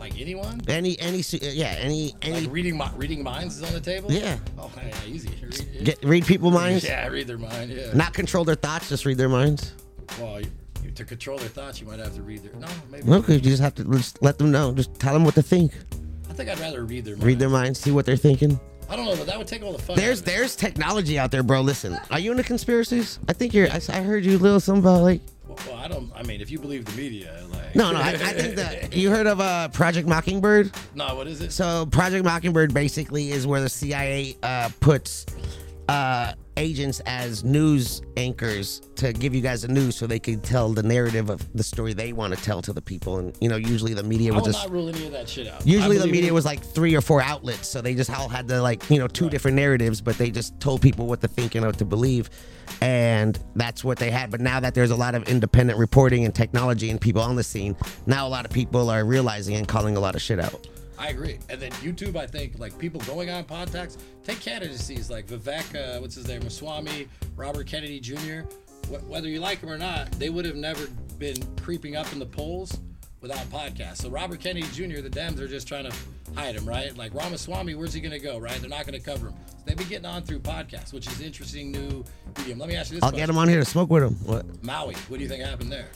Like 0.10 0.22
anyone? 0.22 0.62
Any 0.68 1.00
any 1.00 1.20
uh, 1.20 1.38
yeah, 1.42 1.76
any 1.80 2.14
any 2.22 2.42
Like 2.42 2.52
reading 2.52 2.82
reading 2.96 3.24
minds 3.24 3.58
is 3.58 3.64
on 3.64 3.74
the 3.74 3.80
table. 3.80 4.12
Yeah. 4.12 4.38
Oh 4.58 4.72
yeah, 4.78 4.94
easy. 5.08 5.30
Read, 5.42 5.84
get 5.86 6.04
read 6.04 6.26
people 6.26 6.52
minds? 6.52 6.84
Yeah, 6.84 7.08
read 7.08 7.28
their 7.28 7.38
mind. 7.38 7.72
Yeah. 7.72 7.94
Not 7.94 8.14
control 8.14 8.44
their 8.46 8.56
thoughts, 8.56 8.90
just 8.90 9.06
read 9.06 9.18
their 9.18 9.30
minds. 9.30 9.74
well, 10.20 10.40
you, 10.42 10.48
you- 10.84 10.92
to 10.92 11.06
control 11.06 11.38
their 11.38 11.48
thoughts, 11.50 11.80
you 11.80 11.88
might 11.88 12.00
have 12.00 12.16
to 12.16 12.22
read 12.22 12.44
their. 12.44 12.54
No, 12.60 12.68
maybe. 12.92 13.10
Okay, 13.10 13.36
you 13.36 13.40
just 13.42 13.62
have 13.62 13.76
to 13.76 13.84
just 13.86 14.22
let 14.22 14.38
them 14.38 14.52
know. 14.52 14.74
Just 14.74 14.94
tell 15.00 15.14
them 15.14 15.24
what 15.24 15.36
to 15.36 15.42
think. 15.44 15.72
I 16.30 16.34
think 16.34 16.50
I'd 16.50 16.60
rather 16.60 16.84
read 16.84 17.06
their 17.06 17.16
mind. 17.16 17.26
Read 17.26 17.40
their 17.40 17.50
minds, 17.50 17.80
see 17.80 17.92
what 17.92 18.06
they're 18.06 18.18
thinking. 18.18 18.60
I 18.90 18.96
don't 18.96 19.06
know, 19.06 19.16
but 19.16 19.28
that 19.28 19.38
would 19.38 19.48
take 19.48 19.64
all 19.64 19.72
the 19.72 19.78
fun. 19.82 19.96
There's 19.96 20.20
out 20.20 20.24
of 20.24 20.28
it. 20.28 20.32
there's 20.36 20.56
technology 20.56 21.20
out 21.20 21.32
there, 21.32 21.44
bro. 21.44 21.62
Listen, 21.62 21.98
are 22.10 22.20
you 22.20 22.32
into 22.32 22.44
conspiracies? 22.44 23.20
I 23.28 23.34
think 23.34 23.54
you're. 23.54 23.70
I, 23.70 23.80
I 23.90 24.02
heard 24.02 24.26
you 24.26 24.38
a 24.38 24.40
little 24.40 24.60
something 24.60 24.84
about 24.84 25.04
like. 25.04 25.22
Well, 25.48 25.58
well, 25.68 25.78
I 25.78 25.88
don't. 25.88 26.12
I 26.16 26.24
mean, 26.24 26.42
if 26.42 26.50
you 26.50 26.60
believe 26.60 26.86
the 26.86 26.92
media, 26.94 27.44
like. 27.52 27.76
No, 27.76 27.92
no. 27.92 28.00
I, 28.00 28.10
I 28.10 28.18
think 28.18 28.56
that 28.56 28.94
you 28.96 29.12
heard 29.12 29.28
of 29.28 29.40
uh, 29.40 29.68
Project 29.70 30.08
Mockingbird. 30.08 30.72
no, 30.96 31.16
what 31.16 31.28
is 31.28 31.42
it? 31.42 31.52
So 31.52 31.86
Project 31.88 32.26
Mockingbird 32.26 32.74
basically 32.74 33.32
is 33.32 33.46
where 33.46 33.62
the 33.62 33.70
CIA 33.70 34.36
uh, 34.42 34.70
puts 34.80 35.26
uh, 35.88 36.34
agents 36.60 37.00
as 37.06 37.44
news 37.44 38.02
anchors 38.18 38.82
to 38.96 39.14
give 39.14 39.34
you 39.34 39.42
guys 39.42 39.62
the 39.64 39.68
news, 39.68 39.96
so 39.96 40.06
they 40.06 40.20
could 40.20 40.44
tell 40.44 40.70
the 40.74 40.84
narrative 40.84 41.30
of 41.30 41.52
the 41.54 41.64
story 41.64 41.94
they 41.94 42.14
want 42.14 42.36
to 42.36 42.44
tell 42.44 42.62
to 42.62 42.74
the 42.74 42.82
people. 42.82 43.18
And 43.18 43.36
you 43.42 43.50
know, 43.50 43.56
usually 43.56 43.94
the 43.94 44.04
media 44.04 44.34
was 44.34 44.44
just 44.44 44.64
not 44.64 44.72
rule 44.72 44.90
any 44.90 45.06
of 45.06 45.14
that 45.14 45.28
shit 45.28 45.48
out. 45.48 45.66
Usually 45.66 45.98
the 45.98 46.08
media 46.08 46.34
was 46.34 46.46
like 46.46 46.62
three 46.62 46.96
or 46.96 47.02
four 47.02 47.22
outlets, 47.22 47.68
so 47.68 47.82
they 47.82 47.96
just 47.96 48.12
all 48.12 48.30
had 48.30 48.48
the, 48.48 48.62
like 48.62 48.88
you 48.90 49.00
know 49.00 49.08
two 49.08 49.30
different 49.30 49.56
narratives, 49.56 50.02
but 50.02 50.18
they 50.18 50.30
just 50.30 50.60
told 50.60 50.82
people 50.82 51.08
what 51.08 51.22
to 51.22 51.28
think 51.28 51.56
and 51.56 51.66
what 51.66 51.78
to 51.80 51.86
believe, 51.86 52.30
and 52.82 53.40
that's 53.56 53.84
what 53.84 53.98
they 53.98 54.12
had. 54.12 54.30
But 54.30 54.42
now 54.42 54.60
that 54.60 54.76
there's 54.76 54.92
a 54.92 54.96
lot 54.98 55.16
of 55.16 55.28
independent 55.30 55.80
reporting 55.80 56.26
and 56.26 56.36
technology 56.36 56.90
and 56.90 57.00
people 57.00 57.22
on 57.22 57.36
the 57.36 57.44
scene, 57.44 57.76
now 58.06 58.28
a 58.28 58.30
lot 58.30 58.46
of 58.46 58.52
people 58.52 58.90
are 58.90 59.06
realizing 59.06 59.56
and 59.56 59.68
calling 59.68 59.96
a 59.96 60.00
lot 60.00 60.16
of 60.16 60.22
shit 60.22 60.40
out. 60.40 60.68
I 61.00 61.08
agree. 61.08 61.40
And 61.50 61.62
then 61.62 61.72
YouTube, 61.74 62.18
I 62.18 62.28
think, 62.28 62.60
like 62.60 62.78
people 62.78 63.00
going 63.02 63.30
on 63.30 63.46
podcasts, 63.46 63.98
take 64.24 64.42
candidacies 64.42 65.10
like 65.10 65.28
Vivek, 65.28 65.74
uh, 65.76 66.02
what's 66.02 66.16
his 66.16 66.28
name, 66.28 66.48
Swami, 66.50 67.08
Robert 67.38 67.68
Kennedy 67.68 68.02
Jr. 68.02 68.42
Wh- 68.88 69.10
whether 69.10 69.30
you 69.30 69.40
like 69.40 69.62
them 69.62 69.70
or 69.70 69.78
not, 69.78 70.12
they 70.14 70.30
would 70.30 70.44
have 70.44 70.58
never 70.58 70.88
been 71.18 71.38
creeping 71.62 71.96
up 71.96 72.12
in 72.12 72.20
the 72.20 72.26
polls 72.26 72.78
without 73.22 73.46
podcasts. 73.50 73.98
So 73.98 74.10
Robert 74.10 74.42
Kennedy 74.42 74.68
Jr., 74.74 75.02
the 75.02 75.10
Dems 75.10 75.40
are 75.40 75.48
just 75.48 75.68
trying 75.68 75.90
to 75.90 75.96
hide 76.36 76.56
him, 76.56 76.66
right? 76.68 76.96
Like 76.96 77.14
Ramaswamy, 77.14 77.76
where's 77.76 77.94
he 77.94 78.02
going 78.02 78.12
to 78.12 78.20
go, 78.20 78.38
right? 78.38 78.60
They're 78.60 78.70
not 78.70 78.86
going 78.86 79.00
to 79.00 79.06
cover 79.06 79.28
him. 79.28 79.36
So 79.60 79.64
they've 79.66 79.78
been 79.78 79.88
getting 79.88 80.06
on 80.06 80.24
through 80.24 80.40
podcasts, 80.40 80.94
which 80.94 81.08
is 81.08 81.20
an 81.20 81.26
interesting 81.26 81.72
new 81.72 82.04
medium. 82.38 82.60
Let 82.60 82.70
me 82.70 82.76
ask 82.76 82.90
you 82.92 82.96
this 82.96 83.04
I'll 83.04 83.10
question. 83.12 83.18
get 83.18 83.28
them 83.28 83.38
on 83.38 83.48
here 83.50 83.60
to 83.60 83.66
smoke 83.66 83.90
with 83.90 84.04
them. 84.04 84.16
What? 84.26 84.64
Maui, 84.64 84.96
what 85.10 85.18
do 85.18 85.24
you 85.24 85.30
think 85.30 85.44
happened 85.44 85.72
there? 85.72 85.88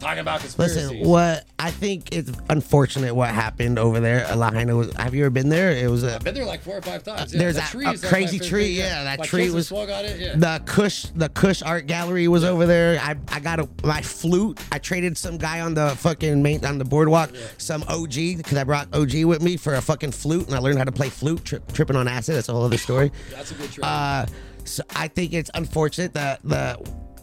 Talking 0.00 0.18
about 0.20 0.40
conspiracies. 0.40 0.90
Listen, 0.90 1.08
what 1.08 1.44
I 1.58 1.70
think 1.70 2.14
it's 2.14 2.30
unfortunate 2.50 3.14
what 3.14 3.30
happened 3.30 3.78
over 3.78 4.00
there. 4.00 4.26
Lahaina 4.36 4.76
was. 4.76 4.92
Have 4.96 5.14
you 5.14 5.22
ever 5.24 5.30
been 5.30 5.48
there? 5.48 5.70
It 5.70 5.88
was 5.88 6.02
a 6.04 6.16
I've 6.16 6.24
been 6.24 6.34
there 6.34 6.44
like 6.44 6.60
four 6.62 6.76
or 6.76 6.82
five 6.82 7.02
times. 7.04 7.32
Yeah, 7.32 7.38
There's 7.38 7.54
that 7.54 7.68
a- 7.68 7.72
tree 7.72 7.86
a 7.86 7.96
crazy 7.96 8.38
tree, 8.38 8.76
thing, 8.76 8.84
yeah, 8.84 9.04
that 9.04 9.20
like 9.20 9.28
tree 9.28 9.50
was- 9.50 9.70
it, 9.72 10.20
yeah. 10.20 10.34
the 10.36 10.62
Kush 10.66 11.06
the 11.14 11.28
Kush 11.30 11.62
Art 11.62 11.86
Gallery 11.86 12.28
was 12.28 12.44
over 12.44 12.66
there. 12.66 12.98
I, 13.00 13.16
I 13.28 13.40
got 13.40 13.60
a 13.60 13.68
my 13.82 14.02
flute. 14.02 14.58
I 14.72 14.78
traded 14.78 15.16
some 15.16 15.38
guy 15.38 15.60
on 15.60 15.72
the 15.74 15.90
fucking 15.96 16.42
main 16.42 16.64
on 16.66 16.76
the 16.76 16.84
boardwalk 16.84 17.30
some 17.56 17.82
OG 17.88 18.14
because 18.36 18.58
I 18.58 18.64
brought 18.64 18.92
OG 18.94 19.24
with 19.24 19.42
me 19.42 19.56
for 19.56 19.74
a 19.74 19.80
fucking 19.80 20.12
flute 20.12 20.46
and 20.48 20.54
I 20.54 20.58
learned 20.58 20.78
how 20.78 20.84
to 20.84 20.92
play 20.92 21.08
flute 21.08 21.44
tri- 21.44 21.60
tripping 21.72 21.96
on 21.96 22.08
acid. 22.08 22.33
That's 22.34 22.48
a 22.48 22.52
whole 22.52 22.64
other 22.64 22.78
story. 22.78 23.12
That's 23.30 23.50
a 23.50 23.54
good 23.54 23.72
trade. 23.72 23.84
Uh, 23.84 24.26
so 24.64 24.82
I 24.96 25.08
think 25.08 25.32
it's 25.32 25.50
unfortunate 25.54 26.14
that 26.14 26.40
the 26.42 26.78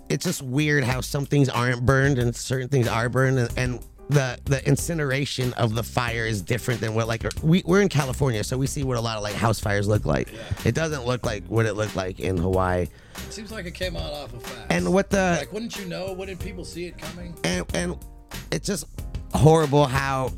it's 0.10 0.26
just 0.26 0.42
weird 0.42 0.84
how 0.84 1.02
some 1.02 1.26
things 1.26 1.48
aren't 1.50 1.86
burned 1.86 2.20
and 2.20 2.36
certain 2.36 2.68
things 2.68 2.88
are 2.88 3.10
burned 3.10 3.40
and, 3.40 3.58
and 3.58 3.86
the 4.10 4.38
the 4.46 4.66
incineration 4.68 5.54
of 5.54 5.74
the 5.74 5.84
fire 5.84 6.26
is 6.26 6.42
different 6.42 6.82
than 6.82 6.94
what 6.94 7.08
like 7.08 7.24
we 7.42 7.64
we're 7.66 7.82
in 7.82 7.88
California 7.88 8.44
so 8.44 8.58
we 8.58 8.68
see 8.68 8.84
what 8.84 8.98
a 8.98 9.02
lot 9.02 9.16
of 9.16 9.24
like 9.24 9.34
house 9.34 9.60
fires 9.60 9.88
look 9.88 10.06
like. 10.06 10.28
It 10.66 10.76
doesn't 10.76 11.06
look 11.06 11.26
like 11.26 11.46
what 11.46 11.66
it 11.66 11.74
looked 11.74 11.96
like 11.96 12.20
in 12.20 12.38
Hawaii. 12.38 12.88
It 13.16 13.34
seems 13.34 13.52
like 13.52 13.66
it 13.66 13.74
came 13.74 13.96
out 13.96 14.12
awful 14.12 14.40
fast. 14.40 14.68
And 14.70 14.92
what 14.94 15.10
the 15.10 15.38
like, 15.40 15.54
wouldn't 15.54 15.78
you 15.80 15.86
know? 15.86 16.14
Wouldn't 16.14 16.40
people 16.40 16.66
see 16.66 16.86
it 16.86 16.98
coming? 16.98 17.34
and 17.44 17.66
and 17.74 17.98
it's 18.52 18.68
just 18.68 18.86
horrible 19.34 19.86
how 19.86 20.32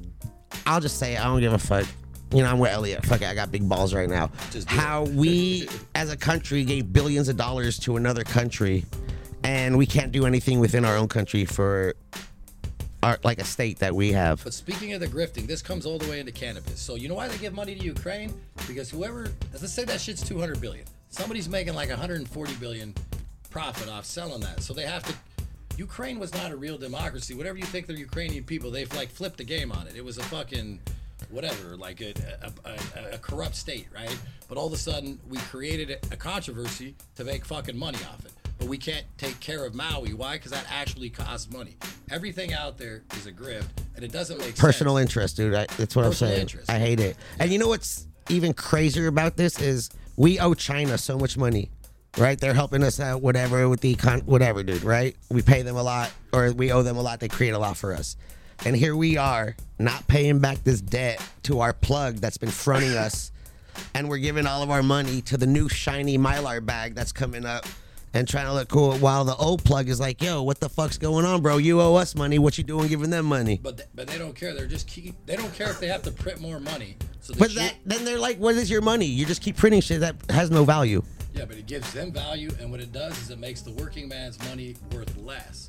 I'll 0.66 0.82
just 0.82 1.00
say 1.00 1.18
I 1.18 1.24
don't 1.24 1.42
give 1.42 1.54
a 1.54 1.58
fuck. 1.58 1.88
You 2.34 2.42
know, 2.42 2.50
I'm 2.50 2.58
with 2.58 2.72
Elliot. 2.72 3.06
Fuck 3.06 3.22
it, 3.22 3.28
I 3.28 3.36
got 3.36 3.52
big 3.52 3.68
balls 3.70 3.94
right 3.94 4.10
now. 4.10 4.32
Just 4.50 4.68
do 4.68 4.76
it. 4.76 4.80
how 4.80 5.04
we 5.04 5.68
as 5.96 6.12
a 6.12 6.18
country 6.18 6.64
gave 6.64 6.92
billions 6.92 7.30
of 7.30 7.38
dollars 7.38 7.78
to 7.80 7.96
another 7.96 8.24
country 8.24 8.86
and 9.44 9.78
we 9.78 9.86
can't 9.86 10.12
do 10.12 10.26
anything 10.26 10.60
within 10.60 10.84
our 10.84 10.98
own 10.98 11.08
country 11.08 11.46
for 11.46 11.94
our 13.04 13.20
like 13.24 13.40
a 13.40 13.44
state 13.44 13.80
that 13.80 13.94
we 13.94 14.12
have. 14.14 14.44
But 14.44 14.54
speaking 14.54 14.94
of 14.94 15.00
the 15.00 15.08
grifting, 15.08 15.46
this 15.46 15.62
comes 15.62 15.86
all 15.86 16.00
the 16.00 16.10
way 16.10 16.20
into 16.20 16.32
cannabis. 16.32 16.80
So 16.80 16.96
you 16.96 17.08
know 17.08 17.16
why 17.16 17.28
they 17.28 17.38
give 17.38 17.54
money 17.54 17.76
to 17.76 17.84
Ukraine? 17.84 18.34
Because 18.68 18.90
whoever, 18.90 19.32
let's 19.52 19.72
say 19.72 19.84
that 19.86 20.02
shit's 20.02 20.28
200 20.28 20.60
billion. 20.60 20.86
Somebody's 21.10 21.48
making 21.48 21.76
like 21.76 21.90
140 21.90 22.54
billion 22.56 22.96
profit 23.52 23.90
off 23.90 24.06
selling 24.06 24.42
that. 24.42 24.64
So 24.64 24.74
they 24.74 24.86
have 24.86 25.04
to. 25.04 25.14
Ukraine 25.78 26.20
was 26.20 26.34
not 26.34 26.52
a 26.52 26.56
real 26.56 26.78
democracy. 26.78 27.34
Whatever 27.34 27.58
you 27.58 27.66
think, 27.66 27.88
the 27.88 27.98
Ukrainian 27.98 28.44
people, 28.44 28.72
they've 28.72 28.94
like 28.96 29.10
flipped 29.10 29.38
the 29.38 29.44
game 29.44 29.72
on 29.72 29.88
it. 29.88 29.96
It 29.96 30.06
was 30.06 30.18
a 30.18 30.24
fucking 30.24 30.80
whatever, 31.30 31.76
like 31.78 32.02
a, 32.02 32.14
a, 32.42 32.70
a, 32.70 33.16
a 33.16 33.18
corrupt 33.18 33.56
state, 33.56 33.88
right? 33.94 34.16
But 34.48 34.58
all 34.58 34.68
of 34.68 34.74
a 34.74 34.78
sudden, 34.78 35.20
we 35.30 35.38
created 35.38 35.92
a 36.12 36.16
controversy 36.18 36.96
to 37.16 37.24
make 37.24 37.46
fucking 37.46 37.78
money 37.78 37.98
off 38.12 38.26
it. 38.26 38.32
But 38.60 38.68
we 38.68 38.78
can't 38.78 39.06
take 39.18 39.40
care 39.40 39.66
of 39.66 39.74
Maui. 39.74 40.14
Why? 40.14 40.34
Because 40.36 40.52
that 40.52 40.66
actually 40.70 41.10
costs 41.10 41.52
money. 41.52 41.76
Everything 42.12 42.54
out 42.54 42.78
there 42.78 43.04
is 43.16 43.26
a 43.26 43.32
grift, 43.32 43.68
and 43.96 44.06
it 44.06 44.12
doesn't 44.12 44.38
make 44.38 44.56
Personal 44.58 44.98
sense. 44.98 45.10
interest, 45.10 45.38
dude. 45.38 45.54
I, 45.56 45.66
that's 45.78 45.96
what 45.96 46.04
Personal 46.04 46.10
I'm 46.10 46.14
saying. 46.14 46.42
interest. 46.42 46.70
I 46.70 46.80
hate 46.80 47.00
it. 47.00 47.18
And 47.40 47.52
you 47.52 47.58
know 47.60 47.68
what's 47.68 48.08
even 48.30 48.54
crazier 48.54 49.08
about 49.08 49.36
this 49.38 49.60
is 49.60 49.90
we 50.16 50.40
owe 50.40 50.54
China 50.54 50.98
so 50.98 51.18
much 51.18 51.38
money. 51.38 51.70
Right? 52.16 52.40
They're 52.40 52.54
helping 52.54 52.84
us 52.84 53.00
out, 53.00 53.24
whatever, 53.24 53.68
with 53.68 53.82
the 53.82 53.96
econ, 53.96 54.24
whatever, 54.26 54.62
dude, 54.62 54.84
right? 54.84 55.16
We 55.32 55.42
pay 55.42 55.64
them 55.64 55.76
a 55.76 55.82
lot, 55.82 56.12
or 56.32 56.52
we 56.52 56.72
owe 56.72 56.84
them 56.84 56.96
a 56.96 57.02
lot. 57.02 57.20
They 57.20 57.28
create 57.28 57.56
a 57.56 57.58
lot 57.58 57.76
for 57.76 57.92
us. 57.92 58.18
And 58.66 58.76
here 58.76 58.96
we 58.96 59.18
are, 59.18 59.56
not 59.78 60.08
paying 60.08 60.40
back 60.40 60.64
this 60.64 60.80
debt 60.80 61.22
to 61.44 61.60
our 61.60 61.74
plug 61.74 62.16
that's 62.16 62.38
been 62.38 62.50
fronting 62.52 62.94
us. 62.94 63.32
And 63.94 64.08
we're 64.08 64.20
giving 64.20 64.48
all 64.48 64.62
of 64.64 64.70
our 64.72 64.84
money 64.84 65.22
to 65.24 65.38
the 65.38 65.46
new 65.48 65.68
shiny 65.68 66.18
Mylar 66.18 66.66
bag 66.66 66.96
that's 66.96 67.12
coming 67.12 67.46
up 67.46 67.66
and 68.14 68.26
trying 68.28 68.46
to 68.46 68.54
look 68.54 68.70
cool 68.70 68.94
while 69.00 69.26
the 69.26 69.36
old 69.36 69.66
plug 69.66 69.90
is 69.90 70.00
like, 70.00 70.22
yo, 70.22 70.44
what 70.44 70.60
the 70.62 70.70
fuck's 70.70 70.98
going 70.98 71.26
on, 71.26 71.42
bro? 71.42 71.58
You 71.58 71.82
owe 71.82 71.96
us 71.96 72.16
money. 72.16 72.40
What 72.40 72.58
you 72.58 72.64
doing 72.64 72.88
giving 72.88 73.10
them 73.10 73.26
money? 73.26 73.60
But 73.62 73.78
th- 73.78 73.90
but 73.96 74.08
they 74.08 74.18
don't 74.18 74.36
care. 74.36 74.54
They're 74.54 74.68
just 74.68 74.88
keep. 74.88 75.16
They 75.26 75.36
don't 75.36 75.54
care 75.54 75.70
if 75.70 75.80
they 75.80 75.88
have 75.88 76.04
to 76.04 76.12
print 76.12 76.40
more 76.40 76.60
money. 76.60 76.96
So 77.20 77.34
But 77.38 77.50
shit- 77.52 77.58
that 77.60 77.76
then 77.86 78.06
they're 78.06 78.20
like, 78.20 78.38
what 78.38 78.56
is 78.56 78.70
your 78.70 78.82
money? 78.82 79.08
You 79.08 79.26
just 79.26 79.42
keep 79.42 79.58
printing 79.58 79.82
shit 79.82 80.00
that 80.02 80.16
has 80.30 80.52
no 80.52 80.64
value. 80.64 81.02
Yeah, 81.34 81.46
but 81.46 81.58
it 81.58 81.66
gives 81.66 81.92
them 81.92 82.12
value, 82.12 82.52
and 82.62 82.70
what 82.70 82.80
it 82.80 82.92
does 82.92 83.20
is 83.20 83.32
it 83.32 83.40
makes 83.40 83.62
the 83.62 83.72
working 83.72 84.08
man's 84.08 84.38
money 84.48 84.76
worth 84.94 85.18
less, 85.18 85.68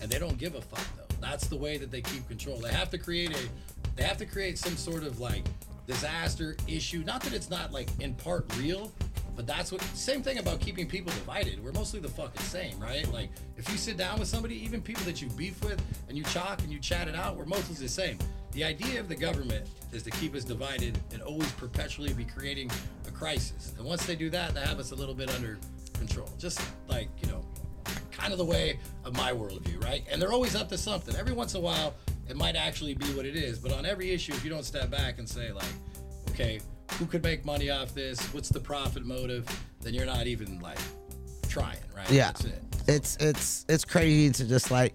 and 0.00 0.08
they 0.08 0.20
don't 0.20 0.38
give 0.38 0.54
a 0.54 0.60
fuck 0.62 0.86
though. 0.96 1.09
That's 1.20 1.46
the 1.46 1.56
way 1.56 1.76
that 1.76 1.90
they 1.90 2.00
keep 2.00 2.26
control. 2.28 2.56
They 2.56 2.72
have 2.72 2.90
to 2.90 2.98
create 2.98 3.30
a, 3.30 3.96
they 3.96 4.02
have 4.02 4.16
to 4.18 4.26
create 4.26 4.58
some 4.58 4.76
sort 4.76 5.02
of 5.02 5.20
like 5.20 5.44
disaster 5.86 6.56
issue. 6.66 7.02
Not 7.04 7.22
that 7.22 7.32
it's 7.32 7.50
not 7.50 7.72
like 7.72 7.88
in 8.00 8.14
part 8.14 8.46
real, 8.58 8.92
but 9.36 9.46
that's 9.46 9.72
what. 9.72 9.80
Same 9.94 10.22
thing 10.22 10.38
about 10.38 10.60
keeping 10.60 10.86
people 10.86 11.12
divided. 11.12 11.62
We're 11.62 11.72
mostly 11.72 12.00
the 12.00 12.08
fucking 12.08 12.42
same, 12.42 12.78
right? 12.78 13.10
Like 13.12 13.30
if 13.56 13.68
you 13.70 13.76
sit 13.76 13.96
down 13.96 14.18
with 14.18 14.28
somebody, 14.28 14.62
even 14.64 14.82
people 14.82 15.04
that 15.04 15.20
you 15.20 15.28
beef 15.30 15.62
with, 15.64 15.82
and 16.08 16.16
you 16.16 16.24
chalk 16.24 16.62
and 16.62 16.72
you 16.72 16.78
chat 16.78 17.08
it 17.08 17.14
out, 17.14 17.36
we're 17.36 17.44
mostly 17.44 17.74
the 17.76 17.88
same. 17.88 18.18
The 18.52 18.64
idea 18.64 18.98
of 18.98 19.08
the 19.08 19.14
government 19.14 19.68
is 19.92 20.02
to 20.02 20.10
keep 20.10 20.34
us 20.34 20.44
divided 20.44 20.98
and 21.12 21.22
always 21.22 21.50
perpetually 21.52 22.12
be 22.12 22.24
creating 22.24 22.70
a 23.06 23.10
crisis. 23.10 23.72
And 23.78 23.86
once 23.86 24.04
they 24.06 24.16
do 24.16 24.28
that, 24.30 24.54
they 24.54 24.60
have 24.60 24.80
us 24.80 24.90
a 24.90 24.94
little 24.96 25.14
bit 25.14 25.30
under 25.34 25.58
control. 25.94 26.28
Just 26.38 26.60
like, 26.88 27.08
you 27.22 27.28
know, 27.28 27.44
kind 28.10 28.32
of 28.32 28.38
the 28.38 28.44
way 28.44 28.78
of 29.04 29.16
my 29.16 29.32
worldview, 29.32 29.82
right? 29.84 30.04
And 30.10 30.20
they're 30.20 30.32
always 30.32 30.54
up 30.54 30.68
to 30.70 30.78
something. 30.78 31.14
Every 31.16 31.32
once 31.32 31.54
in 31.54 31.60
a 31.60 31.62
while, 31.62 31.94
it 32.28 32.36
might 32.36 32.56
actually 32.56 32.94
be 32.94 33.06
what 33.14 33.26
it 33.26 33.36
is. 33.36 33.58
But 33.58 33.72
on 33.72 33.86
every 33.86 34.10
issue, 34.10 34.32
if 34.32 34.44
you 34.44 34.50
don't 34.50 34.64
step 34.64 34.90
back 34.90 35.18
and 35.18 35.28
say 35.28 35.52
like, 35.52 35.64
okay, 36.30 36.60
who 36.92 37.06
could 37.06 37.22
make 37.22 37.44
money 37.44 37.70
off 37.70 37.94
this? 37.94 38.20
What's 38.34 38.48
the 38.48 38.60
profit 38.60 39.04
motive? 39.04 39.46
Then 39.80 39.94
you're 39.94 40.06
not 40.06 40.26
even 40.26 40.60
like 40.60 40.78
trying, 41.48 41.78
right? 41.96 42.10
Yeah. 42.10 42.26
That's 42.28 42.44
it. 42.44 42.62
It's 42.86 43.16
it's 43.20 43.66
it's 43.68 43.84
crazy 43.84 44.30
to 44.30 44.48
just 44.48 44.70
like 44.70 44.94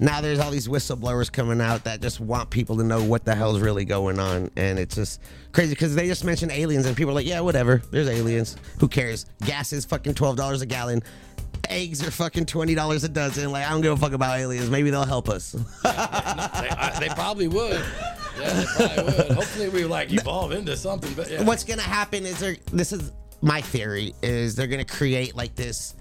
now 0.00 0.20
there's 0.20 0.38
all 0.38 0.50
these 0.50 0.68
whistleblowers 0.68 1.30
coming 1.32 1.60
out 1.60 1.84
that 1.84 2.00
just 2.00 2.20
want 2.20 2.50
people 2.50 2.76
to 2.76 2.84
know 2.84 3.02
what 3.02 3.24
the 3.24 3.34
hell's 3.34 3.60
really 3.60 3.84
going 3.84 4.18
on 4.18 4.50
and 4.56 4.78
it's 4.78 4.94
just 4.94 5.22
crazy 5.52 5.70
because 5.70 5.94
they 5.94 6.06
just 6.06 6.24
mentioned 6.24 6.52
aliens 6.52 6.84
and 6.86 6.96
people 6.96 7.12
are 7.12 7.14
like 7.14 7.26
yeah 7.26 7.40
whatever 7.40 7.82
there's 7.90 8.08
aliens 8.08 8.56
who 8.78 8.88
cares 8.88 9.24
gas 9.44 9.72
is 9.72 9.84
fucking 9.86 10.12
$12 10.12 10.62
a 10.62 10.66
gallon 10.66 11.02
eggs 11.70 12.06
are 12.06 12.10
fucking 12.10 12.46
$20 12.46 13.04
a 13.04 13.08
dozen 13.08 13.50
like 13.52 13.66
i 13.66 13.70
don't 13.70 13.80
give 13.80 13.92
a 13.92 13.96
fuck 13.96 14.12
about 14.12 14.38
aliens 14.38 14.70
maybe 14.70 14.90
they'll 14.90 15.04
help 15.04 15.28
us 15.28 15.52
They, 15.82 15.90
I, 15.90 16.96
they 16.98 17.08
probably 17.10 17.48
would. 17.48 17.82
Yeah, 18.38 18.52
they 18.52 18.64
probably 18.64 19.04
would. 19.04 19.32
Hopefully, 19.32 19.68
we 19.68 19.84
like 19.84 20.12
evolve 20.12 20.52
into 20.52 20.76
something. 20.76 21.12
But 21.14 21.30
yeah. 21.30 21.42
what's 21.42 21.64
gonna 21.64 21.82
happen 21.82 22.24
is 22.26 22.38
they're 22.38 22.56
this 22.72 22.92
is 22.92 23.12
my 23.42 23.60
theory 23.60 24.14
is 24.22 24.54
they're 24.56 24.66
gonna 24.66 24.84
create 24.84 25.34
like 25.36 25.54
this 25.54 25.94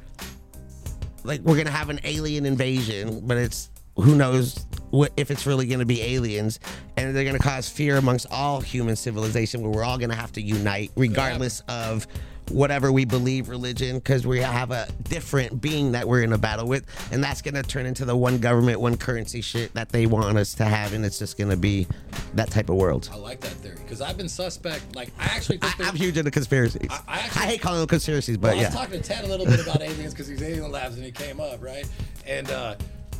like 1.24 1.42
we're 1.42 1.58
gonna 1.58 1.70
have 1.72 1.90
an 1.90 2.00
alien 2.04 2.46
invasion 2.46 3.22
but 3.26 3.38
it's 3.38 3.70
who 3.98 4.16
knows 4.16 4.66
what 4.92 5.12
if 5.18 5.32
it's 5.32 5.46
really 5.46 5.68
gonna 5.68 5.86
be 5.86 6.02
aliens 6.02 6.60
and 6.98 7.16
they're 7.16 7.26
gonna 7.26 7.40
cause 7.40 7.68
fear 7.68 7.98
amongst 7.98 8.26
all 8.32 8.62
human 8.62 8.96
civilization 8.96 9.62
where 9.62 9.72
we're 9.72 9.84
all 9.84 9.98
gonna 9.98 10.16
have 10.16 10.32
to 10.32 10.42
unite 10.42 10.92
regardless 10.96 11.62
of 11.68 12.08
whatever 12.52 12.92
we 12.92 13.06
believe 13.06 13.50
religion 13.50 13.96
because 13.98 14.26
we 14.28 14.40
have 14.40 14.72
a 14.72 14.88
different 15.04 15.60
being 15.62 15.92
that 15.94 16.08
we're 16.08 16.22
in 16.22 16.32
a 16.34 16.38
battle 16.38 16.68
with 16.68 16.86
and 17.12 17.24
that's 17.24 17.42
gonna 17.42 17.64
turn 17.64 17.86
into 17.86 18.06
the 18.06 18.16
one 18.16 18.38
government 18.38 18.80
one 18.80 18.96
currency 18.96 19.42
shit 19.42 19.74
that 19.74 19.90
they 19.90 20.06
want 20.06 20.38
us 20.38 20.54
to 20.54 20.64
have 20.64 20.94
and 20.94 21.04
it's 21.04 21.18
just 21.20 21.38
gonna 21.38 21.58
be 21.58 21.88
that 22.36 22.52
type 22.52 22.70
of 22.70 22.76
world 22.76 23.10
I 23.12 23.16
like 23.18 23.40
that 23.42 23.52
theory 23.52 23.78
because 23.82 24.02
I've 24.02 24.18
been 24.18 24.30
suspect. 24.30 24.96
Like, 24.96 25.10
I 25.20 25.26
actually 25.26 25.60
I, 25.62 25.74
I'm 25.80 25.96
huge 25.96 26.18
into 26.18 26.32
conspiracies. 26.32 26.88
I, 26.90 27.00
I- 27.08 27.18
I 27.18 27.48
hate 27.48 27.62
calling 27.62 27.80
them 27.80 27.88
conspiracies, 27.88 28.38
but 28.38 28.50
Well, 28.50 28.58
I 28.58 28.62
yeah. 28.62 28.68
was 28.68 28.76
talking 28.76 29.02
to 29.02 29.08
Ted 29.08 29.24
a 29.24 29.28
little 29.28 29.46
bit 29.46 29.60
about 29.60 29.82
aliens 29.82 30.14
because 30.14 30.28
he's 30.28 30.42
alien 30.42 30.72
labs 30.72 30.96
and 30.96 31.06
he 31.06 31.12
came 31.12 31.40
up, 31.40 31.64
right? 31.64 31.88
And 32.28 32.50
uh, 32.52 32.76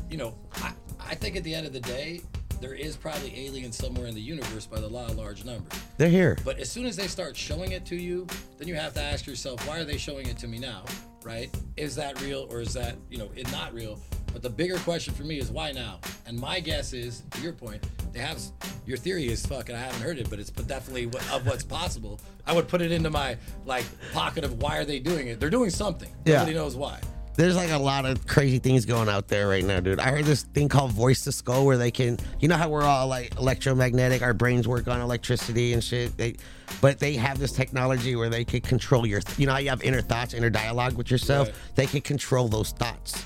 you 0.10 0.18
know, 0.18 0.36
I, 0.56 0.72
I 1.00 1.16
think 1.16 1.36
at 1.36 1.44
the 1.44 1.54
end 1.56 1.66
of 1.68 1.74
the 1.74 1.80
day, 1.82 2.22
there 2.62 2.74
is 2.74 2.96
probably 2.96 3.46
aliens 3.46 3.78
somewhere 3.78 4.08
in 4.08 4.16
the 4.16 4.22
universe 4.22 4.66
by 4.66 4.80
the 4.80 4.88
law 4.88 5.06
of 5.06 5.16
large 5.16 5.46
numbers. 5.46 5.80
They're 5.98 6.10
here. 6.10 6.38
But 6.44 6.60
as 6.60 6.72
soon 6.72 6.86
as 6.86 6.96
they 6.96 7.08
start 7.08 7.36
showing 7.36 7.72
it 7.72 7.86
to 7.88 7.96
you, 7.96 8.28
then 8.58 8.68
you 8.68 8.76
have 8.76 8.94
to 8.94 9.02
ask 9.02 9.26
yourself, 9.28 9.66
why 9.68 9.80
are 9.80 9.86
they 9.86 9.98
showing 9.98 10.28
it 10.28 10.38
to 10.40 10.48
me 10.48 10.58
now? 10.60 10.84
Right? 11.24 11.56
Is 11.78 11.96
that 11.96 12.22
real 12.22 12.48
or 12.50 12.62
is 12.62 12.74
that, 12.74 12.96
you 13.10 13.18
know, 13.18 13.30
it 13.36 13.52
not 13.52 13.74
real? 13.74 14.00
But 14.32 14.42
the 14.42 14.50
bigger 14.50 14.78
question 14.80 15.14
for 15.14 15.24
me 15.24 15.40
is 15.40 15.50
why 15.50 15.72
now? 15.72 16.00
And 16.26 16.38
my 16.38 16.60
guess 16.60 16.92
is, 16.92 17.24
to 17.32 17.42
your 17.42 17.54
point, 17.54 17.82
they 18.12 18.20
have 18.20 18.38
your 18.86 18.98
theory 18.98 19.28
is 19.28 19.46
fucking. 19.46 19.74
I 19.74 19.80
haven't 19.80 20.02
heard 20.02 20.20
it, 20.20 20.30
but 20.30 20.40
it's 20.40 20.50
definitely 20.50 21.06
what, 21.06 21.24
of 21.32 21.48
what's 21.48 21.64
possible. 21.64 22.20
I 22.46 22.54
would 22.54 22.68
put 22.68 22.82
it 22.82 22.92
into 22.92 23.10
my 23.10 23.38
like 23.66 23.86
pocket 24.12 24.44
of 24.44 24.62
why 24.62 24.78
are 24.78 24.86
they 24.86 25.00
doing 25.00 25.30
it? 25.30 25.40
They're 25.40 25.50
doing 25.50 25.70
something. 25.70 26.10
Yeah. 26.26 26.40
Nobody 26.40 26.54
knows 26.54 26.76
why. 26.76 27.00
There's 27.38 27.58
like 27.58 27.72
a 27.72 27.78
lot 27.78 28.06
of 28.06 28.26
crazy 28.26 28.60
things 28.60 28.86
going 28.86 29.10
out 29.10 29.28
there 29.28 29.50
right 29.50 29.64
now, 29.64 29.82
dude. 29.82 30.00
I 30.00 30.12
heard 30.12 30.24
this 30.24 30.44
thing 30.44 30.70
called 30.70 30.92
voice 30.92 31.26
to 31.26 31.34
skull 31.34 31.66
where 31.66 31.78
they 31.78 31.92
can, 31.92 32.18
you 32.40 32.48
know 32.48 32.56
how 32.56 32.70
we're 32.70 32.84
all 32.84 33.08
like 33.08 33.36
electromagnetic, 33.36 34.22
our 34.22 34.34
brains 34.34 34.68
work 34.68 34.88
on 34.88 35.02
electricity 35.02 35.74
and 35.74 35.84
shit. 35.84 36.16
They, 36.16 36.38
but 36.80 37.00
they 37.00 37.16
have 37.16 37.38
this 37.38 37.52
technology 37.52 38.16
where 38.16 38.30
they 38.30 38.46
can 38.46 38.62
control 38.62 39.06
your, 39.06 39.22
you 39.38 39.48
know 39.48 39.52
how 39.52 39.60
you 39.60 39.70
have 39.70 39.84
inner 39.84 40.02
thoughts, 40.02 40.34
inner 40.34 40.50
dialogue 40.50 40.94
with 40.94 41.12
yourself. 41.12 41.50
Right. 41.50 41.58
They 41.76 41.86
can 41.88 42.02
control 42.02 42.48
those 42.48 42.72
thoughts 42.72 43.26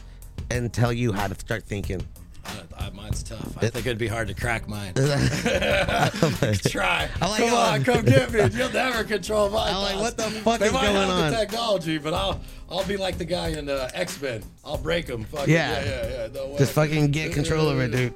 and 0.49 0.73
tell 0.73 0.91
you 0.91 1.11
how 1.11 1.27
to 1.27 1.35
start 1.35 1.63
thinking. 1.63 2.01
I, 2.45 2.85
I, 2.85 2.89
mine's 2.91 3.21
tough. 3.21 3.57
I 3.57 3.67
think 3.69 3.85
it'd 3.85 3.97
be 3.97 4.07
hard 4.07 4.27
to 4.29 4.33
crack 4.33 4.67
mine. 4.67 4.93
Try. 4.95 7.09
I 7.21 7.29
like 7.29 7.39
come 7.39 7.53
on, 7.53 7.83
come 7.83 8.05
get 8.05 8.31
me. 8.31 8.39
You'll 8.57 8.71
never 8.71 9.03
control 9.03 9.49
my 9.49 9.69
I'm 9.69 9.81
like, 9.81 9.95
what 9.97 10.17
the 10.17 10.23
fuck 10.23 10.59
they 10.59 10.67
is 10.67 10.73
might 10.73 10.83
going 10.83 10.95
have 10.95 11.09
on? 11.09 11.31
the 11.31 11.37
technology, 11.37 11.97
but 11.97 12.13
I'll 12.13 12.39
I'll 12.69 12.85
be 12.85 12.97
like 12.97 13.17
the 13.17 13.25
guy 13.25 13.49
in 13.49 13.69
uh, 13.69 13.89
X 13.93 14.21
Men. 14.21 14.43
I'll 14.63 14.77
break 14.77 15.07
him. 15.07 15.23
Fucking, 15.25 15.53
Yeah. 15.53 15.83
yeah, 15.83 16.07
yeah, 16.07 16.21
yeah. 16.21 16.27
No. 16.33 16.57
Just 16.57 16.73
fucking 16.73 17.11
get 17.11 17.33
control 17.39 17.69
of 17.69 17.79
it, 17.79 17.91
dude. 17.91 18.13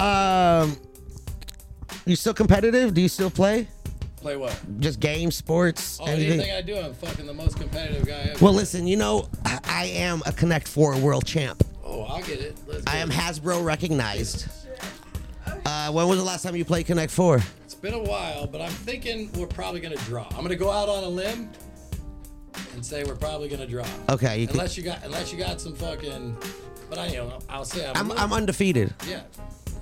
Um, 0.00 0.76
you 2.06 2.16
still 2.16 2.34
competitive? 2.34 2.94
Do 2.94 3.00
you 3.00 3.08
still 3.08 3.30
play? 3.30 3.68
Play 4.16 4.36
what? 4.36 4.58
Just 4.80 5.00
games, 5.00 5.36
sports, 5.36 5.98
Oh, 6.00 6.06
anything? 6.06 6.40
anything 6.40 6.54
I 6.56 6.62
do, 6.62 6.76
I'm 6.78 6.94
fucking 6.94 7.26
the 7.26 7.34
most 7.34 7.58
competitive 7.58 8.06
guy 8.06 8.30
ever. 8.30 8.44
Well, 8.44 8.54
listen, 8.54 8.86
you 8.86 8.96
know, 8.96 9.28
I 9.44 9.60
I 9.64 9.84
am 9.86 10.22
a 10.26 10.32
Connect 10.32 10.66
Four 10.66 10.96
world 10.98 11.26
champ. 11.26 11.62
Oh, 11.86 12.02
I'll 12.02 12.22
get 12.22 12.40
it. 12.40 12.56
Let's 12.66 12.86
I 12.86 12.96
am. 12.98 13.10
Hasbro 13.10 13.64
recognized. 13.64 14.48
Uh, 15.64 15.90
when 15.92 16.08
was 16.08 16.18
the 16.18 16.24
last 16.24 16.42
time 16.42 16.56
you 16.56 16.64
played 16.64 16.86
Connect 16.86 17.10
Four? 17.12 17.40
It's 17.64 17.74
been 17.74 17.94
a 17.94 18.02
while, 18.02 18.46
but 18.46 18.60
I'm 18.60 18.70
thinking 18.70 19.30
we're 19.32 19.46
probably 19.46 19.80
gonna 19.80 19.96
draw. 19.96 20.26
I'm 20.30 20.42
gonna 20.42 20.56
go 20.56 20.70
out 20.70 20.88
on 20.88 21.04
a 21.04 21.08
limb 21.08 21.50
and 22.74 22.84
say 22.84 23.04
we're 23.04 23.16
probably 23.16 23.48
gonna 23.48 23.66
draw. 23.66 23.86
Okay, 24.08 24.40
you 24.40 24.46
can, 24.46 24.56
Unless 24.56 24.76
you 24.76 24.82
got, 24.82 25.04
unless 25.04 25.32
you 25.32 25.38
got 25.38 25.60
some 25.60 25.74
fucking, 25.74 26.36
but 26.88 26.98
I, 26.98 27.06
you 27.08 27.16
know, 27.16 27.38
I'll 27.48 27.64
say 27.64 27.88
I'm. 27.88 27.96
I'm, 27.96 28.18
I'm 28.18 28.32
undefeated. 28.32 28.92
Yeah. 29.08 29.22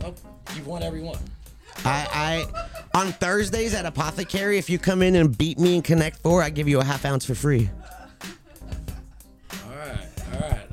Oh, 0.05 0.15
you've 0.55 0.67
won 0.67 0.83
every 0.83 1.03
one. 1.03 1.19
I, 1.85 2.47
I 2.95 2.99
on 2.99 3.13
Thursdays 3.13 3.75
at 3.75 3.85
Apothecary, 3.85 4.59
if 4.59 4.71
you 4.71 4.79
come 4.79 5.03
in 5.03 5.17
and 5.17 5.37
beat 5.37 5.59
me 5.59 5.77
in 5.77 5.83
Connect 5.83 6.19
Four, 6.19 6.43
I 6.43 6.51
give 6.51 6.69
you 6.69 6.81
a 6.81 6.85
half 6.85 7.05
ounce 7.05 7.25
for 7.25 7.35
free. 7.35 7.69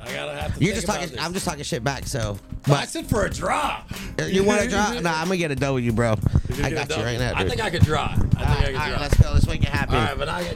I 0.04 0.14
gotta 0.14 0.36
have 0.40 0.58
to. 0.58 0.64
You're 0.64 0.74
just 0.76 0.88
talking. 0.88 1.18
I'm 1.20 1.34
just 1.34 1.46
talking 1.46 1.64
shit 1.64 1.84
back. 1.84 2.06
So, 2.06 2.38
But 2.64 2.80
I 2.80 2.86
said 2.86 3.08
for 3.08 3.26
a 3.26 3.30
draw. 3.30 3.84
you 4.28 4.44
want 4.44 4.62
to 4.62 4.70
draw? 4.70 4.92
Nah, 5.02 5.14
I'm 5.22 5.28
gonna 5.28 5.38
get 5.38 5.52
a 5.52 5.56
W, 5.56 5.92
bro. 5.92 6.16
I 6.64 6.70
got 6.72 6.90
you 6.90 7.04
right 7.04 7.20
now, 7.20 7.34
I 7.36 7.48
think 7.48 7.62
I 7.62 7.70
could 7.70 7.84
draw. 7.84 8.06
I 8.06 8.16
think 8.16 8.34
I 8.38 8.46
all 8.46 8.56
could 8.66 8.76
right, 8.76 9.00
let's 9.02 9.22
go. 9.22 9.32
Let's 9.34 9.48
make 9.48 9.64
it 9.64 9.70
happen. 9.70 9.96
all 9.96 10.02
right, 10.04 10.18
but 10.18 10.28
I, 10.30 10.56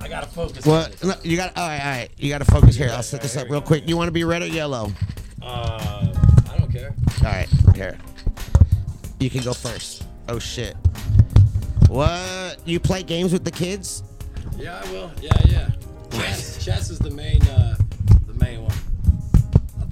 I 0.00 0.08
gotta 0.08 0.26
focus. 0.26 0.66
Well, 0.66 0.88
no, 1.04 1.14
you 1.22 1.36
got 1.36 1.56
all 1.56 1.66
right, 1.66 1.80
all 1.80 1.86
right. 1.90 2.08
You 2.16 2.28
got 2.28 2.38
to 2.38 2.44
focus 2.44 2.76
here. 2.76 2.90
I'll 2.92 3.02
set 3.02 3.22
this 3.22 3.36
up 3.36 3.48
real 3.48 3.60
quick. 3.62 3.88
You 3.88 3.96
want 3.96 4.08
to 4.08 4.12
be 4.12 4.24
red 4.24 4.42
or 4.42 4.46
yellow? 4.46 4.92
Uh, 5.42 6.12
I 6.52 6.58
don't 6.58 6.70
care. 6.72 6.94
All 7.20 7.24
right, 7.30 7.48
here. 7.74 7.96
You 9.20 9.30
can 9.30 9.42
go 9.42 9.52
first. 9.52 10.04
Oh 10.28 10.38
shit. 10.38 10.76
What? 11.88 12.58
You 12.64 12.80
play 12.80 13.02
games 13.02 13.32
with 13.32 13.44
the 13.44 13.50
kids? 13.50 14.02
Yeah, 14.56 14.82
I 14.84 14.90
will. 14.92 15.10
Yeah, 15.20 15.30
yeah. 15.46 15.70
Chess, 16.10 16.64
chess 16.64 16.90
is 16.90 16.98
the 16.98 17.10
main, 17.10 17.40
uh, 17.48 17.76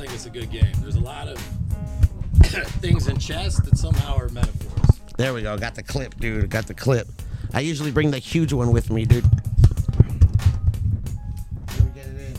think 0.05 0.16
it's 0.16 0.26
a 0.26 0.30
good 0.30 0.50
game. 0.50 0.70
There's 0.82 0.96
a 0.96 1.00
lot 1.00 1.28
of 1.28 1.38
things 2.82 3.09
in 3.09 3.16
chess 3.16 3.59
that 3.61 3.78
somehow 3.78 4.18
are 4.18 4.28
metaphors. 4.28 5.00
There 5.16 5.32
we 5.32 5.40
go. 5.40 5.57
Got 5.57 5.76
the 5.76 5.82
clip, 5.82 6.16
dude. 6.16 6.50
Got 6.50 6.66
the 6.66 6.74
clip. 6.74 7.09
I 7.55 7.61
usually 7.61 7.90
bring 7.90 8.11
the 8.11 8.18
huge 8.18 8.52
one 8.52 8.70
with 8.70 8.90
me, 8.90 9.07
dude. 9.07 9.24
Let 9.24 9.32
me 11.80 11.90
get 11.94 12.07
it 12.07 12.20
in. 12.20 12.34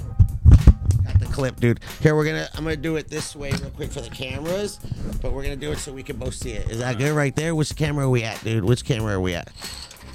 Got 1.06 1.20
the 1.20 1.26
clip, 1.32 1.60
dude. 1.60 1.80
Here 2.02 2.16
we're 2.16 2.26
gonna. 2.26 2.48
I'm 2.54 2.64
gonna 2.64 2.76
do 2.76 2.98
it 2.98 3.10
this 3.10 3.36
way 3.36 3.50
real 3.50 3.72
quick 3.72 3.92
for 3.92 4.02
the 4.02 4.12
cameras, 4.12 4.80
but 5.24 5.34
we're 5.34 5.42
gonna 5.42 5.56
do 5.56 5.72
it 5.72 5.80
so 5.80 5.92
we 5.92 6.04
can 6.04 6.18
both 6.18 6.36
see 6.36 6.52
it. 6.52 6.70
Is 6.70 6.78
that 6.80 7.00
good 7.00 7.16
right 7.16 7.36
there? 7.36 7.56
Which 7.56 7.76
camera 7.76 8.06
are 8.06 8.10
we 8.10 8.22
at, 8.22 8.44
dude? 8.44 8.64
Which 8.64 8.86
camera 8.86 9.16
are 9.16 9.22
we 9.22 9.34
at? 9.34 9.50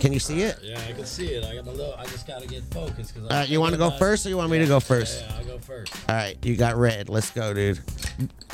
Can 0.01 0.13
you 0.15 0.19
see 0.19 0.41
it? 0.41 0.59
Yeah, 0.63 0.81
I 0.89 0.93
can 0.93 1.05
see 1.05 1.27
it. 1.27 1.45
I 1.45 1.55
got 1.55 1.67
my 1.67 1.73
little. 1.73 1.95
I 1.95 2.07
just 2.07 2.27
gotta 2.27 2.47
get 2.47 2.63
focused 2.73 3.15
because. 3.15 3.31
Uh, 3.31 3.45
you 3.47 3.61
want 3.61 3.73
to 3.73 3.79
go 3.79 3.91
first, 3.91 4.25
or 4.25 4.31
you 4.31 4.37
want 4.39 4.51
me 4.51 4.59
to 4.59 4.67
go 4.67 4.81
first? 4.81 5.23
Yeah, 5.23 5.37
I'll 5.37 5.45
go 5.45 5.59
first. 5.59 5.93
All 6.09 6.15
right, 6.15 6.37
you 6.43 6.57
got 6.57 6.77
red. 6.77 7.11
Let's 7.11 7.31
go, 7.31 7.53
dude. 7.53 7.81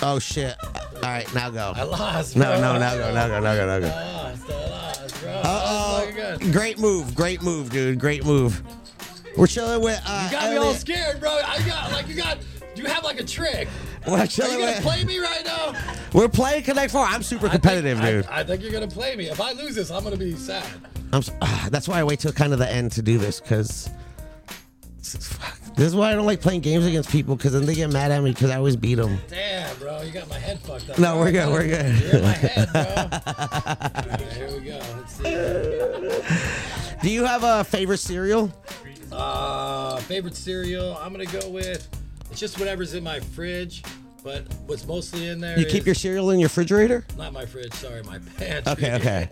Oh 0.02 0.18
shit. 0.18 0.56
All 0.64 1.00
right, 1.02 1.32
now 1.34 1.50
go. 1.50 1.72
I 1.76 1.84
lost. 1.84 2.36
No, 2.36 2.44
bro. 2.46 2.60
no, 2.60 2.78
now 2.78 2.96
go, 2.96 3.14
now 3.14 3.28
go, 3.28 3.40
now 3.40 3.54
go, 3.54 3.66
now 3.66 3.78
go. 3.78 3.86
I 3.86 4.12
lost. 4.12 4.50
I 4.50 4.68
lost, 4.68 5.20
bro. 5.22 5.30
Uh 5.30 5.42
That 5.42 6.06
was 6.06 6.16
fucking 6.16 6.48
oh. 6.48 6.52
Great 6.52 6.78
move, 6.80 7.14
great 7.14 7.42
move, 7.42 7.70
dude. 7.70 8.00
Great 8.00 8.24
move. 8.24 8.60
We're 9.36 9.46
chilling 9.46 9.82
with. 9.82 10.02
Uh, 10.04 10.28
You 10.30 10.36
got 10.36 10.50
me 10.50 10.56
all 10.56 10.74
scared, 10.74 11.20
bro. 11.20 11.30
I 11.30 11.62
got 11.66 11.92
like 11.92 12.08
you 12.08 12.14
got. 12.16 12.38
You 12.74 12.86
have 12.86 13.04
like 13.04 13.20
a 13.20 13.24
trick. 13.24 13.68
We're 14.06 14.18
Are 14.18 14.24
you 14.24 14.36
gonna 14.58 14.80
play 14.82 15.04
me 15.04 15.18
right 15.18 15.44
now? 15.44 15.74
We're 16.12 16.28
playing 16.28 16.62
Connect 16.62 16.92
Four. 16.92 17.04
I'm 17.04 17.22
super 17.22 17.46
I 17.46 17.50
think- 17.50 17.62
competitive, 17.62 18.00
I- 18.00 18.10
dude. 18.10 18.26
I, 18.26 18.44
think 18.44 18.62
you're 18.62 18.70
gonna 18.72 18.86
play 18.88 19.16
me. 19.16 19.26
If 19.28 19.40
I 19.40 19.52
lose 19.52 19.74
this, 19.74 19.90
I'm 19.90 20.04
gonna 20.04 20.16
be 20.16 20.36
sad. 20.36 20.64
I'm. 21.12 21.22
ah, 21.42 21.68
that's 21.70 21.88
why 21.88 21.98
I 22.00 22.04
wait 22.04 22.20
till 22.20 22.32
kind 22.32 22.52
of 22.52 22.58
the 22.58 22.70
end 22.70 22.92
to 22.92 23.02
do 23.02 23.18
this, 23.18 23.40
cause. 23.40 23.90
This 25.76 25.88
is 25.88 25.94
why 25.94 26.10
I 26.10 26.14
don't 26.14 26.24
like 26.26 26.40
playing 26.40 26.62
games 26.62 26.86
against 26.86 27.10
people, 27.10 27.36
cause 27.36 27.52
then 27.52 27.66
they 27.66 27.74
get 27.74 27.92
mad 27.92 28.10
at 28.10 28.22
me, 28.22 28.32
cause 28.32 28.50
I 28.50 28.56
always 28.56 28.76
beat 28.76 28.94
them. 28.94 29.18
Damn, 29.28 29.76
bro, 29.76 30.00
you 30.02 30.10
got 30.10 30.28
my 30.28 30.38
head 30.38 30.58
fucked 30.60 30.88
up. 30.90 30.98
No, 30.98 31.18
we're 31.18 31.30
good, 31.32 31.48
we're 31.52 31.66
good. 31.68 31.94
You're 32.00 32.16
in 32.16 32.22
my 32.22 32.32
head, 32.32 32.68
bro. 32.72 32.82
Right, 34.10 34.32
here 34.32 34.50
we 34.52 34.60
go. 34.64 34.80
Let's 34.96 35.12
see. 35.12 36.98
Do 37.02 37.10
you 37.10 37.24
have 37.24 37.44
a 37.44 37.62
favorite 37.64 37.98
cereal? 37.98 38.50
Uh, 39.12 39.98
favorite 39.98 40.34
cereal? 40.34 40.96
I'm 40.96 41.12
gonna 41.12 41.26
go 41.26 41.50
with. 41.50 41.88
It's 42.30 42.40
just 42.40 42.58
whatever's 42.58 42.94
in 42.94 43.04
my 43.04 43.20
fridge. 43.20 43.82
But 44.24 44.42
what's 44.66 44.84
mostly 44.88 45.28
in 45.28 45.38
there 45.40 45.56
You 45.56 45.64
keep 45.66 45.86
your 45.86 45.94
cereal 45.94 46.30
in 46.30 46.40
your 46.40 46.48
refrigerator? 46.48 47.06
not 47.16 47.32
my 47.32 47.46
fridge, 47.46 47.72
sorry, 47.74 48.02
my 48.02 48.18
pantry. 48.36 48.72
Okay, 48.72 48.94
okay. 48.96 49.28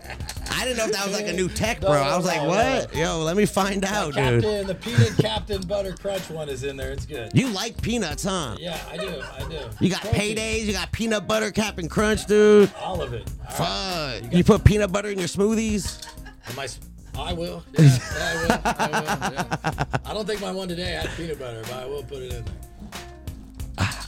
I 0.51 0.63
didn't 0.63 0.77
know 0.77 0.85
if 0.85 0.93
that 0.93 1.05
was 1.05 1.13
like 1.13 1.27
a 1.27 1.33
new 1.33 1.49
tech, 1.49 1.81
No, 1.81 1.89
bro. 1.89 2.01
I 2.01 2.15
was 2.15 2.23
no, 2.25 2.31
like, 2.31 2.41
no, 2.43 2.47
what? 2.47 2.95
Yo, 2.95 3.19
let 3.19 3.35
me 3.35 3.45
find 3.45 3.83
out, 3.83 4.13
Captain, 4.13 4.39
dude. 4.39 4.67
the 4.67 4.75
peanut 4.75 5.17
Captain 5.17 5.61
Butter 5.63 5.91
Crunch 5.99 6.29
one 6.29 6.47
is 6.47 6.63
in 6.63 6.77
there. 6.77 6.91
It's 6.93 7.05
good. 7.05 7.29
You 7.33 7.49
like 7.49 7.81
peanuts, 7.81 8.23
huh? 8.23 8.55
Yeah, 8.57 8.79
I 8.89 8.95
do. 8.95 9.21
I 9.37 9.49
do. 9.49 9.59
You 9.81 9.89
got 9.89 9.99
Protein. 9.99 10.37
paydays, 10.37 10.61
you 10.63 10.71
got 10.71 10.89
peanut 10.93 11.27
butter 11.27 11.51
Cap'n 11.51 11.89
Crunch, 11.89 12.25
dude. 12.25 12.71
All 12.81 13.01
of 13.01 13.11
it. 13.13 13.29
All 13.41 13.59
right. 13.59 14.21
Fuck. 14.23 14.33
You 14.33 14.45
put 14.45 14.63
peanut 14.63 14.93
butter 14.93 15.09
in 15.09 15.19
your 15.19 15.27
smoothies? 15.27 16.07
Am 16.47 16.57
I, 16.57 16.63
s- 16.65 16.79
I 17.17 17.33
will. 17.33 17.65
Yeah, 17.77 17.83
yeah, 17.83 17.99
I 18.15 18.35
will. 18.35 18.51
I 18.63 18.87
will. 19.01 19.33
Yeah. 19.33 19.85
I 20.05 20.13
don't 20.13 20.25
think 20.25 20.39
my 20.39 20.53
one 20.53 20.69
today 20.69 20.91
had 20.93 21.09
peanut 21.17 21.37
butter, 21.37 21.61
but 21.63 21.73
I 21.73 21.85
will 21.85 22.03
put 22.03 22.19
it 22.19 22.31
in 22.33 22.45
there. 22.45 22.53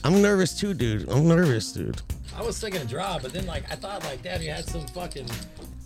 I'm 0.08 0.22
nervous 0.22 0.58
too, 0.58 0.74
dude. 0.74 1.10
I'm 1.10 1.28
nervous, 1.28 1.74
dude. 1.74 2.02
I 2.34 2.42
was 2.42 2.58
thinking 2.58 2.86
draw, 2.86 3.20
but 3.20 3.34
then 3.34 3.46
like 3.46 3.70
I 3.70 3.76
thought 3.76 4.06
like 4.06 4.24
Daddy 4.24 4.46
had 4.46 4.66
some 4.66 4.88
fucking 4.88 5.28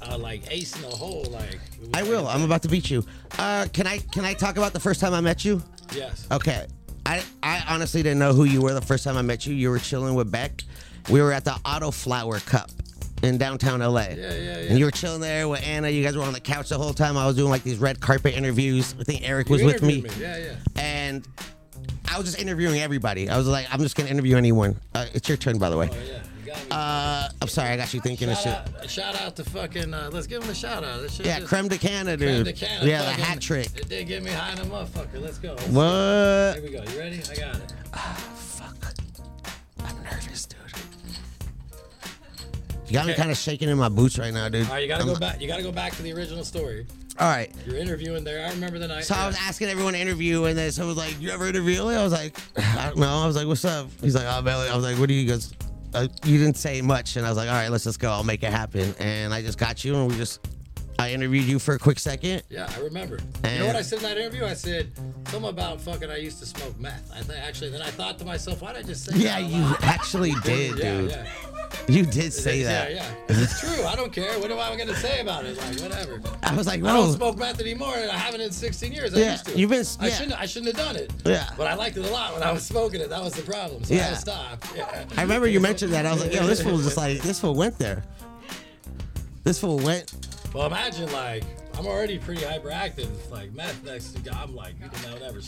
uh, 0.04 0.16
like 0.16 0.44
ace 0.52 0.76
in 0.76 0.84
the 0.84 0.90
hole. 0.90 1.26
Like 1.32 1.60
I 1.96 2.04
will. 2.04 2.28
I'm 2.28 2.44
about 2.44 2.62
to 2.62 2.68
beat 2.68 2.92
you. 2.92 3.04
Uh, 3.40 3.66
can 3.74 3.88
I 3.88 3.98
can 3.98 4.24
I 4.24 4.36
talk 4.36 4.58
about 4.58 4.74
the 4.74 4.80
first 4.80 5.02
time 5.02 5.16
I 5.16 5.22
met 5.22 5.44
you? 5.44 5.64
Yes. 5.96 6.28
Okay. 6.32 6.68
I 7.04 7.24
I 7.42 7.64
honestly 7.68 8.04
didn't 8.04 8.20
know 8.20 8.32
who 8.32 8.44
you 8.44 8.62
were 8.62 8.76
the 8.76 8.82
first 8.82 9.04
time 9.04 9.18
I 9.18 9.24
met 9.24 9.48
you. 9.48 9.56
You 9.56 9.72
were 9.72 9.80
chilling 9.80 10.14
with 10.14 10.32
Beck. 10.32 10.66
We 11.10 11.20
were 11.20 11.32
at 11.32 11.44
the 11.44 11.56
Auto 11.66 11.90
Flower 11.90 12.40
Cup 12.42 12.70
in 13.24 13.40
downtown 13.40 13.80
LA. 13.80 14.02
Yeah, 14.02 14.16
yeah, 14.16 14.34
yeah. 14.36 14.56
And 14.70 14.78
you 14.78 14.86
were 14.86 14.92
chilling 14.92 15.22
there 15.22 15.48
with 15.50 15.66
Anna. 15.66 15.90
You 15.90 16.04
guys 16.04 16.16
were 16.16 16.24
on 16.24 16.34
the 16.34 16.40
couch 16.40 16.70
the 16.70 16.78
whole 16.78 16.94
time. 16.94 17.18
I 17.18 17.26
was 17.26 17.36
doing 17.36 17.50
like 17.50 17.64
these 17.64 17.80
red 17.80 18.00
carpet 18.00 18.36
interviews. 18.36 18.94
I 19.00 19.04
think 19.04 19.28
Eric 19.28 19.50
was 19.50 19.64
with 19.64 19.82
me. 19.82 19.96
interviewed 19.96 20.22
Yeah, 20.22 20.38
yeah. 20.38 20.56
And 20.76 21.28
I 22.10 22.18
was 22.18 22.26
just 22.28 22.40
interviewing 22.40 22.80
everybody. 22.82 23.30
I 23.30 23.38
was 23.38 23.48
like, 23.48 23.68
I'm 23.72 23.80
just 23.80 23.96
gonna 23.96 24.10
interview 24.10 24.36
anyone. 24.38 24.76
Uh, 24.94 25.06
it's 25.14 25.28
your 25.30 25.38
turn, 25.38 25.58
by 25.58 25.70
the 25.70 25.78
way. 25.78 25.90
Oh 25.92 25.96
yeah. 25.96 26.18
You. 26.46 26.76
Uh, 26.76 27.30
I'm 27.42 27.48
sorry, 27.48 27.70
I 27.70 27.78
got 27.78 27.94
you 27.94 28.02
thinking 28.02 28.30
of 28.30 28.38
shit. 28.38 28.48
out, 28.48 28.90
shout 28.90 29.16
out 29.22 29.36
to 29.38 29.44
fucking. 29.46 29.94
Uh, 29.94 30.10
let's 30.12 30.28
give 30.28 30.44
him 30.44 30.50
a 30.50 30.54
shout 30.56 30.84
out. 30.84 31.02
This 31.02 31.14
shit 31.16 31.26
Yeah, 31.26 31.38
just- 31.40 31.48
creme 31.50 31.70
de 31.70 31.78
canna, 31.78 32.18
Creme 32.18 32.44
dude. 32.44 32.46
de 32.46 32.54
Canna, 32.54 32.86
yeah, 32.86 33.04
the 33.04 33.12
hat 33.12 33.40
trick. 33.40 33.68
It 33.78 33.88
did 33.88 34.08
get 34.08 34.22
me 34.24 34.32
high 34.32 34.52
in 34.52 34.58
the 34.58 34.64
motherfucker. 34.64 35.22
Let's 35.22 35.38
go. 35.38 35.54
Let's 35.54 35.68
What? 35.70 35.82
go. 35.84 36.54
Here 36.56 36.64
we 36.64 36.70
go. 36.72 36.84
You 36.92 37.00
ready? 37.00 37.22
I 37.32 37.36
got 37.36 37.56
it. 37.56 37.74
Ah, 37.94 38.14
Fuck. 38.36 38.76
I'm 39.86 40.04
nervous, 40.04 40.46
dude. 40.46 40.58
You 42.88 42.94
got 42.94 43.06
me 43.08 43.14
kind 43.14 43.32
of 43.32 43.38
shaking 43.38 43.70
in 43.70 43.78
my 43.78 43.88
boots 43.90 44.20
right 44.20 44.34
now, 44.34 44.50
dude. 44.50 44.68
All 44.68 44.74
right, 44.74 44.82
you 44.82 44.88
gotta 44.90 45.04
I'm- 45.06 45.14
go 45.14 45.20
back. 45.20 45.40
You 45.40 45.48
gotta 45.48 45.64
go 45.64 45.72
back 45.72 45.94
to 45.96 46.02
the 46.02 46.12
original 46.12 46.44
story. 46.44 46.86
All 47.20 47.28
right. 47.30 47.52
You're 47.66 47.78
interviewing 47.78 48.24
there. 48.24 48.46
I 48.46 48.50
remember 48.52 48.80
the 48.80 48.88
night. 48.88 49.04
So 49.04 49.16
I 49.16 49.28
was 49.28 49.36
asking 49.40 49.68
everyone 49.70 49.94
to 49.94 50.00
interview, 50.00 50.46
and 50.46 50.58
then 50.58 50.72
someone 50.72 50.96
was 50.96 51.06
like, 51.06 51.20
"You 51.22 51.30
ever 51.32 51.48
interview?" 51.48 51.82
I 51.84 52.04
was 52.04 52.14
like, 52.14 52.38
"I 52.58 52.88
don't 52.88 52.98
know." 52.98 53.08
I 53.24 53.28
was 53.28 53.36
like, 53.36 53.48
"What's 53.48 53.66
up?" 53.66 53.88
He's 54.02 54.16
like, 54.16 54.26
"Oh, 54.28 54.42
Belly." 54.42 54.70
I 54.70 54.76
was 54.76 54.84
like, 54.84 54.98
"What 54.98 55.08
do 55.10 55.14
you 55.14 55.28
guys?" 55.30 55.54
Uh, 55.94 56.08
you 56.26 56.38
didn't 56.38 56.58
say 56.58 56.82
much, 56.82 57.18
and 57.18 57.26
I 57.26 57.30
was 57.30 57.38
like, 57.38 57.50
"All 57.50 57.54
right, 57.56 57.70
let's 57.70 57.84
just 57.84 58.00
go. 58.00 58.10
I'll 58.12 58.24
make 58.24 58.44
it 58.44 58.52
happen." 58.52 58.96
And 59.00 59.34
I 59.34 59.42
just 59.42 59.58
got 59.58 59.84
you, 59.84 59.96
and 59.96 60.10
we 60.10 60.16
just, 60.16 60.40
I 60.98 61.12
interviewed 61.12 61.44
you 61.46 61.60
for 61.60 61.74
a 61.76 61.80
quick 61.80 62.00
second. 62.00 62.44
Yeah, 62.50 62.72
I 62.76 62.80
remember. 62.80 63.20
you 63.46 63.60
know 63.60 63.68
what 63.68 63.76
I 63.76 63.82
said 63.82 63.98
in 64.00 64.04
that 64.06 64.18
interview? 64.18 64.46
I 64.46 64.54
said 64.54 64.92
something 65.28 65.50
about 65.50 65.82
fucking. 65.82 66.10
I 66.10 66.18
used 66.18 66.40
to 66.40 66.46
smoke 66.46 66.80
meth. 66.80 67.12
I 67.14 67.20
think 67.22 67.40
actually. 67.40 67.72
Then 67.72 67.82
I 67.82 67.90
thought 67.90 68.18
to 68.20 68.26
myself, 68.26 68.62
why 68.62 68.72
did 68.74 68.86
I 68.86 68.88
just 68.88 69.04
say 69.06 69.18
Yeah, 69.18 69.38
you 69.40 69.76
actually 69.82 70.32
did, 70.44 70.78
yeah, 70.80 70.98
dude. 71.02 71.12
Yeah, 71.12 71.26
You 71.88 72.06
did 72.06 72.32
say 72.34 72.64
that. 72.64 72.92
yeah, 72.94 73.04
yeah. 73.30 73.36
It's 73.42 73.60
true. 73.60 73.84
I 73.86 73.96
don't 73.96 74.12
care. 74.14 74.40
What 74.40 74.52
am 74.52 74.60
I 74.60 74.76
gonna 74.78 74.96
say 74.96 75.22
about 75.22 75.46
it? 75.46 75.58
Like 75.58 75.80
whatever. 75.80 76.22
I 76.44 76.54
was 76.56 76.68
like, 76.68 76.84
I 76.84 76.94
don't 76.94 77.14
smoke 77.14 77.38
meth 77.38 77.60
anymore, 77.60 77.96
and 77.96 78.10
I 78.12 78.18
haven't 78.18 78.42
in 78.42 78.52
16 78.52 78.92
years. 78.92 79.14
I 79.14 79.20
Yeah, 79.20 79.32
used 79.32 79.46
to. 79.48 79.58
you've 79.60 79.70
been- 79.70 79.86
yeah. 80.00 80.06
I 80.06 80.10
shouldn't. 80.10 80.42
I 80.42 80.46
shouldn't 80.46 80.76
have 80.78 80.86
done 80.86 80.96
it. 80.96 81.12
Yeah. 81.26 81.50
But 81.58 81.68
I 81.68 81.74
liked 81.76 81.98
it 81.98 82.06
a 82.06 82.10
lot 82.12 82.34
when 82.34 82.44
I 82.44 82.52
was 82.52 82.64
smoking 82.66 83.02
it. 83.02 83.10
That 83.10 83.24
was 83.24 83.34
the 83.34 83.42
problem. 83.44 83.84
So 83.84 83.94
I 83.94 83.98
Yeah. 83.98 84.04
had 84.04 84.14
to 84.16 84.20
stop. 84.22 84.66
Yeah. 84.76 85.06
I 85.18 85.22
remember 85.22 85.48
you 85.48 85.60
mentioned 85.60 85.94
that. 85.94 86.06
I 86.06 86.12
was 86.14 86.22
like, 86.22 86.34
"Yo, 86.34 86.46
this 86.46 86.62
fool 86.62 86.74
was 86.74 86.84
just 86.86 86.98
like 86.98 87.22
this 87.22 87.40
fool 87.40 87.56
went 87.56 87.78
there. 87.80 88.04
This 89.44 89.60
fool 89.60 89.78
went." 89.80 90.12
Well, 90.54 90.68
imagine 90.68 91.12
like 91.14 91.44
I'm 91.78 91.88
already 91.88 92.20
pretty 92.20 92.42
hyperactive. 92.42 93.08
Like 93.32 93.54
meth 93.54 93.84
next 93.84 94.12
to 94.14 94.20
God, 94.22 94.38
I'm 94.50 94.56
like 94.56 94.76
you 94.82 94.90
can 94.90 95.20
never. 95.20 95.40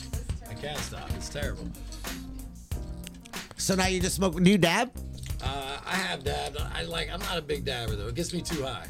I 0.50 0.54
can't 0.56 0.80
stop. 0.80 1.10
It's 1.16 1.30
terrible. 1.30 1.68
So 3.58 3.76
now 3.76 3.88
you 3.88 4.00
just 4.00 4.16
smoke. 4.16 4.42
Do 4.42 4.50
you 4.50 4.58
dab? 4.58 4.92
Uh, 5.44 5.80
I 5.86 5.96
have 5.96 6.24
dabbed. 6.24 6.58
I 6.58 6.84
like. 6.84 7.10
I'm 7.12 7.20
not 7.20 7.38
a 7.38 7.42
big 7.42 7.66
dabber 7.66 7.96
though. 7.96 8.08
It 8.08 8.16
gets 8.16 8.34
me 8.34 8.42
too 8.42 8.64
high. 8.64 8.88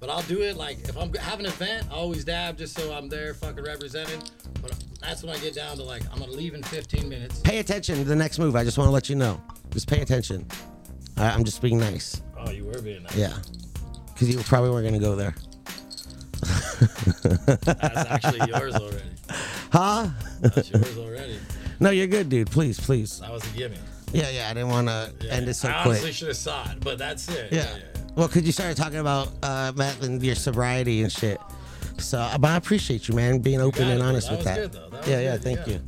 But 0.00 0.10
I'll 0.10 0.22
do 0.22 0.42
it 0.42 0.56
like 0.56 0.78
if 0.88 0.96
I'm 0.96 1.12
having 1.14 1.46
an 1.46 1.52
event, 1.52 1.86
I 1.90 1.94
always 1.94 2.24
dab 2.24 2.58
just 2.58 2.76
so 2.76 2.92
I'm 2.92 3.08
there, 3.08 3.34
fucking 3.34 3.62
represented. 3.62 4.30
But 4.60 4.74
that's 5.00 5.22
when 5.22 5.34
I 5.34 5.38
get 5.38 5.54
down 5.54 5.76
to 5.76 5.82
like 5.84 6.02
I'm 6.12 6.18
gonna 6.18 6.32
leave 6.32 6.54
in 6.54 6.62
15 6.62 7.08
minutes. 7.08 7.40
Pay 7.40 7.58
attention 7.58 7.96
to 7.98 8.04
the 8.04 8.16
next 8.16 8.38
move. 8.38 8.56
I 8.56 8.64
just 8.64 8.78
want 8.78 8.88
to 8.88 8.92
let 8.92 9.08
you 9.08 9.16
know. 9.16 9.40
Just 9.70 9.88
pay 9.88 10.00
attention. 10.00 10.46
I, 11.16 11.30
I'm 11.30 11.44
just 11.44 11.62
being 11.62 11.78
nice. 11.78 12.22
Oh, 12.38 12.50
you 12.50 12.64
were 12.64 12.80
being 12.80 13.02
nice. 13.04 13.16
Yeah. 13.16 13.36
Because 14.12 14.28
you 14.34 14.38
probably 14.42 14.70
weren't 14.70 14.88
going 14.88 15.00
to 15.00 15.06
go 15.06 15.16
there. 15.16 15.34
That's 17.62 18.10
actually 18.10 18.40
yours 18.48 18.74
already. 18.74 19.10
Huh? 19.72 20.08
That's 20.40 20.70
yours 20.70 20.98
already. 20.98 21.38
No, 21.80 21.90
you're 21.90 22.06
good, 22.06 22.28
dude. 22.28 22.48
Please, 22.48 22.78
please. 22.78 23.18
That 23.18 23.32
was 23.32 23.44
a 23.44 23.56
gimme. 23.56 23.76
Yeah, 24.12 24.28
yeah. 24.30 24.48
I 24.50 24.54
didn't 24.54 24.68
want 24.68 24.88
to 24.88 25.12
Yeah. 25.20 25.32
end 25.32 25.48
it 25.48 25.54
so 25.54 25.68
I 25.68 25.72
quick. 25.82 25.86
honestly 25.86 26.12
should 26.12 26.28
have 26.28 26.36
saw 26.36 26.70
it, 26.70 26.80
but 26.80 26.98
that's 26.98 27.28
it. 27.28 27.52
yeah. 27.52 27.66
Well, 28.14 28.28
because 28.28 28.42
you 28.42 28.52
started 28.52 28.76
talking 28.76 28.98
about 28.98 29.28
uh, 29.42 29.72
Matt 29.74 30.02
and 30.02 30.22
your 30.22 30.34
sobriety 30.34 31.02
and 31.02 31.10
shit. 31.10 31.40
So, 31.98 32.18
uh, 32.18 32.36
but 32.38 32.50
I 32.50 32.56
appreciate 32.56 33.08
you, 33.08 33.14
man, 33.14 33.38
being 33.38 33.60
open 33.60 33.84
and 33.88 34.00
it, 34.00 34.04
honest 34.04 34.28
that 34.28 34.36
with 34.36 34.44
that. 34.46 34.56
good, 34.56 34.72
though. 34.72 34.88
That 34.90 35.06
yeah, 35.08 35.20
yeah. 35.20 35.32
good, 35.32 35.42
Thank 35.44 35.58
yeah. 35.66 35.72
you. 35.74 35.80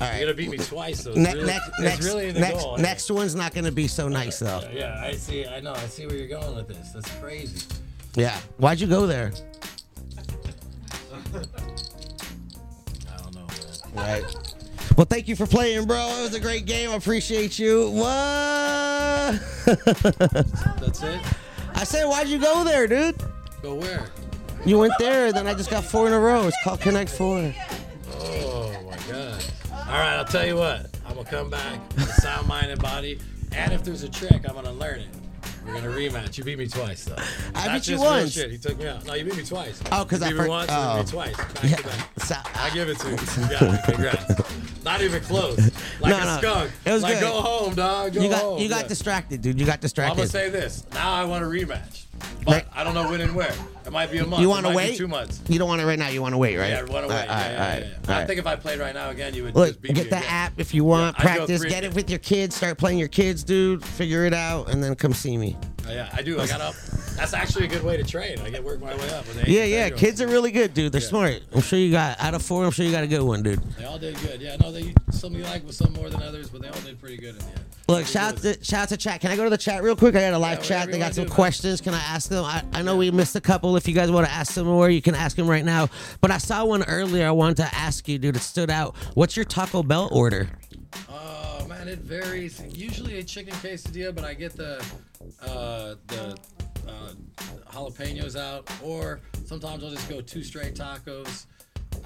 All 0.00 0.06
right. 0.08 0.16
You're 0.18 0.26
gonna 0.32 0.34
beat 0.36 0.50
me 0.50 0.58
twice, 0.58 1.00
so 1.02 1.10
it's 1.10 1.18
Ne- 1.18 1.32
really, 1.34 1.46
next, 1.46 1.68
it's 1.68 1.80
next, 1.80 2.04
really 2.06 2.28
in 2.28 2.34
the 2.34 2.40
next, 2.40 2.62
goal. 2.62 2.78
next 2.78 3.10
one's 3.10 3.34
not 3.34 3.52
going 3.52 3.64
to 3.66 3.72
be 3.72 3.86
so 3.88 4.08
nice, 4.08 4.38
though. 4.38 4.62
Yeah, 4.72 4.98
I 5.02 5.12
see. 5.12 5.44
I 5.46 5.60
know. 5.60 5.72
I 5.74 5.86
see 5.86 6.06
where 6.06 6.16
you're 6.16 6.28
going 6.28 6.54
with 6.56 6.68
this. 6.68 6.90
That's 6.92 7.10
crazy. 7.18 7.66
Yeah. 8.14 8.38
Why'd 8.56 8.80
you 8.80 8.86
go 8.86 9.06
there? 9.06 9.32
I 11.34 13.16
don't 13.22 13.34
know, 13.34 13.46
man. 13.94 14.22
Right. 14.22 14.49
Well, 14.96 15.06
thank 15.06 15.28
you 15.28 15.36
for 15.36 15.46
playing, 15.46 15.86
bro. 15.86 15.96
It 16.18 16.22
was 16.22 16.34
a 16.34 16.40
great 16.40 16.66
game. 16.66 16.90
I 16.90 16.94
appreciate 16.94 17.58
you. 17.58 17.90
What? 17.90 18.04
That's 20.80 21.02
it. 21.02 21.20
I 21.74 21.84
said, 21.84 22.04
why'd 22.06 22.28
you 22.28 22.38
go 22.38 22.64
there, 22.64 22.86
dude? 22.86 23.16
Go 23.62 23.74
where? 23.76 24.06
You 24.66 24.78
went 24.78 24.92
there, 24.98 25.32
then 25.32 25.46
I 25.46 25.54
just 25.54 25.70
got 25.70 25.84
four 25.84 26.06
in 26.06 26.12
a 26.12 26.20
row. 26.20 26.46
It's 26.46 26.56
called 26.62 26.80
Connect 26.80 27.08
Four. 27.10 27.54
Oh 28.12 28.72
my 28.84 28.96
god. 29.10 29.42
All 29.72 29.78
right, 29.86 30.16
I'll 30.16 30.24
tell 30.26 30.46
you 30.46 30.56
what. 30.56 30.90
I'm 31.06 31.14
gonna 31.14 31.28
come 31.30 31.48
back 31.48 31.80
with 31.94 32.08
a 32.10 32.20
sound 32.20 32.46
mind 32.46 32.70
and 32.70 32.80
body, 32.82 33.18
and 33.52 33.72
if 33.72 33.82
there's 33.82 34.02
a 34.02 34.08
trick, 34.08 34.44
I'm 34.46 34.54
gonna 34.54 34.72
learn 34.72 35.00
it. 35.00 35.08
We're 35.66 35.74
gonna 35.74 35.88
rematch. 35.88 36.36
You 36.36 36.44
beat 36.44 36.58
me 36.58 36.68
twice, 36.68 37.04
though. 37.04 37.16
I 37.54 37.72
beat 37.74 37.88
you 37.88 37.98
once. 37.98 38.32
Shit. 38.32 38.50
He 38.50 38.58
took 38.58 38.78
me 38.78 38.86
out. 38.86 39.04
No, 39.06 39.14
you 39.14 39.24
beat 39.24 39.36
me 39.36 39.44
twice. 39.44 39.80
Oh, 39.92 40.04
'cause 40.04 40.20
you 40.20 40.26
I 40.26 40.30
beat 40.32 40.40
me 40.42 40.48
once, 40.48 40.70
oh. 40.72 40.98
and 40.98 41.06
beat 41.06 41.14
me 41.14 41.20
oh. 41.20 41.24
twice, 41.24 41.36
back 41.36 41.64
Yeah. 41.64 41.76
to 41.76 41.82
back. 41.84 42.20
So- 42.20 42.34
I 42.54 42.70
give 42.74 42.88
it 42.88 42.98
to 42.98 43.08
you. 43.10 43.16
You 43.42 43.48
got 43.50 43.62
it. 43.62 43.84
Congrats. 43.84 44.79
Not 44.84 45.02
even 45.02 45.22
close. 45.22 45.58
Like 46.00 46.12
No, 46.12 46.18
a 46.18 46.24
no. 46.24 46.38
skunk. 46.38 46.70
It 46.86 46.92
was 46.92 47.02
like 47.02 47.14
good. 47.20 47.20
go 47.30 47.42
home, 47.42 47.74
dog. 47.74 48.14
Go 48.14 48.22
You 48.22 48.30
got 48.30 48.40
home. 48.40 48.58
you 48.58 48.70
got 48.70 48.82
Yeah. 48.84 48.88
distracted, 48.88 49.42
dude. 49.42 49.60
You 49.60 49.66
got 49.66 49.82
distracted. 49.82 50.12
I'm 50.12 50.16
gonna 50.16 50.28
say 50.30 50.48
this. 50.48 50.84
Now 50.94 51.12
I 51.12 51.24
want 51.24 51.44
a 51.44 51.46
rematch, 51.46 52.04
but 52.46 52.54
Right. 52.54 52.64
I 52.74 52.84
don't 52.84 52.94
know 52.94 53.10
when 53.10 53.20
and 53.20 53.34
where. 53.34 53.52
It 53.84 53.92
might 53.92 54.10
be 54.10 54.16
a 54.18 54.26
month. 54.26 54.40
you 54.40 54.48
want 54.48 54.64
to 54.64 54.72
wait? 54.72 54.96
Two 54.96 55.08
months. 55.08 55.40
You 55.48 55.58
don't 55.58 55.68
want 55.68 55.82
it 55.82 55.84
right 55.84 55.98
now. 55.98 56.08
You 56.08 56.22
want 56.22 56.32
to 56.32 56.38
wait, 56.38 56.56
right? 56.56 56.70
Yeah, 56.70 56.80
run 56.80 56.90
away. 56.90 57.02
All 57.04 57.08
right, 57.08 57.26
yeah, 57.26 57.32
all 57.34 57.38
yeah, 57.40 57.42
right, 57.42 57.50
yeah, 57.50 57.64
all 57.74 57.80
yeah. 57.80 58.14
right, 58.14 58.22
I 58.22 58.26
think 58.26 58.38
if 58.40 58.46
I 58.46 58.56
played 58.56 58.78
right 58.78 58.94
now 58.94 59.10
again, 59.10 59.34
you 59.34 59.42
would 59.44 59.54
Look, 59.54 59.68
just 59.68 59.82
beat 59.82 59.94
get 59.94 60.08
the 60.10 60.16
again. 60.18 60.28
app 60.30 60.52
if 60.58 60.72
you 60.72 60.84
want. 60.84 61.16
Yeah, 61.18 61.22
Practice. 61.24 61.64
Get 61.64 61.84
it 61.84 61.94
with 61.94 62.08
your 62.08 62.18
kids. 62.20 62.56
Start 62.56 62.78
playing 62.78 62.98
your 62.98 63.08
kids, 63.08 63.42
dude. 63.44 63.84
Figure 63.84 64.24
it 64.24 64.32
out, 64.34 64.70
and 64.70 64.82
then 64.82 64.94
come 64.94 65.12
see 65.12 65.36
me. 65.36 65.56
Oh, 65.88 65.92
yeah, 65.92 66.08
I 66.12 66.22
do. 66.22 66.38
I 66.40 66.46
got 66.46 66.60
up. 66.60 66.74
That's 67.16 67.34
actually 67.34 67.64
a 67.64 67.68
good 67.68 67.82
way 67.82 67.96
to 67.96 68.04
train. 68.04 68.38
I 68.40 68.48
get 68.50 68.62
work 68.64 68.80
my 68.80 68.94
way 68.94 69.10
up. 69.12 69.24
Yeah, 69.46 69.64
yeah. 69.64 69.90
Kids 69.90 70.20
are 70.22 70.28
really 70.28 70.52
good, 70.52 70.72
dude. 70.72 70.92
They're 70.92 71.00
Yeah. 71.00 71.08
smart. 71.08 71.42
I'm 71.52 71.60
sure 71.62 71.78
you 71.78 71.90
got 71.90 72.18
out 72.20 72.34
of 72.34 72.42
four. 72.42 72.64
I'm 72.64 72.70
sure 72.70 72.84
you 72.86 72.92
got 72.92 73.02
a 73.04 73.08
good 73.08 73.22
one, 73.22 73.42
dude. 73.42 73.60
They 73.76 73.84
all 73.84 73.98
did 73.98 74.18
good. 74.20 74.40
Yeah, 74.40 74.56
no, 74.60 74.69
they 74.70 74.94
some 75.10 75.34
you 75.34 75.42
like 75.44 75.64
with 75.64 75.74
some 75.74 75.92
more 75.94 76.08
than 76.10 76.22
others, 76.22 76.50
but 76.50 76.62
they 76.62 76.68
all 76.68 76.80
did 76.80 76.98
pretty 77.00 77.16
good 77.16 77.30
in 77.30 77.38
the 77.38 77.44
end. 77.46 77.60
Look, 77.88 78.06
shout 78.06 78.34
out 78.34 78.38
to 78.42 78.64
shout 78.64 78.82
out 78.82 78.88
to 78.90 78.96
chat. 78.96 79.20
Can 79.20 79.30
I 79.30 79.36
go 79.36 79.44
to 79.44 79.50
the 79.50 79.58
chat 79.58 79.82
real 79.82 79.96
quick? 79.96 80.14
I 80.14 80.20
got 80.20 80.32
a 80.34 80.38
live 80.38 80.58
Yeah, 80.58 80.64
chat. 80.64 80.90
They 80.92 80.98
got 80.98 81.14
some 81.14 81.24
do, 81.24 81.28
man. 81.28 81.34
questions. 81.34 81.80
Can 81.80 81.94
I 81.94 81.98
ask 81.98 82.28
them? 82.28 82.44
I, 82.44 82.62
I 82.72 82.82
know 82.82 82.96
we 82.96 83.10
missed 83.10 83.34
a 83.36 83.40
couple. 83.40 83.76
If 83.76 83.88
you 83.88 83.94
guys 83.94 84.10
want 84.10 84.26
to 84.26 84.32
ask 84.32 84.54
them 84.54 84.66
more, 84.66 84.88
you 84.88 85.02
can 85.02 85.14
ask 85.14 85.36
them 85.36 85.48
right 85.48 85.64
now. 85.64 85.88
But 86.20 86.30
I 86.30 86.38
saw 86.38 86.64
one 86.64 86.84
earlier. 86.84 87.26
I 87.26 87.32
wanted 87.32 87.56
to 87.58 87.74
ask 87.74 88.06
you, 88.08 88.18
dude. 88.18 88.36
It 88.36 88.40
stood 88.40 88.70
out. 88.70 88.94
What's 89.14 89.36
your 89.36 89.44
Taco 89.44 89.82
Bell 89.82 90.08
order? 90.12 90.48
Oh 91.08 91.66
man, 91.68 91.88
it 91.88 91.98
varies. 92.00 92.62
Usually 92.72 93.18
a 93.18 93.22
chicken 93.22 93.54
quesadilla, 93.54 94.14
but 94.14 94.24
I 94.24 94.34
get 94.34 94.56
the 94.56 94.84
uh, 95.42 95.94
the 96.06 96.36
uh, 96.88 97.12
jalapenos 97.72 98.36
out, 98.38 98.70
or 98.82 99.20
sometimes 99.46 99.82
I'll 99.84 99.90
just 99.90 100.08
go 100.08 100.20
two 100.20 100.42
straight 100.42 100.74
tacos. 100.74 101.46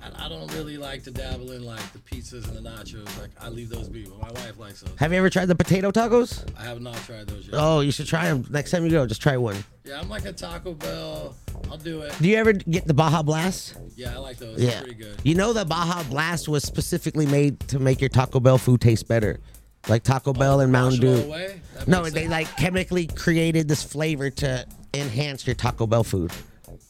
I, 0.04 0.26
I 0.26 0.28
don't 0.28 0.52
really 0.54 0.76
like 0.76 1.02
to 1.04 1.10
dabble 1.10 1.52
in 1.52 1.64
like 1.64 1.92
the 1.92 1.98
pizzas 1.98 2.46
and 2.48 2.56
the 2.56 2.68
nachos. 2.68 3.20
Like 3.20 3.30
I 3.40 3.48
leave 3.48 3.70
those 3.70 3.88
be, 3.88 4.04
but 4.04 4.20
my 4.20 4.40
wife 4.40 4.58
likes 4.58 4.82
those. 4.82 4.98
Have 4.98 5.12
you 5.12 5.18
ever 5.18 5.30
tried 5.30 5.46
the 5.46 5.54
potato 5.54 5.90
tacos? 5.90 6.44
I 6.58 6.64
have 6.64 6.80
not 6.80 6.96
tried 6.96 7.26
those 7.26 7.46
yet. 7.46 7.54
Oh, 7.54 7.80
you 7.80 7.90
should 7.90 8.06
try 8.06 8.26
them 8.26 8.46
next 8.50 8.70
time 8.70 8.84
you 8.84 8.90
go. 8.90 9.06
Just 9.06 9.22
try 9.22 9.36
one. 9.36 9.56
Yeah, 9.84 10.00
I'm 10.00 10.08
like 10.08 10.24
a 10.24 10.32
Taco 10.32 10.74
Bell. 10.74 11.34
I'll 11.70 11.78
do 11.78 12.02
it. 12.02 12.14
Do 12.20 12.28
you 12.28 12.36
ever 12.36 12.52
get 12.52 12.86
the 12.86 12.94
Baja 12.94 13.22
Blast? 13.22 13.76
Yeah, 13.96 14.14
I 14.14 14.18
like 14.18 14.38
those. 14.38 14.60
Yeah. 14.62 14.70
They're 14.70 14.80
pretty 14.82 14.94
good. 14.94 15.16
You 15.22 15.34
know 15.34 15.52
the 15.52 15.64
Baja 15.64 16.02
Blast 16.04 16.48
was 16.48 16.64
specifically 16.64 17.26
made 17.26 17.60
to 17.68 17.78
make 17.78 18.00
your 18.00 18.10
Taco 18.10 18.40
Bell 18.40 18.58
food 18.58 18.80
taste 18.80 19.08
better. 19.08 19.40
like 19.88 20.02
Taco 20.02 20.30
oh, 20.30 20.34
Bell 20.34 20.60
and 20.60 20.72
Mountain 20.72 21.06
Wash 21.06 21.18
it 21.18 21.58
all 21.76 21.84
Dew. 21.84 21.90
No, 21.90 22.04
they 22.04 22.22
sense. 22.22 22.30
like 22.30 22.56
chemically 22.56 23.06
created 23.06 23.68
this 23.68 23.82
flavor 23.82 24.30
to 24.30 24.66
enhance 24.94 25.46
your 25.46 25.54
Taco 25.54 25.86
Bell 25.86 26.04
food. 26.04 26.32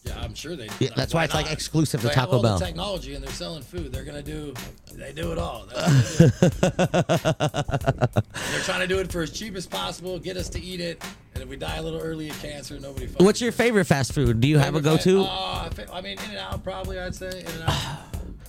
Yeah, 0.05 0.21
I'm 0.21 0.35
sure 0.35 0.55
they. 0.55 0.69
Yeah, 0.81 0.91
that's 0.95 1.15
why 1.15 1.25
it's, 1.25 1.33
like, 1.35 1.47
not? 1.47 1.55
exclusive 1.55 2.01
to 2.03 2.09
They 2.09 2.15
have 2.15 2.25
Taco 2.27 2.37
all 2.37 2.43
Bell. 2.43 2.59
The 2.59 2.67
technology 2.67 3.15
and 3.15 3.25
they're 3.25 3.33
selling 3.33 3.63
food. 3.63 3.91
They're 3.93 4.05
gonna 4.05 4.23
do. 4.23 4.53
They 4.93 5.13
do 5.13 5.33
it 5.33 5.39
all. 5.39 5.67
That's 5.75 6.21
what 6.21 6.33
they 6.41 6.49
do. 6.49 8.23
they're 8.53 8.61
trying 8.65 8.81
to 8.81 8.87
do 8.87 8.99
it 9.01 9.11
for 9.11 9.23
as 9.23 9.31
cheap 9.31 9.57
as 9.57 9.67
possible, 9.67 10.19
get 10.19 10.37
us 10.37 10.49
to 10.51 10.61
eat 10.61 10.81
it, 10.81 11.03
and 11.35 11.43
if 11.43 11.49
we 11.49 11.57
die 11.57 11.77
a 11.77 11.83
little 11.83 12.01
early 12.01 12.29
of 12.29 12.39
cancer, 12.43 12.79
nobody. 12.79 13.07
fucking 13.07 13.25
What's 13.25 13.41
your 13.41 13.53
favorite 13.53 13.87
fast 13.87 14.13
food? 14.13 14.41
Do 14.41 14.49
you 14.49 14.59
have 14.59 14.75
a 14.75 14.79
Favorite 14.83 15.05
go-to? 15.05 15.23
Uh, 15.23 15.71
fa- 15.71 15.89
I 15.93 16.01
mean, 16.03 16.19
In 16.25 16.31
and 16.31 16.39
Out 16.39 16.63
probably. 16.63 16.99
I'd 16.99 17.15
say 17.15 17.41
In 17.41 17.47
and 17.47 17.63
Out. 17.67 17.75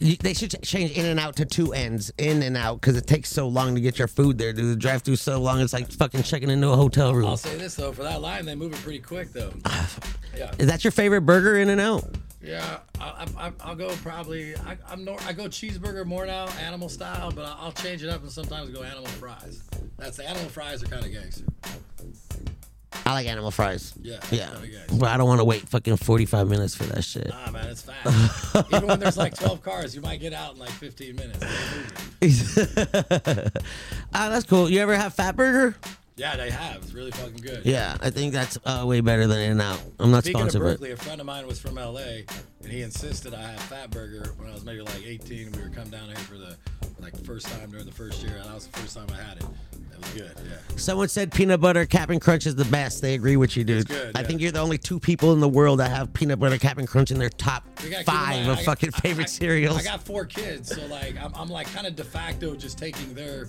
You- 0.00 0.16
They 0.16 0.34
should 0.34 0.54
change 0.62 0.92
In 0.92 1.06
and 1.06 1.18
Out 1.18 1.36
to 1.36 1.44
two 1.44 1.72
ends, 1.72 2.12
In 2.18 2.42
and 2.42 2.56
Out, 2.56 2.80
because 2.80 2.96
it 2.96 3.06
takes 3.06 3.28
so 3.30 3.48
long 3.48 3.74
to 3.74 3.80
get 3.80 3.98
your 3.98 4.08
food 4.08 4.38
there. 4.38 4.52
The 4.52 4.76
drive 4.76 5.02
through 5.02 5.16
so 5.16 5.40
long, 5.40 5.60
it's 5.60 5.72
like 5.72 5.90
fucking 5.90 6.22
checking 6.22 6.50
into 6.50 6.68
a 6.68 6.76
hotel 6.76 7.14
room. 7.14 7.26
I'll 7.26 7.36
say 7.36 7.56
this 7.56 7.74
though, 7.74 7.92
for 7.92 8.02
that 8.02 8.20
line, 8.20 8.44
they 8.44 8.54
move 8.54 8.72
it 8.72 8.78
pretty 8.80 9.00
quick 9.00 9.32
though. 9.32 9.52
Ah, 9.64 9.90
yeah. 10.36 10.52
Is 10.58 10.66
that 10.68 10.84
your 10.84 10.90
favorite 10.92 11.22
burger, 11.22 11.56
In 11.58 11.68
and 11.70 11.80
Out? 11.80 12.04
Yeah, 12.40 12.78
I, 13.00 13.26
I, 13.36 13.52
I'll 13.60 13.74
go 13.74 13.88
probably. 13.96 14.54
I, 14.58 14.76
I'm 14.88 15.04
nor, 15.04 15.18
I 15.26 15.32
go 15.32 15.44
cheeseburger 15.46 16.06
more 16.06 16.24
now, 16.24 16.46
animal 16.60 16.88
style, 16.88 17.32
but 17.32 17.44
I'll, 17.44 17.56
I'll 17.60 17.72
change 17.72 18.04
it 18.04 18.08
up 18.10 18.22
and 18.22 18.30
sometimes 18.30 18.70
go 18.70 18.84
animal 18.84 19.06
fries. 19.08 19.60
That's 19.98 20.18
the 20.18 20.28
animal 20.28 20.48
fries 20.48 20.82
are 20.82 20.86
kind 20.86 21.04
of 21.04 21.10
gangster. 21.12 21.44
I 23.04 23.12
like 23.12 23.26
animal 23.26 23.50
fries. 23.50 23.94
Yeah, 24.02 24.18
Yeah. 24.30 24.48
But 24.92 25.08
I 25.08 25.16
don't 25.16 25.28
want 25.28 25.40
to 25.40 25.44
wait 25.44 25.68
fucking 25.68 25.96
45 25.96 26.48
minutes 26.48 26.74
for 26.74 26.84
that 26.84 27.02
shit. 27.04 27.28
Nah, 27.28 27.50
man, 27.50 27.66
it's 27.68 27.82
fast. 27.82 28.56
Even 28.72 28.86
when 28.86 29.00
there's 29.00 29.16
like 29.18 29.36
12 29.36 29.62
cars, 29.62 29.94
you 29.94 30.00
might 30.00 30.20
get 30.20 30.32
out 30.32 30.54
in 30.54 30.58
like 30.58 30.70
15 30.70 31.16
minutes. 31.16 31.44
Ah, 34.14 34.30
that's 34.30 34.46
cool. 34.46 34.70
You 34.70 34.80
ever 34.80 34.96
have 34.96 35.14
Fat 35.14 35.36
Burger? 35.36 35.76
Yeah, 36.18 36.36
they 36.36 36.50
have. 36.50 36.76
It's 36.82 36.92
really 36.92 37.12
fucking 37.12 37.36
good. 37.36 37.62
Yeah, 37.64 37.96
I 38.00 38.10
think 38.10 38.32
that's 38.32 38.58
uh, 38.64 38.84
way 38.86 39.00
better 39.00 39.26
than 39.26 39.38
In 39.40 39.50
and 39.52 39.62
Out. 39.62 39.80
I'm 40.00 40.10
not 40.10 40.24
Speaking 40.24 40.42
of 40.42 40.50
sponsored, 40.50 40.62
but 40.62 40.68
Berkeley, 40.80 40.90
a 40.90 40.96
friend 40.96 41.20
of 41.20 41.26
mine 41.26 41.46
was 41.46 41.60
from 41.60 41.76
LA, 41.76 42.22
and 42.62 42.70
he 42.72 42.82
insisted 42.82 43.34
I 43.34 43.42
have 43.42 43.60
Fat 43.60 43.90
Burger 43.90 44.32
when 44.36 44.50
I 44.50 44.52
was 44.54 44.64
maybe 44.64 44.80
like 44.80 45.06
18. 45.06 45.52
We 45.52 45.62
were 45.62 45.68
come 45.68 45.88
down 45.90 46.08
here 46.08 46.16
for 46.16 46.34
the 46.36 46.56
like 47.00 47.16
first 47.24 47.46
time 47.46 47.70
during 47.70 47.86
the 47.86 47.92
first 47.92 48.20
year, 48.22 48.34
and 48.36 48.44
that 48.46 48.54
was 48.54 48.66
the 48.66 48.78
first 48.80 48.96
time 48.96 49.06
I 49.12 49.22
had 49.22 49.36
it. 49.38 49.44
It 49.92 50.04
was 50.04 50.12
good. 50.12 50.32
Yeah. 50.48 50.76
someone 50.76 51.08
said 51.08 51.32
peanut 51.32 51.60
butter 51.60 51.84
Cap'n 51.84 52.20
Crunch 52.20 52.46
is 52.46 52.54
the 52.54 52.64
best. 52.66 53.00
They 53.02 53.14
agree 53.14 53.36
with 53.36 53.56
you, 53.56 53.64
dude. 53.64 53.88
good, 53.88 54.12
I 54.16 54.20
yeah. 54.20 54.26
think 54.26 54.40
you're 54.40 54.52
the 54.52 54.60
only 54.60 54.78
two 54.78 55.00
people 55.00 55.32
in 55.32 55.40
the 55.40 55.48
world 55.48 55.80
that 55.80 55.90
have 55.90 56.12
peanut 56.12 56.38
butter 56.38 56.56
Cap'n 56.58 56.86
Crunch 56.86 57.10
in 57.10 57.18
their 57.18 57.30
top 57.30 57.64
We 57.82 57.90
gotta 57.90 58.04
keep 58.04 58.14
in 58.14 58.20
five 58.20 58.48
of 58.48 58.58
I- 58.58 58.62
fucking 58.64 58.90
I- 58.94 59.00
favorite 59.00 59.24
I- 59.24 59.30
cereals. 59.30 59.76
I 59.78 59.82
got 59.82 60.02
four 60.04 60.24
kids, 60.24 60.74
so 60.74 60.84
like 60.86 61.16
I'm, 61.22 61.32
I'm 61.34 61.48
like 61.48 61.72
kind 61.72 61.86
of 61.86 61.96
de 61.96 62.04
facto 62.04 62.54
just 62.54 62.78
taking 62.78 63.12
their 63.14 63.48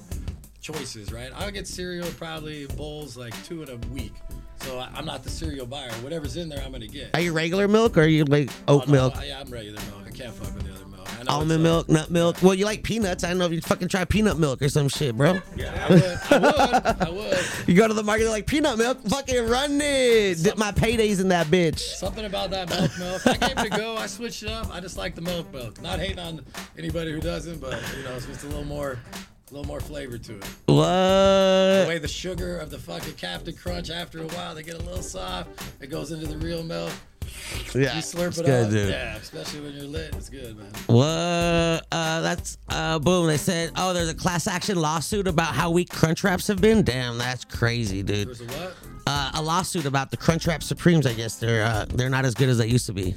choices, 0.62 1.12
right? 1.12 1.32
I'll 1.36 1.51
get 1.51 1.68
cereal 1.68 2.07
probably 2.18 2.66
bowls 2.68 3.16
like 3.18 3.34
two 3.45 3.64
in 3.64 3.70
a 3.70 3.78
week. 3.93 4.14
So 4.62 4.80
I'm 4.93 5.05
not 5.05 5.24
the 5.24 5.30
cereal 5.30 5.66
buyer. 5.66 5.91
Whatever's 6.01 6.36
in 6.36 6.49
there, 6.49 6.62
I'm 6.66 6.72
gonna 6.72 6.88
get. 6.88 7.12
are 7.14 7.22
you 7.22 7.32
regular 7.32 7.68
milk 7.68 7.97
or 7.97 8.01
are 8.01 8.07
you 8.07 8.26
like 8.26 8.49
oh, 8.68 8.76
oat 8.76 8.84
Oh, 8.84 8.86
no, 8.88 8.91
milk? 8.91 9.18
I- 9.18 9.26
yeah, 9.28 9.39
I'm 9.39 9.49
regular 9.49 9.80
milk. 9.89 10.03
I 10.07 10.12
can't 10.12 10.34
fuck 10.34 10.53
with 10.53 10.64
the 10.66 10.74
other 10.74 10.86
milk. 10.86 10.86
Almond 11.28 11.62
milk, 11.64 11.89
nut 11.89 12.10
milk. 12.10 12.41
Well, 12.41 12.53
you 12.55 12.66
like 12.66 12.82
peanuts. 12.82 13.24
I 13.24 13.30
don't 13.30 13.38
know 13.38 13.45
if 13.45 13.51
you 13.51 13.62
fucking 13.62 13.88
try 13.88 14.03
peanut 14.05 14.38
milk 14.39 14.62
or 14.62 14.70
some 14.70 14.88
shit, 14.89 15.16
bro. 15.18 15.39
Yeah, 15.55 15.88
I 15.88 15.93
would. 15.93 16.03
I 16.32 16.38
would. 16.39 17.01
I 17.01 17.10
would. 17.10 17.39
You 17.68 17.76
go 17.76 17.88
to 17.88 17.93
the 17.93 18.03
market, 18.03 18.28
like 18.30 18.47
peanut 18.47 18.78
milk, 18.80 18.99
fucking 19.07 19.47
run 19.47 19.80
it. 19.82 20.41
Dip 20.43 20.57
my 20.57 20.72
paydays 20.72 21.20
in 21.22 21.28
that 21.28 21.47
bitch. 21.47 21.80
Something 21.80 22.26
about 22.26 22.49
that 22.51 22.70
milk 22.70 22.91
milk. 22.97 23.28
I 23.28 23.36
gave 23.47 23.57
it 23.66 23.74
a 23.74 23.78
go. 23.78 23.95
I 23.95 24.07
switched 24.07 24.43
it 24.43 24.49
up. 24.49 24.74
I 24.74 24.80
just 24.80 24.97
like 24.97 25.14
the 25.14 25.22
milk 25.22 25.51
milk. 25.53 25.80
Not 25.82 25.99
hating 25.99 26.20
on 26.20 26.43
anybody 26.78 27.12
who 27.12 27.20
doesn't, 27.22 27.60
but 27.62 27.80
you 27.97 28.03
know, 28.03 28.16
it's 28.16 28.26
just 28.26 28.43
a 28.43 28.47
little 28.47 28.64
more, 28.66 28.97
a 29.52 29.54
little 29.54 29.68
more 29.68 29.80
flavor 29.80 30.18
to 30.18 30.38
it. 30.38 30.43
What? 30.66 30.86
The 30.86 31.86
way 31.88 31.97
the 32.00 32.08
sugar 32.08 32.58
of 32.58 32.70
the 32.70 32.78
fucking 32.80 33.14
Cap'n 33.16 33.54
Crunch, 33.56 33.89
after 33.89 34.20
a 34.22 34.28
while, 34.28 34.56
they 34.56 34.64
get 34.64 34.76
a 34.76 34.84
little 34.84 35.02
soft. 35.02 35.50
It 35.82 35.88
goes 35.88 36.12
into 36.12 36.28
the 36.28 36.38
real 36.38 36.64
milk. 36.64 36.91
Yeah, 37.76 37.95
You 37.95 38.02
slurp 38.02 38.30
it's 38.30 38.39
it 38.39 38.45
good, 38.45 38.66
up. 38.66 38.72
dude. 38.72 38.89
Yeah, 38.89 39.16
especially 39.18 39.62
when 39.62 39.74
you're 39.74 39.84
lit. 39.86 40.16
It's 40.16 40.30
good, 40.30 40.58
man. 40.58 40.72
What? 40.88 41.86
Uh, 41.91 42.22
that's 42.22 42.58
uh, 42.70 43.00
boom. 43.00 43.28
They 43.28 43.38
said, 43.38 43.72
oh, 43.76 43.93
there's 43.93 44.10
a 44.10 44.14
class 44.16 44.47
action 44.47 44.80
lawsuit 44.80 45.28
about 45.28 45.54
how 45.56 45.70
weak 45.72 45.89
Crunch 45.89 46.24
Wraps 46.24 46.47
have 46.47 46.62
been. 46.62 46.84
Damn, 46.84 47.18
that's 47.18 47.45
crazy, 47.45 48.02
dude. 48.04 48.28
There's 48.28 48.41
a 48.41 48.45
what? 48.45 48.74
Uh, 49.10 49.32
a 49.34 49.41
lawsuit 49.41 49.86
about 49.86 50.12
the 50.12 50.18
Crunch 50.18 50.45
Wrap 50.45 50.62
Supremes. 50.62 51.07
I 51.07 51.14
guess 51.14 51.38
they're 51.38 51.66
uh, 51.66 51.86
they're 51.86 52.12
not 52.12 52.26
as 52.26 52.36
good 52.36 52.47
as 52.47 52.60
they 52.60 52.68
used 52.68 52.86
to 52.86 52.93
be. 52.93 53.16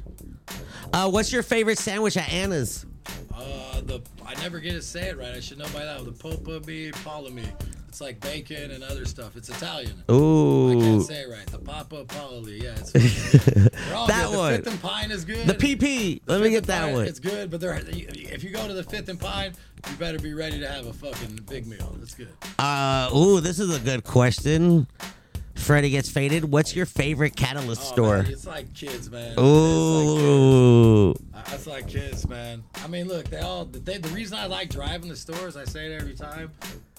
Uh, 0.91 1.11
what's 1.11 1.31
your 1.31 1.43
favorite 1.43 1.77
sandwich 1.77 2.17
at 2.17 2.33
Anna's? 2.33 2.87
Uh, 3.35 3.83
the 3.83 4.01
I 4.25 4.33
never 4.37 4.59
get 4.59 4.73
to 4.73 4.81
say 4.81 5.11
it 5.11 5.19
right. 5.19 5.35
I 5.35 5.41
should 5.41 5.59
know 5.59 5.67
by 5.75 5.85
now. 5.85 6.03
The 6.03 6.13
Popa 6.13 6.67
Mi 6.67 6.93
Palami. 6.93 7.45
It's 7.89 8.01
like 8.01 8.21
bacon 8.21 8.71
and 8.71 8.83
other 8.83 9.05
stuff. 9.05 9.37
It's 9.37 9.51
Italian. 9.51 10.03
I 10.09 10.13
Ooh, 10.15 10.81
can't 10.81 11.03
say 11.03 11.25
it 11.25 11.29
right. 11.29 11.45
The 11.47 11.59
Papa 11.59 12.07
Polly. 12.07 12.63
Yeah, 12.63 12.71
it's 12.79 12.93
That 12.93 14.29
good. 14.31 14.39
one. 14.39 14.53
The 14.53 14.59
Fifth 14.63 14.67
and 14.69 14.81
Pine 14.81 15.11
is 15.11 15.25
good. 15.27 15.47
the 15.47 15.53
PP. 15.53 16.23
Let 16.27 16.41
me 16.41 16.49
get 16.49 16.65
that 16.69 16.85
Pine, 16.85 16.93
one. 16.95 17.05
It's 17.07 17.21
good, 17.21 17.51
but 17.51 17.61
they're 17.61 17.79
if 17.87 18.43
you 18.43 18.49
go 18.49 18.67
to 18.67 18.73
the 18.73 18.83
Fifth 18.83 19.11
and 19.11 19.21
Pine, 19.21 19.53
you 19.91 19.97
better 19.97 20.19
be 20.19 20.33
ready 20.33 20.59
to 20.59 20.67
have 20.69 20.87
a 20.87 20.93
fucking 20.95 21.41
big 21.51 21.67
meal. 21.67 21.95
That's 21.99 22.15
good. 22.15 22.33
Uh, 22.59 23.11
ooh, 23.15 23.41
this 23.41 23.59
is 23.59 23.77
a 23.77 23.79
good 23.79 24.05
question. 24.05 24.87
Freddie 25.55 25.91
gets 25.91 26.11
faded. 26.11 26.51
What's 26.51 26.75
your 26.75 26.87
favorite 26.87 27.37
Catalyst 27.37 27.83
Oh, 27.83 27.93
store? 27.93 28.23
man, 28.23 28.33
it's 28.33 28.47
like 28.47 28.73
kids, 28.75 29.11
man. 29.11 29.33
It's 29.33 29.41
Ooh, 29.41 31.09
like 31.09 31.17
kids. 31.17 31.55
It's 31.55 31.67
like 31.67 31.89
kids, 31.89 32.29
man. 32.29 32.65
I 32.77 32.87
mean, 32.89 33.07
look, 33.09 33.29
they 33.29 33.39
all. 33.41 33.65
They, 33.65 33.99
the 33.99 34.09
reason 34.09 34.39
I 34.39 34.47
like 34.47 34.71
driving 34.71 35.09
the 35.09 35.17
stores, 35.17 35.57
I 35.57 35.65
say 35.65 35.87
it 35.93 36.01
every 36.01 36.15
time. 36.15 36.51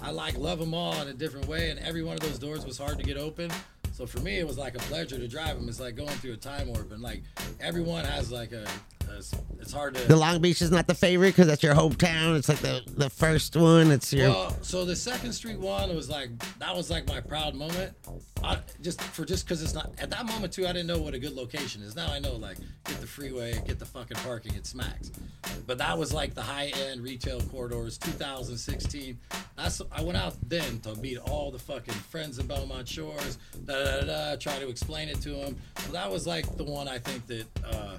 I 0.02 0.12
like 0.12 0.38
love 0.38 0.60
them 0.60 0.74
all 0.74 0.94
in 1.02 1.08
a 1.08 1.14
different 1.14 1.48
way, 1.48 1.72
and 1.72 1.80
every 1.80 2.04
one 2.04 2.14
of 2.16 2.20
those 2.22 2.40
doors 2.40 2.66
was 2.66 2.78
hard 2.78 2.98
to 3.00 3.04
get 3.04 3.18
open. 3.18 3.52
So 3.94 4.08
for 4.08 4.20
me, 4.20 4.40
it 4.40 4.48
was 4.48 4.58
like 4.58 4.74
a 4.74 4.80
pleasure 4.80 5.20
to 5.20 5.28
drive 5.28 5.56
them. 5.56 5.70
It's 5.70 5.80
like 5.80 5.96
going 5.96 6.10
through 6.10 6.34
a 6.34 6.38
time 6.38 6.68
warp, 6.68 6.92
and 6.92 7.02
like 7.02 7.22
everyone 7.62 8.06
has 8.06 8.32
like 8.32 8.52
a. 8.52 8.64
a 8.64 9.22
it's 9.60 9.72
hard 9.72 9.94
to. 9.94 10.02
the 10.08 10.16
Long 10.16 10.42
Beach 10.42 10.64
is 10.64 10.72
not 10.72 10.88
the 10.88 10.96
favorite 10.96 11.30
because 11.30 11.46
that's 11.46 11.62
your 11.62 11.76
hometown. 11.76 12.36
It's 12.36 12.50
like 12.50 12.58
the 12.58 12.82
the 12.88 13.12
first 13.12 13.56
one. 13.56 13.92
It's 13.92 14.12
your. 14.12 14.30
Well, 14.30 14.58
so 14.64 14.84
the 14.84 14.96
Second 14.96 15.34
Street 15.34 15.60
one 15.60 15.96
was 15.96 16.10
like 16.10 16.32
that 16.58 16.76
was 16.76 16.90
like 16.90 17.08
my 17.08 17.22
proud 17.22 17.54
moment. 17.54 17.94
I, 18.44 18.58
just 18.82 19.00
for 19.00 19.24
just 19.26 19.46
because 19.46 19.62
it's 19.62 19.76
not 19.76 19.94
at 20.00 20.10
that 20.10 20.26
moment 20.26 20.52
too. 20.52 20.66
I 20.66 20.74
didn't 20.74 20.88
know 20.88 21.00
what 21.00 21.14
a 21.14 21.20
good 21.20 21.34
location 21.34 21.84
is. 21.84 21.96
Now 21.96 22.12
I 22.12 22.18
know 22.18 22.36
like 22.36 22.58
get 22.86 23.00
the 23.00 23.08
freeway, 23.08 23.54
get 23.68 23.78
the 23.78 23.86
fucking 23.86 24.18
parking, 24.18 24.56
it 24.56 24.66
smacks. 24.66 25.12
But 25.68 25.78
that 25.78 25.98
was 25.98 26.12
like 26.12 26.34
the 26.34 26.42
high 26.42 26.72
end 26.90 27.02
retail 27.02 27.40
corridors, 27.42 28.00
2016. 28.00 29.20
That's 29.56 29.82
I 29.92 30.02
went 30.02 30.18
out 30.18 30.36
then 30.50 30.80
to 30.82 30.96
meet 30.96 31.20
all 31.20 31.52
the 31.52 31.60
fucking 31.60 31.94
friends 31.94 32.40
in 32.40 32.48
Belmont 32.48 32.88
Shores. 32.88 33.38
Da 33.66 33.83
da 33.84 34.02
da. 34.02 34.36
Try 34.36 34.60
to 34.60 34.70
explain 34.70 35.10
it 35.10 35.22
to 35.22 35.30
them. 35.30 35.58
So 35.86 35.92
that 35.92 36.10
was 36.12 36.26
like 36.28 36.58
the 36.58 36.64
one 36.64 36.88
I 36.88 37.00
think 37.00 37.28
that. 37.28 37.46
uh 37.66 37.98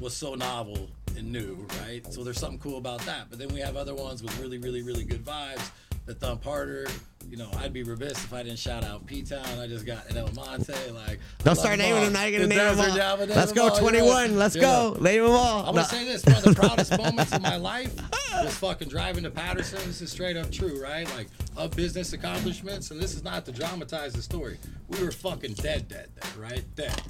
was 0.00 0.16
so 0.16 0.34
novel 0.34 0.88
and 1.16 1.30
new, 1.30 1.66
right? 1.82 2.10
So 2.12 2.24
there's 2.24 2.38
something 2.38 2.58
cool 2.58 2.78
about 2.78 3.00
that. 3.02 3.26
But 3.28 3.38
then 3.38 3.48
we 3.48 3.60
have 3.60 3.76
other 3.76 3.94
ones 3.94 4.22
with 4.22 4.36
really, 4.40 4.56
really, 4.58 4.82
really 4.82 5.04
good 5.04 5.22
vibes. 5.24 5.70
The 6.06 6.14
Thump 6.14 6.42
Harder, 6.42 6.86
you 7.30 7.36
know, 7.36 7.48
I'd 7.58 7.72
be 7.72 7.84
remiss 7.84 8.12
if 8.24 8.32
I 8.32 8.42
didn't 8.42 8.58
shout 8.58 8.82
out 8.82 9.06
P 9.06 9.22
Town. 9.22 9.46
I 9.60 9.68
just 9.68 9.86
got 9.86 10.10
an 10.10 10.16
El 10.16 10.32
Monte, 10.32 10.72
like. 10.92 11.20
Don't 11.44 11.54
start 11.54 11.78
naming 11.78 12.02
them. 12.02 12.12
Now 12.12 12.24
you're 12.24 12.40
gonna 12.40 12.48
The 12.48 12.56
name 12.56 12.76
them 12.76 13.00
all. 13.00 13.26
Let's 13.26 13.52
go, 13.52 13.70
21. 13.78 14.36
Let's 14.36 14.56
go. 14.56 14.96
Name 15.00 15.22
them 15.22 15.30
all. 15.30 15.64
I'm 15.64 15.74
gonna 15.74 15.84
say 15.84 16.04
this: 16.04 16.24
one 16.24 16.36
of 16.36 16.42
the 16.42 16.54
proudest 16.54 16.98
moments 16.98 17.32
of 17.32 17.40
my 17.40 17.54
life 17.56 17.94
was 18.42 18.54
fucking 18.56 18.88
driving 18.88 19.22
to 19.22 19.30
Patterson. 19.30 19.78
This 19.86 20.00
is 20.00 20.10
straight 20.10 20.36
up 20.36 20.50
true, 20.50 20.82
right? 20.82 21.08
Like 21.14 21.28
of 21.56 21.70
business 21.76 22.12
accomplishments, 22.12 22.90
and 22.90 23.00
this 23.00 23.14
is 23.14 23.22
not 23.22 23.44
to 23.46 23.52
dramatize 23.52 24.12
the 24.12 24.22
story. 24.22 24.58
We 24.88 25.02
were 25.04 25.12
fucking 25.12 25.54
dead, 25.54 25.88
dead, 25.88 26.08
dead, 26.16 26.36
right? 26.36 26.64
Dead. 26.74 27.00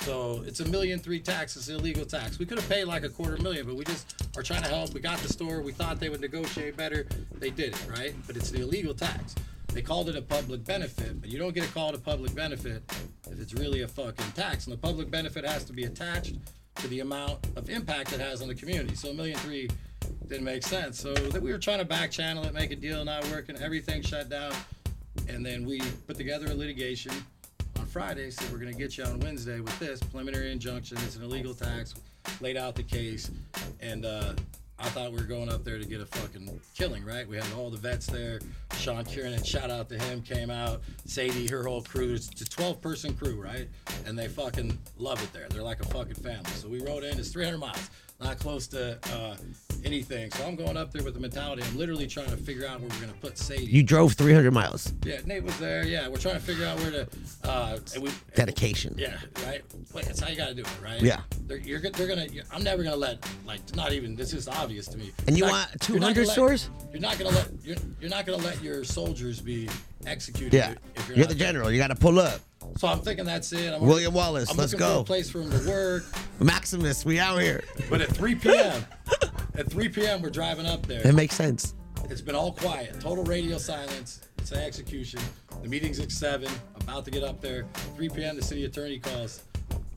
So 0.00 0.42
it's 0.46 0.60
a 0.60 0.64
million 0.68 0.98
three 0.98 1.20
tax. 1.20 1.56
It's 1.56 1.68
illegal 1.68 2.04
tax. 2.04 2.38
We 2.40 2.46
could 2.46 2.58
have 2.58 2.68
paid 2.68 2.84
like 2.84 3.04
a 3.04 3.08
quarter 3.08 3.40
million, 3.42 3.64
but 3.64 3.76
we 3.76 3.84
just 3.84 4.14
are 4.36 4.42
trying 4.42 4.62
to 4.62 4.68
help. 4.68 4.92
We 4.92 5.00
got 5.00 5.18
the 5.18 5.28
store. 5.28 5.60
We 5.60 5.72
thought 5.72 6.00
they 6.00 6.08
would 6.08 6.20
negotiate 6.20 6.76
better. 6.76 7.06
They 7.38 7.50
did 7.50 7.74
it, 7.74 7.86
right? 7.88 8.14
But 8.26 8.36
it's 8.36 8.50
the 8.50 8.62
illegal 8.62 8.94
tax. 8.94 9.36
They 9.78 9.82
called 9.82 10.08
it 10.08 10.16
a 10.16 10.22
public 10.22 10.64
benefit, 10.64 11.20
but 11.20 11.30
you 11.30 11.38
don't 11.38 11.54
get 11.54 11.64
a 11.64 11.72
call 11.72 11.92
to 11.92 11.98
public 11.98 12.34
benefit 12.34 12.82
if 13.30 13.40
it's 13.40 13.54
really 13.54 13.82
a 13.82 13.86
fucking 13.86 14.32
tax. 14.32 14.66
And 14.66 14.72
the 14.72 14.76
public 14.76 15.08
benefit 15.08 15.44
has 15.46 15.62
to 15.66 15.72
be 15.72 15.84
attached 15.84 16.34
to 16.74 16.88
the 16.88 16.98
amount 16.98 17.46
of 17.54 17.70
impact 17.70 18.12
it 18.12 18.18
has 18.18 18.42
on 18.42 18.48
the 18.48 18.56
community. 18.56 18.96
So 18.96 19.10
a 19.10 19.14
million 19.14 19.38
three 19.38 19.70
didn't 20.26 20.42
make 20.42 20.64
sense. 20.64 20.98
So 21.00 21.14
that 21.14 21.40
we 21.40 21.52
were 21.52 21.58
trying 21.58 21.78
to 21.78 21.84
back 21.84 22.10
channel 22.10 22.42
it, 22.42 22.54
make 22.54 22.72
a 22.72 22.74
deal 22.74 23.04
not 23.04 23.24
working, 23.30 23.56
everything 23.62 24.02
shut 24.02 24.28
down. 24.28 24.52
And 25.28 25.46
then 25.46 25.64
we 25.64 25.80
put 26.08 26.16
together 26.16 26.46
a 26.46 26.54
litigation 26.54 27.12
on 27.78 27.86
Friday, 27.86 28.32
said 28.32 28.50
we're 28.50 28.58
gonna 28.58 28.72
get 28.72 28.98
you 28.98 29.04
on 29.04 29.20
Wednesday 29.20 29.60
with 29.60 29.78
this 29.78 30.00
preliminary 30.00 30.50
injunction. 30.50 30.98
It's 31.04 31.14
an 31.14 31.22
illegal 31.22 31.54
tax. 31.54 31.94
Laid 32.40 32.56
out 32.56 32.74
the 32.74 32.82
case, 32.82 33.30
and 33.78 34.04
uh, 34.04 34.34
I 34.80 34.88
thought 34.90 35.10
we 35.10 35.18
were 35.18 35.24
going 35.24 35.48
up 35.48 35.64
there 35.64 35.78
to 35.78 35.84
get 35.84 36.00
a 36.00 36.06
fucking 36.06 36.60
killing, 36.74 37.04
right? 37.04 37.26
We 37.28 37.36
had 37.36 37.46
all 37.56 37.68
the 37.68 37.76
vets 37.76 38.06
there. 38.06 38.40
Sean 38.76 39.04
Kieran, 39.04 39.42
shout 39.42 39.70
out 39.70 39.88
to 39.88 39.98
him, 39.98 40.22
came 40.22 40.50
out. 40.50 40.82
Sadie, 41.04 41.48
her 41.48 41.64
whole 41.64 41.82
crew. 41.82 42.14
It's 42.14 42.40
a 42.40 42.44
12 42.44 42.80
person 42.80 43.14
crew, 43.14 43.42
right? 43.42 43.68
And 44.06 44.16
they 44.16 44.28
fucking 44.28 44.78
love 44.96 45.22
it 45.22 45.32
there. 45.32 45.48
They're 45.50 45.62
like 45.62 45.80
a 45.80 45.86
fucking 45.86 46.14
family. 46.14 46.50
So 46.52 46.68
we 46.68 46.80
rode 46.80 47.02
in. 47.02 47.18
It's 47.18 47.30
300 47.30 47.58
miles, 47.58 47.90
not 48.20 48.38
close 48.38 48.68
to 48.68 48.98
uh, 49.12 49.36
anything. 49.84 50.30
So 50.32 50.44
I'm 50.46 50.56
going 50.56 50.76
up 50.76 50.92
there 50.92 51.02
with 51.02 51.14
the 51.14 51.20
mentality. 51.20 51.62
I'm 51.66 51.76
literally 51.78 52.06
trying 52.06 52.30
to 52.30 52.36
figure 52.36 52.66
out 52.66 52.80
where 52.80 52.88
we're 52.88 53.00
gonna 53.00 53.12
put 53.20 53.38
Sadie. 53.38 53.64
You 53.64 53.82
drove 53.82 54.14
300 54.14 54.50
miles. 54.52 54.92
yeah, 55.04 55.20
Nate 55.24 55.42
was 55.44 55.56
there. 55.58 55.84
Yeah, 55.86 56.08
we're 56.08 56.18
trying 56.18 56.34
to 56.34 56.40
figure 56.40 56.66
out 56.66 56.78
where 56.80 56.90
to. 56.90 57.08
Uh, 57.44 57.78
and 57.94 58.02
we, 58.02 58.10
Dedication. 58.34 58.94
yeah, 58.98 59.16
right. 59.46 59.62
Wait, 59.94 60.04
that's 60.04 60.20
how 60.20 60.28
you 60.28 60.36
gotta 60.36 60.54
do 60.54 60.62
it, 60.62 60.68
right? 60.82 61.00
Yeah. 61.00 61.20
They're, 61.46 61.58
you're, 61.58 61.80
they're 61.80 62.08
gonna. 62.08 62.26
You're, 62.26 62.44
I'm 62.52 62.62
never 62.62 62.82
gonna 62.82 62.96
let 62.96 63.26
like 63.46 63.60
not 63.74 63.92
even. 63.92 64.14
This 64.16 64.32
is 64.32 64.48
obvious 64.48 64.86
to 64.88 64.98
me. 64.98 65.12
And 65.26 65.36
you 65.36 65.44
You're 65.44 65.52
want 65.52 65.88
you're 65.88 65.98
not 66.00 66.14
200 66.14 66.14
gonna 66.14 66.26
let- 66.26 66.32
stores? 66.32 66.70
You're 66.92 67.00
not 67.00 67.18
gonna 67.18 67.30
let. 67.34 67.48
You're, 67.62 67.76
you're 68.00 68.10
not 68.10 68.26
gonna 68.26 68.42
let 68.42 68.62
your 68.62 68.84
soldiers 68.84 69.40
be 69.40 69.68
executed. 70.06 70.52
Yeah. 70.56 70.74
If 70.96 71.08
you're, 71.08 71.16
You're 71.18 71.26
the 71.26 71.34
there. 71.34 71.46
general. 71.48 71.70
You 71.70 71.78
got 71.78 71.88
to 71.88 71.94
pull 71.96 72.18
up. 72.18 72.40
So 72.76 72.86
I'm 72.88 73.00
thinking 73.00 73.24
that's 73.24 73.52
it. 73.52 73.72
I'm 73.72 73.80
William 73.80 74.14
Wallace, 74.14 74.50
I'm 74.50 74.56
let's 74.56 74.72
looking 74.72 74.86
for 74.86 74.94
go. 74.94 75.00
a 75.00 75.04
place 75.04 75.30
for 75.30 75.40
him 75.40 75.50
to 75.50 75.68
work. 75.68 76.04
Maximus, 76.40 77.04
we 77.04 77.18
out 77.18 77.40
here. 77.40 77.62
But 77.90 78.00
at 78.00 78.08
3 78.08 78.34
p.m. 78.36 78.84
at 79.54 79.70
3 79.70 79.88
p.m. 79.88 80.22
we're 80.22 80.30
driving 80.30 80.66
up 80.66 80.86
there. 80.86 81.06
It 81.06 81.14
makes 81.14 81.34
sense. 81.34 81.74
It's 82.10 82.20
been 82.20 82.34
all 82.34 82.52
quiet, 82.52 83.00
total 83.00 83.24
radio 83.24 83.58
silence. 83.58 84.20
It's 84.38 84.52
an 84.52 84.60
execution. 84.60 85.20
The 85.62 85.68
meeting's 85.68 85.98
at 85.98 86.12
seven. 86.12 86.50
About 86.80 87.04
to 87.04 87.10
get 87.10 87.22
up 87.22 87.40
there. 87.40 87.66
3 87.96 88.08
p.m. 88.08 88.36
The 88.36 88.42
city 88.42 88.64
attorney 88.64 88.98
calls. 88.98 89.42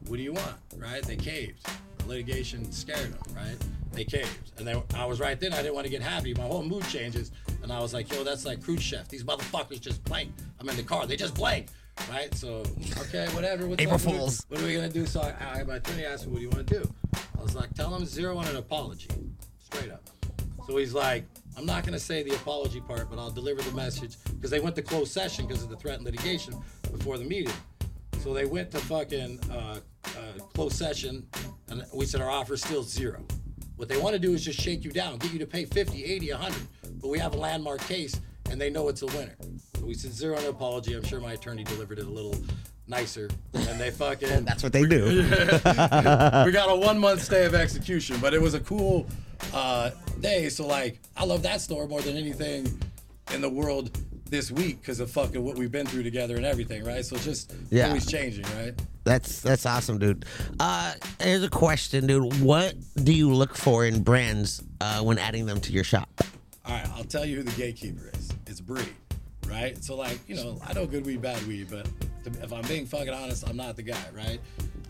What 0.07 0.17
do 0.17 0.23
you 0.23 0.33
want? 0.33 0.55
Right? 0.75 1.03
They 1.03 1.15
caved. 1.15 1.65
The 1.99 2.07
litigation 2.07 2.69
scared 2.71 3.13
them. 3.13 3.35
Right? 3.35 3.55
They 3.93 4.03
caved. 4.03 4.51
And 4.57 4.67
then 4.67 4.81
I 4.95 5.05
was 5.05 5.19
right 5.19 5.39
then. 5.39 5.53
I 5.53 5.57
didn't 5.57 5.75
want 5.75 5.85
to 5.85 5.91
get 5.91 6.01
happy. 6.01 6.33
My 6.33 6.43
whole 6.43 6.63
mood 6.63 6.83
changes. 6.87 7.31
And 7.63 7.71
I 7.71 7.79
was 7.79 7.93
like, 7.93 8.11
yo, 8.11 8.23
that's 8.23 8.45
like 8.45 8.61
cruise 8.61 8.81
chef. 8.81 9.07
These 9.07 9.23
motherfuckers 9.23 9.79
just 9.79 10.03
blank. 10.03 10.31
I'm 10.59 10.67
in 10.67 10.75
the 10.75 10.83
car. 10.83 11.05
They 11.05 11.15
just 11.15 11.35
blank. 11.35 11.67
Right? 12.09 12.33
So, 12.35 12.63
okay, 12.99 13.27
whatever. 13.33 13.67
What's 13.67 13.81
April 13.81 13.95
up? 13.95 14.05
What- 14.05 14.15
Fools. 14.15 14.45
What 14.49 14.61
are 14.61 14.65
we 14.65 14.73
gonna 14.73 14.89
do? 14.89 15.05
So 15.05 15.21
I, 15.21 15.59
I, 15.59 15.63
my 15.63 15.75
attorney 15.75 16.05
asked 16.05 16.25
me, 16.25 16.31
"What 16.33 16.37
do 16.39 16.43
you 16.43 16.49
want 16.49 16.67
to 16.67 16.79
do?" 16.79 16.93
I 17.37 17.41
was 17.41 17.55
like, 17.55 17.73
"Tell 17.73 17.93
him 17.95 18.05
zero 18.05 18.37
on 18.37 18.47
an 18.47 18.55
apology, 18.55 19.07
straight 19.63 19.91
up." 19.91 20.09
So 20.67 20.77
he's 20.77 20.93
like, 20.93 21.25
"I'm 21.57 21.65
not 21.65 21.85
gonna 21.85 21.99
say 21.99 22.23
the 22.23 22.35
apology 22.35 22.81
part, 22.81 23.09
but 23.09 23.19
I'll 23.19 23.31
deliver 23.31 23.61
the 23.61 23.71
message 23.75 24.17
because 24.33 24.49
they 24.49 24.59
went 24.59 24.75
to 24.77 24.81
closed 24.81 25.11
session 25.11 25.47
because 25.47 25.63
of 25.63 25.69
the 25.69 25.77
threat 25.77 25.95
and 25.95 26.05
litigation 26.05 26.55
before 26.91 27.17
the 27.17 27.25
meeting. 27.25 27.53
So 28.19 28.33
they 28.33 28.45
went 28.45 28.71
to 28.71 28.77
fucking 28.79 29.39
uh, 29.51 29.79
uh, 30.05 30.43
closed 30.53 30.75
session, 30.75 31.25
and 31.69 31.83
we 31.93 32.05
said 32.05 32.21
our 32.21 32.29
offer's 32.29 32.63
still 32.63 32.83
zero. 32.83 33.23
What 33.77 33.89
they 33.89 33.97
want 33.97 34.13
to 34.13 34.19
do 34.19 34.33
is 34.33 34.45
just 34.45 34.59
shake 34.59 34.83
you 34.83 34.91
down, 34.91 35.17
get 35.17 35.33
you 35.33 35.39
to 35.39 35.47
pay 35.47 35.65
50, 35.65 36.03
80, 36.05 36.31
100. 36.31 36.61
But 37.01 37.07
we 37.07 37.17
have 37.17 37.33
a 37.33 37.37
landmark 37.37 37.81
case, 37.81 38.19
and 38.51 38.59
they 38.59 38.69
know 38.69 38.89
it's 38.89 39.01
a 39.01 39.07
winner. 39.07 39.35
We 39.81 39.93
said 39.93 40.11
zero 40.11 40.37
on 40.37 40.45
apology. 40.45 40.93
I'm 40.93 41.03
sure 41.03 41.19
my 41.19 41.33
attorney 41.33 41.63
delivered 41.63 41.99
it 41.99 42.05
a 42.05 42.09
little 42.09 42.35
nicer, 42.87 43.29
and 43.53 43.79
they 43.79 43.89
fucking 43.91 44.43
That's 44.45 44.61
what 44.61 44.73
they 44.73 44.85
do. 44.85 45.05
we 45.23 46.51
got 46.51 46.69
a 46.69 46.75
one 46.75 46.99
month 46.99 47.23
stay 47.23 47.45
of 47.45 47.55
execution, 47.55 48.17
but 48.19 48.33
it 48.33 48.41
was 48.41 48.53
a 48.53 48.59
cool 48.59 49.07
uh, 49.53 49.91
day. 50.19 50.49
So 50.49 50.67
like, 50.67 50.99
I 51.15 51.25
love 51.25 51.41
that 51.43 51.61
store 51.61 51.87
more 51.87 52.01
than 52.01 52.17
anything 52.17 52.67
in 53.33 53.41
the 53.41 53.49
world 53.49 53.97
this 54.25 54.51
week 54.51 54.81
because 54.81 54.99
of 54.99 55.09
fucking 55.11 55.43
what 55.43 55.57
we've 55.57 55.71
been 55.71 55.85
through 55.85 56.03
together 56.03 56.35
and 56.37 56.45
everything, 56.45 56.83
right? 56.83 57.03
So 57.05 57.15
it's 57.15 57.25
just 57.25 57.53
Yeah. 57.69 57.87
always 57.87 58.05
changing, 58.05 58.45
right? 58.57 58.73
That's 59.03 59.41
that's 59.41 59.65
awesome, 59.65 59.97
dude. 59.97 60.25
Uh, 60.59 60.93
here's 61.19 61.43
a 61.43 61.49
question, 61.49 62.05
dude. 62.07 62.39
What 62.41 62.75
do 63.03 63.13
you 63.13 63.33
look 63.33 63.55
for 63.57 63.85
in 63.85 64.03
brands 64.03 64.61
uh, 64.79 65.01
when 65.01 65.17
adding 65.17 65.45
them 65.47 65.59
to 65.61 65.73
your 65.73 65.83
shop? 65.83 66.09
All 66.65 66.73
right, 66.75 66.87
I'll 66.95 67.03
tell 67.03 67.25
you 67.25 67.37
who 67.37 67.43
the 67.43 67.51
gatekeeper 67.51 68.11
is. 68.13 68.30
It's 68.51 68.59
Bree, 68.59 68.83
right? 69.47 69.81
So 69.81 69.95
like, 69.95 70.19
you 70.27 70.35
know, 70.35 70.59
I 70.67 70.73
know 70.73 70.85
good 70.85 71.05
weed, 71.05 71.21
bad 71.21 71.41
weed, 71.47 71.67
but 71.71 71.85
to- 72.25 72.43
if 72.43 72.51
I'm 72.51 72.63
being 72.63 72.85
fucking 72.85 73.09
honest, 73.13 73.47
I'm 73.47 73.55
not 73.55 73.77
the 73.77 73.81
guy, 73.81 74.03
right? 74.13 74.41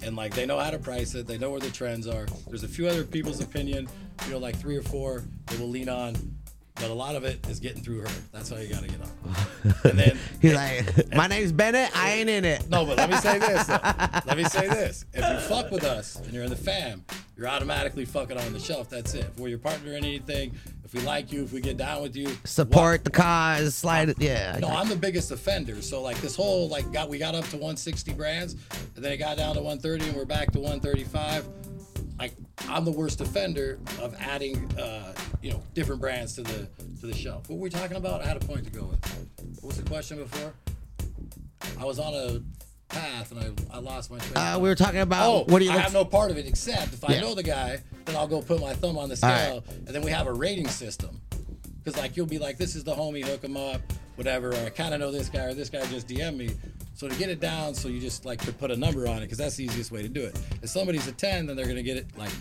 And 0.03 0.15
like, 0.15 0.33
they 0.33 0.47
know 0.47 0.57
how 0.57 0.71
to 0.71 0.79
price 0.79 1.13
it. 1.13 1.27
They 1.27 1.37
know 1.37 1.51
where 1.51 1.59
the 1.59 1.69
trends 1.69 2.07
are. 2.07 2.25
There's 2.47 2.63
a 2.63 2.67
few 2.67 2.87
other 2.87 3.03
people's 3.03 3.39
opinion, 3.39 3.87
you 4.25 4.31
know, 4.31 4.39
like 4.39 4.55
three 4.55 4.75
or 4.77 4.81
four 4.81 5.23
they 5.45 5.57
will 5.57 5.69
lean 5.69 5.89
on, 5.89 6.15
but 6.73 6.89
a 6.89 6.93
lot 6.93 7.15
of 7.15 7.23
it 7.23 7.45
is 7.49 7.59
getting 7.59 7.83
through 7.83 7.99
her. 8.01 8.09
That's 8.31 8.49
how 8.49 8.57
you 8.57 8.67
got 8.67 8.81
to 8.81 8.87
get 8.89 8.99
on. 8.99 9.75
And 9.83 9.99
then 9.99 10.17
He's 10.41 10.55
like, 10.55 11.13
my 11.15 11.27
name's 11.27 11.51
Bennett. 11.51 11.95
I 11.95 12.13
ain't 12.13 12.29
in 12.31 12.43
it. 12.45 12.67
no, 12.67 12.83
but 12.83 12.97
let 12.97 13.11
me 13.11 13.17
say 13.17 13.37
this. 13.37 13.67
though. 13.67 13.77
Let 14.25 14.37
me 14.37 14.43
say 14.45 14.67
this. 14.67 15.05
If 15.13 15.23
you 15.23 15.39
fuck 15.47 15.69
with 15.69 15.83
us 15.83 16.15
and 16.15 16.33
you're 16.33 16.43
in 16.45 16.49
the 16.49 16.55
fam, 16.55 17.05
you're 17.41 17.49
automatically 17.49 18.05
fucking 18.05 18.37
on 18.37 18.53
the 18.53 18.59
shelf. 18.59 18.87
That's 18.87 19.15
it. 19.15 19.25
If 19.25 19.39
we're 19.39 19.47
your 19.47 19.57
partner 19.57 19.93
in 19.93 20.05
anything, 20.05 20.55
if 20.85 20.93
we 20.93 21.01
like 21.01 21.31
you, 21.31 21.43
if 21.43 21.51
we 21.51 21.59
get 21.59 21.75
down 21.75 22.03
with 22.03 22.15
you, 22.15 22.27
Support 22.43 23.03
the 23.03 23.09
cause. 23.09 23.73
Slide 23.73 24.09
it. 24.09 24.21
Yeah. 24.21 24.59
no, 24.61 24.67
I'm 24.67 24.87
the 24.87 24.95
biggest 24.95 25.31
offender. 25.31 25.81
So 25.81 26.03
like 26.03 26.17
this 26.21 26.35
whole 26.35 26.69
like 26.69 26.93
got 26.93 27.09
we 27.09 27.17
got 27.17 27.33
up 27.33 27.45
to 27.45 27.55
160 27.55 28.13
brands, 28.13 28.55
and 28.95 29.03
then 29.03 29.11
it 29.11 29.17
got 29.17 29.37
down 29.37 29.55
to 29.55 29.61
130, 29.61 30.09
and 30.09 30.15
we're 30.15 30.23
back 30.23 30.51
to 30.51 30.59
135. 30.59 31.47
Like 32.19 32.33
I'm 32.69 32.85
the 32.85 32.91
worst 32.91 33.21
offender 33.21 33.79
of 33.99 34.15
adding, 34.19 34.71
uh, 34.77 35.11
you 35.41 35.49
know, 35.49 35.63
different 35.73 35.99
brands 35.99 36.35
to 36.35 36.43
the 36.43 36.67
to 36.99 37.07
the 37.07 37.15
shelf. 37.15 37.49
What 37.49 37.57
were 37.57 37.63
we 37.63 37.69
talking 37.71 37.97
about? 37.97 38.21
I 38.21 38.27
had 38.27 38.37
a 38.37 38.45
point 38.45 38.65
to 38.65 38.71
go 38.71 38.83
with. 38.83 39.03
What 39.61 39.69
was 39.69 39.77
the 39.77 39.89
question 39.89 40.17
before? 40.17 40.53
I 41.79 41.85
was 41.85 41.97
on 41.97 42.13
a 42.13 42.60
path 42.91 43.31
and 43.31 43.39
I, 43.71 43.75
I 43.77 43.79
lost 43.79 44.11
my 44.11 44.17
train. 44.19 44.37
Uh, 44.37 44.57
we 44.59 44.69
were 44.69 44.75
talking 44.75 44.99
about 44.99 45.27
Oh, 45.29 45.43
what 45.51 45.59
do 45.59 45.65
you 45.65 45.71
I 45.71 45.75
look 45.75 45.83
have 45.83 45.93
no 45.93 46.05
part 46.05 46.31
of 46.31 46.37
it 46.37 46.45
except 46.47 46.93
if 46.93 47.03
I 47.03 47.13
Yeah. 47.13 47.21
know 47.21 47.35
the 47.35 47.43
guy, 47.43 47.79
then 48.05 48.15
I'll 48.15 48.27
go 48.27 48.41
put 48.41 48.59
my 48.61 48.73
thumb 48.73 48.97
on 48.97 49.09
the 49.09 49.19
All 49.23 49.29
right. 49.29 49.41
scale, 49.43 49.63
and 49.85 49.87
then 49.87 50.01
we 50.01 50.11
have 50.11 50.27
a 50.27 50.33
rating 50.33 50.67
system. 50.67 51.19
Because 51.83 51.99
like 51.99 52.15
you'll 52.15 52.27
be 52.27 52.37
like, 52.37 52.57
this 52.57 52.75
is 52.75 52.83
the 52.83 52.93
homie, 52.93 53.23
hook 53.25 53.43
him 53.43 53.57
up, 53.57 53.81
whatever. 54.15 54.49
Or 54.49 54.55
I 54.65 54.69
kind 54.69 54.93
of 54.93 54.99
know 54.99 55.11
this 55.11 55.29
guy, 55.29 55.45
or 55.45 55.53
this 55.53 55.69
guy 55.69 55.83
just 55.87 56.07
DM 56.07 56.37
me. 56.37 56.51
So 56.93 57.07
to 57.07 57.15
get 57.15 57.29
it 57.29 57.39
down, 57.39 57.73
so 57.73 57.87
you 57.87 57.99
just 57.99 58.23
like 58.25 58.39
to 58.41 58.53
put 58.53 58.69
a 58.69 58.75
number 58.75 59.07
on 59.07 59.17
it, 59.17 59.21
because 59.21 59.39
that's 59.39 59.55
the 59.55 59.63
easiest 59.63 59.91
way 59.91 60.03
to 60.03 60.09
do 60.09 60.21
it. 60.23 60.39
If 60.61 60.69
somebody's 60.69 61.07
a 61.07 61.11
ten, 61.11 61.47
then 61.47 61.55
they're 61.55 61.65
gonna 61.65 61.81
get 61.81 61.97
it 61.97 62.05
like 62.17 62.31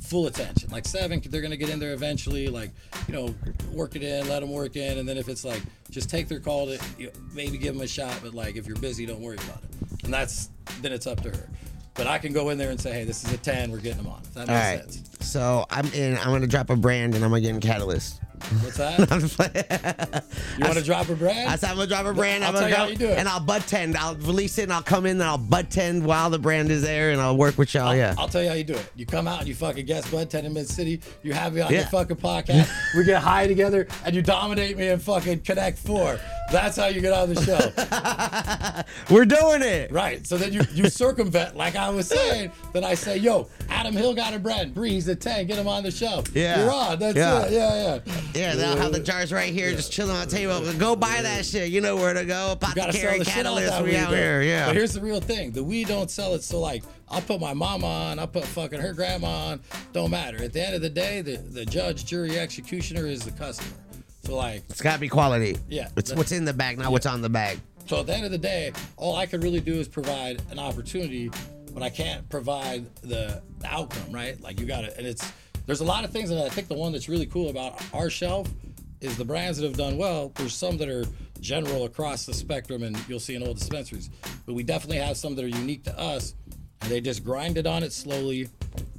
full 0.00 0.26
attention. 0.26 0.70
Like 0.70 0.86
seven, 0.86 1.20
they're 1.28 1.40
gonna 1.40 1.56
get 1.56 1.70
in 1.70 1.78
there 1.78 1.92
eventually. 1.92 2.48
Like 2.48 2.70
you 3.06 3.14
know, 3.14 3.34
work 3.72 3.96
it 3.96 4.02
in, 4.02 4.28
let 4.28 4.40
them 4.40 4.50
work 4.50 4.76
in, 4.76 4.98
and 4.98 5.08
then 5.08 5.16
if 5.16 5.28
it's 5.28 5.44
like 5.44 5.62
just 5.90 6.10
take 6.10 6.28
their 6.28 6.40
call 6.40 6.66
to 6.66 6.78
you 6.98 7.06
know, 7.06 7.12
maybe 7.32 7.58
give 7.58 7.74
them 7.74 7.82
a 7.82 7.86
shot, 7.86 8.18
but 8.22 8.34
like 8.34 8.56
if 8.56 8.66
you're 8.66 8.76
busy, 8.78 9.06
don't 9.06 9.20
worry 9.20 9.36
about 9.36 9.62
it. 9.62 10.04
And 10.04 10.12
that's 10.12 10.50
then 10.80 10.92
it's 10.92 11.06
up 11.06 11.20
to 11.22 11.30
her. 11.30 11.48
But 11.94 12.06
I 12.06 12.18
can 12.18 12.32
go 12.32 12.48
in 12.50 12.56
there 12.58 12.70
and 12.70 12.80
say, 12.80 12.92
hey, 12.92 13.04
this 13.04 13.24
is 13.24 13.32
a 13.32 13.36
ten, 13.36 13.70
we're 13.70 13.78
getting 13.78 14.02
them 14.02 14.12
on. 14.12 14.22
If 14.22 14.34
that 14.34 14.48
All 14.48 14.54
makes 14.54 14.84
right. 14.84 14.92
sense. 14.92 15.10
So 15.20 15.66
I'm 15.70 15.86
in. 15.92 16.16
I'm 16.18 16.30
gonna 16.30 16.46
drop 16.46 16.70
a 16.70 16.76
brand 16.76 17.14
and 17.14 17.24
I'm 17.24 17.30
gonna 17.30 17.42
get 17.42 17.50
in 17.50 17.60
Catalyst. 17.60 18.20
What's 18.62 18.76
that? 18.78 19.00
I'm 19.12 19.28
playing. 19.28 20.22
You 20.58 20.64
want 20.66 20.78
to 20.78 20.84
drop 20.84 21.08
a 21.08 21.14
brand? 21.14 21.48
I 21.48 21.56
said 21.56 21.70
I'm 21.70 21.76
gonna 21.76 21.86
drop 21.88 22.04
a 22.06 22.12
brand. 22.12 22.44
I'll 22.44 22.50
I'm 22.50 22.54
gonna 22.54 22.68
tell 22.68 22.70
you 22.70 22.84
how 22.84 22.90
you 22.90 22.96
do 22.96 23.08
it. 23.08 23.18
and 23.18 23.28
I'll 23.28 23.40
bud 23.40 23.62
tend. 23.66 23.96
I'll 23.96 24.14
release 24.16 24.58
it 24.58 24.64
and 24.64 24.72
I'll 24.72 24.82
come 24.82 25.06
in 25.06 25.12
and 25.12 25.22
I'll 25.22 25.38
bud 25.38 25.70
tend 25.70 26.04
while 26.04 26.28
the 26.28 26.38
brand 26.38 26.70
is 26.70 26.82
there 26.82 27.10
and 27.10 27.20
I'll 27.20 27.36
work 27.36 27.56
with 27.56 27.72
y'all. 27.74 27.94
yeah. 27.94 28.14
I'll 28.18 28.28
tell 28.28 28.42
you 28.42 28.48
how 28.48 28.54
you 28.54 28.64
do 28.64 28.74
it. 28.74 28.90
You 28.96 29.06
come 29.06 29.26
out 29.28 29.38
and 29.40 29.48
you 29.48 29.54
fucking 29.54 29.86
guest 29.86 30.08
budtend 30.08 30.44
in 30.44 30.52
Mid 30.52 30.68
City. 30.68 31.00
You 31.22 31.32
have 31.32 31.54
me 31.54 31.60
on 31.62 31.72
your 31.72 31.84
fucking 31.84 32.16
podcast. 32.16 32.68
we 32.96 33.04
get 33.04 33.22
high 33.22 33.46
together 33.46 33.86
and 34.04 34.14
you 34.14 34.22
dominate 34.22 34.76
me 34.76 34.88
and 34.88 35.00
fucking 35.00 35.40
connect 35.40 35.78
four. 35.78 36.18
That's 36.50 36.76
how 36.76 36.86
you 36.86 37.00
get 37.00 37.12
on 37.12 37.32
the 37.32 37.40
show. 37.42 38.84
We're 39.14 39.24
doing 39.24 39.62
it. 39.62 39.92
right. 39.92 40.26
So 40.26 40.36
then 40.36 40.52
you, 40.52 40.62
you 40.72 40.88
circumvent, 40.88 41.56
like 41.56 41.76
I 41.76 41.88
was 41.90 42.08
saying. 42.08 42.50
Then 42.72 42.84
I 42.84 42.94
say, 42.94 43.16
yo, 43.16 43.48
Adam 43.68 43.94
iLL 43.94 44.16
got 44.16 44.34
a 44.34 44.38
brand. 44.38 44.74
Breeze 44.74 45.06
a 45.08 45.14
10. 45.14 45.46
Get 45.46 45.58
him 45.58 45.68
on 45.68 45.82
the 45.82 45.90
show. 45.90 46.24
Yeah. 46.34 46.60
You're 46.64 46.72
on. 46.72 46.98
That's 46.98 47.16
Yeah. 47.16 47.42
it. 47.46 47.52
Yeah, 47.52 48.00
yeah. 48.06 48.14
Yeah, 48.34 48.54
they'll 48.56 48.76
have 48.76 48.92
the 48.92 49.00
jars 49.00 49.32
right 49.32 49.52
here, 49.52 49.70
just 49.72 49.92
chilling 49.92 50.14
on 50.16 50.26
the 50.28 50.30
table. 50.34 50.60
Go 50.74 50.96
buy 50.96 51.20
that 51.22 51.44
shit. 51.44 51.70
You 51.70 51.80
know 51.80 51.96
where 51.96 52.14
to 52.14 52.24
go. 52.24 52.56
You 52.60 52.74
gotta 52.74 52.92
sell 52.92 53.14
Apothecary 53.14 53.18
the 53.18 53.24
shit 53.24 53.32
out 53.46 53.56
Catalyst. 53.56 53.68
that 53.70 53.82
We 53.84 53.90
weed, 53.90 53.96
out 53.96 54.12
here. 54.12 54.42
Yeah. 54.42 54.66
But 54.66 54.76
here's 54.76 54.92
the 54.92 55.00
real 55.00 55.20
thing: 55.20 55.52
the 55.52 55.62
weed 55.64 55.88
don't 55.88 56.10
sell 56.10 56.34
it. 56.34 56.42
So 56.42 56.60
like, 56.60 56.82
I'll 57.08 57.20
put 57.22 57.40
my 57.40 57.54
mom 57.54 57.84
on. 57.84 58.18
I'll 58.18 58.26
put 58.26 58.44
fucking 58.44 58.80
her 58.80 58.92
grandma 58.92 59.28
on. 59.50 59.60
Don't 59.92 60.10
matter. 60.10 60.42
At 60.42 60.52
the 60.52 60.64
end 60.64 60.74
of 60.74 60.82
the 60.82 60.90
day, 60.90 61.20
the 61.22 61.36
the 61.36 61.64
judge, 61.64 62.04
jury, 62.06 62.38
executioner 62.38 63.06
is 63.06 63.20
the 63.24 63.32
customer. 63.32 63.70
So 64.22 64.36
like, 64.36 64.62
it's 64.68 64.82
gotta 64.82 65.00
be 65.00 65.08
quality. 65.08 65.56
Yeah. 65.68 65.88
It's 65.96 66.14
what's 66.14 66.32
in 66.32 66.44
the 66.44 66.52
bag, 66.52 66.78
not 66.78 66.92
what's 66.92 67.06
on 67.06 67.22
the 67.22 67.30
bag. 67.30 67.60
so 67.86 68.00
at 68.00 68.06
the 68.06 68.14
end 68.14 68.24
of 68.24 68.30
the 68.30 68.38
day, 68.38 68.72
all 68.96 69.16
I 69.16 69.26
could 69.26 69.42
really 69.42 69.60
do 69.60 69.74
is 69.74 69.88
provide 69.88 70.42
an 70.50 70.58
opportunity, 70.58 71.30
but 71.72 71.82
I 71.82 71.90
can't 71.90 72.28
provide 72.28 72.84
the, 73.02 73.42
the 73.60 73.66
outcome, 73.66 74.12
right? 74.12 74.40
Like 74.40 74.60
you 74.60 74.66
got 74.66 74.82
to, 74.82 74.96
and 74.96 75.06
it's 75.06 75.30
there's 75.66 75.80
a 75.80 75.84
lot 75.84 76.04
of 76.04 76.10
things 76.10 76.30
that 76.30 76.44
I 76.44 76.48
think 76.48 76.68
the 76.68 76.74
one 76.74 76.92
that's 76.92 77.08
really 77.08 77.26
cool 77.26 77.48
about 77.48 77.82
our 77.94 78.10
shelf 78.10 78.48
is 79.00 79.16
the 79.16 79.24
brands 79.24 79.58
that 79.58 79.66
have 79.66 79.76
done 79.76 79.96
well. 79.96 80.32
There's 80.34 80.54
some 80.54 80.76
that 80.78 80.88
are 80.88 81.04
general 81.40 81.84
across 81.84 82.26
the 82.26 82.34
spectrum, 82.34 82.82
and 82.82 82.98
you'll 83.08 83.20
see 83.20 83.34
in 83.34 83.42
old 83.42 83.58
dispensaries, 83.58 84.10
but 84.46 84.54
we 84.54 84.62
definitely 84.62 84.98
have 84.98 85.16
some 85.16 85.34
that 85.36 85.44
are 85.44 85.48
unique 85.48 85.84
to 85.84 85.98
us, 85.98 86.34
and 86.82 86.90
they 86.90 87.00
just 87.00 87.24
grind 87.24 87.56
it 87.56 87.66
on 87.66 87.82
it 87.82 87.92
slowly. 87.92 88.48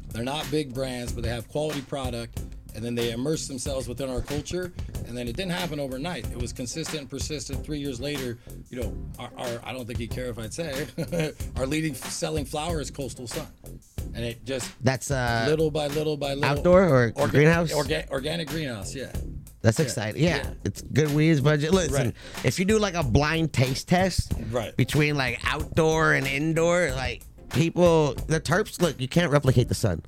They're 0.10 0.24
not 0.24 0.50
big 0.52 0.74
brands, 0.74 1.14
but 1.14 1.24
they 1.24 1.30
have 1.30 1.48
quality 1.48 1.82
product, 1.82 2.42
and 2.76 2.84
then 2.84 2.96
they 2.96 3.12
immerse 3.12 3.48
themselves 3.48 3.88
within 3.88 4.10
our 4.10 4.22
culture. 4.22 4.72
And 5.08 5.18
then 5.18 5.28
it 5.28 5.36
didn't 5.36 5.52
happen 5.52 5.80
overnight. 5.80 6.26
It 6.32 6.42
was 6.42 6.54
consistent 6.54 7.00
and 7.02 7.10
persistent. 7.10 7.66
Three 7.66 7.80
years 7.80 8.00
later, 8.00 8.38
you 8.70 8.82
know, 8.82 8.96
our, 9.20 9.30
our 9.38 9.60
I 9.64 9.74
don't 9.74 9.86
think 9.86 10.00
he'd 10.00 10.12
care 10.12 10.28
if 10.30 10.40
I'd 10.40 10.54
say 10.54 10.88
our 11.58 11.66
leading 11.66 11.94
selling 11.96 12.46
flower 12.46 12.80
is 12.80 12.90
Coastal 12.92 13.28
Sun, 13.28 13.48
and 14.14 14.24
it 14.24 14.46
just 14.46 14.72
That's 14.84 15.12
uh 15.12 15.46
little 15.50 15.70
by 15.72 15.88
little 15.88 16.16
by 16.18 16.34
little 16.34 16.46
outdoor 16.46 16.84
or 16.88 17.12
Orga- 17.12 17.30
greenhouse? 17.32 17.72
orga- 17.74 18.10
organic 18.10 18.48
greenhouse, 18.48 18.96
yeah. 18.96 19.12
That's 19.62 19.80
exciting. 19.80 20.24
Yeah, 20.24 20.38
yeah. 20.38 20.50
it's 20.64 20.82
good 20.82 21.14
weeds 21.14 21.40
budget. 21.40 21.72
Listen, 21.72 21.94
Right. 22.08 22.16
if 22.46 22.58
you 22.58 22.66
do 22.66 22.80
like 22.80 22.96
a 22.96 23.04
blind 23.04 23.54
taste 23.54 23.88
test 23.88 24.34
Right. 24.50 24.76
between 24.76 25.16
like 25.16 25.40
outdoor 25.44 26.14
and 26.14 26.26
indoor, 26.26 26.92
like 26.96 27.22
people, 27.54 28.14
the 28.28 28.40
terps 28.40 28.82
look, 28.82 29.00
you 29.00 29.08
can't 29.08 29.32
replicate 29.32 29.68
the 29.68 29.76
sun. 29.76 30.02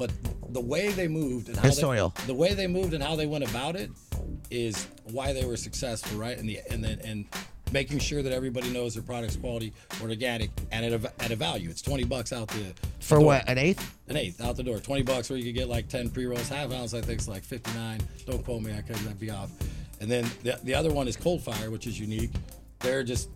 But 0.00 0.10
the 0.54 0.62
way 0.62 0.88
they 0.88 1.08
moved 1.08 1.48
and 1.48 1.58
how 1.58 1.64
And 1.64 1.72
they, 1.72 1.76
soil. 1.80 2.14
the 2.26 2.32
way 2.32 2.54
they 2.54 2.66
moved 2.66 2.94
and 2.94 3.02
how 3.04 3.16
they 3.16 3.26
went 3.26 3.44
about 3.44 3.76
it 3.76 3.90
is 4.50 4.88
why 5.12 5.34
they 5.34 5.44
were 5.44 5.58
successful, 5.58 6.18
right? 6.18 6.38
And 6.38 6.48
the 6.48 6.58
and 6.70 6.82
then 6.82 6.98
and 7.04 7.26
making 7.70 7.98
sure 7.98 8.22
that 8.22 8.32
everybody 8.32 8.70
knows 8.70 8.94
their 8.94 9.02
product's 9.02 9.36
quality 9.36 9.74
or 10.02 10.08
organic 10.08 10.50
and 10.72 10.86
at 10.86 10.92
a, 11.04 11.12
at 11.22 11.30
a 11.32 11.36
value. 11.36 11.68
It's 11.68 11.82
twenty 11.82 12.04
bucks 12.04 12.32
out 12.32 12.48
the 12.48 12.72
For 13.00 13.18
door. 13.18 13.26
what? 13.26 13.46
An 13.46 13.58
eighth? 13.58 13.94
An 14.08 14.16
eighth 14.16 14.40
out 14.40 14.56
the 14.56 14.62
door. 14.62 14.78
Twenty 14.78 15.02
bucks 15.02 15.28
where 15.28 15.38
you 15.38 15.44
could 15.44 15.54
get 15.54 15.68
like 15.68 15.86
ten 15.88 16.08
pre 16.08 16.24
rolls, 16.24 16.48
half 16.48 16.72
ounce. 16.72 16.94
I 16.94 17.02
think 17.02 17.18
it's 17.18 17.28
like 17.28 17.44
fifty 17.44 17.70
nine. 17.74 18.00
Don't 18.24 18.42
quote 18.42 18.62
me. 18.62 18.72
I 18.72 18.80
could 18.80 19.20
be 19.20 19.30
off. 19.30 19.50
And 20.00 20.10
then 20.10 20.24
the, 20.42 20.58
the 20.64 20.74
other 20.74 20.90
one 20.90 21.08
is 21.08 21.16
Coldfire, 21.18 21.70
which 21.70 21.86
is 21.86 22.00
unique. 22.00 22.30
They're 22.78 23.02
just 23.02 23.28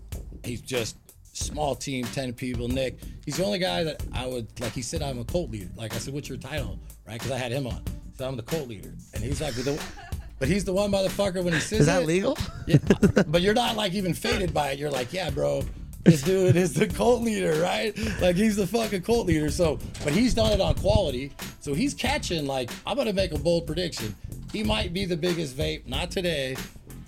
he's 0.43 0.63
just 0.63 0.97
small 1.35 1.75
team, 1.75 2.05
ten 2.07 2.33
people. 2.33 2.69
Nick, 2.69 2.99
he's 3.25 3.37
the 3.37 3.45
only 3.45 3.59
guy 3.59 3.85
that 3.85 4.03
I 4.13 4.27
would 4.27 4.49
like. 4.61 4.73
He 4.73 4.83
said 4.83 5.03
I'm 5.03 5.19
a 5.19 5.25
cult 5.25 5.51
leader. 5.51 5.69
Like 5.77 5.95
I 5.95 5.99
said, 5.99 6.15
what's 6.15 6.29
your 6.29 6.39
title? 6.39 6.79
Right? 7.07 7.15
Because 7.15 7.31
I 7.33 7.39
had 7.39 7.53
him 7.53 7.67
on. 7.67 7.83
So 8.17 8.27
I'm 8.27 8.37
the 8.37 8.43
cult 8.43 8.69
leader, 8.69 8.93
and 9.13 9.23
he's 9.23 9.41
like, 9.41 9.55
the, 9.55 9.81
but 10.39 10.49
he's 10.49 10.65
the 10.65 10.73
one 10.73 10.91
motherfucker 10.93 11.43
when 11.43 11.53
he 11.53 11.61
says 11.61 11.81
Is 11.81 11.87
that 11.87 12.03
it- 12.03 12.07
legal? 12.07 12.39
yeah, 12.67 12.79
but 13.27 13.43
you're 13.43 13.55
not 13.55 13.77
like 13.77 13.93
even 13.93 14.15
faded 14.15 14.55
by 14.55 14.71
it. 14.71 14.79
You're 14.79 14.91
like, 14.91 15.13
yeah, 15.13 15.31
bro, 15.31 15.65
this 16.05 16.23
dude 16.23 16.55
is 16.57 16.75
the 16.75 16.87
cult 16.87 17.23
leader, 17.23 17.61
right? 17.61 17.97
Like 18.21 18.37
he's 18.37 18.57
the 18.57 18.67
fucking 18.67 19.03
cult 19.03 19.27
leader. 19.27 19.51
So, 19.51 19.79
but 20.05 20.13
he's 20.13 20.33
done 20.35 20.53
it 20.53 20.61
on 20.61 20.75
quality. 20.77 21.33
So 21.61 21.75
he's 21.75 21.93
catching. 21.95 22.47
Like, 22.47 22.71
I'm 22.87 22.97
gonna 22.97 23.13
make 23.13 23.33
a 23.33 23.39
bold 23.39 23.67
prediction. 23.67 24.15
He 24.53 24.63
might 24.63 24.93
be 24.93 25.05
the 25.05 25.17
biggest 25.17 25.57
vape, 25.57 25.85
not 25.89 26.13
today, 26.13 26.57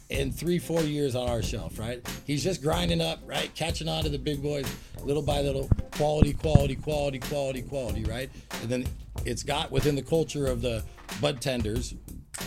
in 0.09 0.31
three, 0.31 0.59
four 0.59 0.83
years 0.83 1.15
on 1.15 1.29
our 1.29 1.43
shelf, 1.43 1.79
right? 1.79 2.07
He's 2.25 2.45
just 2.45 2.63
grinding 2.63 3.01
up, 3.01 3.21
right? 3.27 3.53
Catching 3.55 3.89
on 3.89 4.05
to 4.05 4.09
the 4.09 4.19
big 4.19 4.43
boys, 4.43 4.67
little 5.03 5.23
by 5.23 5.41
little, 5.41 5.69
quality, 5.93 6.33
quality, 6.33 6.77
quality, 6.77 7.19
quality, 7.19 7.63
quality, 7.63 8.05
right? 8.05 8.31
And 8.63 8.71
then 8.71 8.87
it's 9.25 9.43
got 9.43 9.71
within 9.71 9.97
the 9.97 10.03
culture 10.03 10.47
of 10.47 10.63
the 10.63 10.85
bud 11.21 11.41
tenders, 11.41 11.95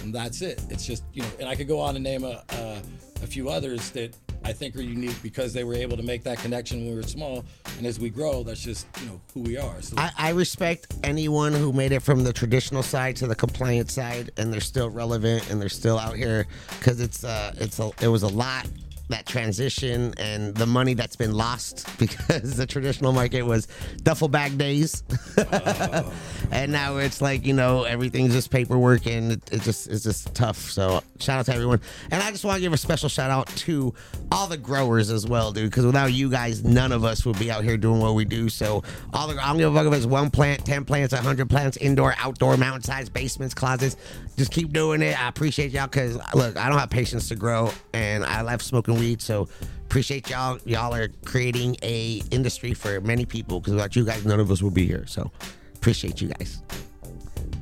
and 0.01 0.13
that's 0.13 0.41
it. 0.41 0.61
It's 0.69 0.85
just 0.85 1.03
you 1.13 1.21
know, 1.21 1.29
and 1.39 1.49
I 1.49 1.55
could 1.55 1.67
go 1.67 1.79
on 1.79 1.95
and 1.95 2.03
name 2.03 2.23
a 2.23 2.43
a, 2.49 2.81
a 3.23 3.27
few 3.27 3.49
others 3.49 3.89
that 3.91 4.15
I 4.43 4.53
think 4.53 4.75
are 4.75 4.81
unique 4.81 5.21
because 5.21 5.53
they 5.53 5.63
were 5.63 5.73
able 5.73 5.97
to 5.97 6.03
make 6.03 6.23
that 6.23 6.39
connection 6.39 6.79
when 6.79 6.89
we 6.89 6.95
were 6.95 7.03
small, 7.03 7.45
and 7.77 7.85
as 7.85 7.99
we 7.99 8.09
grow, 8.09 8.43
that's 8.43 8.61
just 8.61 8.87
you 9.01 9.07
know 9.07 9.21
who 9.33 9.41
we 9.41 9.57
are. 9.57 9.81
So 9.81 9.95
I, 9.97 10.11
I 10.17 10.29
respect 10.31 10.93
anyone 11.03 11.53
who 11.53 11.73
made 11.73 11.91
it 11.91 12.01
from 12.01 12.23
the 12.23 12.33
traditional 12.33 12.83
side 12.83 13.15
to 13.17 13.27
the 13.27 13.35
compliant 13.35 13.91
side, 13.91 14.31
and 14.37 14.51
they're 14.51 14.61
still 14.61 14.89
relevant 14.89 15.49
and 15.49 15.61
they're 15.61 15.69
still 15.69 15.97
out 15.97 16.15
here 16.15 16.47
because 16.79 16.99
it's 16.99 17.23
uh 17.23 17.53
it's 17.57 17.79
a 17.79 17.91
it 18.01 18.07
was 18.07 18.23
a 18.23 18.27
lot 18.27 18.67
that 19.09 19.25
transition 19.25 20.13
and 20.17 20.55
the 20.55 20.65
money 20.65 20.93
that's 20.93 21.15
been 21.15 21.33
lost 21.33 21.85
because 21.99 22.55
the 22.55 22.65
traditional 22.65 23.11
market 23.11 23.41
was 23.43 23.67
duffel 24.03 24.27
bag 24.27 24.57
days, 24.57 25.03
and 26.51 26.71
now 26.71 26.97
it's 26.97 27.21
like 27.21 27.45
you 27.45 27.53
know 27.53 27.83
everything's 27.83 28.33
just 28.33 28.49
paperwork 28.51 29.05
and 29.05 29.33
it, 29.33 29.41
it 29.51 29.61
just 29.61 29.87
it's 29.87 30.03
just 30.03 30.33
tough. 30.33 30.57
So 30.57 31.03
shout 31.19 31.39
out 31.39 31.45
to 31.47 31.53
everyone, 31.53 31.81
and 32.11 32.21
I 32.21 32.31
just 32.31 32.45
want 32.45 32.55
to 32.55 32.61
give 32.61 32.73
a 32.73 32.77
special 32.77 33.09
shout 33.09 33.31
out 33.31 33.47
to 33.47 33.93
all 34.31 34.47
the 34.47 34.57
growers 34.57 35.09
as 35.09 35.25
well, 35.25 35.51
dude. 35.51 35.69
Because 35.69 35.85
without 35.85 36.13
you 36.13 36.29
guys, 36.29 36.63
none 36.63 36.91
of 36.91 37.03
us 37.03 37.25
would 37.25 37.39
be 37.39 37.51
out 37.51 37.63
here 37.63 37.77
doing 37.77 37.99
what 37.99 38.15
we 38.15 38.25
do. 38.25 38.49
So 38.49 38.83
all 39.13 39.27
the 39.27 39.43
I 39.43 39.47
don't 39.49 39.57
give 39.57 39.73
a 39.73 39.77
fuck 39.77 39.87
if 39.87 39.93
it's 39.93 40.05
one 40.05 40.29
plant, 40.29 40.65
ten 40.65 40.85
plants, 40.85 41.13
hundred 41.13 41.49
plants, 41.49 41.77
indoor, 41.77 42.13
outdoor, 42.19 42.57
mountain 42.57 42.83
size, 42.83 43.09
basements, 43.09 43.53
closets. 43.53 43.97
Just 44.37 44.51
keep 44.51 44.71
doing 44.71 45.01
it. 45.01 45.19
I 45.19 45.27
appreciate 45.27 45.71
y'all 45.71 45.87
because 45.87 46.17
look, 46.35 46.57
I 46.57 46.69
don't 46.69 46.77
have 46.77 46.89
patience 46.89 47.27
to 47.29 47.35
grow, 47.35 47.71
and 47.93 48.23
I 48.23 48.41
love 48.41 48.61
smoking 48.61 48.98
weed. 48.99 49.21
So 49.21 49.47
appreciate 49.85 50.29
y'all. 50.29 50.59
Y'all 50.65 50.93
are 50.93 51.07
creating 51.25 51.77
a 51.81 52.21
industry 52.31 52.73
for 52.73 53.01
many 53.01 53.25
people 53.25 53.59
because 53.59 53.73
without 53.73 53.95
you 53.95 54.05
guys, 54.05 54.25
none 54.25 54.39
of 54.39 54.51
us 54.51 54.61
would 54.61 54.73
be 54.73 54.85
here. 54.85 55.05
So 55.07 55.31
appreciate 55.75 56.21
you 56.21 56.27
guys. 56.29 56.61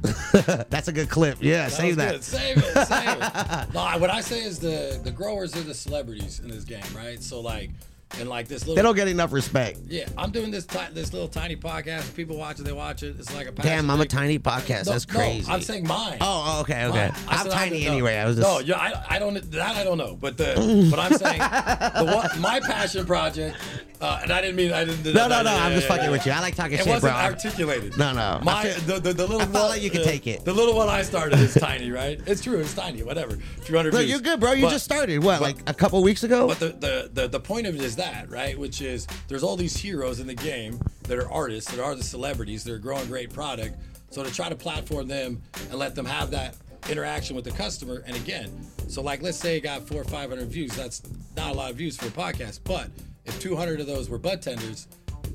That's 0.69 0.87
a 0.87 0.91
good 0.91 1.09
clip. 1.09 1.37
Yeah, 1.41 1.63
That 1.65 1.71
save 1.71 1.95
that. 1.97 2.11
good. 2.13 2.23
Save 2.23 2.57
it. 2.57 2.87
Save 2.87 3.17
it. 3.21 3.67
No, 3.73 3.97
what 3.99 4.09
I 4.09 4.21
say 4.21 4.43
is 4.43 4.59
the 4.59 4.99
the 5.03 5.11
growers 5.11 5.55
are 5.55 5.61
the 5.61 5.73
celebrities 5.73 6.39
in 6.39 6.49
this 6.49 6.63
game, 6.63 6.83
right? 6.95 7.21
So 7.21 7.39
like, 7.41 7.71
and 8.19 8.29
like 8.29 8.47
this 8.47 8.61
little. 8.61 8.75
They 8.75 8.81
don't 8.81 8.95
get 8.95 9.07
enough 9.07 9.33
respect. 9.33 9.79
yeah, 9.87 10.07
I'm 10.17 10.31
doing 10.31 10.49
this 10.51 10.65
ti- 10.65 10.79
this 10.93 11.13
little 11.13 11.27
tiny 11.27 11.55
podcast. 11.55 12.15
People 12.15 12.37
watch 12.37 12.59
it, 12.59 12.63
they 12.63 12.71
watch 12.71 13.03
it. 13.03 13.15
It's 13.19 13.33
like 13.35 13.47
a 13.47 13.51
passion 13.51 13.71
Damn, 13.71 13.89
I'm 13.91 13.99
a 13.99 14.03
thing. 14.03 14.09
tiny 14.09 14.39
podcast. 14.39 14.85
No, 14.85 14.93
That's 14.93 15.07
no, 15.07 15.13
crazy. 15.15 15.51
I'm 15.51 15.61
saying 15.61 15.85
mine. 15.87 16.17
Oh, 16.21 16.55
oh, 16.57 16.61
okay, 16.61 16.85
okay. 16.85 17.09
Mine. 17.09 17.11
I 17.27 17.35
I'm 17.37 17.43
said 17.43 17.51
tiny 17.51 17.69
didn't 17.71 17.85
know. 17.87 17.91
anyway. 17.93 18.15
I 18.17 18.25
was 18.25 18.37
just. 18.37 18.47
No, 18.47 18.59
yeah, 18.59 18.77
I, 18.77 19.15
I 19.15 19.19
don't 19.19 19.33
that 19.51 19.75
I 19.75 19.83
don't 19.83 19.97
know, 19.97 20.15
but 20.15 20.37
the 20.37 20.87
but 20.91 20.99
I'm 20.99 21.13
saying 21.13 21.39
the 21.39 22.13
one, 22.15 22.41
my 22.41 22.59
passion 22.61 23.05
project, 23.05 23.57
uh, 24.01 24.19
and 24.23 24.31
I 24.31 24.41
didn't 24.41 24.55
mean 24.55 24.71
I 24.71 24.85
didn't. 24.85 25.13
No, 25.13 25.27
no, 25.27 25.43
no. 25.43 25.51
I'm 25.53 25.73
just 25.73 25.87
fucking 25.87 26.09
with 26.09 26.25
you. 26.25 26.31
I 26.31 26.39
like 26.39 26.55
talking 26.55 26.73
It 26.73 26.77
shit, 26.83 26.87
wasn't 26.87 27.13
bro. 27.13 27.21
articulated. 27.21 27.97
No, 27.97 28.13
no. 28.13 28.39
My 28.43 28.61
I 28.61 28.69
feel- 28.69 28.95
the, 28.95 28.99
the, 29.01 29.13
the 29.13 29.23
little 29.27 29.41
I 29.41 29.45
felt 29.45 29.53
one, 29.53 29.69
like 29.69 29.81
you 29.81 29.89
could 29.89 30.01
the- 30.01 30.05
take 30.05 30.27
it. 30.27 30.45
The 30.45 30.53
little 30.53 30.75
one 30.75 30.87
I 30.87 31.01
started 31.01 31.39
is 31.39 31.53
tiny, 31.55 31.91
right? 31.91 32.19
It's 32.25 32.41
true. 32.41 32.59
It's 32.59 32.73
tiny. 32.73 33.03
Whatever. 33.03 33.35
300 33.35 33.91
Bro, 33.91 33.99
views. 33.99 34.11
you're 34.11 34.19
good, 34.21 34.39
bro. 34.39 34.53
You 34.53 34.65
But- 34.65 34.71
just 34.71 34.85
started. 34.85 35.21
What, 35.23 35.41
like 35.41 35.57
a 35.67 35.73
couple 35.73 36.01
weeks 36.03 36.23
ago? 36.23 36.47
but 36.47 36.59
the, 36.59 36.69
the, 36.69 37.09
the, 37.13 37.27
the 37.27 37.39
point 37.39 37.67
of 37.67 37.75
it 37.75 37.81
is 37.81 37.96
that, 37.97 38.29
right? 38.29 38.57
Which 38.57 38.81
is 38.81 39.07
there's 39.27 39.43
all 39.43 39.55
these 39.55 39.75
heroes 39.75 40.19
in 40.19 40.27
the 40.27 40.35
game 40.35 40.79
that 41.03 41.17
are 41.17 41.31
artists, 41.31 41.71
that 41.71 41.83
are 41.83 41.95
the 41.95 42.03
celebrities, 42.03 42.63
that 42.63 42.73
are 42.73 42.79
growing 42.79 43.07
great 43.07 43.31
product. 43.31 43.77
So 44.09 44.23
to 44.23 44.33
try 44.33 44.49
to 44.49 44.55
platform 44.55 45.07
them 45.07 45.41
and 45.69 45.75
let 45.75 45.95
them 45.95 46.05
have 46.05 46.31
that 46.31 46.55
interaction 46.89 47.35
with 47.35 47.45
the 47.45 47.51
customer, 47.51 48.03
and 48.07 48.15
again, 48.15 48.49
so 48.87 49.01
like 49.01 49.21
let's 49.21 49.37
say 49.37 49.57
it 49.57 49.61
got 49.61 49.87
four 49.87 50.01
or 50.01 50.05
five 50.05 50.29
hundred 50.29 50.47
views, 50.47 50.75
that's 50.75 51.03
not 51.35 51.51
a 51.51 51.57
lot 51.57 51.71
of 51.71 51.77
views 51.77 51.97
for 51.97 52.07
a 52.07 52.09
podcast. 52.09 52.61
But 52.63 52.89
if 53.25 53.39
200 53.39 53.81
of 53.81 53.87
those 53.87 54.09
were 54.09 54.17
bud 54.17 54.41
tenders, 54.41 54.87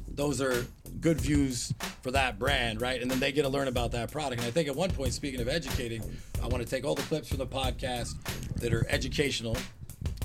those 0.08 0.40
are 0.40 0.64
good 1.00 1.20
views 1.20 1.74
for 2.00 2.10
that 2.12 2.38
brand, 2.38 2.80
right? 2.80 3.02
And 3.02 3.10
then 3.10 3.20
they 3.20 3.32
get 3.32 3.42
to 3.42 3.48
learn 3.48 3.68
about 3.68 3.92
that 3.92 4.10
product. 4.10 4.40
And 4.40 4.48
I 4.48 4.50
think 4.50 4.68
at 4.68 4.76
one 4.76 4.90
point, 4.90 5.12
speaking 5.12 5.40
of 5.40 5.48
educating, 5.48 6.02
I 6.42 6.46
want 6.46 6.62
to 6.62 6.68
take 6.68 6.84
all 6.84 6.94
the 6.94 7.02
clips 7.02 7.28
from 7.28 7.38
the 7.38 7.46
podcast 7.46 8.14
that 8.56 8.72
are 8.72 8.86
educational, 8.88 9.56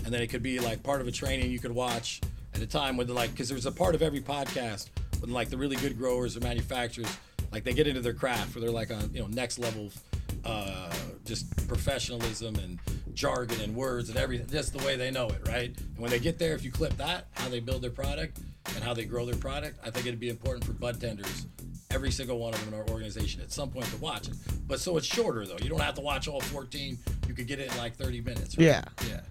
and 0.06 0.14
then 0.14 0.22
it 0.22 0.28
could 0.28 0.44
be 0.44 0.60
like 0.60 0.84
part 0.84 1.02
of 1.02 1.08
a 1.08 1.12
training 1.12 1.52
you 1.52 1.60
could 1.60 1.72
watch 1.72 2.22
at 2.54 2.62
a 2.62 2.68
time 2.68 2.98
when 2.98 3.08
like 3.08 3.32
because 3.32 3.50
there's 3.50 3.66
a 3.66 3.72
part 3.72 3.96
of 3.96 4.02
every 4.02 4.22
podcast 4.22 4.90
when 5.20 5.32
like 5.32 5.50
the 5.50 5.58
really 5.58 5.76
good 5.78 5.98
growers 5.98 6.36
or 6.38 6.40
manufacturers 6.42 7.08
like 7.52 7.64
they 7.64 7.74
get 7.74 7.88
into 7.88 8.02
their 8.02 8.14
craft 8.14 8.56
where 8.56 8.62
they're 8.62 8.72
like 8.72 8.92
on 8.92 9.10
you 9.14 9.22
know 9.22 9.28
next 9.28 9.60
level 9.60 9.90
uh, 10.46 10.94
just 11.26 11.68
professionalism 11.68 12.56
and 12.56 12.80
jargon 13.14 13.60
and 13.62 13.76
words 13.76 14.10
and 14.10 14.18
everything 14.18 14.48
just 14.48 14.78
the 14.78 14.86
way 14.86 14.96
they 14.96 15.12
know 15.12 15.28
it 15.28 15.48
right? 15.48 15.76
And 15.78 15.98
when 15.98 16.10
they 16.10 16.20
get 16.20 16.40
there 16.40 16.54
if 16.54 16.64
you 16.64 16.72
clip 16.72 16.96
that 16.98 17.28
how 17.34 17.50
they 17.50 17.60
build 17.60 17.82
their 17.82 17.92
product 17.92 18.40
and 18.76 18.84
how 18.84 18.94
they 18.94 19.06
grow 19.06 19.26
their 19.26 19.36
product 19.36 19.80
i 19.84 19.90
think 19.90 20.06
it'd 20.06 20.20
be 20.20 20.30
important 20.30 20.64
for 20.66 20.74
bud 20.74 21.00
tenders 21.00 21.48
every 21.92 22.12
single 22.12 22.38
one 22.38 22.54
of 22.54 22.60
them 22.66 22.74
in 22.74 22.80
our 22.80 22.88
organization 22.90 23.42
at 23.42 23.52
some 23.52 23.70
point 23.70 23.86
to 23.86 23.98
watch 23.98 24.28
it. 24.28 24.36
But 24.68 24.80
so 24.80 24.98
it's 24.98 25.08
shorter 25.08 25.46
though. 25.46 25.56
You 25.62 25.70
don't 25.70 25.82
have 25.82 25.96
to 25.96 26.02
watch 26.02 26.28
all 26.28 26.42
14 26.42 26.98
you 27.28 27.34
could 27.34 27.48
get 27.48 27.60
it 27.60 27.72
in 27.72 27.78
like 27.78 27.96
30 27.96 28.22
minutes 28.22 28.58
right? 28.58 28.66
Yeah. 28.66 28.84
yeah 29.08 29.22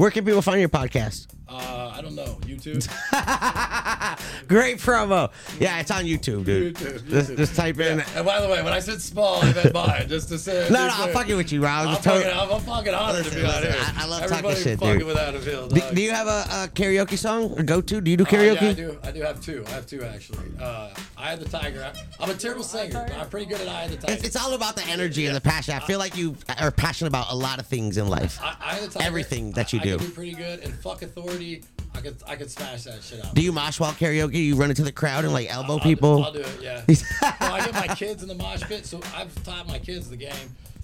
Where 0.00 0.10
can 0.10 0.24
people 0.24 0.40
find 0.40 0.60
your 0.60 0.70
podcast? 0.70 1.26
Uh, 1.52 1.92
I 1.96 2.00
don't 2.00 2.14
know. 2.14 2.38
YouTube. 2.46 2.86
Great 4.48 4.78
promo. 4.78 5.30
Yeah, 5.58 5.80
it's 5.80 5.90
on 5.90 6.04
YouTube, 6.04 6.44
dude. 6.44 6.76
YouTube, 6.76 7.08
Just, 7.08 7.30
YouTube. 7.30 7.36
just 7.38 7.56
type 7.56 7.80
in. 7.80 7.98
Yeah. 7.98 8.06
And 8.16 8.24
by 8.24 8.40
the 8.40 8.48
way, 8.48 8.62
when 8.62 8.72
I 8.72 8.78
said 8.78 9.00
small, 9.02 9.42
I 9.42 9.52
meant 9.52 9.74
mine. 9.74 10.04
Just 10.08 10.28
to 10.28 10.38
say. 10.38 10.68
No, 10.70 10.86
no, 10.86 10.92
I'm 10.94 11.12
fucking 11.12 11.36
with 11.36 11.50
you, 11.52 11.60
bro. 11.60 11.68
I 11.70 11.80
was 11.80 11.88
I'm 11.88 11.92
just 11.94 12.04
fucking, 12.04 12.22
totally- 12.22 12.42
I'm, 12.42 12.52
I'm 12.52 12.60
fucking 12.62 12.94
honored 12.94 13.24
Listen, 13.24 13.40
to 13.40 13.46
be 13.46 13.52
on 13.52 13.62
here. 13.62 13.74
I- 13.76 13.92
I 14.02 14.06
love 14.06 14.20
talking 14.22 14.36
Everybody 14.36 14.62
shit, 14.62 14.78
fucking 14.78 14.98
dude. 14.98 15.06
with 15.08 15.16
Adam 15.16 15.40
iLL. 15.42 15.68
Do, 15.74 15.94
do 15.94 16.00
you 16.02 16.10
have 16.12 16.26
a, 16.28 16.30
a 16.30 16.68
karaoke 16.72 17.18
song 17.18 17.58
or 17.58 17.62
go 17.64 17.80
to? 17.80 18.00
Do 18.00 18.10
you 18.10 18.16
do 18.16 18.24
Uh, 18.24 18.26
karaoke? 18.28 18.62
yeah, 18.62 18.68
I 18.70 18.72
do. 18.74 18.98
I 19.04 19.10
do 19.10 19.20
have 19.22 19.40
two. 19.40 19.64
I 19.66 19.70
have 19.70 19.86
two 19.86 20.02
actually. 20.04 20.50
Uh, 20.60 20.90
Eye 21.16 21.32
of 21.32 21.40
the 21.40 21.48
Tiger. 21.48 21.82
I- 21.82 22.22
I'm 22.22 22.30
a 22.30 22.34
terrible 22.34 22.62
singer. 22.62 23.06
but 23.08 23.16
I'm 23.18 23.28
pretty 23.28 23.46
good 23.46 23.60
at 23.60 23.68
Eye 23.68 23.84
of 23.84 23.90
the 23.90 23.96
Tiger. 23.96 24.12
It's, 24.12 24.22
it's 24.24 24.36
all 24.36 24.54
about 24.54 24.76
the 24.76 24.84
energy 24.86 25.26
and 25.26 25.34
the 25.34 25.40
passion. 25.40 25.74
I 25.74 25.80
feel 25.80 25.98
like 25.98 26.16
you 26.16 26.36
are 26.60 26.70
passionate 26.70 27.08
about 27.08 27.26
a 27.30 27.36
lot 27.36 27.58
of 27.58 27.66
things 27.66 27.96
in 27.98 28.08
life. 28.08 28.38
I, 28.40 28.54
Eye 28.60 28.76
of 28.78 28.92
the 28.92 28.98
Tiger. 28.98 29.06
Everything 29.08 29.50
that 29.52 29.72
you 29.72 29.80
I, 29.80 29.84
do. 29.84 29.94
I 29.94 29.98
can 29.98 30.06
do 30.06 30.12
pretty 30.12 30.34
good. 30.34 30.60
And 30.60 30.74
fuck 30.74 31.02
authority. 31.02 31.39
I 31.94 32.00
could 32.00 32.16
I 32.26 32.36
could 32.36 32.50
smash 32.50 32.84
that 32.84 33.02
shit 33.02 33.24
out. 33.24 33.34
Do 33.34 33.42
you 33.42 33.52
mosh 33.52 33.80
while 33.80 33.92
karaoke? 33.92 34.34
You 34.44 34.54
run 34.56 34.70
into 34.70 34.82
the 34.82 34.92
crowd 34.92 35.24
and 35.24 35.32
like 35.32 35.52
elbow 35.52 35.74
I'll 35.74 35.80
people? 35.80 36.24
I'll 36.24 36.32
do 36.32 36.40
it, 36.40 36.58
yeah. 36.62 36.82
no, 36.88 37.52
I 37.54 37.64
get 37.64 37.74
my 37.74 37.94
kids 37.94 38.22
in 38.22 38.28
the 38.28 38.34
mosh 38.34 38.62
pit, 38.62 38.86
so 38.86 39.00
I've 39.14 39.34
taught 39.44 39.66
my 39.66 39.78
kids 39.78 40.08
the 40.08 40.16
game. 40.16 40.32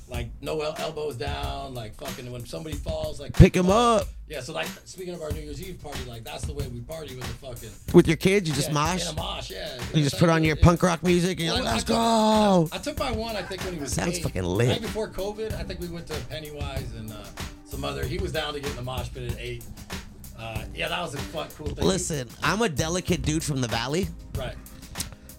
Like 0.08 0.28
no 0.40 0.60
el- 0.60 0.76
elbows 0.78 1.16
down, 1.16 1.74
like 1.74 1.94
fucking 1.96 2.30
when 2.30 2.46
somebody 2.46 2.76
falls, 2.76 3.18
like 3.20 3.32
Pick 3.34 3.56
'em 3.56 3.68
up. 3.70 4.06
Yeah, 4.28 4.40
so 4.40 4.52
like 4.52 4.68
speaking 4.84 5.14
of 5.14 5.22
our 5.22 5.30
New 5.32 5.40
Year's 5.40 5.60
Eve 5.62 5.80
party, 5.82 6.04
like 6.08 6.22
that's 6.24 6.44
the 6.44 6.52
way 6.52 6.66
we 6.68 6.80
party 6.80 7.14
with 7.16 7.26
the 7.26 7.34
fucking 7.46 7.70
With 7.92 8.06
your 8.08 8.16
kids, 8.16 8.48
you 8.48 8.54
just 8.54 8.68
yeah, 8.68 8.74
mosh? 8.74 9.02
In 9.02 9.08
a 9.08 9.20
mosh, 9.20 9.50
yeah. 9.50 9.78
You 9.94 10.02
just 10.04 10.18
put 10.18 10.28
on 10.28 10.44
your 10.44 10.56
Yeah. 10.56 10.62
punk 10.64 10.82
rock 10.82 11.02
music 11.02 11.38
and 11.38 11.46
you're 11.46 11.54
like, 11.54 11.64
let's 11.64 11.84
go. 11.84 12.68
I 12.72 12.78
took 12.78 12.98
my 12.98 13.10
one, 13.12 13.34
I 13.36 13.42
think, 13.42 13.64
when 13.64 13.74
he 13.74 13.80
was 13.80 13.92
Sounds 13.92 14.16
eight. 14.18 14.22
fucking 14.22 14.44
lit. 14.44 14.68
Right 14.68 14.80
before 14.82 15.08
COVID, 15.08 15.54
I 15.58 15.62
think 15.64 15.80
we 15.80 15.88
went 15.88 16.06
to 16.08 16.14
Pennywise 16.28 16.92
and 16.98 17.12
uh, 17.12 17.16
some 17.64 17.84
other. 17.84 18.04
He 18.04 18.18
was 18.18 18.30
down 18.32 18.54
to 18.54 18.60
get 18.60 18.70
in 18.70 18.76
the 18.76 18.82
mosh 18.82 19.08
pit 19.12 19.30
at 19.32 19.38
eight. 19.40 19.64
Uh, 20.38 20.62
yeah, 20.74 20.88
that 20.88 21.00
was 21.00 21.14
a 21.14 21.18
fun, 21.18 21.48
cool 21.56 21.66
thing. 21.66 21.84
Listen, 21.84 22.28
I'm 22.42 22.62
a 22.62 22.68
delicate 22.68 23.22
dude 23.22 23.42
from 23.42 23.60
the 23.60 23.68
valley. 23.68 24.08
right? 24.36 24.54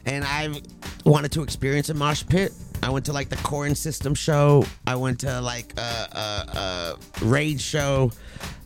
and 0.08 0.24
I've 0.24 0.62
wanted 1.06 1.32
to 1.34 1.44
experience 1.44 1.90
a 1.90 1.94
mosh 1.94 2.26
pit. 2.26 2.54
I 2.82 2.90
went 2.90 3.06
to 3.06 3.14
like 3.14 3.30
the 3.30 3.36
Korn 3.38 3.76
System 3.76 4.16
show. 4.16 4.64
I 4.88 4.96
went 4.96 5.20
to 5.22 5.42
like 5.42 5.74
a, 5.78 5.82
a, 5.82 6.58
a 6.58 7.26
Rage 7.26 7.62
show, 7.62 8.12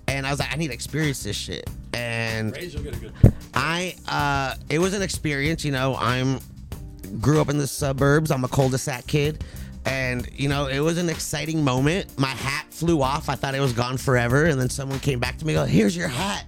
and 0.08 0.28
I 0.28 0.30
was 0.30 0.40
like, 0.40 0.54
I 0.54 0.58
need 0.58 0.68
to 0.68 0.74
experience 0.74 1.24
this 1.24 1.36
shit. 1.36 1.70
And 1.94 2.56
Rage 2.56 2.76
will 2.76 2.84
get 2.84 2.96
a 2.96 3.00
good. 3.00 3.14
I, 3.54 3.96
uh, 4.08 4.56
it 4.70 4.80
was 4.80 4.94
an 4.94 5.02
experience. 5.02 5.66
You 5.66 5.72
know, 5.72 5.96
I'm 5.96 6.40
grew 7.20 7.42
up 7.42 7.50
in 7.50 7.58
the 7.58 7.68
suburbs. 7.68 8.32
I'm 8.32 8.44
a 8.44 8.48
cul-de-sac 8.48 9.08
kid. 9.08 9.44
And, 9.86 10.30
you 10.34 10.48
know, 10.48 10.68
it 10.68 10.80
was 10.80 10.98
an 10.98 11.10
exciting 11.10 11.64
moment. 11.64 12.18
My 12.20 12.28
hat 12.28 12.68
flew 12.70 13.02
off. 13.02 13.30
I 13.30 13.36
thought 13.36 13.56
it 13.56 13.60
was 13.60 13.74
gone 13.74 13.98
forever. 13.98 14.46
And 14.46 14.60
then 14.60 14.70
someone 14.70 15.00
came 15.00 15.20
back 15.20 15.38
to 15.40 15.46
me 15.46 15.54
go, 15.54 15.66
here's 15.66 15.96
your 15.96 16.08
hat. 16.08 16.46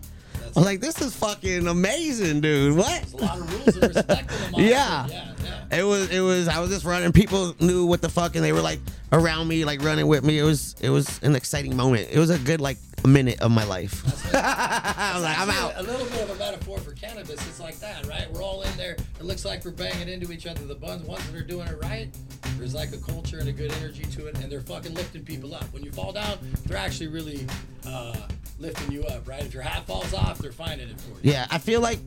I 0.55 0.60
was 0.60 0.65
like, 0.65 0.81
this 0.81 1.01
is 1.01 1.15
fucking 1.15 1.68
amazing, 1.68 2.41
dude. 2.41 2.77
What? 2.77 3.01
There's 3.01 3.14
a 3.14 3.18
lot 3.18 3.39
of 3.39 3.51
rules 3.51 3.77
and 3.77 3.93
them. 3.95 4.27
Yeah. 4.53 5.07
Yeah, 5.07 5.34
yeah. 5.43 5.80
It 5.80 5.84
was 5.84 6.11
it 6.11 6.19
was 6.19 6.47
I 6.47 6.60
was 6.60 6.69
just 6.69 6.85
running. 6.85 7.11
People 7.11 7.55
knew 7.60 7.88
what 7.88 8.03
the 8.03 8.10
fuck 8.10 8.35
and 8.35 8.45
they 8.45 8.53
were 8.53 8.61
like 8.61 8.80
around 9.11 9.47
me, 9.47 9.65
like 9.65 9.81
running 9.81 10.05
with 10.05 10.23
me. 10.23 10.38
It 10.38 10.43
was 10.43 10.76
it 10.80 10.91
was 10.91 11.19
an 11.23 11.35
exciting 11.35 11.76
moment. 11.76 12.10
It 12.11 12.19
was 12.19 12.30
a 12.30 12.38
good 12.38 12.61
like 12.61 12.77
minute 13.07 13.41
of 13.41 13.51
my 13.51 13.63
life. 13.63 14.03
I 14.34 15.11
was 15.13 15.23
like, 15.23 15.39
I'm 15.39 15.49
out. 15.49 15.73
A 15.77 15.84
little 15.84 16.05
bit 16.07 16.21
of 16.21 16.30
a 16.30 16.35
metaphor 16.35 16.80
for 16.80 16.91
cannabis. 16.91 17.45
It's 17.47 17.59
like 17.59 17.80
that, 17.80 18.05
right? 18.07 18.31
We're 18.31 18.43
all 18.43 18.61
in 18.61 18.75
there. 18.77 18.93
It 18.93 19.23
looks 19.23 19.45
like 19.45 19.65
we're 19.65 19.71
banging 19.71 20.09
into 20.09 20.31
each 20.31 20.45
other. 20.45 20.65
The 20.65 20.75
buns, 20.75 21.03
ones 21.03 21.25
that 21.30 21.35
are 21.35 21.43
doing 21.43 21.67
it 21.67 21.77
right, 21.81 22.09
there's 22.57 22.73
like 22.73 22.93
a 22.93 22.97
culture 22.97 23.39
and 23.39 23.49
a 23.49 23.51
good 23.51 23.71
energy 23.73 24.03
to 24.03 24.27
it, 24.27 24.38
and 24.39 24.51
they're 24.51 24.61
fucking 24.61 24.93
lifting 24.93 25.23
people 25.23 25.53
up. 25.53 25.65
When 25.73 25.84
you 25.84 25.91
fall 25.91 26.11
down, 26.13 26.38
they're 26.65 26.77
actually 26.77 27.07
really 27.07 27.45
uh, 27.85 28.15
lifting 28.59 28.91
you 28.91 29.03
up, 29.05 29.27
right? 29.27 29.43
If 29.43 29.53
your 29.53 29.63
hat 29.63 29.85
falls 29.85 30.13
off, 30.13 30.39
they're 30.39 30.51
finding 30.51 30.89
it 30.89 30.99
for 31.01 31.11
you. 31.21 31.31
Yeah, 31.31 31.47
I 31.51 31.57
feel 31.57 31.81
like 31.81 31.99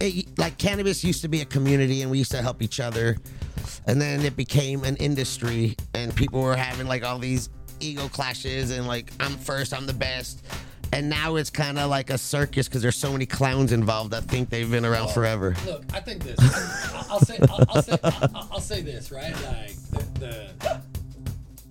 it, 0.00 0.38
like 0.38 0.58
cannabis 0.58 1.04
used 1.04 1.22
to 1.22 1.28
be 1.28 1.40
a 1.40 1.44
community 1.44 2.02
and 2.02 2.10
we 2.10 2.18
used 2.18 2.32
to 2.32 2.42
help 2.42 2.62
each 2.62 2.80
other, 2.80 3.16
and 3.86 4.00
then 4.00 4.22
it 4.22 4.36
became 4.36 4.84
an 4.84 4.96
industry 4.96 5.76
and 5.94 6.14
people 6.14 6.40
were 6.40 6.56
having 6.56 6.86
like 6.86 7.04
all 7.04 7.18
these 7.18 7.48
ego 7.82 8.08
clashes 8.08 8.70
and 8.70 8.86
like 8.86 9.12
I'm 9.20 9.36
first, 9.36 9.74
I'm 9.74 9.86
the 9.86 9.94
best. 9.94 10.44
And 10.94 11.08
now 11.08 11.36
it's 11.36 11.48
kind 11.48 11.78
of 11.78 11.88
like 11.88 12.10
a 12.10 12.18
circus 12.18 12.68
because 12.68 12.82
there's 12.82 12.96
so 12.96 13.10
many 13.10 13.24
clowns 13.24 13.72
involved 13.72 14.10
that 14.10 14.24
think 14.24 14.50
they've 14.50 14.70
been 14.70 14.84
around 14.84 15.08
forever. 15.08 15.56
Look, 15.64 15.84
I 15.94 16.00
think 16.00 16.22
this. 16.22 16.38
I'll, 16.92 17.12
I'll 17.12 17.20
say. 17.20 17.38
I'll, 17.48 17.64
I'll 17.70 17.82
say. 17.82 17.98
I'll, 18.02 18.48
I'll 18.52 18.60
say 18.60 18.82
this, 18.82 19.10
right? 19.10 19.32
Like 19.32 19.74
the, 20.14 20.50
the 20.60 20.80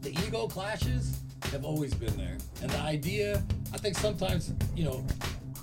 the 0.01 0.09
ego 0.25 0.47
clashes 0.47 1.19
have 1.51 1.63
always 1.63 1.93
been 1.93 2.17
there, 2.17 2.38
and 2.63 2.71
the 2.71 2.79
idea. 2.79 3.43
I 3.71 3.77
think 3.77 3.95
sometimes 3.95 4.53
you 4.75 4.85
know 4.85 5.05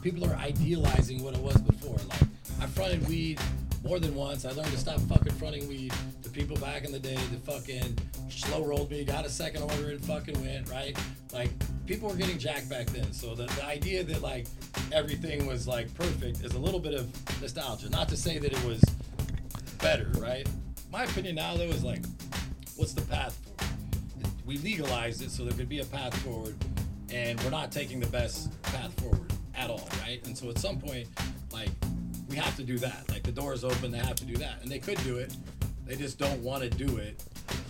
people 0.03 0.25
are 0.31 0.37
idealizing 0.37 1.25
what 1.25 1.35
it 1.35 1.41
was 1.41 1.57
before. 1.57 1.97
Like 2.09 2.29
I 2.61 2.67
fronted 2.67 3.09
weed 3.09 3.41
more 3.83 3.99
than 3.99 4.15
once. 4.15 4.45
I 4.45 4.51
learned 4.51 4.71
to 4.71 4.79
stop 4.79 5.01
fucking 5.01 5.33
fronting 5.35 5.69
weed 5.69 5.93
to 6.23 6.31
people 6.31 6.57
back 6.57 6.85
in 6.85 6.93
the 6.93 6.99
day 6.99 7.15
that 7.15 7.45
fucking 7.45 7.99
slow 8.29 8.65
rolled 8.65 8.91
me, 8.91 9.05
got 9.05 9.25
a 9.25 9.31
second 9.31 9.63
order 9.63 9.91
and 9.91 10.05
fucking 10.05 10.41
went, 10.41 10.69
right? 10.71 10.97
Like 11.33 11.51
people 11.87 12.09
were 12.09 12.17
getting 12.17 12.39
jacked 12.39 12.69
back 12.69 12.87
then. 12.87 13.13
So 13.13 13.35
the, 13.35 13.47
the 13.47 13.65
idea 13.65 14.05
that 14.05 14.23
like 14.23 14.47
everything 14.93 15.47
was 15.47 15.67
like 15.67 15.93
perfect 15.95 16.45
is 16.45 16.55
a 16.55 16.59
little 16.59 16.81
bit 16.81 16.95
of 16.95 17.09
nostalgia. 17.41 17.89
Not 17.91 18.09
to 18.09 18.17
say 18.17 18.39
that 18.39 18.53
it 18.53 18.65
was 18.65 18.83
better, 19.81 20.11
right? 20.19 20.49
My 20.91 21.05
opinion 21.05 21.37
now 21.37 21.57
though 21.57 21.65
is 21.65 21.85
like, 21.85 22.03
what's 22.77 22.93
the 22.93 23.03
path 23.03 23.35
forward? 23.37 24.35
We 24.47 24.59
legalized 24.59 25.23
it 25.23 25.31
so 25.31 25.45
there 25.45 25.53
could 25.53 25.69
be 25.69 25.81
a 25.81 25.85
path 25.85 26.17
forward, 26.23 26.57
and 27.13 27.39
we're 27.43 27.51
not 27.51 27.71
taking 27.71 28.01
the 28.01 28.07
best 28.07 28.51
path 28.63 28.99
forward 28.99 29.31
at 29.55 29.69
all, 29.69 29.87
right? 30.01 30.25
And 30.27 30.37
so 30.37 30.49
at 30.49 30.57
some 30.59 30.79
point, 30.79 31.07
like, 31.53 31.69
have 32.39 32.57
to 32.57 32.65
do 32.65 32.79
that. 32.79 33.05
Like 33.09 33.23
the 33.23 33.33
door's 33.33 33.65
open, 33.65 33.91
they 33.91 33.99
have 33.99 34.17
to 34.17 34.25
do 34.25 34.37
that, 34.37 34.63
and 34.63 34.71
they 34.71 34.79
could 34.79 35.03
do 35.05 35.19
it. 35.19 35.37
They 35.87 35.97
just 35.97 36.19
don't 36.19 36.43
want 36.43 36.63
to 36.63 36.71
do 36.71 36.99
it, 36.99 37.23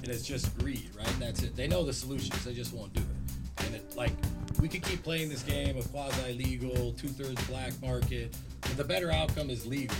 and 0.02 0.10
it's 0.10 0.26
just 0.26 0.56
greed, 0.58 0.90
right? 0.96 1.14
That's 1.20 1.42
it. 1.42 1.56
They 1.56 1.68
know 1.68 1.84
the 1.84 1.92
solutions, 1.92 2.44
they 2.44 2.54
just 2.54 2.72
won't 2.72 2.92
do 2.92 3.00
it. 3.00 3.64
And 3.66 3.74
it 3.74 3.96
like 3.96 4.12
we 4.60 4.68
could 4.68 4.82
keep 4.82 5.02
playing 5.02 5.28
this 5.28 5.42
game 5.42 5.76
of 5.76 5.90
quasi-legal, 5.92 6.92
two-thirds 6.94 7.46
black 7.46 7.72
market, 7.80 8.36
but 8.60 8.76
the 8.76 8.84
better 8.84 9.10
outcome 9.10 9.50
is 9.50 9.66
legal 9.66 9.96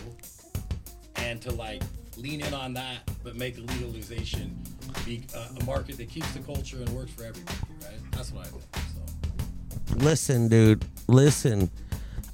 and 1.17 1.41
to 1.43 1.53
like 1.53 1.83
lean 2.17 2.41
in 2.41 2.55
on 2.55 2.75
that, 2.75 2.99
but 3.23 3.37
make 3.37 3.57
legalization 3.59 4.57
be 5.05 5.25
a, 5.35 5.61
a 5.61 5.65
market 5.65 5.97
that 5.97 6.09
keeps 6.09 6.31
the 6.33 6.41
culture 6.41 6.79
and 6.79 6.89
works 6.91 7.13
for 7.13 7.25
everybody, 7.25 7.57
right? 7.83 8.13
That's 8.13 8.33
what 8.33 8.47
I 8.47 8.49
think. 8.49 8.65
So 8.75 9.97
Listen, 9.97 10.49
dude, 10.49 10.85
listen. 11.07 11.71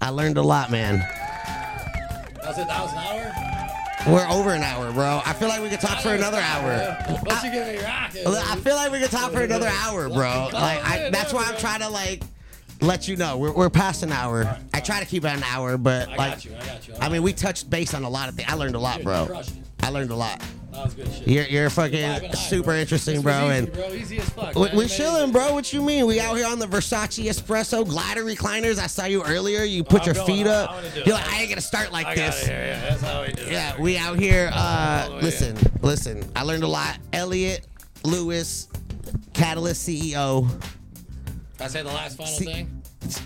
I 0.01 0.11
learned 0.11 0.39
a 0.39 0.43
lot, 0.43 0.71
man. 0.71 1.05
It. 2.47 2.67
That 2.67 2.83
was 2.83 2.93
an 2.93 2.99
hour. 2.99 3.55
We're 4.07 4.29
over 4.29 4.51
an 4.51 4.63
hour, 4.63 4.93
bro. 4.93 5.23
I 5.25 5.33
feel 5.33 5.49
like 5.49 5.63
we 5.63 5.71
could 5.71 5.81
talk 5.81 6.01
for 6.01 6.11
another 6.11 6.39
hour. 6.39 6.97
Once 7.25 7.43
you 7.43 7.51
get 7.51 7.75
me 7.75 7.83
rocking, 7.83 8.27
I 8.27 8.57
feel 8.57 8.75
like 8.77 8.93
we 8.93 9.01
could 9.01 9.11
talk 9.11 9.33
for 9.33 9.43
another 9.43 9.69
hour, 9.69 10.09
bro. 10.09 10.51
Like 10.53 10.85
I, 10.85 11.09
that's 11.11 11.33
why 11.33 11.45
I'm 11.47 11.57
trying 11.57 11.81
to 11.81 11.89
like 11.89 12.23
let 12.83 13.09
you 13.09 13.17
know 13.17 13.39
we're, 13.39 13.53
we're 13.53 13.71
past 13.71 14.03
an 14.03 14.13
hour. 14.13 14.59
I 14.75 14.81
try 14.81 15.01
to 15.01 15.07
keep 15.07 15.25
it 15.25 15.29
an 15.29 15.43
hour, 15.45 15.79
but 15.79 16.11
I 16.11 16.17
like 16.17 16.45
you. 16.45 16.55
I 16.55 16.79
you. 16.87 16.95
I 17.01 17.09
mean, 17.09 17.23
we 17.23 17.33
touched 17.33 17.71
base 17.71 17.95
on 17.95 18.05
a 18.05 18.11
lot 18.11 18.29
of 18.29 18.35
things. 18.35 18.49
I 18.51 18.55
learned 18.55 18.75
a 18.75 18.79
lot, 18.81 19.03
bro. 19.03 19.23
you 19.23 19.27
crushed 19.29 19.57
it. 19.57 19.63
I 19.83 19.89
learned 19.89 20.11
a 20.11 20.17
lot. 20.17 20.43
That 20.75 20.85
was 20.87 20.95
good 20.95 21.13
shit. 21.13 21.29
You're 21.29 21.45
you're 21.47 21.71
fucking 21.71 22.33
super 22.35 22.73
interesting, 22.75 23.23
bro. 23.23 23.47
easy, 23.47 23.59
And 23.59 23.73
bro, 23.73 23.93
easy 23.93 24.19
as 24.19 24.29
fuck. 24.31 24.55
we, 24.57 24.69
we 24.75 24.87
chilling, 24.87 25.31
bro. 25.33 25.53
What 25.55 25.73
you 25.73 25.81
mean? 25.83 26.07
We 26.07 26.19
out 26.21 26.37
here 26.37 26.47
on 26.47 26.59
the 26.59 26.67
Versace 26.67 27.25
Espresso 27.25 27.89
glider 27.89 28.25
recliners. 28.25 28.79
I 28.79 28.87
saw 28.89 29.05
you 29.05 29.23
earlier. 29.25 29.63
You 29.63 29.85
put 29.85 30.05
your 30.07 30.15
feet 30.17 30.47
up. 30.47 30.71
I 30.71 30.75
wanna 30.75 30.87
it. 30.89 31.07
You're 31.07 31.15
like, 31.15 31.33
I 31.33 31.41
ain't 31.41 31.49
gonna 31.49 31.61
start 31.61 31.93
like 31.93 32.15
this. 32.17 32.47
Yeah, 32.47 32.81
that's 32.91 33.03
how 33.03 33.23
we 33.23 33.33
do 33.33 33.43
it. 33.43 33.53
Yeah, 33.53 33.81
we 33.81 33.97
out 33.97 34.19
here. 34.19 34.51
Uh, 34.53 35.19
listen, 35.23 35.57
listen. 35.83 36.29
I 36.35 36.43
learned 36.43 36.65
a 36.65 36.69
lot. 36.69 36.99
Elliot 37.13 37.67
Lewis, 38.05 38.69
Catalyst 39.33 39.89
CEO. 39.89 40.49
I 41.61 41.69
say 41.69 41.83
the 41.83 41.89
last 41.89 42.17
final 42.17 42.33
See- 42.33 42.45
thing? 42.47 42.83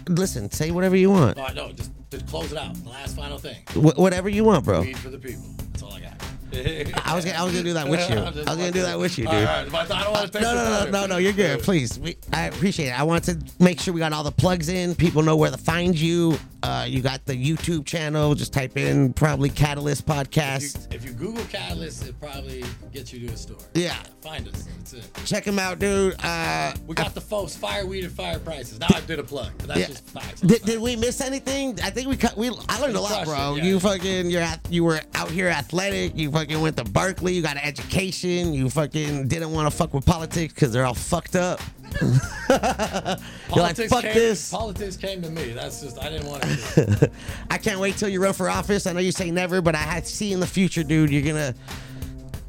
Listen, 0.09 0.51
say 0.51 0.71
whatever 0.73 0.97
you 0.97 1.09
want. 1.11 1.37
No, 1.37 1.47
no, 1.53 1.73
just, 1.73 1.93
just 2.11 2.27
close 2.27 2.51
it 2.51 2.59
out. 2.59 2.75
The 2.83 2.91
last 2.91 3.15
final 3.17 3.39
thing. 3.39 3.57
Wh- 3.75 3.97
whatever 3.99 4.29
you 4.29 4.43
want, 4.45 4.65
bro. 4.65 4.81
Weed 4.81 4.99
for 4.99 5.09
the 5.09 5.19
people. 5.19 5.43
That's 5.73 5.83
all 5.85 5.93
I 5.93 6.01
got. 6.01 6.18
I 6.53 7.15
was 7.15 7.25
gonna, 7.25 7.37
I 7.37 7.45
was 7.45 7.53
gonna 7.53 7.65
do 7.65 7.75
that 7.75 7.89
with 7.89 8.09
you. 8.09 8.17
I 8.19 8.31
was 8.31 8.45
gonna 8.45 8.71
do 8.71 8.83
that 8.83 8.99
with 8.99 9.19
you, 9.19 9.27
dude. 9.27 9.35
right, 9.35 9.69
but 9.71 9.91
I 9.91 10.05
don't 10.05 10.13
want 10.13 10.27
to 10.27 10.33
take 10.33 10.43
No, 10.43 10.55
no, 10.55 10.85
no, 10.85 10.91
no, 10.91 11.07
no. 11.07 11.17
You're 11.19 11.33
good. 11.33 11.61
Please, 11.61 11.99
we, 11.99 12.17
I 12.33 12.45
appreciate 12.47 12.89
it. 12.89 12.99
I 12.99 13.03
want 13.03 13.25
to 13.25 13.39
make 13.59 13.81
sure 13.81 13.93
we 13.93 14.01
got 14.01 14.13
all 14.13 14.25
the 14.25 14.33
plugs 14.33 14.69
in. 14.69 14.95
People 14.95 15.23
know 15.23 15.37
where 15.37 15.51
to 15.51 15.59
find 15.59 15.99
you. 15.99 16.39
Uh, 16.63 16.85
you 16.89 17.01
got 17.03 17.25
the 17.25 17.35
YouTube 17.35 17.87
channel. 17.87 18.35
Just 18.35 18.53
type 18.53 18.77
in 18.77 19.13
probably 19.13 19.49
Catalyst 19.49 20.03
If 20.03 20.09
you, 20.09 20.15
Podcast. 20.15 20.93
if 20.95 21.05
you 21.05 21.13
Google 21.13 21.45
Catalyst, 21.45 22.07
it 22.09 22.19
probably 22.21 22.65
gets 22.93 23.13
you 23.13 23.27
to 23.29 23.33
a 23.33 23.37
store. 23.37 23.59
Yeah, 23.75 23.97
Find 24.23 24.47
us. 24.49 24.65
That's 24.79 24.93
it. 24.95 25.05
check 25.25 25.45
him 25.45 25.59
out, 25.61 25.79
dude. 25.79 26.17
Uh, 26.23 26.75
We 26.87 26.95
got 26.97 27.15
the 27.15 27.21
folks 27.21 27.55
fireweed 27.55 28.05
and 28.05 28.13
fire 28.13 28.41
prices. 28.41 28.81
Now 28.81 28.89
I 28.93 29.01
did 29.03 29.21
a 29.21 29.23
plug, 29.23 29.53
but 29.59 29.69
that's 29.69 29.81
Yeah. 29.81 29.87
just 29.87 30.07
facts. 30.09 30.41
Did, 30.41 30.63
did 30.63 30.81
we 30.81 30.97
miss 30.97 31.21
anything? 31.21 31.79
I 31.83 31.91
think 31.91 32.09
we 32.09 32.17
cut. 32.17 32.37
We 32.37 32.51
I 32.69 32.81
learned 32.81 32.97
a 32.97 33.01
lot, 33.01 33.25
bro. 33.25 33.55
it, 33.55 33.59
yeah. 33.59 33.65
You 33.65 33.79
fucking 33.81 34.31
you're 34.31 34.43
at, 34.43 34.61
you 34.69 34.83
were 34.83 35.01
out 35.15 35.31
here 35.31 35.49
athletic. 35.49 36.17
You 36.17 36.31
fucking 36.33 36.61
went 36.61 36.77
to 36.79 36.85
Berkeley. 36.85 37.35
You 37.35 37.43
got 37.43 37.57
an 37.57 37.63
education. 37.63 38.53
You 38.53 38.69
fucking 38.69 39.29
didn't 39.29 39.53
want 39.53 39.71
to 39.71 39.77
fuck 39.77 39.95
with 39.95 40.05
politics 40.05 40.53
because 40.53 40.73
they're 40.73 40.85
all 40.87 40.95
fucked 40.95 41.37
up. 41.37 41.61
you're 42.01 42.09
like 42.51 43.19
Politics 43.49 43.93
fuck 43.93 44.03
came, 44.03 44.15
this. 44.15 44.51
Politics 44.51 44.97
came 44.97 45.23
to 45.23 45.31
me. 45.31 45.53
That's 45.53 45.81
just 45.81 46.03
I 46.03 46.11
didn't 46.11 46.27
want 46.27 46.43
to. 46.43 47.11
I 47.51 47.59
can't 47.59 47.81
wait 47.81 47.97
till 47.97 48.09
you 48.09 48.23
run 48.23 48.33
for 48.33 48.49
office. 48.49 48.87
I 48.87 48.93
know 48.93 49.01
you 49.01 49.13
say 49.13 49.31
never, 49.31 49.61
but 49.61 49.75
I 49.75 49.79
had 49.79 50.07
see 50.07 50.33
in 50.33 50.41
the 50.41 50.47
future, 50.47 50.83
dude. 50.83 51.11
You're 51.11 51.23
gonna 51.23 51.55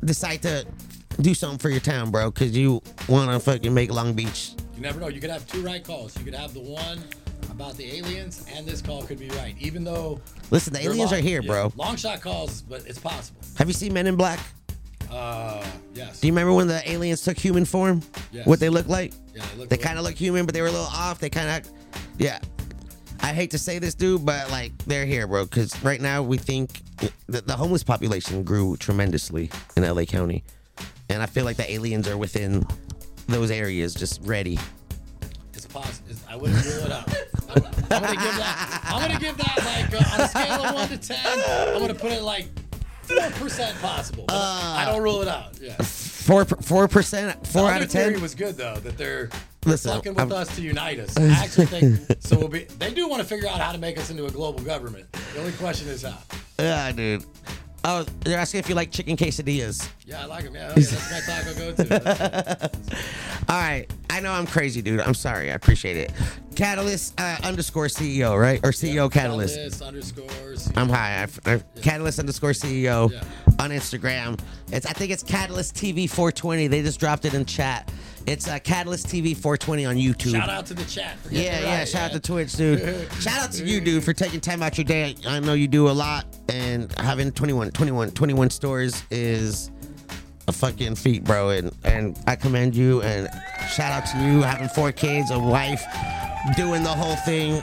decide 0.03 0.41
to 0.43 0.65
do 1.21 1.33
something 1.33 1.59
for 1.59 1.69
your 1.69 1.79
town, 1.79 2.11
bro, 2.11 2.31
because 2.31 2.55
you 2.55 2.81
want 3.07 3.31
to 3.31 3.39
fucking 3.39 3.73
make 3.73 3.91
Long 3.91 4.13
Beach. 4.13 4.53
You 4.75 4.81
never 4.81 4.99
know. 4.99 5.07
You 5.07 5.19
could 5.19 5.31
have 5.31 5.45
two 5.47 5.61
right 5.61 5.83
calls. 5.83 6.17
You 6.17 6.23
could 6.23 6.35
have 6.35 6.53
the 6.53 6.61
one 6.61 6.99
about 7.49 7.75
the 7.75 7.97
aliens, 7.97 8.45
and 8.53 8.65
this 8.65 8.81
call 8.81 9.03
could 9.03 9.19
be 9.19 9.29
right. 9.29 9.55
Even 9.59 9.83
though 9.83 10.19
Listen, 10.51 10.73
the 10.73 10.79
aliens 10.79 11.11
long- 11.11 11.19
are 11.19 11.23
here, 11.23 11.41
yeah, 11.41 11.47
bro. 11.47 11.73
Long 11.75 11.95
shot 11.95 12.21
calls, 12.21 12.61
but 12.61 12.85
it's 12.87 12.99
possible. 12.99 13.41
Have 13.57 13.67
you 13.67 13.73
seen 13.73 13.93
Men 13.93 14.07
in 14.07 14.15
Black? 14.15 14.39
Uh, 15.11 15.65
yes. 15.93 16.19
Do 16.19 16.27
you 16.27 16.33
remember 16.33 16.53
when 16.53 16.67
the 16.67 16.87
aliens 16.89 17.21
took 17.21 17.37
human 17.37 17.65
form? 17.65 18.01
Yes. 18.31 18.45
What 18.45 18.59
they 18.59 18.69
look 18.69 18.87
like? 18.87 19.13
Yeah, 19.33 19.43
they 19.57 19.65
They 19.65 19.77
kind 19.77 19.97
of 19.97 20.03
look 20.05 20.15
human, 20.15 20.45
but 20.45 20.53
they 20.53 20.61
were 20.61 20.67
a 20.67 20.71
little 20.71 20.85
off. 20.85 21.19
They 21.19 21.29
kind 21.29 21.65
of, 21.65 21.71
yeah. 22.17 22.39
I 23.21 23.33
hate 23.33 23.51
to 23.51 23.57
say 23.57 23.79
this, 23.79 23.95
dude, 23.95 24.25
but 24.25 24.49
like 24.49 24.71
they're 24.85 25.05
here, 25.05 25.27
bro. 25.27 25.43
Because 25.45 25.81
right 25.83 25.99
now 25.99 26.21
we 26.23 26.37
think 26.37 26.81
the, 27.27 27.41
the 27.41 27.55
homeless 27.55 27.83
population 27.83 28.43
grew 28.43 28.77
tremendously 28.77 29.49
in 29.75 29.83
LA 29.83 30.03
County, 30.05 30.43
and 31.09 31.21
I 31.21 31.25
feel 31.25 31.43
like 31.45 31.57
the 31.57 31.69
aliens 31.69 32.07
are 32.07 32.17
within 32.17 32.63
those 33.27 33.51
areas, 33.51 33.93
just 33.93 34.21
ready. 34.23 34.57
It's 35.53 35.65
possible. 35.65 36.15
I 36.29 36.35
wouldn't 36.37 36.63
rule 36.65 36.85
it 36.85 36.91
out. 36.91 37.09
I'm, 37.49 37.65
I'm 37.65 38.01
gonna 38.03 38.15
give 38.15 38.35
that. 38.37 38.81
I'm 38.85 39.01
gonna 39.01 39.19
give 39.19 39.37
that 39.37 39.89
like 39.91 40.01
uh, 40.01 40.13
on 40.13 40.21
a 40.21 40.27
scale 40.27 40.63
of 40.65 40.75
one 40.75 40.87
to 40.89 40.97
ten. 40.97 41.17
I'm 41.73 41.81
gonna 41.81 41.93
put 41.95 42.11
it 42.11 42.21
like 42.21 42.47
four 43.17 43.29
percent 43.31 43.79
possible. 43.81 44.25
But 44.27 44.35
I 44.35 44.85
don't 44.85 45.01
rule 45.01 45.21
it 45.21 45.27
out. 45.27 45.59
Yeah. 45.59 45.75
Four 45.81 46.45
four 46.45 46.87
percent, 46.87 47.45
four 47.47 47.63
The 47.63 47.67
out 47.69 47.81
of 47.81 47.89
ten. 47.89 48.21
was 48.21 48.35
good 48.35 48.55
though 48.57 48.75
that 48.75 48.97
they're 48.97 49.29
Listen, 49.65 49.91
fucking 49.93 50.13
with 50.13 50.19
I'm- 50.19 50.31
us 50.31 50.55
to 50.55 50.61
unite 50.61 50.99
us. 50.99 51.17
I 51.17 51.23
actually 51.43 51.65
think 51.65 51.99
so. 52.21 52.37
We'll 52.39 52.47
be. 52.47 52.65
They 52.65 52.93
do 52.93 53.07
want 53.09 53.21
to 53.21 53.27
figure 53.27 53.47
out 53.49 53.59
how 53.59 53.71
to 53.71 53.77
make 53.77 53.97
us 53.97 54.09
into 54.09 54.25
a 54.25 54.31
global 54.31 54.63
government. 54.63 55.11
The 55.33 55.39
only 55.39 55.51
question 55.53 55.87
is 55.89 56.03
how. 56.03 56.17
Yeah, 56.59 56.91
dude. 56.91 57.25
Oh, 57.83 58.05
they're 58.21 58.37
asking 58.37 58.59
if 58.59 58.69
you 58.69 58.75
like 58.75 58.91
chicken 58.91 59.15
quesadillas. 59.17 59.87
Yeah, 60.09 60.23
I 60.23 60.25
like 60.25 60.43
them. 60.43 60.55
Yeah, 60.55 60.69
yeah 60.69 60.73
that's 60.75 61.11
my 61.11 61.19
taco 61.19 61.53
go-to. 61.53 62.71
All 63.49 63.55
right, 63.55 63.85
I 64.09 64.19
know 64.21 64.31
I'm 64.31 64.47
crazy, 64.47 64.81
dude. 64.81 65.01
I'm 65.01 65.13
sorry. 65.13 65.51
I 65.51 65.53
appreciate 65.53 65.97
it. 65.97 66.11
Catalyst 66.55 67.19
uh, 67.19 67.37
underscore 67.43 67.85
CEO, 67.85 68.39
right? 68.39 68.59
Or 68.63 68.71
CEO 68.71 69.11
Catalyst. 69.11 69.55
Catalyst 69.55 69.81
underscores. 69.83 70.71
I'm 70.75 70.89
high. 70.89 71.27
I, 71.45 71.53
I, 71.53 71.63
Catalyst 71.83 72.17
underscore 72.17 72.51
CEO. 72.51 73.11
Yeah. 73.11 73.23
on 73.59 73.69
Instagram. 73.69 74.39
It's 74.71 74.87
I 74.87 74.93
think 74.93 75.11
it's 75.11 75.21
Catalyst 75.21 75.75
TV 75.75 76.09
420. 76.09 76.67
They 76.67 76.81
just 76.81 76.99
dropped 76.99 77.25
it 77.25 77.35
in 77.35 77.45
chat. 77.45 77.91
It's 78.25 78.47
uh, 78.47 78.57
Catalyst 78.59 79.07
TV 79.07 79.35
420 79.37 79.85
on 79.85 79.95
YouTube. 79.95 80.31
Shout 80.31 80.49
out 80.49 80.65
to 80.67 80.73
the 80.73 80.85
chat. 80.85 81.19
for 81.19 81.33
Yeah, 81.33 81.59
yeah. 81.59 81.77
right, 81.79 81.87
Shout 81.87 82.09
out 82.09 82.11
to 82.13 82.19
Twitch, 82.19 82.53
dude. 82.53 83.11
shout 83.19 83.41
out 83.41 83.51
to 83.53 83.65
you, 83.65 83.79
dude, 83.79 84.03
for 84.03 84.13
taking 84.13 84.39
time 84.39 84.63
out 84.63 84.75
your 84.75 84.85
day. 84.85 85.15
I 85.27 85.39
know 85.39 85.53
you 85.53 85.67
do 85.67 85.87
a 85.87 85.91
lot, 85.91 86.25
and 86.47 86.91
having 86.99 87.31
21, 87.31 87.71
21, 87.71 88.11
21 88.11 88.49
stores 88.49 89.03
is 89.11 89.69
fucking 90.51 90.95
feat, 90.95 91.23
bro. 91.23 91.49
And 91.49 91.71
and 91.83 92.17
I 92.27 92.35
commend 92.35 92.75
you. 92.75 93.01
And 93.01 93.27
shout 93.71 93.91
out 93.91 94.05
to 94.11 94.17
you 94.23 94.41
having 94.41 94.69
four 94.69 94.91
kids, 94.91 95.31
a 95.31 95.39
wife, 95.39 95.83
doing 96.55 96.83
the 96.83 96.89
whole 96.89 97.15
thing. 97.17 97.53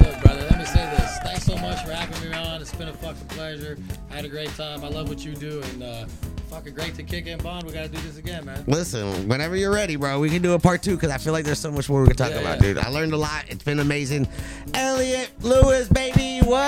Look, 0.00 0.20
brother, 0.22 0.46
let 0.50 0.58
me 0.58 0.64
say 0.64 0.84
this. 0.96 1.18
Thanks 1.22 1.44
so 1.44 1.56
much 1.56 1.84
for 1.84 1.92
having 1.92 2.30
me 2.30 2.36
on. 2.36 2.60
It's 2.60 2.74
been 2.74 2.88
a 2.88 2.92
fucking 2.94 3.26
pleasure. 3.28 3.78
I 4.10 4.16
had 4.16 4.24
a 4.24 4.28
great 4.28 4.50
time. 4.56 4.84
I 4.84 4.88
love 4.88 5.08
what 5.08 5.24
you 5.24 5.34
do, 5.34 5.60
and 5.62 5.82
uh, 5.82 6.06
fucking 6.50 6.74
great 6.74 6.94
to 6.96 7.02
kick 7.02 7.26
in 7.26 7.38
Bond. 7.38 7.66
We 7.66 7.72
gotta 7.72 7.88
do 7.88 8.00
this 8.02 8.16
again, 8.18 8.44
man. 8.44 8.64
Listen, 8.66 9.28
whenever 9.28 9.56
you're 9.56 9.72
ready, 9.72 9.96
bro, 9.96 10.20
we 10.20 10.30
can 10.30 10.42
do 10.42 10.52
a 10.54 10.58
part 10.58 10.82
two 10.82 10.94
because 10.94 11.10
I 11.10 11.18
feel 11.18 11.32
like 11.32 11.44
there's 11.44 11.58
so 11.58 11.70
much 11.72 11.88
more 11.88 12.02
we 12.02 12.08
can 12.08 12.16
talk 12.16 12.30
Yeah, 12.30 12.38
about, 12.40 12.60
yeah. 12.62 12.74
dude. 12.74 12.78
I 12.78 12.88
learned 12.88 13.12
a 13.12 13.16
lot. 13.16 13.44
It's 13.48 13.64
been 13.64 13.80
amazing. 13.80 14.28
Elliot 14.74 15.30
Lewis, 15.40 15.88
baby, 15.88 16.40
what? 16.46 16.62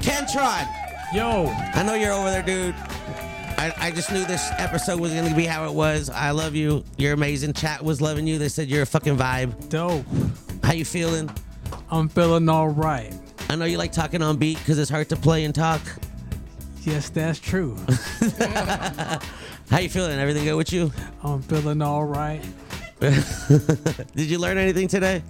Kentron. 0.00 0.66
Yo, 1.12 1.46
I 1.74 1.82
know 1.82 1.94
you're 1.94 2.12
over 2.12 2.30
there, 2.30 2.42
dude. 2.42 2.74
I, 3.60 3.74
I 3.76 3.90
just 3.90 4.10
knew 4.10 4.24
this 4.24 4.50
episode 4.56 4.98
was 5.00 5.12
gonna 5.12 5.34
be 5.34 5.44
how 5.44 5.68
it 5.68 5.74
was. 5.74 6.08
I 6.08 6.30
love 6.30 6.54
you. 6.54 6.82
You're 6.96 7.12
amazing. 7.12 7.52
Chat 7.52 7.84
was 7.84 8.00
loving 8.00 8.26
you. 8.26 8.38
They 8.38 8.48
said 8.48 8.68
you're 8.68 8.84
a 8.84 8.86
fucking 8.86 9.18
vibe. 9.18 9.68
dope. 9.68 10.06
How 10.64 10.72
you 10.72 10.86
feeling? 10.86 11.30
I'm 11.90 12.08
feeling 12.08 12.48
all 12.48 12.70
right. 12.70 13.12
I 13.50 13.56
know 13.56 13.66
you 13.66 13.76
like 13.76 13.92
talking 13.92 14.22
on 14.22 14.38
beat 14.38 14.56
because 14.60 14.78
it's 14.78 14.88
hard 14.88 15.10
to 15.10 15.16
play 15.16 15.44
and 15.44 15.54
talk. 15.54 15.82
Yes, 16.84 17.10
that's 17.10 17.38
true. 17.38 17.76
How 19.70 19.78
you 19.78 19.90
feeling? 19.90 20.18
Everything 20.18 20.44
good 20.44 20.54
with 20.54 20.72
you? 20.72 20.90
I'm 21.22 21.42
feeling 21.42 21.82
all 21.82 22.04
right. 22.04 22.40
Did 23.00 24.00
you 24.16 24.38
learn 24.38 24.56
anything 24.56 24.88
today? 24.88 25.22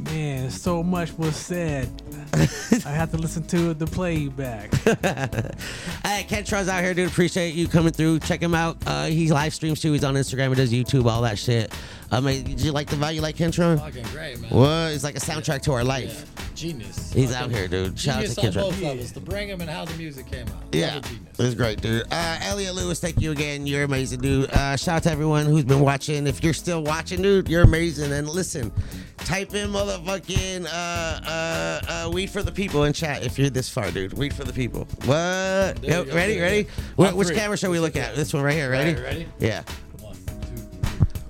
Man, 0.00 0.50
so 0.50 0.82
much 0.82 1.12
was 1.12 1.36
said. 1.36 1.88
I 2.36 2.90
have 2.90 3.10
to 3.12 3.16
listen 3.16 3.42
to 3.48 3.74
the 3.74 3.86
playback. 3.86 4.72
Hey, 6.04 6.24
Kentron's 6.28 6.68
out 6.68 6.82
here, 6.84 6.94
dude. 6.94 7.08
Appreciate 7.08 7.54
you 7.54 7.66
coming 7.66 7.92
through. 7.92 8.20
Check 8.20 8.40
him 8.40 8.54
out. 8.54 8.76
Uh, 8.86 9.06
he 9.06 9.28
live 9.30 9.52
streams 9.52 9.80
too. 9.80 9.92
He's 9.92 10.04
on 10.04 10.14
Instagram. 10.14 10.50
He 10.50 10.54
does 10.54 10.72
YouTube, 10.72 11.06
all 11.10 11.22
that 11.22 11.36
shit. 11.38 11.72
I 12.12 12.20
mean, 12.20 12.44
did 12.44 12.60
you 12.60 12.70
like 12.70 12.88
the 12.88 12.94
vibe? 12.96 13.16
You 13.16 13.20
like 13.22 13.36
Kentron? 13.36 13.78
Fucking 13.80 14.04
great, 14.12 14.40
man. 14.40 14.50
What? 14.50 14.92
It's 14.92 15.02
like 15.02 15.16
a 15.16 15.20
soundtrack 15.20 15.62
to 15.62 15.72
our 15.72 15.80
Yeah. 15.80 15.84
life. 15.88 16.54
Genius. 16.54 17.12
He's 17.12 17.32
Fucking 17.34 17.44
out 17.44 17.50
here, 17.58 17.66
dude. 17.68 17.98
Shout 17.98 18.24
out 18.24 18.30
to 18.30 18.40
on 18.40 18.46
Kentron. 18.46 18.54
both 18.54 18.80
levels. 18.80 19.12
To 19.12 19.20
bring 19.20 19.48
him 19.48 19.60
and 19.60 19.68
how 19.68 19.84
the 19.84 19.94
music 19.94 20.30
came 20.30 20.46
out. 20.46 20.62
Yeah, 20.72 20.94
Love 20.94 21.04
a 21.40 21.42
it's 21.44 21.54
great, 21.54 21.82
dude. 21.82 22.04
Uh, 22.10 22.38
Elliot 22.42 22.74
Lewis, 22.76 23.00
thank 23.00 23.20
you 23.20 23.32
again. 23.32 23.66
You're 23.66 23.82
amazing, 23.84 24.20
dude. 24.20 24.48
Uh, 24.50 24.76
shout 24.76 24.96
out 24.96 25.02
to 25.04 25.10
everyone 25.10 25.46
who's 25.46 25.64
been 25.64 25.80
watching. 25.80 26.26
If 26.28 26.42
you're 26.44 26.54
still 26.54 26.82
watching, 26.82 27.20
dude, 27.20 27.48
you're 27.48 27.62
amazing. 27.62 28.12
And 28.12 28.28
listen, 28.28 28.72
type 29.18 29.52
in 29.54 29.70
motherfucking 29.70 30.64
uh, 30.66 30.68
uh, 30.70 31.80
uh, 32.06 32.10
weed 32.26 32.32
for 32.32 32.42
the 32.42 32.50
people 32.50 32.82
in 32.82 32.92
chat 32.92 33.22
if 33.22 33.38
you're 33.38 33.50
this 33.50 33.68
far, 33.68 33.88
dude. 33.92 34.12
Weed 34.12 34.34
for 34.34 34.42
the 34.42 34.52
people. 34.52 34.88
What? 35.04 35.78
ready? 35.80 36.40
Ready? 36.40 36.66
Wh- 36.96 37.16
which 37.16 37.28
three. 37.28 37.36
camera 37.36 37.56
should 37.56 37.70
we 37.70 37.78
look 37.78 37.94
at? 37.94 38.16
This 38.16 38.34
one 38.34 38.42
right 38.42 38.54
here. 38.54 38.68
Ready? 38.68 38.94
Right, 38.94 39.02
ready? 39.02 39.28
Yeah. 39.38 39.62
One, 40.00 40.16
two, 40.16 40.62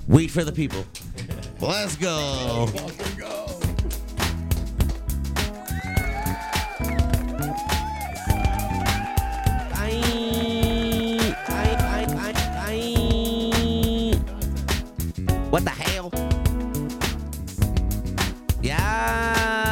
Weed 0.08 0.28
for 0.28 0.42
the 0.42 0.52
people. 0.52 0.86
Let's 1.60 1.96
go. 1.96 2.66
What 15.50 15.64
the 15.64 15.70
hell? 15.70 16.10
Yeah. 18.62 19.65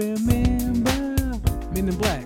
Remember. 0.00 1.16
Men 1.74 1.88
in 1.88 1.96
Black. 1.96 2.24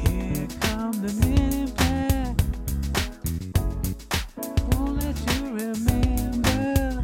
Here 0.00 0.48
come 0.60 0.92
the 1.00 1.12
men 1.20 1.52
in 1.52 1.70
black. 1.70 2.36
Won't 4.72 5.02
let 5.02 5.16
you 5.30 5.40
remember. 5.54 7.00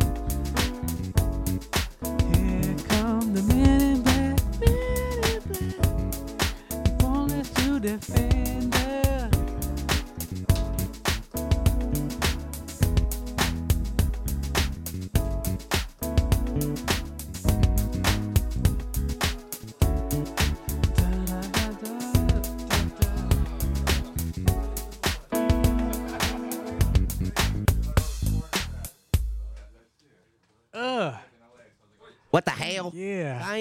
Here 2.32 2.76
come 2.88 3.32
the 3.32 3.42
men 3.42 3.80
in 3.80 4.02
black. 4.02 4.38
Men 4.60 5.18
in 5.30 5.42
black. 5.50 7.02
Won't 7.02 7.30
let 7.30 7.46
you 7.64 7.78
defend 7.78 8.31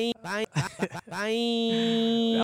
Bye, 0.01 0.13
bye, 0.23 0.45
bye, 0.55 0.89
bye. 1.09 2.39